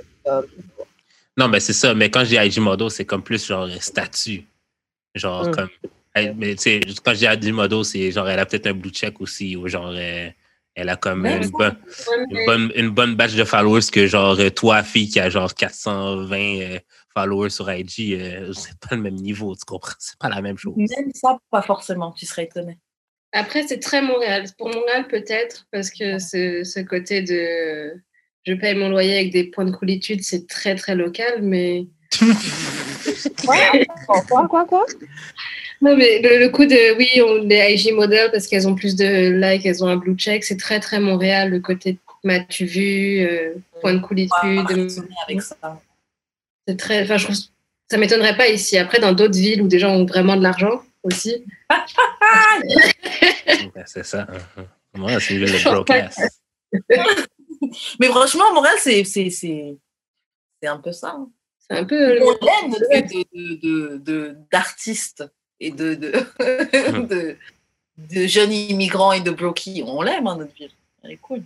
Non, 1.37 1.47
mais 1.47 1.59
c'est 1.61 1.73
ça. 1.73 1.93
Mais 1.95 2.11
quand 2.11 2.25
j'ai 2.25 2.35
IG 2.45 2.59
Modo, 2.59 2.89
c'est 2.89 3.05
comme 3.05 3.23
plus 3.23 3.43
genre 3.45 3.67
statut. 3.79 4.45
Genre 5.15 5.47
Mm. 5.47 5.51
comme. 5.51 5.69
elle- 6.13 6.35
Mais 6.35 6.55
tu 6.55 6.63
sais, 6.63 6.81
quand 7.03 7.13
j'ai 7.15 7.25
IG 7.25 7.51
Modo, 7.53 7.83
c'est 7.83 8.11
genre 8.11 8.27
elle 8.29 8.39
a 8.39 8.45
peut-être 8.45 8.67
un 8.67 8.73
blue 8.73 8.89
check 8.91 9.19
aussi, 9.21 9.55
ou 9.55 9.67
genre 9.67 9.93
elle 9.95 10.89
a 10.89 10.95
comme 10.97 11.25
une, 11.25 11.43
ça, 11.43 11.49
bonne, 11.51 11.77
une, 12.29 12.45
bonne, 12.45 12.71
une 12.75 12.89
bonne 12.89 13.15
batch 13.15 13.33
de 13.33 13.43
followers 13.45 13.89
que 13.91 14.07
genre 14.07 14.37
toi, 14.55 14.83
fille, 14.83 15.09
qui 15.09 15.19
a 15.19 15.29
genre 15.29 15.53
420 15.55 16.59
euh, 16.61 16.79
followers 17.13 17.49
sur 17.49 17.71
IG, 17.71 18.13
euh, 18.13 18.53
c'est 18.53 18.77
pas 18.79 18.95
le 18.95 19.01
même 19.01 19.15
niveau, 19.15 19.55
tu 19.55 19.65
comprends? 19.65 19.93
C'est 19.99 20.17
pas 20.19 20.29
la 20.29 20.41
même 20.41 20.57
chose. 20.57 20.75
Même 20.77 21.11
ça, 21.13 21.37
pas 21.49 21.61
forcément, 21.61 22.11
tu 22.11 22.25
serais 22.25 22.43
étonné. 22.45 22.77
Après, 23.33 23.65
c'est 23.65 23.79
très 23.79 24.01
Montréal. 24.01 24.45
Pour 24.57 24.67
Montréal, 24.67 25.07
peut-être, 25.07 25.65
parce 25.71 25.89
que 25.89 26.19
ce, 26.19 26.63
ce 26.63 26.79
côté 26.81 27.21
de 27.21 27.93
je 28.43 28.53
paye 28.53 28.75
mon 28.75 28.89
loyer 28.89 29.15
avec 29.19 29.31
des 29.31 29.45
points 29.45 29.65
de 29.65 29.71
coolitude, 29.71 30.23
c'est 30.23 30.47
très, 30.47 30.75
très 30.75 30.95
local. 30.95 31.41
Mais 31.41 31.85
Quoi? 33.45 33.55
Quoi, 34.27 34.47
quoi, 34.47 34.65
quoi? 34.65 34.85
non, 35.81 35.95
mais 35.95 36.21
le, 36.21 36.39
le 36.39 36.49
coup 36.49 36.65
de 36.65 36.97
oui, 36.97 37.07
on 37.21 37.43
les 37.43 37.73
IG 37.73 37.93
models 37.93 38.29
parce 38.31 38.47
qu'elles 38.47 38.67
ont 38.67 38.75
plus 38.75 38.95
de 38.95 39.31
likes, 39.31 39.65
elles 39.65 39.83
ont 39.83 39.87
un 39.87 39.95
blue 39.97 40.15
check, 40.15 40.43
c'est 40.43 40.57
très, 40.57 40.79
très 40.79 40.99
Montréal. 40.99 41.49
Le 41.49 41.59
côté 41.59 41.97
m'as-tu 42.23 42.65
vu, 42.65 43.19
euh, 43.21 43.53
point 43.81 43.93
de 43.93 43.99
Pas 43.99 44.07
coolitude. 44.07 44.67
fonctionner 44.69 45.15
avec 45.27 45.41
ça. 45.41 45.81
C'est 46.67 46.77
très. 46.77 47.03
Enfin, 47.03 47.17
je 47.17 47.25
trouve 47.25 47.35
ça 47.89 47.97
m'étonnerait 47.97 48.37
pas 48.37 48.47
ici. 48.47 48.77
Après, 48.77 48.99
dans 48.99 49.11
d'autres 49.13 49.37
villes 49.37 49.61
où 49.61 49.67
des 49.67 49.79
gens 49.79 49.91
ont 49.93 50.05
vraiment 50.05 50.35
de 50.37 50.43
l'argent 50.43 50.81
aussi. 51.03 51.43
C'est 53.85 54.05
ça. 54.05 54.27
hein. 54.57 54.65
Moi, 54.93 55.19
c'est 55.19 55.35
le 55.35 55.45
broadcast. 55.63 56.19
Mais 57.99 58.07
franchement, 58.07 58.53
Montréal, 58.53 58.75
c'est 58.79 59.03
c'est- 59.03 59.29
c'est- 59.29 59.77
c'est 60.61 60.67
un 60.69 60.77
peu 60.77 60.91
ça. 60.91 61.15
hein. 61.17 61.29
C'est 61.59 61.77
un 61.77 61.85
peu. 61.85 62.19
On 62.21 62.45
l'aime, 62.45 62.71
notre 62.71 63.07
vie 63.07 63.25
de- 63.33 63.55
de- 63.61 63.97
de- 63.97 64.37
d'artistes 64.51 65.23
et 65.59 65.71
de, 65.71 65.93
de, 65.95 66.11
de, 67.07 67.37
de 67.97 68.27
jeunes 68.27 68.51
immigrants 68.51 69.13
et 69.13 69.21
de 69.21 69.31
brokies. 69.31 69.83
On 69.85 70.01
l'aime, 70.01 70.27
hein, 70.27 70.37
notre 70.37 70.53
ville. 70.55 70.71
Elle 71.03 71.11
est 71.11 71.17
cool. 71.17 71.43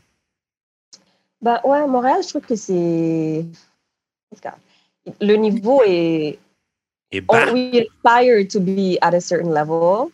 Ben 1.42 1.60
ouais, 1.64 1.86
Montréal, 1.88 2.22
je 2.24 2.30
trouve 2.30 2.42
que 2.46 2.56
c'est. 2.56 3.46
Le 5.22 5.36
niveau 5.36 5.82
est. 5.86 6.40
Et 7.12 7.22
on- 7.30 7.34
bah, 7.34 7.52
we 7.54 7.86
aspire 8.04 8.48
to 8.48 8.60
be 8.60 8.98
at 9.02 9.14
a 9.14 9.20
certain 9.22 9.50
level, 9.54 10.08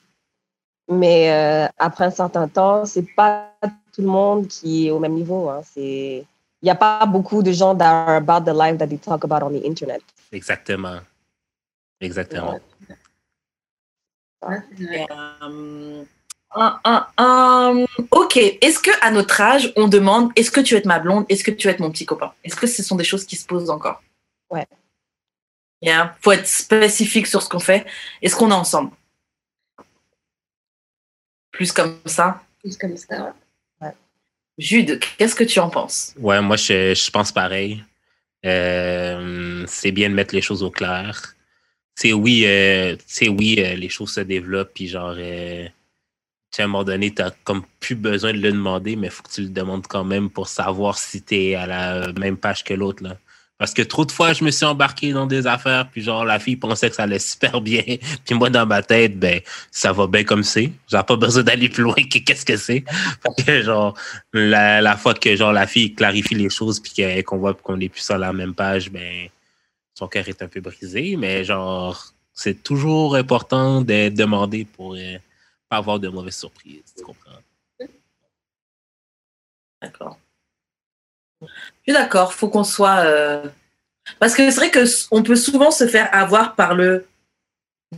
mais 0.89 1.31
euh, 1.31 1.67
après 1.77 2.05
un 2.05 2.11
certain 2.11 2.47
temps, 2.47 2.85
c'est 2.85 3.05
pas 3.15 3.53
tout 3.93 4.01
le 4.01 4.07
monde 4.07 4.47
qui 4.47 4.87
est 4.87 4.91
au 4.91 4.99
même 4.99 5.13
niveau. 5.13 5.49
hein. 5.49 5.61
C'est. 5.73 6.25
Il 6.61 6.65
n'y 6.65 6.69
a 6.69 6.75
pas 6.75 7.05
beaucoup 7.07 7.41
de 7.41 7.51
gens 7.51 7.75
that 7.75 7.85
are 7.89 8.17
about 8.17 8.41
the 8.45 8.53
life 8.55 8.77
that 8.77 8.87
they 8.87 8.97
talk 8.99 9.23
about 9.23 9.41
on 9.43 9.51
the 9.51 9.65
internet. 9.65 10.01
exactement. 10.31 10.99
Exactement. 12.01 12.59
Ouais. 14.47 14.57
Euh, 14.81 16.03
un, 16.53 17.07
un. 17.17 17.85
Ok, 18.11 18.37
est-ce 18.37 18.79
que 18.79 18.91
à 19.01 19.11
notre 19.11 19.39
âge, 19.41 19.71
on 19.77 19.87
demande 19.87 20.31
est-ce 20.35 20.51
que 20.51 20.59
tu 20.61 20.73
veux 20.73 20.79
être 20.79 20.85
ma 20.85 20.99
blonde? 20.99 21.25
Est-ce 21.29 21.43
que 21.43 21.51
tu 21.51 21.67
veux 21.67 21.73
être 21.73 21.79
mon 21.79 21.91
petit 21.91 22.05
copain? 22.05 22.33
Est-ce 22.43 22.55
que 22.55 22.67
ce 22.67 22.83
sont 22.83 22.95
des 22.95 23.03
choses 23.03 23.25
qui 23.25 23.35
se 23.35 23.45
posent 23.45 23.69
encore? 23.69 24.01
Ouais. 24.49 24.67
Il 25.81 26.11
faut 26.21 26.31
être 26.31 26.47
spécifique 26.47 27.27
sur 27.27 27.41
ce 27.41 27.49
qu'on 27.49 27.59
fait. 27.59 27.85
Est-ce 28.21 28.35
qu'on 28.35 28.51
est 28.51 28.53
ensemble 28.53 28.91
Plus 31.51 31.71
comme 31.71 31.99
ça. 32.05 32.41
Plus 32.59 32.77
comme 32.77 32.97
ça. 32.97 33.33
Jude, 34.57 34.99
qu'est-ce 35.17 35.33
que 35.33 35.43
tu 35.43 35.59
en 35.59 35.69
penses? 35.69 36.13
Ouais, 36.19 36.39
moi, 36.41 36.55
je, 36.55 36.93
je 36.93 37.09
pense 37.09 37.31
pareil. 37.31 37.83
Euh, 38.45 39.65
c'est 39.67 39.91
bien 39.91 40.09
de 40.09 40.13
mettre 40.13 40.35
les 40.35 40.41
choses 40.41 40.61
au 40.61 40.69
clair. 40.69 41.35
C'est 41.95 42.13
oui, 42.13 42.43
euh, 42.45 42.95
c'est 43.05 43.27
oui, 43.29 43.55
euh, 43.59 43.75
les 43.75 43.89
choses 43.89 44.13
se 44.13 44.21
développent, 44.21 44.73
puis 44.73 44.87
genre, 44.87 45.15
euh, 45.17 45.65
tu 45.65 45.71
sais, 46.51 46.61
à 46.61 46.65
un 46.65 46.67
moment 46.67 46.83
donné, 46.83 47.13
t'as 47.13 47.31
comme 47.43 47.63
plus 47.79 47.95
besoin 47.95 48.33
de 48.33 48.39
le 48.39 48.51
demander, 48.51 48.95
mais 48.95 49.07
il 49.07 49.11
faut 49.11 49.23
que 49.23 49.31
tu 49.31 49.41
le 49.41 49.49
demandes 49.49 49.87
quand 49.87 50.03
même 50.03 50.29
pour 50.29 50.47
savoir 50.47 50.97
si 50.97 51.21
t'es 51.21 51.55
à 51.55 51.65
la 51.65 52.11
même 52.13 52.37
page 52.37 52.63
que 52.63 52.73
l'autre, 52.73 53.03
là. 53.03 53.17
Parce 53.61 53.75
que 53.75 53.83
trop 53.83 54.05
de 54.05 54.11
fois, 54.11 54.33
je 54.33 54.43
me 54.43 54.49
suis 54.49 54.65
embarqué 54.65 55.13
dans 55.13 55.27
des 55.27 55.45
affaires, 55.45 55.87
puis 55.87 56.01
genre, 56.01 56.25
la 56.25 56.39
fille 56.39 56.55
pensait 56.55 56.89
que 56.89 56.95
ça 56.95 57.03
allait 57.03 57.19
super 57.19 57.61
bien, 57.61 57.83
puis 58.25 58.33
moi, 58.33 58.49
dans 58.49 58.65
ma 58.65 58.81
tête, 58.81 59.19
ben, 59.19 59.39
ça 59.69 59.91
va 59.91 60.07
bien 60.07 60.23
comme 60.23 60.41
c'est. 60.41 60.71
J'ai 60.87 61.03
pas 61.03 61.15
besoin 61.15 61.43
d'aller 61.43 61.69
plus 61.69 61.83
loin 61.83 61.93
que 61.93 62.17
qu'est-ce 62.17 62.43
que 62.43 62.57
c'est. 62.57 62.83
Que, 63.45 63.61
genre, 63.61 63.95
la, 64.33 64.81
la 64.81 64.97
fois 64.97 65.13
que 65.13 65.35
genre 65.35 65.53
la 65.53 65.67
fille 65.67 65.93
clarifie 65.93 66.33
les 66.33 66.49
choses 66.49 66.79
puis 66.79 66.91
qu'on 67.23 67.37
voit 67.37 67.53
qu'on 67.53 67.79
est 67.79 67.89
plus 67.89 68.01
sur 68.01 68.17
la 68.17 68.33
même 68.33 68.55
page, 68.55 68.89
ben 68.89 69.29
son 69.93 70.07
cœur 70.07 70.27
est 70.27 70.41
un 70.41 70.47
peu 70.47 70.59
brisé, 70.59 71.15
mais 71.15 71.43
genre 71.43 72.13
c'est 72.33 72.63
toujours 72.63 73.15
important 73.15 73.81
de 73.81 74.09
demander 74.09 74.65
pour 74.65 74.95
euh, 74.95 75.17
pas 75.69 75.77
avoir 75.77 75.99
de 75.99 76.07
mauvaises 76.09 76.37
surprises, 76.37 76.95
tu 76.97 77.03
comprends? 77.03 77.29
D'accord. 79.83 80.17
Je 81.85 81.91
suis 81.93 81.99
d'accord, 82.01 82.33
faut 82.33 82.49
qu'on 82.49 82.63
soit. 82.63 82.99
euh, 83.05 83.43
Parce 84.19 84.33
que 84.35 84.49
c'est 84.49 84.55
vrai 84.57 84.71
que 84.71 84.83
on 85.11 85.23
peut 85.23 85.35
souvent 85.35 85.71
se 85.71 85.87
faire 85.87 86.09
avoir 86.13 86.55
par 86.55 86.75
le 86.75 87.07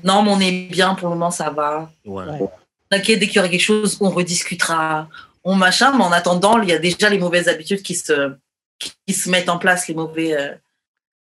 non, 0.04 0.24
mais 0.24 0.32
on 0.32 0.40
est 0.40 0.68
bien 0.72 0.96
pour 0.96 1.10
le 1.10 1.14
moment, 1.16 1.30
ça 1.32 1.52
va. 1.52 1.92
Ouais. 2.06 2.26
T'inquiète, 2.90 3.20
dès 3.20 3.28
qu'il 3.28 3.36
y 3.36 3.40
aura 3.40 3.50
quelque 3.50 3.62
chose, 3.62 3.98
on 4.02 4.10
rediscutera, 4.10 5.08
on 5.44 5.54
machin. 5.56 5.96
Mais 5.96 6.04
en 6.04 6.12
attendant, 6.12 6.60
il 6.62 6.70
y 6.70 6.74
a 6.74 6.80
déjà 6.80 7.10
les 7.10 7.20
mauvaises 7.20 7.48
habitudes 7.48 7.84
qui 7.84 7.94
se, 7.96 8.34
qui 8.80 9.14
se 9.14 9.30
mettent 9.30 9.50
en 9.50 9.60
place, 9.60 9.88
les 9.88 9.94
mauvais. 9.94 10.34
euh, 10.36 10.56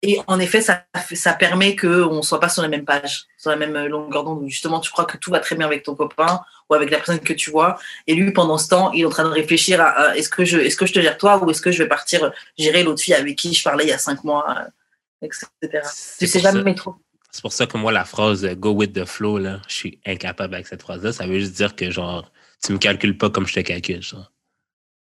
Et 0.05 0.19
en 0.27 0.37
effet, 0.37 0.59
ça, 0.59 0.83
ça 1.13 1.31
permet 1.33 1.77
qu'on 1.77 2.17
ne 2.17 2.21
soit 2.21 2.41
pas 2.41 2.49
sur 2.49 2.61
la 2.61 2.67
même 2.67 2.83
page, 2.83 3.23
sur 3.37 3.49
la 3.51 3.55
même 3.55 3.73
longueur 3.87 4.25
d'onde. 4.25 4.45
Justement, 4.49 4.81
tu 4.81 4.91
crois 4.91 5.05
que 5.05 5.15
tout 5.15 5.31
va 5.31 5.39
très 5.39 5.55
bien 5.55 5.65
avec 5.65 5.83
ton 5.83 5.95
copain 5.95 6.41
ou 6.69 6.73
avec 6.73 6.91
la 6.91 6.97
personne 6.97 7.21
que 7.21 7.31
tu 7.31 7.51
vois. 7.51 7.79
Et 8.05 8.13
lui, 8.13 8.33
pendant 8.33 8.57
ce 8.57 8.67
temps, 8.67 8.91
il 8.91 9.01
est 9.01 9.05
en 9.05 9.09
train 9.09 9.23
de 9.23 9.29
réfléchir 9.29 9.79
à, 9.79 9.85
à, 9.91 10.15
est-ce 10.17 10.27
que, 10.27 10.43
je, 10.43 10.57
est 10.59 10.77
que 10.77 10.85
je 10.85 10.91
te 10.91 10.99
gère 10.99 11.17
toi 11.17 11.41
ou 11.41 11.49
est-ce 11.49 11.61
que 11.61 11.71
je 11.71 11.81
vais 11.81 11.87
partir 11.87 12.33
gérer 12.57 12.83
l'autre 12.83 13.01
fille 13.01 13.13
avec 13.13 13.37
qui 13.37 13.53
je 13.53 13.63
parlais 13.63 13.85
il 13.85 13.89
y 13.91 13.93
a 13.93 13.97
cinq 13.97 14.25
mois, 14.25 14.45
euh, 14.49 15.25
etc. 15.25 15.47
C'est 15.85 16.25
Tu 16.25 16.27
sais 16.27 16.39
pour 16.39 16.49
ça- 16.49 16.57
jamais 16.57 16.75
trop. 16.75 16.95
C'est 17.31 17.41
pour 17.41 17.53
ça 17.53 17.65
que 17.65 17.77
moi, 17.77 17.93
la 17.93 18.03
phrase 18.03 18.43
euh, 18.43 18.55
go 18.55 18.71
with 18.71 18.91
the 18.93 19.05
flow, 19.05 19.37
là, 19.37 19.61
je 19.69 19.73
suis 19.73 19.99
incapable 20.05 20.53
avec 20.53 20.67
cette 20.67 20.81
phrase-là. 20.81 21.13
Ça 21.13 21.25
veut 21.25 21.39
juste 21.39 21.53
dire 21.53 21.77
que 21.77 21.89
genre, 21.89 22.29
tu 22.61 22.73
me 22.73 22.77
calcules 22.77 23.17
pas 23.17 23.29
comme 23.29 23.47
je 23.47 23.53
te 23.53 23.61
calcule. 23.61 24.03
Genre. 24.03 24.29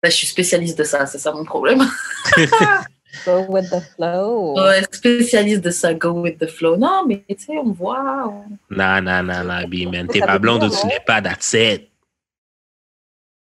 Là, 0.04 0.10
je 0.12 0.16
suis 0.18 0.28
spécialiste 0.28 0.78
de 0.78 0.84
ça, 0.84 1.08
c'est 1.08 1.18
ça 1.18 1.32
mon 1.32 1.44
problème. 1.46 1.82
Go 3.26 3.46
with 3.50 3.70
the 3.70 3.80
flow. 3.96 4.56
Ouais, 4.58 4.82
spécialiste 4.92 5.62
de 5.62 5.70
ça, 5.70 5.94
go 5.94 6.12
with 6.22 6.40
the 6.40 6.48
flow. 6.48 6.76
Non, 6.78 7.06
mais 7.08 7.24
tu 7.30 7.36
sais, 7.46 7.58
on 7.58 7.72
voit. 7.72 8.28
on- 8.28 8.58
Non, 8.76 9.02
non, 9.02 9.24
non, 9.24 9.44
non, 9.44 9.68
B, 9.68 9.86
man. 9.92 10.08
T'es 10.08 10.20
veut 10.20 10.40
blonde 10.40 10.64
ou 10.64 10.70
tu 10.70 10.88
n'es 10.88 11.00
pas, 11.06 11.22
that's 11.22 11.54
it. 11.54 11.90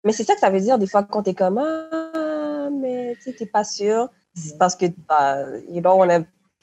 Mais 0.06 0.14
c'est 0.14 0.24
ça 0.24 0.34
que 0.34 0.40
ça 0.40 0.50
veut 0.50 0.62
dire 0.62 0.78
des 0.80 0.88
fois 0.88 1.04
quand 1.04 1.24
t'es 1.24 1.34
comme 1.34 1.58
ah, 1.60 2.70
mais 2.72 3.16
tu 3.18 3.24
sais, 3.24 3.34
t'es 3.34 3.46
pas 3.46 3.64
sûr. 3.66 4.08
C'est 4.34 4.58
parce 4.58 4.76
que 4.76 4.86
bah, 5.08 5.44
you 5.68 5.82
know, 5.82 5.92
on, 6.02 6.10
a, 6.10 6.20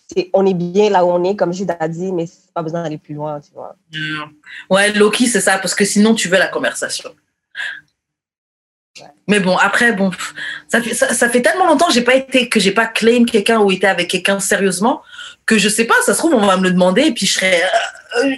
c'est- 0.08 0.30
on 0.32 0.46
est 0.46 0.54
bien 0.54 0.88
là 0.88 1.04
où 1.04 1.10
on 1.10 1.22
est, 1.24 1.36
comme 1.36 1.52
Jude 1.52 1.70
a 1.78 1.88
dit, 1.88 2.12
mais 2.12 2.26
c'est 2.26 2.50
pas 2.54 2.62
besoin 2.62 2.82
d'aller 2.82 2.96
plus 2.96 3.14
loin, 3.14 3.38
tu 3.40 3.52
vois. 3.52 3.76
Ouais, 4.70 4.90
Loki, 4.94 5.26
c'est 5.26 5.42
ça, 5.42 5.58
parce 5.58 5.74
que 5.74 5.84
sinon, 5.84 6.14
tu 6.14 6.28
veux 6.28 6.38
la 6.38 6.48
conversation. 6.48 7.14
Mais 9.28 9.40
bon, 9.40 9.56
après, 9.56 9.92
bon, 9.92 10.10
ça 10.68 10.80
fait, 10.80 10.94
ça, 10.94 11.12
ça 11.12 11.28
fait 11.28 11.42
tellement 11.42 11.66
longtemps 11.66 11.88
que 11.88 11.92
j'ai 11.92 12.02
pas 12.02 12.14
été, 12.14 12.48
que 12.48 12.60
j'ai 12.60 12.72
pas 12.72 12.86
claim 12.86 13.24
quelqu'un 13.24 13.58
ou 13.60 13.70
été 13.72 13.86
avec 13.86 14.08
quelqu'un 14.08 14.40
sérieusement, 14.40 15.02
que 15.44 15.58
je 15.58 15.68
sais 15.68 15.84
pas, 15.84 15.94
ça 16.04 16.14
se 16.14 16.18
trouve, 16.18 16.34
on 16.34 16.46
va 16.46 16.56
me 16.56 16.62
le 16.64 16.70
demander 16.70 17.02
et 17.02 17.12
puis 17.12 17.26
je 17.26 17.32
serais 17.34 17.62
euh, 17.62 18.24
euh, 18.24 18.36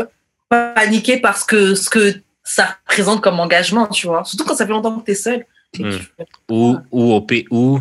euh, 0.00 0.04
euh, 0.52 0.74
paniquée 0.74 1.18
parce 1.18 1.44
que 1.44 1.74
ce 1.74 1.88
que 1.90 2.14
ça 2.42 2.76
représente 2.86 3.20
comme 3.22 3.38
engagement, 3.38 3.86
tu 3.86 4.06
vois. 4.06 4.24
Surtout 4.24 4.44
quand 4.44 4.56
ça 4.56 4.66
fait 4.66 4.72
longtemps 4.72 4.98
que 4.98 5.14
seule. 5.14 5.46
Hmm. 5.78 5.90
tu 5.90 5.98
fais- 5.98 6.26
Ou, 6.48 6.78
ou 6.90 7.12
au 7.12 7.20
P 7.20 7.46
ou 7.50 7.80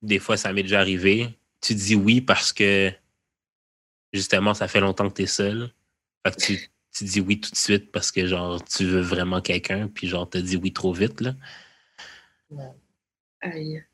des 0.00 0.18
fois, 0.18 0.36
ça 0.36 0.52
m'est 0.52 0.62
déjà 0.62 0.80
arrivé. 0.80 1.36
Tu 1.60 1.74
dis 1.74 1.94
oui 1.96 2.20
parce 2.20 2.52
que 2.52 2.90
justement, 4.12 4.54
ça 4.54 4.68
fait 4.68 4.80
longtemps 4.80 5.08
que 5.10 5.14
tu 5.16 5.22
es 5.22 5.26
seul. 5.26 5.70
Fait 6.24 6.34
que 6.34 6.40
tu, 6.40 6.70
tu 6.92 7.04
dis 7.04 7.20
oui 7.20 7.40
tout 7.40 7.50
de 7.50 7.56
suite 7.56 7.92
parce 7.92 8.10
que 8.10 8.26
genre 8.26 8.62
tu 8.64 8.84
veux 8.84 9.00
vraiment 9.00 9.40
quelqu'un, 9.40 9.88
puis 9.88 10.08
genre 10.08 10.28
te 10.28 10.38
dis 10.38 10.56
oui 10.56 10.72
trop 10.72 10.92
vite. 10.92 11.20
Là? 11.20 11.34
Aïe. 13.40 13.84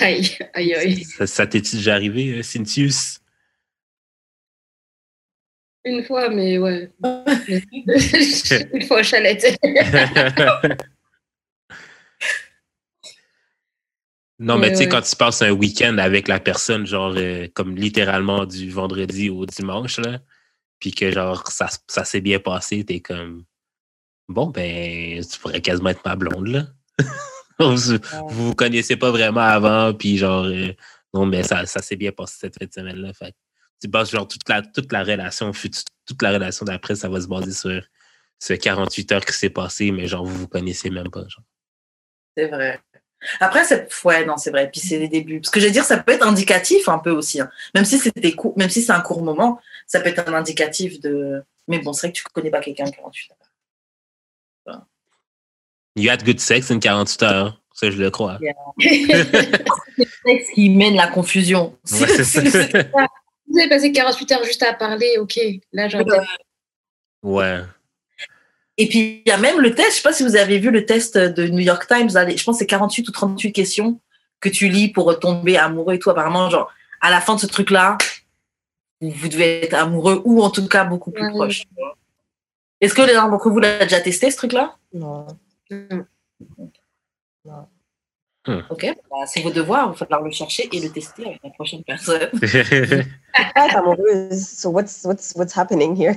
Aïe, 0.00 0.38
aïe, 0.54 0.74
aïe. 0.74 1.04
Ça, 1.04 1.26
ça 1.26 1.46
t'est-tu 1.46 1.76
déjà 1.76 1.94
arrivé, 1.94 2.38
euh, 2.38 2.42
Cynthius? 2.42 3.20
Une 5.84 6.02
fois, 6.04 6.30
mais 6.30 6.58
ouais. 6.58 6.90
Une 8.72 8.82
fois 8.86 9.00
au 9.00 9.02
chalet. 9.02 9.58
non, 14.38 14.58
mais 14.58 14.70
tu 14.70 14.76
sais, 14.76 14.84
ouais. 14.84 14.88
quand 14.88 15.02
tu 15.02 15.14
passes 15.16 15.42
un 15.42 15.50
week-end 15.50 15.98
avec 15.98 16.28
la 16.28 16.40
personne, 16.40 16.86
genre 16.86 17.14
euh, 17.16 17.48
comme 17.52 17.76
littéralement 17.76 18.46
du 18.46 18.70
vendredi 18.70 19.28
au 19.28 19.44
dimanche, 19.44 19.98
là, 19.98 20.20
puis 20.84 20.92
que 20.92 21.10
genre 21.10 21.50
ça, 21.50 21.66
ça 21.88 22.04
s'est 22.04 22.20
bien 22.20 22.38
passé, 22.38 22.84
t'es 22.84 23.00
comme 23.00 23.46
bon 24.28 24.48
ben 24.48 25.24
tu 25.24 25.38
pourrais 25.38 25.62
quasiment 25.62 25.88
être 25.88 26.04
ma 26.04 26.14
blonde 26.14 26.48
là. 26.48 26.66
vous, 27.58 27.96
vous 28.28 28.48
vous 28.48 28.54
connaissez 28.54 28.94
pas 28.98 29.10
vraiment 29.10 29.40
avant, 29.40 29.94
puis 29.94 30.18
genre 30.18 30.44
euh, 30.44 30.74
Non, 31.14 31.24
mais 31.24 31.42
ça, 31.42 31.64
ça 31.64 31.80
s'est 31.80 31.96
bien 31.96 32.12
passé 32.12 32.36
cette 32.38 32.58
fin 32.58 32.66
de 32.66 32.72
semaine-là. 32.72 33.14
Fait 33.14 33.34
tu 33.80 33.88
bases 33.88 34.10
genre 34.10 34.28
toute 34.28 34.46
la, 34.46 34.60
toute 34.60 34.92
la 34.92 35.04
relation, 35.04 35.52
toute 35.52 36.20
la 36.22 36.32
relation 36.32 36.66
d'après, 36.66 36.96
ça 36.96 37.08
va 37.08 37.18
se 37.18 37.28
baser 37.28 37.52
sur 37.52 37.82
ce 38.38 38.52
48 38.52 39.12
heures 39.12 39.24
qui 39.24 39.32
s'est 39.32 39.48
passé, 39.48 39.90
mais 39.90 40.06
genre, 40.06 40.26
vous 40.26 40.36
vous 40.36 40.48
connaissez 40.48 40.90
même 40.90 41.10
pas. 41.10 41.24
C'est 42.36 42.48
vrai. 42.48 42.78
Après, 43.40 43.64
c'est 43.64 43.88
ouais, 44.04 44.26
non, 44.26 44.36
c'est 44.36 44.50
vrai. 44.50 44.70
Puis 44.70 44.80
c'est 44.80 44.98
les 44.98 45.08
débuts. 45.08 45.40
Ce 45.42 45.50
que 45.50 45.60
je 45.60 45.66
veux 45.66 45.72
dire, 45.72 45.84
ça 45.84 45.96
peut 45.96 46.12
être 46.12 46.26
indicatif 46.26 46.88
un 46.90 46.98
peu 46.98 47.10
aussi. 47.10 47.40
Hein. 47.40 47.50
Même 47.74 47.84
si 47.84 47.98
c'était 47.98 48.32
court, 48.32 48.52
même 48.58 48.68
si 48.68 48.82
c'est 48.82 48.92
un 48.92 49.00
court 49.00 49.22
moment, 49.22 49.60
ça 49.94 50.00
peut 50.00 50.08
être 50.08 50.28
un 50.28 50.34
indicatif 50.34 51.00
de. 51.00 51.44
Mais 51.68 51.78
bon, 51.78 51.92
c'est 51.92 52.08
vrai 52.08 52.12
que 52.12 52.18
tu 52.18 52.24
connais 52.32 52.50
pas 52.50 52.60
quelqu'un 52.60 52.90
48 52.90 53.30
heures. 54.66 54.86
You 55.94 56.10
had 56.10 56.24
good 56.24 56.40
sex 56.40 56.72
in 56.72 56.80
48 56.80 57.22
heures. 57.22 57.62
Ça, 57.72 57.88
je 57.92 57.96
le 57.96 58.10
crois. 58.10 58.38
Yeah. 58.40 58.54
c'est 58.80 59.98
le 59.98 60.04
sexe 60.26 60.50
qui 60.52 60.68
mène 60.70 60.96
la 60.96 61.06
confusion. 61.06 61.78
Ouais, 61.92 62.08
c'est 62.08 62.24
ça. 62.24 62.40
Vous 63.46 63.60
avez 63.60 63.68
passé 63.68 63.92
48 63.92 64.32
heures 64.32 64.44
juste 64.44 64.64
à 64.64 64.74
parler, 64.74 65.16
ok. 65.18 65.38
Là, 65.72 65.88
j'en 65.88 66.02
Ouais. 67.22 67.60
Et 68.76 68.88
puis, 68.88 69.22
il 69.24 69.28
y 69.28 69.32
a 69.32 69.36
même 69.36 69.60
le 69.60 69.76
test, 69.76 69.90
je 69.90 69.96
sais 69.96 70.02
pas 70.02 70.12
si 70.12 70.24
vous 70.24 70.34
avez 70.34 70.58
vu 70.58 70.72
le 70.72 70.84
test 70.84 71.16
de 71.16 71.46
New 71.46 71.60
York 71.60 71.86
Times, 71.86 72.10
je 72.10 72.42
pense 72.42 72.56
que 72.56 72.58
c'est 72.58 72.66
48 72.66 73.08
ou 73.08 73.12
38 73.12 73.52
questions 73.52 74.00
que 74.40 74.48
tu 74.48 74.66
lis 74.68 74.88
pour 74.88 75.16
tomber 75.20 75.56
amoureux 75.56 75.94
et 75.94 75.98
tout. 76.00 76.10
Apparemment, 76.10 76.50
genre, 76.50 76.72
à 77.00 77.10
la 77.10 77.20
fin 77.20 77.36
de 77.36 77.40
ce 77.40 77.46
truc-là, 77.46 77.96
vous 79.10 79.28
devez 79.28 79.64
être 79.64 79.74
amoureux 79.74 80.22
ou 80.24 80.42
en 80.42 80.50
tout 80.50 80.66
cas 80.68 80.84
beaucoup 80.84 81.10
plus 81.10 81.24
Ouais. 81.24 81.30
proche. 81.30 81.62
Est-ce 82.80 82.94
que 82.94 83.02
l'un 83.02 83.28
d'entre 83.28 83.50
vous 83.50 83.60
l'a 83.60 83.78
déjà 83.84 84.00
testé, 84.00 84.30
ce 84.30 84.36
truc-là? 84.36 84.76
Non. 84.92 85.26
Ok, 88.46 88.86
bah, 89.10 89.16
c'est 89.26 89.40
vos 89.40 89.50
devoirs, 89.50 89.86
il 89.86 89.90
va 89.90 89.94
falloir 89.94 90.22
le 90.22 90.30
chercher 90.30 90.68
et 90.70 90.80
le 90.80 90.90
tester 90.90 91.24
avec 91.26 91.40
la 91.42 91.50
prochaine 91.50 91.82
personne. 91.82 92.28
Pas 92.34 93.66
être 93.68 93.76
amoureuse. 93.76 94.46
So 94.46 94.68
what's, 94.70 95.02
what's, 95.04 95.32
what's 95.34 95.56
happening 95.56 95.96
here? 95.96 96.14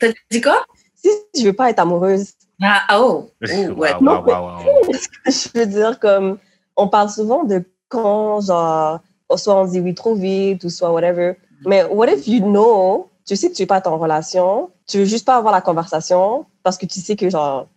T'as 0.00 0.08
dit 0.30 0.40
quoi? 0.40 0.64
Si 0.96 1.08
je 1.40 1.44
veux 1.46 1.52
pas 1.52 1.70
être 1.70 1.78
amoureuse, 1.78 2.32
Ah, 2.60 2.82
ah, 2.88 3.00
oh, 3.00 3.30
oh, 3.42 3.46
ouais. 3.46 3.94
Wow, 3.94 4.00
wow, 4.02 4.24
wow, 4.24 4.64
wow. 4.64 4.92
je 5.26 5.58
veux 5.58 5.66
dire 5.66 5.98
comme 6.00 6.38
on 6.76 6.88
parle 6.88 7.08
souvent 7.08 7.44
de 7.44 7.64
quand 7.88 8.40
genre 8.40 9.00
soit 9.36 9.54
on 9.54 9.64
dit 9.66 9.80
oui 9.80 9.94
trop 9.94 10.14
vite 10.16 10.64
ou 10.64 10.68
soit 10.68 10.90
whatever. 10.90 11.34
Mais 11.66 11.84
what 11.84 12.08
if 12.08 12.26
you 12.26 12.40
know, 12.40 13.10
tu 13.26 13.36
sais 13.36 13.50
que 13.50 13.54
tu 13.54 13.62
es 13.62 13.66
pas 13.66 13.82
en 13.86 13.98
relation, 13.98 14.70
tu 14.86 14.98
veux 14.98 15.04
juste 15.04 15.26
pas 15.26 15.36
avoir 15.36 15.52
la 15.52 15.60
conversation 15.60 16.46
parce 16.62 16.78
que 16.78 16.86
tu 16.86 17.00
sais 17.00 17.16
que 17.16 17.28
genre 17.30 17.68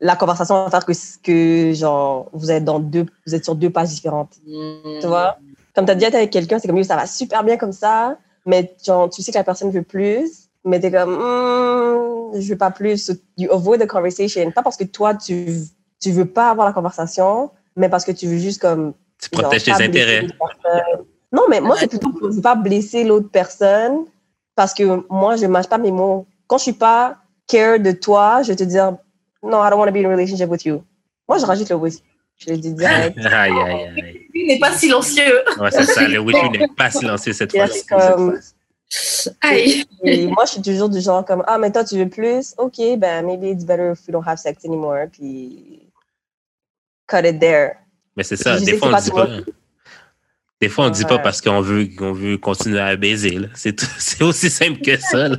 la 0.00 0.16
conversation 0.16 0.64
va 0.64 0.70
faire 0.70 0.84
que 0.84 0.92
que 1.22 1.72
genre 1.74 2.28
vous 2.32 2.50
êtes 2.50 2.64
dans 2.64 2.78
deux 2.78 3.06
vous 3.26 3.34
êtes 3.34 3.44
sur 3.44 3.54
deux 3.54 3.70
pages 3.70 3.88
différentes. 3.88 4.36
Hmm. 4.46 4.98
Tu 5.00 5.06
vois? 5.06 5.38
Comme 5.74 5.86
tu 5.86 5.92
as 5.92 5.94
été 5.94 6.16
avec 6.16 6.30
quelqu'un, 6.30 6.58
c'est 6.58 6.68
comme 6.68 6.82
ça 6.82 6.96
va 6.96 7.06
super 7.06 7.44
bien 7.44 7.56
comme 7.56 7.72
ça, 7.72 8.16
mais 8.46 8.74
genre 8.84 9.08
tu 9.10 9.22
sais 9.22 9.32
que 9.32 9.38
la 9.38 9.44
personne 9.44 9.70
veut 9.70 9.82
plus, 9.82 10.48
mais 10.64 10.80
tu 10.80 10.86
es 10.86 10.90
comme 10.90 11.14
Hmm, 11.14 12.40
je 12.40 12.48
veux 12.48 12.58
pas 12.58 12.70
plus. 12.70 12.98
So 12.98 13.14
you 13.36 13.50
avoid 13.52 13.80
the 13.80 13.86
conversation, 13.86 14.50
pas 14.52 14.62
parce 14.62 14.76
que 14.76 14.84
toi 14.84 15.14
tu 15.14 15.46
tu 16.00 16.12
veux 16.12 16.26
pas 16.26 16.50
avoir 16.50 16.66
la 16.66 16.72
conversation, 16.72 17.50
mais 17.74 17.88
parce 17.88 18.04
que 18.04 18.12
tu 18.12 18.26
veux 18.26 18.38
juste 18.38 18.60
comme 18.60 18.92
Tu 19.20 19.30
protèges 19.30 19.64
tes 19.64 19.72
intérêts. 19.72 20.26
Non, 21.32 21.42
mais 21.48 21.60
moi, 21.60 21.76
c'est 21.78 21.88
plutôt 21.88 22.10
pour 22.12 22.28
ne 22.28 22.40
pas 22.40 22.54
blesser 22.54 23.04
l'autre 23.04 23.28
personne 23.30 24.04
parce 24.54 24.74
que 24.74 25.04
moi, 25.10 25.36
je 25.36 25.42
ne 25.42 25.48
mâche 25.48 25.68
pas 25.68 25.78
mes 25.78 25.92
mots. 25.92 26.26
Quand 26.46 26.56
je 26.58 26.62
ne 26.62 26.72
suis 26.72 26.72
pas 26.72 27.18
care 27.46 27.78
de 27.78 27.92
toi, 27.92 28.42
je 28.42 28.48
vais 28.48 28.56
te 28.56 28.64
dire 28.64 28.96
non, 29.42 29.64
I 29.64 29.70
don't 29.70 29.78
want 29.78 29.86
to 29.86 29.92
be 29.92 29.98
in 29.98 30.06
a 30.06 30.08
relationship 30.08 30.48
with 30.48 30.64
you. 30.64 30.82
Moi, 31.28 31.38
je 31.38 31.46
rajoute 31.46 31.68
le 31.68 31.76
oui. 31.76 32.02
Je 32.38 32.50
le 32.50 32.56
dis 32.56 32.72
direct. 32.72 33.18
Aïe, 33.24 33.52
aïe, 33.52 33.88
aïe. 33.96 34.26
Lui 34.32 34.46
n'est 34.46 34.58
pas 34.58 34.72
silencieux. 34.72 35.42
Ouais, 35.58 35.70
c'est 35.70 35.84
ça. 35.84 36.06
Le 36.06 36.20
Wishu 36.20 36.48
n'est 36.50 36.68
pas 36.76 36.90
silencieux 36.90 37.32
cette 37.32 37.52
fois-ci. 37.52 37.80
c'est 37.80 37.86
comme, 37.86 38.38
Aïe. 39.42 39.84
et 40.04 40.26
moi, 40.28 40.44
je 40.44 40.52
suis 40.52 40.62
toujours 40.62 40.88
du 40.88 41.00
genre 41.00 41.24
comme 41.24 41.42
ah, 41.46 41.58
mais 41.58 41.70
toi, 41.70 41.84
tu 41.84 41.96
veux 41.96 42.08
plus? 42.08 42.54
OK, 42.58 42.78
ben, 42.96 43.26
maybe 43.26 43.44
it's 43.44 43.64
better 43.64 43.92
if 43.92 44.06
we 44.06 44.12
don't 44.12 44.26
have 44.26 44.38
sex 44.38 44.64
anymore. 44.64 45.06
Puis, 45.12 45.90
cut 47.06 47.24
it 47.24 47.40
there. 47.40 47.72
Mais 48.16 48.22
c'est 48.22 48.36
ça. 48.36 48.58
Des 48.58 48.64
sais 48.64 48.76
fois, 48.78 48.90
que 48.90 48.94
on 48.94 48.98
c'est 48.98 49.04
dit 49.04 49.10
pas 49.10 49.26
pas. 49.26 49.32
Des 50.60 50.68
fois, 50.68 50.86
on 50.86 50.90
dit 50.90 51.04
pas 51.04 51.18
parce 51.20 51.40
qu'on 51.40 51.60
veut, 51.60 51.86
qu'on 51.86 52.12
veut 52.12 52.36
continuer 52.36 52.80
à 52.80 52.96
baiser. 52.96 53.38
C'est 53.54 54.22
aussi 54.22 54.50
simple 54.50 54.80
que 54.80 54.96
ça. 54.96 55.28
là. 55.28 55.36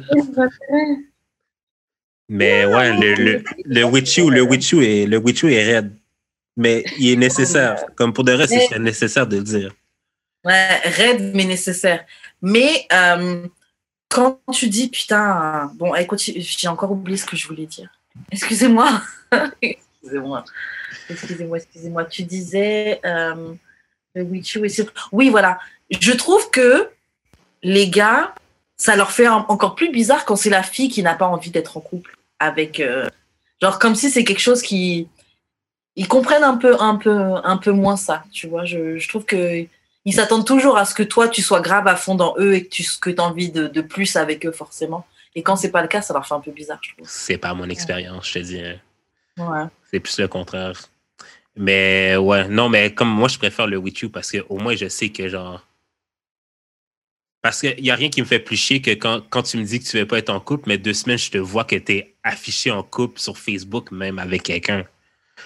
Mais 2.29 2.65
ouais, 2.65 2.93
le, 2.95 3.15
le, 3.15 3.43
le 3.65 3.83
Witchu, 3.83 4.29
le 4.29 4.41
Witchu 4.43 4.85
est, 4.85 5.07
le 5.07 5.17
Witchu 5.17 5.51
est 5.51 5.63
raide. 5.63 5.91
Mais 6.55 6.85
il 6.97 7.09
est 7.09 7.15
nécessaire. 7.15 7.85
Comme 7.95 8.13
pour 8.13 8.23
de 8.23 8.37
c'est 8.45 8.67
c'est 8.67 8.79
nécessaire 8.79 9.25
de 9.27 9.37
le 9.37 9.43
dire. 9.43 9.73
Ouais, 10.45 10.77
raide, 10.83 11.31
mais 11.35 11.45
nécessaire. 11.45 12.05
Mais 12.41 12.85
euh, 12.93 13.47
quand 14.09 14.39
tu 14.53 14.67
dis, 14.67 14.89
putain, 14.89 15.71
bon, 15.75 15.95
écoute, 15.95 16.19
j'ai 16.19 16.67
encore 16.67 16.91
oublié 16.91 17.17
ce 17.17 17.25
que 17.25 17.35
je 17.35 17.47
voulais 17.47 17.65
dire. 17.65 17.89
Excusez-moi. 18.31 19.01
excusez-moi. 19.61 20.45
Excusez-moi, 21.09 21.57
excusez-moi. 21.57 22.05
Tu 22.05 22.23
disais, 22.23 22.99
euh, 23.05 23.53
c'est- 24.15 24.87
Oui, 25.11 25.29
voilà. 25.29 25.59
Je 25.89 26.11
trouve 26.11 26.49
que 26.49 26.89
les 27.63 27.89
gars, 27.89 28.33
ça 28.77 28.95
leur 28.95 29.11
fait 29.11 29.27
en- 29.27 29.45
encore 29.49 29.75
plus 29.75 29.91
bizarre 29.91 30.25
quand 30.25 30.35
c'est 30.35 30.49
la 30.49 30.63
fille 30.63 30.89
qui 30.89 31.03
n'a 31.03 31.15
pas 31.15 31.27
envie 31.27 31.51
d'être 31.51 31.77
en 31.77 31.81
couple 31.81 32.15
avec. 32.39 32.79
euh, 32.79 33.09
genre, 33.61 33.79
comme 33.79 33.95
si 33.95 34.09
c'est 34.09 34.23
quelque 34.23 34.39
chose 34.41 34.61
qui. 34.61 35.07
Ils 35.95 36.07
comprennent 36.07 36.43
un 36.45 36.55
peu, 36.55 36.79
un 36.79 36.95
peu, 36.95 37.17
un 37.43 37.57
peu 37.57 37.71
moins 37.71 37.97
ça, 37.97 38.23
tu 38.31 38.47
vois. 38.47 38.63
Je, 38.63 38.97
je 38.97 39.09
trouve 39.09 39.25
que 39.25 39.65
ils 40.05 40.13
s'attendent 40.13 40.45
toujours 40.47 40.77
à 40.77 40.85
ce 40.85 40.93
que 40.95 41.03
toi, 41.03 41.27
tu 41.27 41.41
sois 41.41 41.59
grave 41.59 41.85
à 41.87 41.97
fond 41.97 42.15
dans 42.15 42.35
eux 42.39 42.53
et 42.53 42.63
que 42.63 42.69
tu 42.69 42.85
que 43.01 43.09
as 43.09 43.21
envie 43.23 43.51
de, 43.51 43.67
de 43.67 43.81
plus 43.81 44.15
avec 44.15 44.45
eux, 44.45 44.51
forcément. 44.53 45.05
Et 45.35 45.43
quand 45.43 45.57
c'est 45.57 45.71
pas 45.71 45.81
le 45.81 45.87
cas, 45.89 46.01
ça 46.01 46.13
leur 46.13 46.25
fait 46.25 46.33
un 46.35 46.39
peu 46.39 46.51
bizarre, 46.51 46.79
je 46.81 46.93
trouve. 46.93 47.07
C'est 47.09 47.37
pas 47.37 47.53
mon 47.53 47.67
expérience, 47.69 48.27
je 48.29 48.33
te 48.33 48.39
dis. 48.39 48.63
Ouais. 49.37 49.65
C'est 49.91 49.99
plus 49.99 50.17
le 50.19 50.27
contraire. 50.29 50.73
Mais 51.59 52.15
ouais, 52.15 52.47
non, 52.47 52.69
mais 52.69 52.93
comme 52.93 53.09
moi, 53.09 53.27
je 53.27 53.37
préfère 53.37 53.67
le 53.67 53.75
Witchu 53.75 54.07
parce 54.07 54.31
que 54.31 54.37
au 54.47 54.59
moins, 54.59 54.77
je 54.77 54.87
sais 54.87 55.09
que 55.09 55.27
genre. 55.27 55.61
Parce 57.41 57.59
qu'il 57.59 57.83
n'y 57.83 57.91
a 57.91 57.95
rien 57.95 58.09
qui 58.09 58.21
me 58.21 58.25
fait 58.25 58.39
plus 58.39 58.55
chier 58.55 58.81
que 58.81 58.91
quand, 58.91 59.21
quand 59.29 59.43
tu 59.43 59.57
me 59.57 59.63
dis 59.63 59.81
que 59.81 59.85
tu 59.85 59.97
ne 59.97 60.01
veux 60.01 60.07
pas 60.07 60.19
être 60.19 60.29
en 60.29 60.39
couple, 60.39 60.69
mais 60.69 60.77
deux 60.77 60.93
semaines, 60.93 61.17
je 61.17 61.29
te 61.29 61.37
vois 61.37 61.65
que 61.65 61.75
tu 61.75 61.95
es 61.95 62.15
affiché 62.23 62.71
en 62.71 62.81
couple 62.81 63.19
sur 63.19 63.37
Facebook, 63.37 63.91
même 63.91 64.19
avec 64.19 64.43
quelqu'un. 64.43 64.85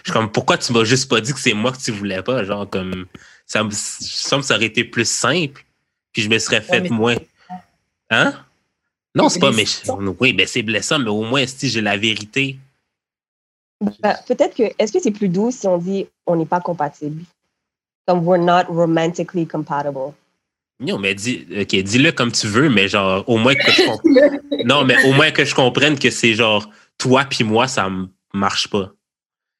Je 0.03 0.11
suis 0.11 0.13
comme, 0.13 0.31
pourquoi 0.31 0.59
tu 0.59 0.71
m'as 0.71 0.83
juste 0.83 1.09
pas 1.09 1.19
dit 1.19 1.33
que 1.33 1.39
c'est 1.39 1.53
moi 1.53 1.71
que 1.71 1.81
tu 1.81 1.91
voulais 1.91 2.21
pas? 2.21 2.43
Genre, 2.43 2.69
comme, 2.69 3.07
ça 3.47 3.63
me 3.63 3.71
semble 3.71 4.43
que 4.43 4.47
ça 4.47 4.55
aurait 4.55 4.65
été 4.65 4.83
plus 4.83 5.09
simple, 5.09 5.65
puis 6.11 6.21
je 6.21 6.29
me 6.29 6.37
serais 6.37 6.61
fait 6.61 6.89
moins. 6.91 7.17
Hein? 8.11 8.35
Non, 9.15 9.29
C'est 9.29 9.39
pas 9.39 9.51
méchant. 9.51 9.99
Oui, 10.19 10.33
ben 10.33 10.45
c'est 10.45 10.61
blessant, 10.61 10.99
mais 10.99 11.09
au 11.09 11.23
moins, 11.23 11.47
si 11.47 11.69
j'ai 11.69 11.81
la 11.81 11.97
vérité. 11.97 12.57
Ben, 14.01 14.15
Peut-être 14.27 14.55
que, 14.55 14.63
est-ce 14.79 14.91
que 14.93 14.99
c'est 14.99 15.11
plus 15.11 15.29
doux 15.29 15.51
si 15.51 15.67
on 15.67 15.77
dit 15.77 16.07
on 16.25 16.35
n'est 16.35 16.45
pas 16.45 16.61
compatible? 16.61 17.23
Comme 18.07 18.25
we're 18.25 18.41
not 18.41 18.65
romantically 18.73 19.47
compatible. 19.47 20.13
Non, 20.79 20.97
mais 20.99 21.15
dis, 21.15 21.45
ok, 21.61 21.75
dis-le 21.83 22.11
comme 22.11 22.31
tu 22.31 22.47
veux, 22.47 22.69
mais 22.69 22.87
genre, 22.89 23.23
au 23.27 23.37
moins 23.37 23.53
que 23.55 23.71
je 23.71 23.85
comprenne. 23.87 24.41
non, 24.65 24.83
mais 24.83 25.01
au 25.05 25.13
moins 25.13 25.31
que 25.31 25.45
je 25.45 25.55
comprenne 25.55 25.97
que 25.97 26.09
c'est 26.09 26.33
genre, 26.33 26.69
toi 26.97 27.25
puis 27.25 27.43
moi, 27.43 27.67
ça 27.67 27.89
marche 28.33 28.67
pas. 28.69 28.91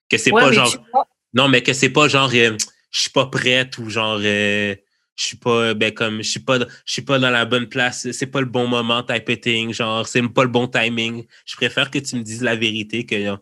Que 0.10 0.18
c'est 0.18 0.32
Ouais, 0.32 0.41
pas 0.41 0.52
genre. 0.52 0.76
vois, 0.91 1.08
Non, 1.34 1.48
mais 1.48 1.62
que 1.64 1.74
c'est 1.74 1.90
pas 1.90 2.08
genre, 2.08 2.30
euh, 2.34 2.58
je 2.91 3.00
suis 3.00 3.10
pas 3.12 3.28
prête 3.28 3.78
ou 3.78 3.90
genre, 3.90 4.20
euh, 4.22 4.76
je 5.16 5.24
suis 5.24 5.38
pas, 5.38 5.74
ben 5.76 5.94
comme, 5.94 6.18
je 6.24 6.30
suis 6.30 6.40
pas, 6.40 6.60
je 6.60 6.91
suis 6.91 7.02
pas 7.04 7.20
dans 7.20 7.30
la 7.30 7.45
bonne 7.45 7.68
place, 7.70 8.12
c'est 8.12 8.28
pas 8.28 8.41
le 8.41 8.48
bon 8.48 8.68
moment, 8.68 9.04
type 9.04 9.30
of 9.30 9.40
thing, 9.41 9.72
genre, 9.74 10.08
c'est 10.08 10.22
pas 10.28 10.44
le 10.44 10.50
bon 10.50 10.68
timing. 10.68 11.26
Je 11.45 11.56
préfère 11.56 11.90
que 11.91 12.00
tu 12.00 12.16
me 12.18 12.22
dises 12.24 12.41
la 12.41 12.56
vérité 12.56 13.06
que, 13.06 13.38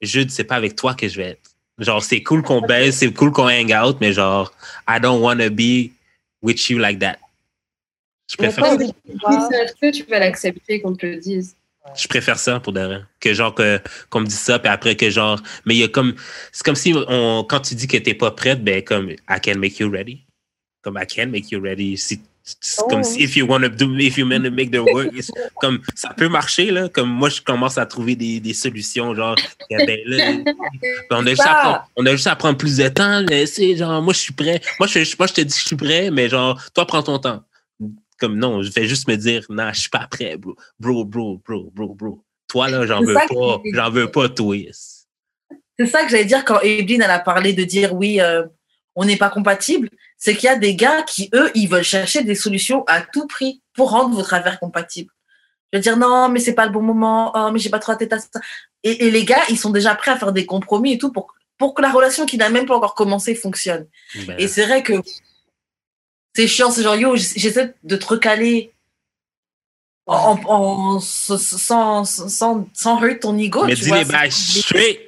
Jude, 0.00 0.30
c'est 0.30 0.44
pas 0.44 0.56
avec 0.56 0.76
toi 0.76 0.94
que 0.94 1.08
je 1.08 1.16
vais 1.16 1.30
être. 1.30 1.50
Genre, 1.78 2.02
c'est 2.02 2.22
cool 2.22 2.42
qu'on 2.42 2.60
baise, 2.60 2.96
c'est 2.96 3.12
cool 3.12 3.32
qu'on 3.32 3.48
hang 3.48 3.72
out, 3.72 3.96
mais 4.00 4.12
genre, 4.12 4.52
I 4.88 5.00
don't 5.00 5.20
want 5.20 5.38
to 5.38 5.50
be 5.50 5.90
with 6.40 6.68
you 6.68 6.78
like 6.78 7.00
that. 7.00 7.16
Je 8.30 8.36
préfère, 8.36 8.64
ça. 8.64 9.90
tu 9.90 10.02
vas 10.04 10.18
l'accepter 10.18 10.80
qu'on 10.80 10.94
te 10.94 11.04
le 11.04 11.16
dise. 11.16 11.56
je 11.94 12.08
préfère 12.08 12.38
ça 12.38 12.58
pour 12.60 12.72
de 12.72 12.80
vrai. 12.80 13.02
Que 13.20 13.34
genre, 13.34 13.54
que, 13.54 13.80
qu'on 14.08 14.20
me 14.20 14.26
dise 14.26 14.38
ça, 14.38 14.58
puis 14.58 14.68
après 14.68 14.96
que 14.96 15.10
genre, 15.10 15.40
mais 15.64 15.74
il 15.74 15.78
y 15.78 15.84
a 15.84 15.88
comme, 15.88 16.14
c'est 16.52 16.64
comme 16.64 16.76
si 16.76 16.94
on, 16.94 17.44
quand 17.44 17.60
tu 17.60 17.74
dis 17.74 17.86
que 17.86 17.96
t'es 17.98 18.14
pas 18.14 18.30
prête, 18.30 18.62
ben 18.62 18.82
comme, 18.82 19.10
I 19.10 19.40
can 19.42 19.58
make 19.58 19.78
you 19.78 19.90
ready. 19.90 20.24
Comme, 20.82 20.98
I 21.00 21.06
can 21.06 21.28
make 21.28 21.50
you 21.50 21.60
ready. 21.60 21.96
Si, 21.98 22.20
Oh. 22.78 22.88
comme 22.88 23.02
si, 23.02 23.22
if 23.22 23.36
you 23.36 23.46
want 23.46 23.62
to 23.62 23.70
do, 23.70 23.96
if 23.98 24.18
you 24.18 24.28
want 24.28 24.44
to 24.44 24.50
make 24.50 24.70
the 24.70 24.80
work, 24.80 25.10
comme, 25.62 25.80
ça 25.94 26.10
peut 26.10 26.28
marcher, 26.28 26.70
là. 26.70 26.90
Comme 26.90 27.08
moi, 27.08 27.30
je 27.30 27.40
commence 27.40 27.78
à 27.78 27.86
trouver 27.86 28.16
des, 28.16 28.38
des 28.38 28.52
solutions, 28.52 29.14
genre, 29.14 29.34
eh 29.70 29.86
ben, 29.86 29.98
là, 30.04 30.52
on, 31.10 31.26
a 31.26 31.30
juste 31.30 31.40
à 31.40 31.44
Ça. 31.44 31.54
prendre, 31.54 31.90
on 31.96 32.06
a 32.06 32.10
juste 32.10 32.26
à 32.26 32.36
prendre 32.36 32.58
plus 32.58 32.76
de 32.76 32.88
temps, 32.88 33.22
mais 33.28 33.46
c'est 33.46 33.76
genre, 33.76 34.02
moi, 34.02 34.12
je 34.12 34.18
suis 34.18 34.34
prêt. 34.34 34.60
Moi 34.78 34.86
je, 34.86 34.98
moi, 35.18 35.26
je 35.26 35.32
te 35.32 35.40
dis, 35.40 35.58
je 35.58 35.66
suis 35.66 35.76
prêt, 35.76 36.10
mais 36.10 36.28
genre, 36.28 36.62
toi, 36.74 36.86
prends 36.86 37.02
ton 37.02 37.18
temps. 37.18 37.42
Comme 38.18 38.38
non, 38.38 38.62
je 38.62 38.70
vais 38.70 38.86
juste 38.86 39.08
me 39.08 39.16
dire, 39.16 39.44
non, 39.48 39.72
je 39.72 39.80
suis 39.80 39.90
pas 39.90 40.06
prêt, 40.06 40.36
bro. 40.36 40.54
Bro, 40.78 41.06
bro, 41.06 41.40
bro, 41.46 41.70
bro, 41.74 41.94
bro. 41.94 42.24
Toi, 42.48 42.68
là, 42.68 42.84
j'en 42.86 43.00
veux 43.00 43.14
pas. 43.14 43.62
J'en 43.72 43.90
veux 43.90 44.10
pas, 44.10 44.28
twist. 44.28 45.08
C'est 45.78 45.86
ça 45.86 46.04
que 46.04 46.10
j'allais 46.10 46.26
dire 46.26 46.44
quand 46.44 46.60
Evelyne 46.60 47.02
elle 47.02 47.10
a 47.10 47.18
parlé 47.18 47.52
de 47.52 47.64
dire 47.64 47.94
oui, 47.94 48.20
euh, 48.20 48.44
on 48.94 49.04
n'est 49.04 49.16
pas 49.16 49.30
compatible, 49.30 49.88
c'est 50.24 50.34
qu'il 50.34 50.46
y 50.46 50.48
a 50.48 50.56
des 50.56 50.74
gars 50.74 51.02
qui, 51.02 51.28
eux, 51.34 51.50
ils 51.54 51.68
veulent 51.68 51.82
chercher 51.84 52.22
des 52.24 52.34
solutions 52.34 52.82
à 52.86 53.02
tout 53.02 53.26
prix 53.26 53.60
pour 53.74 53.90
rendre 53.90 54.14
votre 54.16 54.32
affaire 54.32 54.58
compatible. 54.58 55.12
Je 55.70 55.76
veux 55.76 55.82
dire, 55.82 55.98
non, 55.98 56.30
mais 56.30 56.40
c'est 56.40 56.54
pas 56.54 56.64
le 56.64 56.72
bon 56.72 56.80
moment, 56.80 57.30
oh, 57.34 57.50
mais 57.52 57.58
j'ai 57.58 57.68
pas 57.68 57.78
trop 57.78 57.92
la 57.92 57.98
tête 57.98 58.14
à 58.14 58.18
ça. 58.18 58.40
Et, 58.82 59.04
et, 59.06 59.10
les 59.10 59.26
gars, 59.26 59.42
ils 59.50 59.58
sont 59.58 59.68
déjà 59.68 59.94
prêts 59.94 60.12
à 60.12 60.16
faire 60.18 60.32
des 60.32 60.46
compromis 60.46 60.92
et 60.94 60.98
tout 60.98 61.12
pour, 61.12 61.34
pour 61.58 61.74
que 61.74 61.82
la 61.82 61.92
relation 61.92 62.24
qui 62.24 62.38
n'a 62.38 62.48
même 62.48 62.64
pas 62.64 62.74
encore 62.76 62.94
commencé 62.94 63.34
fonctionne. 63.34 63.86
Ben, 64.26 64.36
Et 64.38 64.48
c'est 64.48 64.64
vrai 64.64 64.82
que 64.82 64.94
c'est 66.34 66.48
chiant, 66.48 66.70
c'est 66.70 66.82
genre, 66.82 66.96
yo, 66.96 67.16
j'essaie 67.16 67.74
de 67.82 67.96
te 67.96 68.06
recaler 68.06 68.72
en, 70.06 70.38
en, 70.46 71.00
sans, 71.00 71.36
sans, 71.38 72.04
sans, 72.04 72.66
sans 72.72 73.02
hurt 73.02 73.20
ton 73.20 73.36
ego. 73.36 73.64
mais 73.66 73.74
tu 73.74 73.82
dis 73.82 73.88
vois, 73.88 73.98
les 73.98 74.04
c'est- 74.06 74.12
bails 74.12 74.32
straight. 74.32 75.00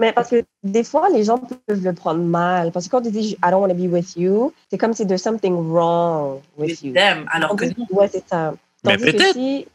Mais 0.00 0.12
parce 0.12 0.28
que 0.30 0.44
des 0.64 0.82
fois, 0.82 1.08
les 1.08 1.22
gens 1.22 1.38
peuvent 1.38 1.82
le 1.84 1.92
prendre 1.92 2.20
mal. 2.20 2.72
Parce 2.72 2.86
que 2.86 2.90
quand 2.90 3.02
tu 3.02 3.10
dis 3.12 3.36
I 3.44 3.50
don't 3.50 3.60
want 3.62 3.68
to 3.68 3.74
be 3.74 3.86
with 3.90 4.16
you, 4.16 4.52
c'est 4.70 4.78
comme 4.78 4.92
si 4.92 5.06
there's 5.06 5.22
something 5.22 5.54
wrong 5.72 6.40
with 6.56 6.70
with 6.70 6.82
you. 6.82 6.92
them, 6.92 7.26
alors 7.30 7.54
que 7.54 7.66
ouais, 7.92 8.08
c'est 8.08 8.26
ça. 8.28 8.54
Mais 8.84 8.96
Tandis 8.96 9.04
que 9.12 9.16
peut-être. 9.16 9.32
si 9.34 9.66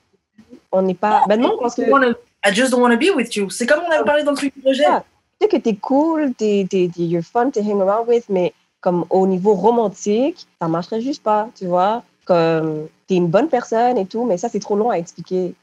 on 0.74 0.82
n'est 0.82 0.94
pas. 0.94 1.24
Ben 1.30 1.40
non, 1.40 1.58
parce 1.60 1.76
que 1.76 1.84
I 1.84 1.90
wanna- 1.90 2.16
I 2.46 2.54
just 2.54 2.72
don't 2.72 2.82
want 2.82 2.92
to 2.92 2.98
be 2.98 3.16
with 3.16 3.34
you. 3.36 3.50
C'est 3.50 3.66
comme 3.66 3.80
on 3.88 3.92
avait 3.92 4.04
parlé 4.04 4.24
dans 4.24 4.32
le 4.32 4.38
truc 4.38 4.54
du 4.54 4.62
projet. 4.62 4.84
Ah. 4.86 5.04
tu 5.40 5.46
sais 5.46 5.58
que 5.58 5.58
t'es 5.64 5.76
cool, 5.76 6.34
t'es, 6.34 6.68
t'es, 6.70 6.90
t'es- 6.94 7.04
you're 7.04 7.24
fun 7.24 7.50
to 7.52 7.62
hang 7.62 7.80
around 7.82 8.08
with, 8.10 8.26
mais 8.28 8.54
comme 8.82 9.06
au 9.10 9.26
niveau 9.26 9.54
romantique, 9.54 10.46
ça 10.62 10.68
marcherait 10.68 11.00
juste 11.00 11.24
pas, 11.24 11.48
tu 11.58 11.66
vois. 11.66 12.04
Comme 12.26 12.88
t'es 13.08 13.16
une 13.16 13.28
bonne 13.28 13.48
personne 13.48 13.98
et 13.98 14.06
tout, 14.06 14.26
mais 14.26 14.38
ça, 14.38 14.50
c'est 14.50 14.60
trop 14.60 14.76
long 14.76 14.90
à 14.90 14.96
expliquer. 14.98 15.54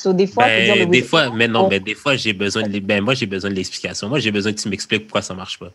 So, 0.00 0.14
des 0.14 0.26
fois, 0.26 0.44
faut 0.48 0.50
dire 0.62 0.74
Ben, 0.76 0.78
le 0.78 0.86
des 0.86 1.02
oui. 1.02 1.06
fois, 1.06 1.28
mais 1.28 1.46
non, 1.46 1.68
mais 1.68 1.78
des 1.78 1.94
fois, 1.94 2.16
j'ai 2.16 2.32
besoin 2.32 2.66
de, 2.66 2.78
ben, 2.78 3.02
moi, 3.04 3.12
j'ai 3.12 3.26
besoin 3.26 3.50
de 3.50 3.54
l'explication. 3.54 4.08
Moi, 4.08 4.18
j'ai 4.18 4.30
besoin 4.30 4.50
que 4.54 4.58
tu 4.58 4.70
m'expliques 4.70 5.02
pourquoi 5.02 5.20
ça 5.20 5.34
marche 5.34 5.58
pas. 5.58 5.70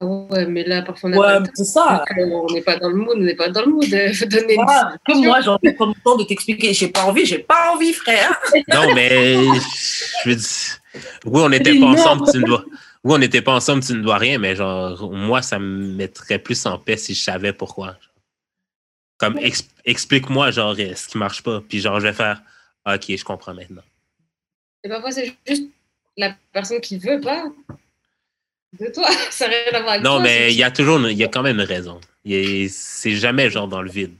Ouais, 0.00 0.46
mais 0.46 0.62
là, 0.62 0.82
parfois, 0.82 1.10
on 1.10 1.16
Ouais, 1.18 1.38
c'est 1.54 1.64
ça. 1.64 2.04
temps. 2.06 2.14
On 2.48 2.52
n'est 2.52 2.62
pas 2.62 2.76
dans 2.76 2.90
le 2.90 2.94
mood, 2.94 3.16
on 3.16 3.20
n'est 3.20 3.34
pas 3.34 3.48
dans 3.48 3.62
le 3.62 3.72
mood 3.72 3.88
de 3.88 4.24
donner 4.30 4.54
une 4.54 4.62
Voilà, 4.62 4.94
que 5.08 5.16
moi, 5.26 5.40
j'ai 5.40 5.48
envie 5.48 5.70
de 5.70 5.74
prendre 5.74 5.92
le 5.96 6.00
temps 6.04 6.16
de 6.16 6.22
t'expliquer. 6.22 6.72
J'ai 6.72 6.86
pas 6.86 7.02
envie, 7.02 7.26
j'ai 7.26 7.40
pas 7.40 7.72
envie, 7.74 7.92
frère. 7.92 8.38
Non, 8.72 8.94
mais 8.94 9.34
je 10.22 10.28
veux 10.28 10.36
dire, 10.36 10.80
oui, 11.24 11.42
on 11.42 11.48
n'était 11.48 11.76
pas 11.80 11.86
ensemble, 11.86 12.30
tu 12.30 12.38
ne 12.38 12.44
dois. 12.44 12.64
Oui, 13.02 13.14
on 13.14 13.18
n'était 13.18 13.42
pas 13.42 13.54
ensemble, 13.54 13.82
tu 13.82 13.94
ne 13.94 14.02
dois 14.02 14.18
rien, 14.18 14.38
mais 14.38 14.54
genre, 14.54 15.10
moi, 15.12 15.42
ça 15.42 15.58
me 15.58 15.88
mettrait 15.94 16.38
plus 16.38 16.64
en 16.66 16.78
paix 16.78 16.96
si 16.96 17.12
je 17.14 17.22
savais 17.24 17.52
pourquoi. 17.52 17.96
Comme, 19.18 19.36
ex- 19.38 19.66
explique-moi, 19.84 20.52
genre, 20.52 20.76
ce 20.76 21.08
qui 21.08 21.18
marche 21.18 21.42
pas? 21.42 21.60
Puis, 21.68 21.80
genre, 21.80 21.98
je 21.98 22.06
vais 22.06 22.12
faire, 22.12 22.40
Ah, 22.44 22.53
ok, 22.86 23.16
je 23.16 23.24
comprends 23.24 23.54
maintenant. 23.54 23.82
Et 24.82 24.88
parfois, 24.88 25.10
c'est 25.12 25.34
juste 25.46 25.64
la 26.16 26.36
personne 26.52 26.80
qui 26.80 26.98
veut 26.98 27.20
pas 27.20 27.44
de 28.78 28.86
toi. 28.92 29.08
Ça 29.30 29.48
n'a 29.48 29.54
rien 29.54 29.72
à 29.74 29.80
voir 29.80 29.92
avec 29.94 30.04
Non, 30.04 30.14
toi. 30.16 30.22
mais 30.22 30.52
il 30.52 30.56
y 30.58 30.62
a 30.62 30.70
toujours, 30.70 31.00
il 31.08 31.16
y 31.16 31.24
a 31.24 31.28
quand 31.28 31.42
même 31.42 31.56
une 31.58 31.66
raison. 31.66 32.00
C'est 32.26 33.12
jamais, 33.16 33.50
genre, 33.50 33.68
dans 33.68 33.82
le 33.82 33.90
vide. 33.90 34.14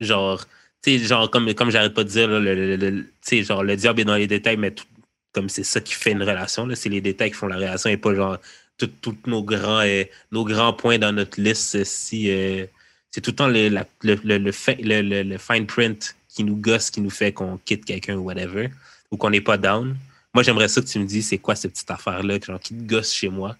Genre, 0.00 0.44
tu 0.82 0.98
sais, 0.98 1.04
genre, 1.04 1.30
comme, 1.30 1.52
comme 1.54 1.70
j'arrête 1.70 1.94
pas 1.94 2.04
de 2.04 2.08
dire, 2.08 2.28
là, 2.28 2.38
le, 2.40 2.76
le- 2.76 3.42
genre, 3.42 3.62
le 3.64 3.76
diable 3.76 4.00
est 4.00 4.04
dans 4.04 4.14
les 4.16 4.26
détails, 4.28 4.56
mais 4.56 4.70
tout- 4.70 4.84
comme 5.32 5.48
c'est 5.48 5.64
ça 5.64 5.80
qui 5.80 5.94
fait 5.94 6.12
une 6.12 6.22
relation, 6.22 6.68
c'est 6.74 6.88
les 6.88 7.00
détails 7.00 7.30
qui 7.30 7.36
font 7.36 7.48
la 7.48 7.56
relation 7.56 7.90
et 7.90 7.96
pas, 7.96 8.14
genre, 8.14 8.38
tous 8.76 9.16
nos 9.26 9.42
grands, 9.42 9.80
euh, 9.80 10.04
nos 10.30 10.44
grands 10.44 10.72
points 10.72 10.98
dans 10.98 11.12
notre 11.12 11.40
liste. 11.40 11.74
euh, 11.74 11.84
Si, 11.84 12.30
euh, 12.30 12.64
c'est 13.10 13.20
tout 13.20 13.30
le 13.32 13.36
temps 13.36 13.48
le, 13.48 13.68
la- 13.68 13.86
le- 14.02 14.14
le- 14.24 15.22
le 15.24 15.38
fine 15.38 15.66
print 15.66 16.14
qui 16.38 16.44
nous 16.44 16.54
gosse, 16.54 16.88
qui 16.88 17.00
nous 17.00 17.10
fait 17.10 17.32
qu'on 17.32 17.58
quitte 17.58 17.84
quelqu'un 17.84 18.14
ou 18.14 18.20
whatever, 18.20 18.70
ou 19.10 19.16
qu'on 19.16 19.30
n'est 19.30 19.40
pas 19.40 19.58
down. 19.58 19.96
Moi, 20.32 20.44
j'aimerais 20.44 20.68
ça 20.68 20.80
que 20.80 20.86
tu 20.86 21.00
me 21.00 21.04
dises 21.04 21.30
c'est 21.30 21.38
quoi 21.38 21.56
cette 21.56 21.72
petite 21.72 21.90
affaire-là, 21.90 22.38
genre, 22.38 22.60
qui 22.60 22.74
te 22.74 22.82
gosse 22.84 23.12
chez 23.12 23.28
moi, 23.28 23.56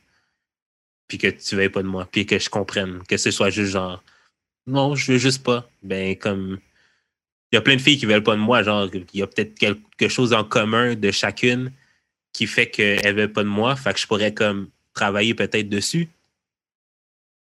puis 1.08 1.18
que 1.18 1.26
tu 1.26 1.56
veuilles 1.56 1.70
pas 1.70 1.82
de 1.82 1.88
moi, 1.88 2.06
puis 2.08 2.24
que 2.24 2.38
je 2.38 2.48
comprenne, 2.48 3.02
que 3.08 3.16
ce 3.16 3.32
soit 3.32 3.50
juste 3.50 3.72
genre, 3.72 4.00
non, 4.68 4.94
je 4.94 5.10
veux 5.10 5.18
juste 5.18 5.42
pas. 5.42 5.68
Ben, 5.82 6.16
comme, 6.16 6.60
il 7.50 7.56
y 7.56 7.58
a 7.58 7.62
plein 7.62 7.74
de 7.74 7.80
filles 7.80 7.98
qui 7.98 8.06
veulent 8.06 8.22
pas 8.22 8.36
de 8.36 8.40
moi, 8.40 8.62
genre, 8.62 8.88
il 8.94 9.18
y 9.18 9.22
a 9.22 9.26
peut-être 9.26 9.58
quelque 9.58 10.08
chose 10.08 10.32
en 10.32 10.44
commun 10.44 10.94
de 10.94 11.10
chacune 11.10 11.72
qui 12.32 12.46
fait 12.46 12.70
qu'elles 12.70 13.16
veulent 13.16 13.32
pas 13.32 13.42
de 13.42 13.48
moi, 13.48 13.74
fait 13.74 13.92
que 13.92 13.98
je 13.98 14.06
pourrais, 14.06 14.32
comme, 14.32 14.68
travailler 14.94 15.34
peut-être 15.34 15.68
dessus. 15.68 16.08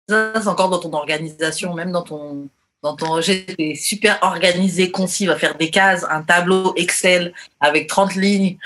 Ça, 0.08 0.40
c'est 0.40 0.46
encore 0.46 0.68
dans 0.68 0.78
ton 0.78 0.92
organisation, 0.92 1.74
même 1.74 1.90
dans 1.90 2.02
ton, 2.02 2.48
dans 2.84 2.94
ton 2.94 3.10
rejet. 3.10 3.46
T'es 3.58 3.74
super 3.74 4.18
organisé, 4.22 4.92
concis, 4.92 5.26
va 5.26 5.36
faire 5.36 5.56
des 5.56 5.70
cases, 5.70 6.04
un 6.08 6.22
tableau 6.22 6.74
Excel 6.76 7.32
avec 7.58 7.88
30 7.88 8.14
lignes. 8.14 8.58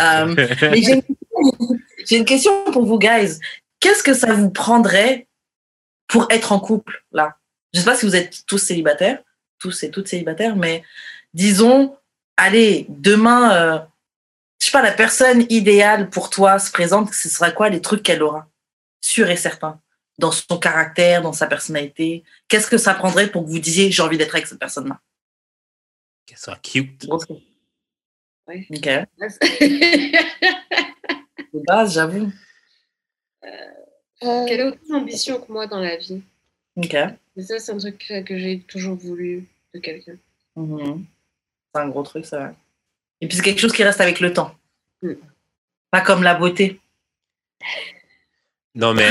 Euh, 0.00 0.34
mais 0.62 0.82
j'ai 2.04 2.16
une, 2.18 2.24
question 2.24 2.52
pour 2.72 2.84
vous, 2.84 2.98
guys. 2.98 3.38
Qu'est-ce 3.80 4.02
que 4.02 4.14
ça 4.14 4.34
vous 4.34 4.50
prendrait 4.50 5.28
pour 6.08 6.26
être 6.30 6.52
en 6.52 6.58
couple, 6.58 7.04
là? 7.12 7.36
Je 7.72 7.78
sais 7.78 7.86
pas 7.86 7.96
si 7.96 8.04
vous 8.04 8.16
êtes 8.16 8.44
tous 8.46 8.58
célibataires, 8.58 9.22
tous 9.58 9.84
et 9.84 9.90
toutes 9.90 10.08
célibataires, 10.08 10.56
mais 10.56 10.82
disons, 11.32 11.96
allez, 12.36 12.84
demain, 12.88 13.54
euh, 13.54 13.78
je 14.60 14.66
sais 14.66 14.72
pas, 14.72 14.82
la 14.82 14.92
personne 14.92 15.46
idéale 15.48 16.10
pour 16.10 16.30
toi 16.30 16.58
se 16.58 16.70
présente, 16.70 17.14
ce 17.14 17.28
sera 17.28 17.52
quoi 17.52 17.68
les 17.70 17.80
trucs 17.80 18.02
qu'elle 18.02 18.22
aura? 18.22 18.48
Sûr 19.00 19.30
et 19.30 19.36
certain. 19.36 19.80
Dans 20.18 20.32
son 20.32 20.58
caractère, 20.58 21.22
dans 21.22 21.32
sa 21.32 21.46
personnalité? 21.46 22.22
Qu'est-ce 22.48 22.66
que 22.68 22.78
ça 22.78 22.94
prendrait 22.94 23.30
pour 23.30 23.44
que 23.44 23.50
vous 23.50 23.58
disiez, 23.58 23.90
j'ai 23.90 24.02
envie 24.02 24.18
d'être 24.18 24.34
avec 24.34 24.46
cette 24.46 24.58
personne-là? 24.58 25.00
Qu'elle 26.26 26.38
soit 26.38 26.56
cute. 26.62 27.06
Grosse- 27.06 27.26
Ouais. 28.48 28.66
Ok. 28.70 28.82
De 31.52 31.60
base, 31.66 31.94
j'avoue. 31.94 32.30
Euh, 33.44 33.48
Qu'elle 34.46 34.60
ait 34.60 34.64
autant 34.64 34.78
d'ambition 34.98 35.40
que 35.40 35.52
moi 35.52 35.66
dans 35.66 35.80
la 35.80 35.96
vie? 35.96 36.22
Ok. 36.76 36.94
Et 36.94 37.42
ça, 37.42 37.58
c'est 37.58 37.72
un 37.72 37.78
truc 37.78 37.98
que, 38.08 38.22
que 38.22 38.38
j'ai 38.38 38.60
toujours 38.60 38.96
voulu 38.96 39.46
de 39.74 39.80
quelqu'un. 39.80 40.16
Mhm. 40.56 41.04
C'est 41.74 41.80
un 41.80 41.88
gros 41.88 42.02
truc, 42.02 42.24
ça. 42.26 42.38
va. 42.38 42.54
Et 43.20 43.28
puis 43.28 43.36
c'est 43.36 43.42
quelque 43.42 43.60
chose 43.60 43.72
qui 43.72 43.84
reste 43.84 44.00
avec 44.00 44.20
le 44.20 44.32
temps. 44.32 44.54
Mm. 45.02 45.12
Pas 45.90 46.00
comme 46.00 46.22
la 46.22 46.34
beauté. 46.34 46.80
Non, 48.74 48.94
mais 48.94 49.10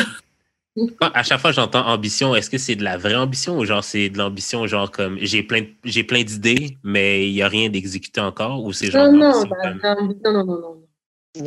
à 1.01 1.23
chaque 1.23 1.39
fois 1.41 1.51
j'entends 1.51 1.85
ambition, 1.87 2.33
est-ce 2.35 2.49
que 2.49 2.57
c'est 2.57 2.75
de 2.75 2.83
la 2.83 2.97
vraie 2.97 3.15
ambition 3.15 3.57
ou 3.57 3.65
genre 3.65 3.83
c'est 3.83 4.09
de 4.09 4.17
l'ambition, 4.17 4.65
genre 4.67 4.89
comme 4.89 5.17
j'ai 5.21 5.43
plein, 5.43 5.61
de- 5.61 5.67
j'ai 5.83 6.03
plein 6.03 6.23
d'idées, 6.23 6.77
mais 6.83 7.27
il 7.27 7.33
n'y 7.33 7.41
a 7.41 7.47
rien 7.49 7.69
d'exécuté 7.69 8.21
encore 8.21 8.63
ou 8.63 8.71
c'est 8.73 8.89
genre. 8.89 9.11
Non, 9.11 9.33
non, 9.33 9.43
bah, 9.43 9.55
comme- 9.63 9.79
non, 9.83 9.95
non, 10.23 10.31
non, 10.33 10.45
non, 10.45 10.61
non. 10.61 10.77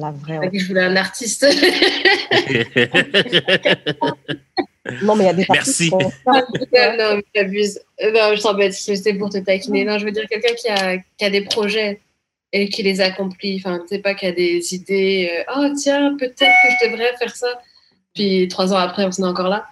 La 0.01 0.10
vraie. 0.12 0.51
Que 0.51 0.59
je 0.59 0.66
voulais 0.66 0.82
un 0.84 0.96
artiste. 0.96 1.46
Non, 5.02 5.16
mais 5.16 5.24
il 5.24 5.26
y 5.28 5.30
a 5.30 5.32
des 5.34 5.46
Merci. 5.51 5.90
artistes 5.92 6.20
qui 6.70 6.98
non, 6.98 7.16
mais 7.16 7.24
t'abuses. 7.34 7.80
Euh, 8.02 8.12
Non, 8.12 8.36
je 8.36 8.42
t'embête, 8.42 8.74
c'était 8.74 9.14
pour 9.14 9.30
te 9.30 9.38
taquiner. 9.38 9.84
Non, 9.84 9.98
je 9.98 10.05
veux 10.05 10.10
dire 10.12 10.26
quelqu'un 10.28 10.52
qui 10.55 10.68
a, 10.68 10.98
qui 10.98 11.24
a 11.24 11.30
des 11.30 11.40
projets 11.42 12.01
et 12.52 12.68
qui 12.68 12.82
les 12.82 13.01
accomplit. 13.01 13.56
Enfin, 13.64 13.78
tu 13.80 13.88
sais 13.88 13.98
pas, 14.01 14.14
qui 14.14 14.26
a 14.26 14.32
des 14.32 14.74
idées. 14.74 15.42
oh, 15.56 15.68
tiens, 15.74 16.14
peut-être 16.18 16.36
que 16.38 16.68
je 16.82 16.90
devrais 16.90 17.16
faire 17.18 17.34
ça. 17.34 17.48
Puis 18.15 18.49
trois 18.49 18.73
ans 18.73 18.77
après, 18.78 19.05
on 19.05 19.12
s'en 19.12 19.24
est 19.24 19.28
encore 19.31 19.49
là. 19.49 19.66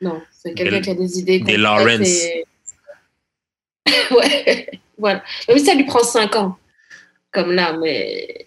Non, 0.00 0.20
c'est 0.30 0.52
quelqu'un 0.54 0.80
qui 0.82 0.90
a 0.90 0.94
des 0.94 1.18
idées. 1.18 1.40
des 1.40 1.56
Lawrence. 1.56 2.06
et- 2.06 2.44
ouais, 4.10 4.70
voilà. 4.98 5.22
Même 5.48 5.58
si 5.58 5.64
ça 5.64 5.74
lui 5.74 5.84
prend 5.84 6.02
cinq 6.02 6.36
ans, 6.36 6.58
comme 7.30 7.52
là, 7.52 7.76
mais 7.76 8.44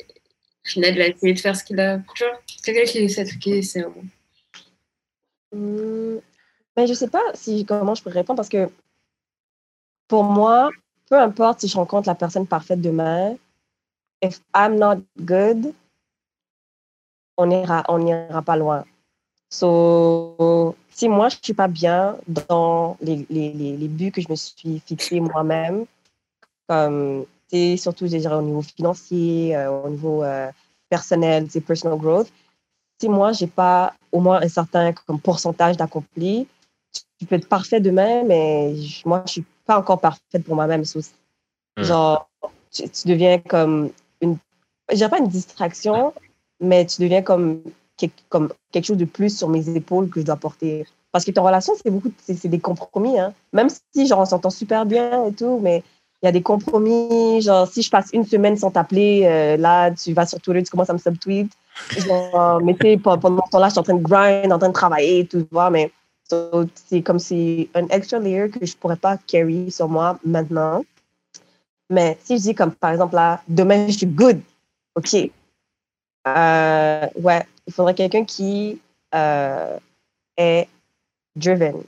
Finette 0.64 0.98
va 0.98 1.08
essayer 1.08 1.34
de 1.34 1.40
faire 1.40 1.56
ce 1.56 1.64
qu'il 1.64 1.80
a. 1.80 2.00
Tu 2.16 2.24
vois, 2.24 2.40
quelqu'un 2.64 2.84
qui 2.92 2.98
essaie 3.00 3.24
de 3.24 3.30
qui 3.32 3.54
essaie. 3.54 3.86
Hmm, 5.52 6.18
Mais 6.78 6.86
je 6.88 6.94
sais 6.94 7.08
pas 7.08 7.24
si 7.34 7.66
comment 7.66 7.96
je 7.96 8.04
pourrais 8.04 8.16
répondre 8.20 8.38
parce 8.38 8.50
que 8.50 8.70
pour 10.08 10.24
moi, 10.24 10.70
peu 11.10 11.18
importe 11.18 11.62
si 11.62 11.68
je 11.68 11.76
rencontre 11.76 12.08
la 12.08 12.16
personne 12.16 12.46
parfaite 12.46 12.82
demain, 12.82 13.36
if 14.22 14.42
I'm 14.56 14.78
not 14.78 14.98
good, 15.20 15.74
on 17.38 17.48
n'ira 17.48 17.84
on 17.88 17.98
n'ira 18.00 18.42
pas 18.44 18.58
loin. 18.58 18.86
So, 19.50 20.76
si 20.92 21.10
moi 21.10 21.30
je 21.30 21.38
suis 21.42 21.54
pas 21.54 21.68
bien 21.68 22.16
dans 22.28 22.98
les, 23.02 23.26
les, 23.30 23.52
les, 23.54 23.78
les 23.78 23.88
buts 23.88 24.12
que 24.12 24.22
je 24.22 24.28
me 24.30 24.36
suis 24.36 24.80
fixés 24.86 25.20
moi-même, 25.20 25.86
comme 26.68 27.26
sais, 27.48 27.78
surtout 27.78 28.06
je 28.08 28.18
dirais 28.18 28.36
au 28.36 28.42
niveau 28.44 28.62
financier, 28.62 29.56
euh, 29.56 29.72
au 29.72 29.90
niveau 29.90 30.24
euh, 30.24 30.52
personnel, 30.90 31.48
c'est 31.50 31.62
personal 31.62 31.98
growth, 31.98 32.32
si 33.02 33.10
moi, 33.10 33.32
j'ai 33.32 33.48
pas 33.48 33.94
au 34.12 34.20
moins 34.20 34.42
un 34.42 34.48
certain 34.50 34.94
comme, 34.94 35.20
pourcentage 35.20 35.78
d'accompli, 35.78 36.48
tu 37.20 37.26
peux 37.26 37.36
être 37.36 37.48
parfait 37.48 37.80
demain, 37.80 38.24
mais 38.24 38.76
je- 38.76 39.08
moi, 39.08 39.24
je 39.26 39.32
suis 39.32 39.46
pas 39.66 39.80
encore 39.80 40.00
parfaite 40.00 40.44
pour 40.46 40.56
moi-même. 40.56 40.86
So, 40.86 41.00
Hmm. 41.78 41.84
Genre, 41.84 42.30
tu, 42.72 42.90
tu 42.90 43.08
deviens 43.08 43.40
comme 43.40 43.92
une, 44.22 44.38
je 44.90 44.96
dirais 44.96 45.10
pas 45.10 45.20
une 45.20 45.28
distraction, 45.30 46.14
mais 46.60 46.86
tu 46.86 47.02
deviens 47.02 47.22
comme, 47.22 47.62
comme 48.30 48.50
quelque 48.72 48.86
chose 48.86 48.98
de 48.98 49.06
plus 49.06 49.38
sur 49.38 49.50
mes 49.50 49.68
épaules 49.70 50.10
que 50.10 50.20
je 50.20 50.26
dois 50.26 50.36
porter. 50.36 50.86
Parce 51.12 51.26
que 51.26 51.32
ton 51.32 51.44
relation, 51.44 51.74
c'est 51.82 51.90
beaucoup, 51.90 52.12
c'est 52.24 52.48
des 52.48 52.60
compromis, 52.60 53.20
hein. 53.20 53.34
Même 53.54 53.70
si, 53.94 54.08
genre, 54.08 54.20
on 54.20 54.26
s'entend 54.26 54.52
super 54.52 54.86
bien 54.86 55.26
et 55.26 55.34
tout, 55.34 55.60
mais 55.62 55.84
il 56.22 56.26
y 56.26 56.30
a 56.30 56.32
des 56.32 56.42
compromis. 56.42 57.42
Genre, 57.42 57.68
si 57.68 57.82
je 57.82 57.90
passe 57.90 58.10
une 58.14 58.26
semaine 58.26 58.58
sans 58.58 58.72
t'appeler, 58.72 59.24
euh, 59.26 59.58
là, 59.58 59.92
tu 59.92 60.14
vas 60.14 60.26
sur 60.26 60.40
Twitter, 60.40 60.64
tu 60.64 60.72
commences 60.72 60.90
à 60.90 60.94
me 60.94 61.00
subtweet. 61.00 61.52
Genre, 61.98 62.62
mais 62.62 62.76
tu 62.76 62.98
pendant 63.00 63.46
ce 63.46 63.52
temps-là, 63.52 63.68
je 63.68 63.72
suis 63.72 63.80
en 63.80 63.84
train 63.84 63.96
de 63.96 64.04
grind, 64.04 64.52
en 64.52 64.60
train 64.60 64.68
de 64.68 64.74
travailler, 64.74 65.26
tout, 65.26 65.42
tu 65.42 65.58
mais 65.72 65.92
c'est 66.76 67.02
comme 67.02 67.20
si 67.20 67.70
un 67.74 67.88
extra 67.88 68.20
layer 68.20 68.50
que 68.50 68.64
je 68.64 68.76
pourrais 68.78 68.98
pas 68.98 69.18
carry 69.18 69.72
sur 69.72 69.90
moi 69.90 70.20
maintenant. 70.24 70.84
Mais 71.90 72.18
si 72.24 72.38
je 72.38 72.44
dis 72.44 72.56
comme, 72.56 72.72
par 72.72 72.92
exemple, 72.92 73.16
là, 73.16 73.42
demain, 73.48 73.88
je 73.88 73.98
suis 73.98 74.06
good, 74.06 74.40
OK. 74.96 75.32
Euh, 76.28 77.08
ouais, 77.16 77.46
il 77.70 77.72
faudrait 77.72 77.94
quelqu'un 77.94 78.26
qui 78.26 78.82
euh, 79.14 79.78
est 80.38 80.68
driven. 81.36 81.84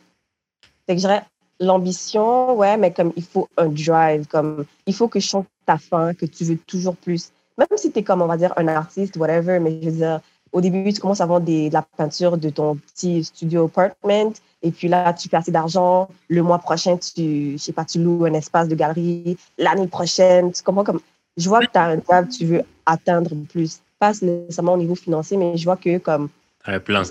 C'est 0.87 0.95
que 0.95 0.99
dirais 0.99 1.23
l'ambition, 1.59 2.55
ouais, 2.55 2.77
mais 2.77 2.93
comme 2.93 3.11
il 3.15 3.23
faut 3.23 3.49
un 3.57 3.67
drive, 3.67 4.27
comme 4.27 4.65
il 4.85 4.93
faut 4.93 5.07
que 5.07 5.19
je 5.19 5.27
sente 5.27 5.47
ta 5.65 5.79
faim, 5.79 6.13
que 6.13 6.27
tu 6.27 6.43
veux 6.43 6.57
toujours 6.57 6.95
plus. 6.95 7.31
Même 7.57 7.67
si 7.77 7.91
tu 7.91 7.99
es 7.99 8.03
comme, 8.03 8.21
on 8.21 8.27
va 8.27 8.37
dire, 8.37 8.53
un 8.57 8.67
artiste, 8.67 9.17
whatever, 9.17 9.59
mais 9.59 9.79
je 9.81 9.89
veux 9.89 9.95
dire, 9.95 10.19
au 10.51 10.61
début, 10.61 10.93
tu 10.93 11.01
commences 11.01 11.21
à 11.21 11.25
vendre 11.25 11.47
des, 11.47 11.69
de 11.69 11.73
la 11.73 11.81
peinture 11.81 12.37
de 12.37 12.51
ton 12.51 12.75
petit 12.75 13.23
studio 13.23 13.65
apartment, 13.65 14.33
et 14.61 14.69
puis 14.69 14.87
là, 14.87 15.13
tu 15.13 15.29
fais 15.29 15.37
assez 15.37 15.51
d'argent. 15.51 16.09
Le 16.29 16.43
mois 16.43 16.59
prochain, 16.59 16.97
tu, 16.97 17.53
je 17.53 17.57
sais 17.57 17.73
pas, 17.73 17.85
tu 17.85 18.03
loues 18.03 18.25
un 18.25 18.33
espace 18.33 18.67
de 18.67 18.75
galerie. 18.75 19.35
L'année 19.57 19.87
prochaine, 19.87 20.51
tu 20.51 20.61
comprends 20.61 20.83
comme, 20.83 21.01
je 21.37 21.49
vois 21.49 21.61
que 21.61 21.71
tu 21.71 21.79
as 21.79 21.85
un 21.85 21.97
drive, 21.97 22.27
tu 22.27 22.45
veux 22.45 22.61
atteindre 22.85 23.31
plus. 23.49 23.81
Pas 24.01 24.13
nécessairement 24.19 24.73
au 24.73 24.77
niveau 24.77 24.95
financier, 24.95 25.37
mais 25.37 25.55
je 25.55 25.63
vois 25.63 25.77
que 25.77 25.99
comme. 25.99 26.29
Un 26.65 26.79
plan. 26.79 27.03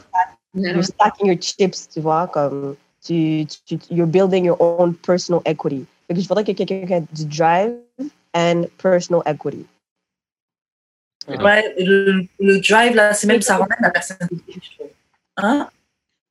You're 0.54 0.82
stacking 0.82 1.28
your 1.28 1.40
chips, 1.40 1.88
tu 1.88 2.00
vois, 2.00 2.26
comme 2.26 2.74
tu, 3.06 3.46
tu, 3.64 3.78
you're 3.88 4.08
building 4.08 4.44
your 4.44 4.60
own 4.60 4.94
personal 4.94 5.40
equity. 5.44 5.86
Donc, 6.08 6.18
je 6.18 6.26
voudrais 6.26 6.42
que 6.42 6.50
quelqu'un 6.50 6.96
ait 6.96 7.04
du 7.12 7.24
drive 7.26 7.76
and 8.34 8.64
personal 8.82 9.22
equity. 9.24 9.64
Ouais, 11.28 11.72
le, 11.78 12.26
le 12.40 12.58
drive, 12.58 12.96
là, 12.96 13.14
c'est 13.14 13.28
même 13.28 13.40
ça 13.40 13.58
ramène 13.58 13.78
la 13.80 13.90
personne. 13.90 14.28
Hein? 15.36 15.68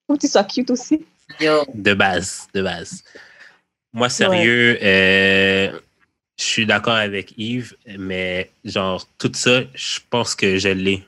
Faut 0.06 0.16
que 0.16 0.20
tu 0.20 0.28
sois 0.28 0.44
cute 0.44 0.70
aussi. 0.72 1.06
Yo. 1.40 1.64
De 1.74 1.94
base, 1.94 2.50
de 2.54 2.62
base. 2.62 3.02
Moi, 3.94 4.10
sérieux, 4.10 4.78
euh, 4.84 5.80
je 6.40 6.46
suis 6.46 6.66
d'accord 6.66 6.96
avec 6.96 7.34
Yves, 7.38 7.76
mais 7.98 8.50
genre, 8.64 9.06
tout 9.18 9.32
ça, 9.34 9.62
je 9.76 10.00
pense 10.10 10.36
que 10.36 10.58
je 10.58 10.70
l'ai. 10.70 11.04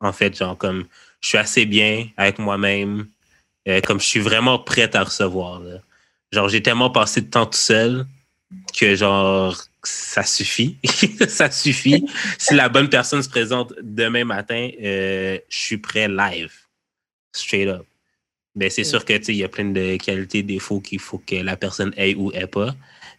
En 0.00 0.12
fait, 0.12 0.36
genre, 0.36 0.58
comme, 0.58 0.84
je 1.22 1.28
suis 1.28 1.38
assez 1.38 1.64
bien 1.64 2.08
avec 2.18 2.38
moi-même, 2.38 3.08
euh, 3.66 3.80
comme 3.80 3.98
je 3.98 4.04
suis 4.04 4.20
vraiment 4.20 4.58
prête 4.58 4.94
à 4.94 5.04
recevoir. 5.04 5.60
Là. 5.60 5.78
Genre, 6.32 6.50
j'ai 6.50 6.62
tellement 6.62 6.90
passé 6.90 7.22
de 7.22 7.30
temps 7.30 7.46
tout 7.46 7.56
seul 7.56 8.06
que, 8.78 8.94
genre, 8.94 9.56
ça 9.82 10.22
suffit. 10.22 10.76
ça 11.28 11.50
suffit. 11.50 12.04
si 12.38 12.54
la 12.54 12.68
bonne 12.68 12.90
personne 12.90 13.22
se 13.22 13.28
présente 13.30 13.72
demain 13.80 14.26
matin, 14.26 14.68
euh, 14.82 15.38
je 15.48 15.58
suis 15.58 15.78
prêt 15.78 16.08
live. 16.08 16.52
Straight 17.32 17.68
up. 17.68 17.86
Mais 18.54 18.68
c'est 18.68 18.84
sûr 18.84 19.04
que, 19.06 19.16
tu 19.16 19.24
sais, 19.24 19.32
il 19.32 19.38
y 19.38 19.44
a 19.44 19.48
plein 19.48 19.64
de 19.64 19.96
qualités, 19.96 20.42
défauts 20.42 20.80
qu'il 20.80 21.00
faut 21.00 21.18
que 21.18 21.36
la 21.36 21.56
personne 21.56 21.94
ait 21.96 22.14
ou 22.14 22.30
ait 22.32 22.46
pas. 22.46 22.74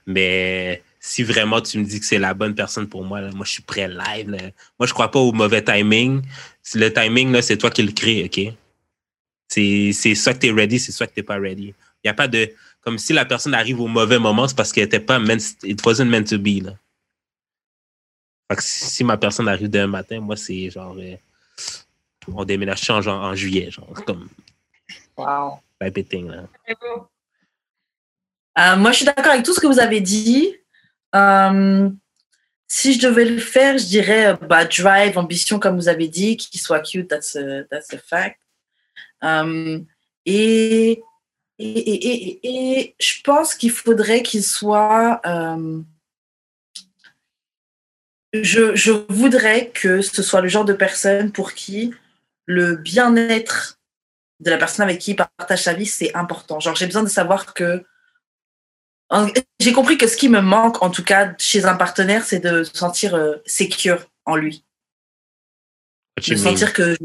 Mais 0.05 0.83
si 1.07 1.21
vraiment 1.23 1.61
tu 1.61 1.77
me 1.77 1.83
dis 1.85 1.99
que 1.99 2.05
c'est 2.05 2.17
la 2.17 2.33
bonne 2.33 2.55
personne 2.55 2.89
pour 2.89 3.03
moi, 3.03 3.21
là, 3.21 3.29
moi, 3.31 3.45
je 3.45 3.51
suis 3.51 3.61
prêt 3.61 3.87
live. 3.87 4.31
Là. 4.31 4.39
Moi, 4.79 4.87
je 4.87 4.93
crois 4.93 5.11
pas 5.11 5.19
au 5.19 5.31
mauvais 5.31 5.63
timing. 5.63 6.23
Le 6.73 6.89
timing, 6.89 7.31
là, 7.31 7.43
c'est 7.43 7.57
toi 7.57 7.69
qui 7.69 7.83
le 7.83 7.91
crée, 7.91 8.23
OK? 8.25 8.53
C'est, 9.47 9.91
c'est 9.93 10.15
soit 10.15 10.33
que 10.33 10.39
tu 10.39 10.47
es 10.47 10.51
ready, 10.51 10.79
c'est 10.79 10.91
soit 10.91 11.05
que 11.05 11.13
tu 11.13 11.21
pas 11.21 11.37
ready. 11.37 11.67
Il 12.03 12.05
n'y 12.05 12.09
a 12.09 12.15
pas 12.15 12.27
de. 12.27 12.51
Comme 12.81 12.97
si 12.97 13.13
la 13.13 13.23
personne 13.23 13.53
arrive 13.53 13.79
au 13.81 13.87
mauvais 13.87 14.17
moment, 14.17 14.47
c'est 14.47 14.57
parce 14.57 14.71
qu'elle 14.71 14.85
n'était 14.85 14.99
pas 14.99 15.19
meant, 15.19 15.37
it 15.63 15.79
wasn't 15.85 16.05
meant 16.09 16.23
to 16.23 16.39
be. 16.39 16.63
Là. 16.63 16.73
Fait 18.49 18.55
que 18.57 18.63
si 18.63 19.03
ma 19.03 19.17
personne 19.17 19.47
arrive 19.47 19.69
demain 19.69 19.85
matin, 19.87 20.19
moi, 20.19 20.35
c'est 20.35 20.71
genre. 20.71 20.95
euh, 20.97 21.15
on 22.33 22.43
déménage 22.45 22.81
change 22.81 23.07
en, 23.07 23.21
en 23.21 23.35
juillet, 23.35 23.69
genre, 23.69 23.93
comme 24.07 24.27
Wow. 25.17 25.59
type 25.79 25.97
of 25.99 26.09
thing, 26.09 26.27
là. 26.31 26.47
Euh, 28.57 28.75
moi, 28.77 28.91
je 28.91 28.95
suis 28.97 29.05
d'accord 29.05 29.33
avec 29.33 29.45
tout 29.45 29.53
ce 29.53 29.59
que 29.59 29.67
vous 29.67 29.79
avez 29.79 30.01
dit. 30.01 30.55
Euh, 31.15 31.89
si 32.67 32.93
je 32.93 33.07
devais 33.07 33.25
le 33.25 33.39
faire, 33.39 33.77
je 33.77 33.85
dirais 33.85 34.27
euh, 34.27 34.33
bah, 34.33 34.65
drive, 34.65 35.17
ambition, 35.17 35.59
comme 35.59 35.75
vous 35.75 35.87
avez 35.87 36.07
dit, 36.07 36.37
qu'il 36.37 36.59
soit 36.59 36.81
cute, 36.81 37.07
that's 37.07 37.35
a, 37.35 37.63
that's 37.65 37.93
a 37.93 37.97
fact. 37.97 38.39
Euh, 39.23 39.79
et, 40.25 41.01
et, 41.59 41.63
et, 41.67 42.39
et, 42.43 42.95
je 42.99 43.21
pense 43.23 43.55
qu'il 43.55 43.71
faudrait 43.71 44.23
qu'il 44.23 44.43
soit. 44.43 45.21
je, 48.33 48.75
je 48.75 48.91
voudrais 49.09 49.69
que 49.69 50.01
ce 50.01 50.21
soit 50.21 50.41
le 50.41 50.49
genre 50.49 50.65
de 50.65 50.73
personne 50.73 51.31
pour 51.31 51.53
qui 51.53 51.93
le 52.45 52.75
bien-être 52.75 53.79
de 54.39 54.49
la 54.49 54.57
personne 54.57 54.83
avec 54.83 54.99
qui 54.99 55.11
il 55.11 55.15
partage 55.15 55.63
sa 55.63 55.73
vie, 55.73 55.85
c'est 55.85 56.13
important. 56.15 56.59
Genre, 56.59 56.75
j'ai 56.75 56.85
besoin 56.85 57.03
de 57.03 57.09
savoir 57.09 57.53
que 57.53 57.85
J'ai 59.59 59.73
compris 59.73 59.97
que 59.97 60.07
ce 60.07 60.17
qui 60.17 60.29
me 60.29 60.41
manque, 60.41 60.81
en 60.81 60.89
tout 60.89 61.03
cas, 61.03 61.33
chez 61.37 61.65
un 61.65 61.75
partenaire, 61.75 62.23
c'est 62.23 62.39
de 62.39 62.63
se 62.63 62.75
sentir 62.75 63.15
euh, 63.15 63.35
secure 63.45 63.99
en 64.25 64.35
lui. 64.35 64.65
De 66.27 66.35
sentir 66.35 66.73
que 66.73 66.97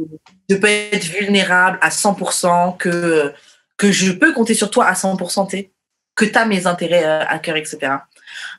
je 0.48 0.56
peux 0.56 0.68
être 0.68 1.04
vulnérable 1.04 1.78
à 1.82 1.90
100%, 1.90 2.76
que, 2.76 3.32
que 3.76 3.90
je 3.90 4.12
peux 4.12 4.32
compter 4.32 4.54
sur 4.54 4.70
toi 4.70 4.86
à 4.86 4.94
100%, 4.94 5.48
t'sais, 5.48 5.72
que 6.14 6.24
tu 6.24 6.36
as 6.36 6.44
mes 6.44 6.66
intérêts 6.66 7.04
euh, 7.04 7.24
à 7.26 7.38
cœur, 7.38 7.56
etc. 7.56 7.94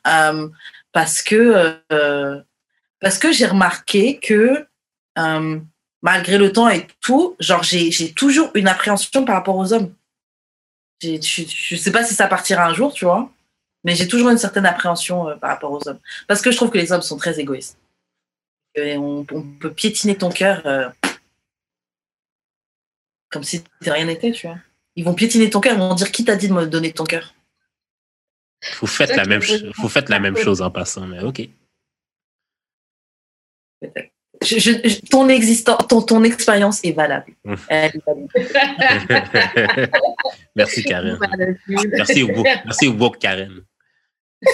Euh, 0.06 0.48
parce 0.92 1.22
que, 1.22 1.78
euh, 1.92 2.40
parce 3.00 3.18
que 3.18 3.32
j'ai 3.32 3.46
remarqué 3.46 4.18
que 4.18 4.66
malgré 6.02 6.38
le 6.38 6.52
temps 6.52 6.68
et 6.68 6.86
tout, 7.00 7.36
genre 7.38 7.62
j'ai 7.62 8.12
toujours 8.12 8.50
une 8.54 8.68
appréhension 8.68 9.24
par 9.24 9.36
rapport 9.36 9.56
aux 9.56 9.72
hommes. 9.72 9.94
Je 11.02 11.18
je 11.20 11.76
sais 11.76 11.92
pas 11.92 12.04
si 12.04 12.14
ça 12.14 12.28
partira 12.28 12.66
un 12.66 12.74
jour, 12.74 12.92
tu 12.92 13.04
vois, 13.04 13.32
mais 13.84 13.94
j'ai 13.94 14.06
toujours 14.06 14.30
une 14.30 14.38
certaine 14.38 14.66
appréhension 14.66 15.28
euh, 15.28 15.36
par 15.36 15.50
rapport 15.50 15.72
aux 15.72 15.88
hommes. 15.88 16.00
Parce 16.28 16.40
que 16.40 16.50
je 16.50 16.56
trouve 16.56 16.70
que 16.70 16.78
les 16.78 16.92
hommes 16.92 17.02
sont 17.02 17.16
très 17.16 17.40
égoïstes. 17.40 17.78
Et 18.74 18.96
on, 18.96 19.26
on 19.30 19.42
peut 19.42 19.72
piétiner 19.72 20.16
ton 20.16 20.30
cœur 20.30 20.62
euh, 20.66 20.88
comme 23.32 23.42
si 23.42 23.64
de 23.80 23.90
rien 23.90 24.04
n'était, 24.04 24.30
tu 24.30 24.46
vois. 24.46 24.58
Ils 24.94 25.04
vont 25.04 25.14
piétiner 25.14 25.50
ton 25.50 25.60
cœur, 25.60 25.74
ils 25.74 25.78
vont 25.78 25.94
dire 25.94 26.12
qui 26.12 26.24
t'a 26.24 26.36
dit 26.36 26.48
de 26.48 26.52
me 26.52 26.66
donner 26.66 26.92
ton 26.92 27.04
cœur? 27.04 27.34
Vous 28.80 28.86
faites, 28.86 29.16
la 29.16 29.24
même, 29.24 29.42
vous 29.76 29.88
faites 29.88 30.08
la 30.08 30.20
même 30.20 30.36
chose 30.36 30.62
en 30.62 30.70
passant, 30.70 31.06
mais 31.06 31.20
OK. 31.24 31.48
Je- 34.42 34.58
je- 34.58 35.00
ton, 35.10 35.28
existence, 35.28 35.86
ton, 35.88 36.02
ton 36.02 36.22
expérience 36.24 36.80
est 36.84 36.92
valable. 36.92 37.32
Mm. 37.44 37.54
Elle 37.68 37.92
est 37.96 38.04
valable. 38.06 38.28
Merci, 40.56 40.84
Karen. 40.84 41.18
Merci 41.68 42.24
beaucoup. 42.24 42.42
Merci 42.42 42.88
beaucoup, 42.88 43.18
Karen. 43.18 43.62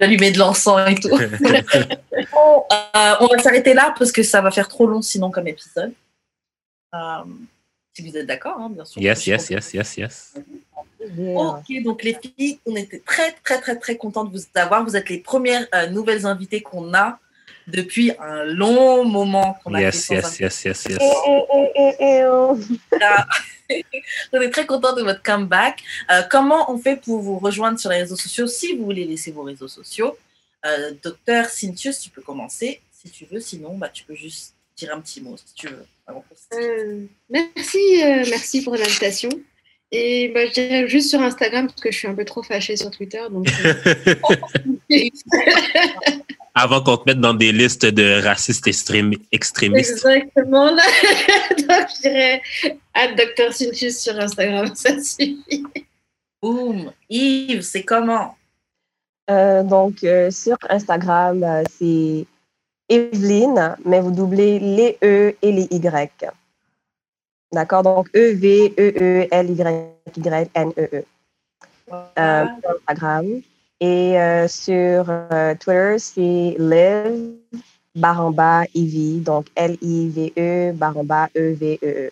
J'allumais 0.00 0.30
de 0.30 0.38
l'encens 0.38 0.90
et 0.90 0.94
tout. 0.96 1.08
Bon, 2.32 2.64
euh, 2.72 3.14
on 3.20 3.26
va 3.26 3.38
s'arrêter 3.38 3.74
là 3.74 3.94
parce 3.98 4.10
que 4.12 4.22
ça 4.22 4.40
va 4.40 4.50
faire 4.50 4.68
trop 4.68 4.86
long 4.86 5.02
sinon 5.02 5.30
comme 5.30 5.48
épisode. 5.48 5.92
Euh, 6.94 6.98
si 7.94 8.08
vous 8.08 8.16
êtes 8.16 8.26
d'accord, 8.26 8.58
hein, 8.58 8.70
bien 8.70 8.84
sûr. 8.84 9.00
Yes, 9.00 9.26
yes, 9.26 9.50
yes, 9.50 9.74
yes, 9.74 9.96
yes. 9.96 10.34
Yeah. 11.16 11.38
Ok, 11.38 11.82
donc 11.82 12.02
les 12.02 12.14
filles, 12.14 12.58
on 12.66 12.74
était 12.74 12.98
très, 13.00 13.32
très, 13.44 13.60
très, 13.60 13.76
très 13.76 13.96
contents 13.96 14.24
de 14.24 14.36
vous 14.36 14.44
avoir. 14.54 14.84
Vous 14.84 14.96
êtes 14.96 15.08
les 15.08 15.18
premières 15.18 15.66
euh, 15.74 15.88
nouvelles 15.88 16.26
invitées 16.26 16.62
qu'on 16.62 16.92
a 16.94 17.18
depuis 17.66 18.12
un 18.20 18.44
long 18.44 19.04
moment 19.04 19.58
qu'on 19.62 19.74
a 19.74 19.80
Yes, 19.80 20.06
fait 20.06 20.16
yes, 20.16 20.40
yes, 20.40 20.64
yes, 20.64 20.86
yes. 20.88 20.98
Eh, 21.00 21.40
eh, 21.54 21.70
eh, 21.74 21.94
eh, 22.00 22.24
oh. 22.26 22.58
On 24.32 24.40
est 24.40 24.50
très 24.50 24.66
content 24.66 24.94
de 24.94 25.02
votre 25.02 25.22
comeback. 25.22 25.82
Euh, 26.10 26.22
comment 26.30 26.70
on 26.70 26.78
fait 26.78 26.96
pour 26.96 27.20
vous 27.20 27.38
rejoindre 27.38 27.78
sur 27.78 27.90
les 27.90 27.98
réseaux 27.98 28.16
sociaux 28.16 28.46
si 28.46 28.76
vous 28.76 28.84
voulez 28.84 29.04
laisser 29.04 29.32
vos 29.32 29.42
réseaux 29.42 29.68
sociaux? 29.68 30.16
Euh, 30.64 30.92
Docteur 31.02 31.46
Cynthius, 31.46 31.98
tu 32.00 32.10
peux 32.10 32.22
commencer 32.22 32.80
si 32.92 33.10
tu 33.10 33.24
veux. 33.24 33.40
Sinon, 33.40 33.76
bah, 33.76 33.88
tu 33.88 34.04
peux 34.04 34.14
juste 34.14 34.54
dire 34.76 34.94
un 34.94 35.00
petit 35.00 35.20
mot 35.20 35.36
si 35.36 35.54
tu 35.54 35.68
veux. 35.68 35.86
Euh, 36.54 37.04
merci, 37.28 38.02
euh, 38.02 38.24
merci 38.30 38.62
pour 38.62 38.76
l'invitation. 38.76 39.30
Et 39.92 40.28
bah, 40.28 40.46
je 40.46 40.52
dirais 40.52 40.88
juste 40.88 41.10
sur 41.10 41.20
Instagram 41.20 41.66
parce 41.66 41.80
que 41.80 41.90
je 41.90 41.98
suis 41.98 42.08
un 42.08 42.14
peu 42.14 42.24
trop 42.24 42.42
fâchée 42.42 42.76
sur 42.76 42.90
Twitter. 42.90 43.22
Donc, 43.30 43.48
euh, 43.64 43.74
Avant 46.58 46.80
qu'on 46.82 46.96
te 46.96 47.02
mette 47.04 47.20
dans 47.20 47.34
des 47.34 47.52
listes 47.52 47.84
de 47.84 48.22
racistes 48.24 48.66
extrém- 48.66 49.20
extrémistes. 49.30 50.02
exactement 50.06 50.70
là. 50.70 50.82
donc, 51.68 51.86
je 51.96 52.00
dirais 52.00 52.40
à 52.94 53.08
Dr. 53.08 53.52
Cynthius 53.52 53.98
sur 54.00 54.18
Instagram, 54.18 54.74
ça 54.74 54.98
suffit. 54.98 55.36
Boum 56.42 56.92
Yves, 57.10 57.60
c'est 57.60 57.82
comment? 57.82 58.36
Euh, 59.30 59.62
donc, 59.64 60.02
euh, 60.02 60.30
sur 60.30 60.56
Instagram, 60.70 61.44
euh, 61.44 61.62
c'est 61.78 62.24
Evelyne, 62.88 63.76
mais 63.84 64.00
vous 64.00 64.12
doublez 64.12 64.58
les 64.58 64.96
E 65.04 65.34
et 65.42 65.52
les 65.52 65.68
Y. 65.70 66.10
D'accord? 67.52 67.82
Donc, 67.82 68.08
E 68.16 68.32
E-V-E-E-L-Y-Y-N-E-E. 68.32 71.04
Euh, 72.18 72.46
sur 72.62 72.70
Instagram. 72.88 73.42
Et 73.80 74.18
euh, 74.18 74.48
sur 74.48 75.04
euh, 75.08 75.54
Twitter, 75.54 75.96
c'est 75.98 76.56
Liv, 76.58 77.34
barre 77.94 78.26
en 78.26 78.30
bas 78.30 78.64
Ivy. 78.74 79.20
Donc 79.20 79.46
L-I-V-E, 79.54 80.72
bas 80.72 81.28
E-V-E-E. 81.36 82.10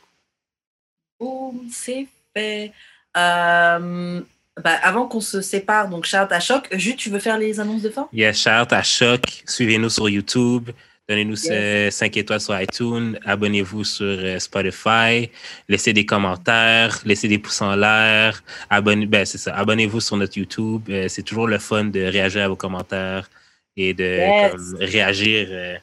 Boum, 1.18 1.60
c'est 1.70 2.06
fait. 2.34 2.72
Euh, 3.16 4.20
bah, 4.62 4.78
avant 4.82 5.06
qu'on 5.08 5.20
se 5.20 5.40
sépare, 5.40 5.88
donc 5.88 6.04
shout 6.04 6.16
à 6.30 6.40
Choc, 6.40 6.68
Jus, 6.72 6.96
tu 6.96 7.10
veux 7.10 7.18
faire 7.18 7.38
les 7.38 7.58
annonces 7.60 7.82
de 7.82 7.90
fin? 7.90 8.08
Yes, 8.12 8.38
shout 8.38 8.72
à 8.72 8.82
Choc. 8.82 9.42
Suivez-nous 9.46 9.90
sur 9.90 10.08
YouTube. 10.08 10.70
Donnez-nous 11.08 11.36
5 11.36 12.16
étoiles 12.16 12.40
sur 12.40 12.58
iTunes. 12.58 13.18
Abonnez-vous 13.24 13.84
sur 13.84 14.04
euh, 14.06 14.38
Spotify. 14.38 15.30
Laissez 15.68 15.92
des 15.92 16.06
commentaires. 16.06 16.98
Laissez 17.04 17.28
des 17.28 17.38
pouces 17.38 17.60
en 17.60 17.76
l'air. 17.76 18.42
Abonnez, 18.70 19.04
ben, 19.04 19.26
c'est 19.26 19.36
ça. 19.36 19.54
Abonnez-vous 19.54 20.00
sur 20.00 20.16
notre 20.16 20.38
YouTube. 20.38 20.82
Euh, 20.88 21.08
c'est 21.08 21.22
toujours 21.22 21.46
le 21.46 21.58
fun 21.58 21.84
de 21.84 22.00
réagir 22.00 22.44
à 22.44 22.48
vos 22.48 22.56
commentaires 22.56 23.28
et 23.76 23.92
de 23.92 24.02
Yes. 24.04 24.52
comme, 24.52 24.76
réagir 24.80 25.46
euh, 25.50 25.76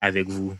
avec 0.00 0.28
vous. 0.28 0.56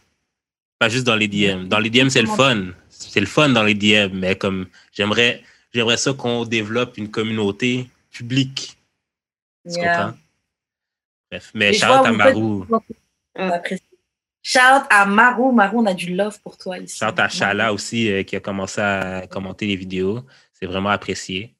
Pas 0.80 0.88
juste 0.88 1.06
dans 1.06 1.14
les 1.16 1.28
DM. 1.28 1.68
Dans 1.68 1.78
les 1.78 1.90
DM, 1.90 2.08
c'est 2.08 2.22
le 2.22 2.28
fun. 2.28 2.66
C'est 2.88 3.20
le 3.20 3.26
fun 3.26 3.50
dans 3.50 3.62
les 3.62 3.74
DM, 3.74 4.10
mais 4.18 4.34
comme 4.34 4.66
j'aimerais, 4.92 5.42
j'aimerais 5.72 5.96
ça 5.96 6.12
qu'on 6.12 6.44
développe 6.44 6.98
une 6.98 7.08
communauté 7.08 7.88
publique. 8.10 8.76
Tu 9.64 9.78
Yeah. 9.78 9.94
comprends? 9.96 10.18
Bref. 11.30 11.50
Mais 11.54 11.72
shout 11.72 11.84
à 11.86 12.10
Marou. 12.10 12.66
On 13.36 13.48
apprécie. 13.48 13.82
Shout 14.42 14.86
à 14.90 15.06
Marou. 15.06 15.52
Marou, 15.52 15.80
on 15.80 15.86
a 15.86 15.94
du 15.94 16.14
love 16.14 16.40
pour 16.42 16.58
toi 16.58 16.78
ici. 16.78 16.98
Shout 16.98 17.18
à 17.18 17.28
Chala 17.28 17.72
aussi 17.72 18.10
euh, 18.10 18.22
qui 18.24 18.34
a 18.36 18.40
commencé 18.40 18.80
à 18.80 19.26
commenter 19.30 19.66
les 19.66 19.76
vidéos. 19.76 20.24
C'est 20.52 20.66
vraiment 20.66 20.90
apprécié. 20.90 21.54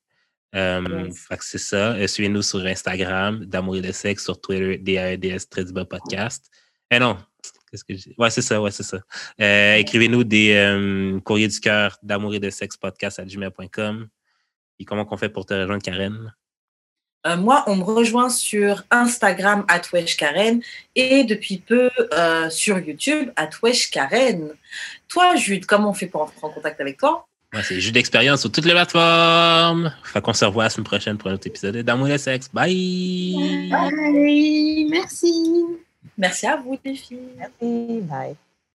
Euh, 0.55 1.07
Yes. 1.09 1.27
c'est 1.41 1.59
ça. 1.59 1.93
Euh, 1.93 2.07
Suivez-nous 2.07 2.43
sur 2.43 2.61
Instagram, 2.67 3.45
d'amour 3.45 3.77
et 3.77 3.81
de 3.81 3.93
sexe, 3.93 4.25
sur 4.25 4.41
Twitter, 4.41 4.79
DAEDS, 4.79 5.49
très 5.49 5.65
du 5.65 5.73
bas 5.73 5.85
podcast. 5.85 6.51
Eh 6.91 6.99
non, 6.99 7.17
qu'est-ce 7.71 7.85
que 7.85 7.95
j'ai? 7.95 8.15
Ouais, 8.19 8.29
c'est 8.31 8.43
ça, 8.43 8.61
ouais, 8.61 8.71
c'est 8.71 8.83
ça. 8.83 8.99
Euh, 9.41 9.77
Écrivez-nous 9.77 10.25
des 10.25 11.21
courriers 11.25 11.49
du 11.49 11.59
cœur 11.61 11.97
d'amour 12.03 12.35
et 12.35 12.41
de 12.41 12.51
sexe 12.51 12.77
podcast 12.77 13.19
à 13.19 13.25
gmail.com. 13.25 14.09
Et 14.79 14.85
comment 14.85 15.05
qu'on 15.05 15.17
fait 15.17 15.29
pour 15.31 15.47
te 15.47 15.55
rejoindre, 15.55 15.83
Karen? 15.83 16.35
Euh, 17.27 17.37
moi, 17.37 17.65
on 17.67 17.77
me 17.77 17.85
rejoint 17.85 18.29
sur 18.29 18.85
Instagram, 18.91 19.65
Karen, 20.19 20.61
et 20.97 21.25
depuis 21.25 21.59
peu 21.59 21.91
euh, 22.15 22.51
sur 22.51 22.79
YouTube, 22.79 23.31
Karen. 23.93 24.51
Toi, 25.09 25.37
Jude, 25.37 25.67
comment 25.67 25.91
on 25.91 25.95
fait 25.95 26.07
pour 26.07 26.23
entrer 26.23 26.37
en 26.43 26.51
contact 26.51 26.81
avec 26.81 26.99
toi? 26.99 27.27
Moi, 27.53 27.63
c'est 27.63 27.81
Jus 27.81 27.93
d'expérience 27.93 28.41
sur 28.41 28.51
toutes 28.51 28.65
les 28.65 28.73
plateformes. 28.73 29.93
Fait 30.05 30.23
qu'on 30.23 30.33
se 30.33 30.45
revoit 30.45 30.65
la 30.65 30.71
semaine 30.71 30.87
prochaine 30.87 31.19
pour 31.19 31.31
un 31.31 31.35
autre 31.35 31.47
épisode 31.47 31.77
d'amour 31.77 32.09
et 32.09 32.19
sexe. 32.19 32.49
Bye! 32.53 33.69
Bye. 33.71 34.87
Merci. 34.91 35.65
Merci 36.17 36.47
à 36.47 36.57
vous, 36.57 36.79
les 36.85 36.95
filles. 36.95 37.19
Merci. 37.37 38.01
Bye. 38.03 38.37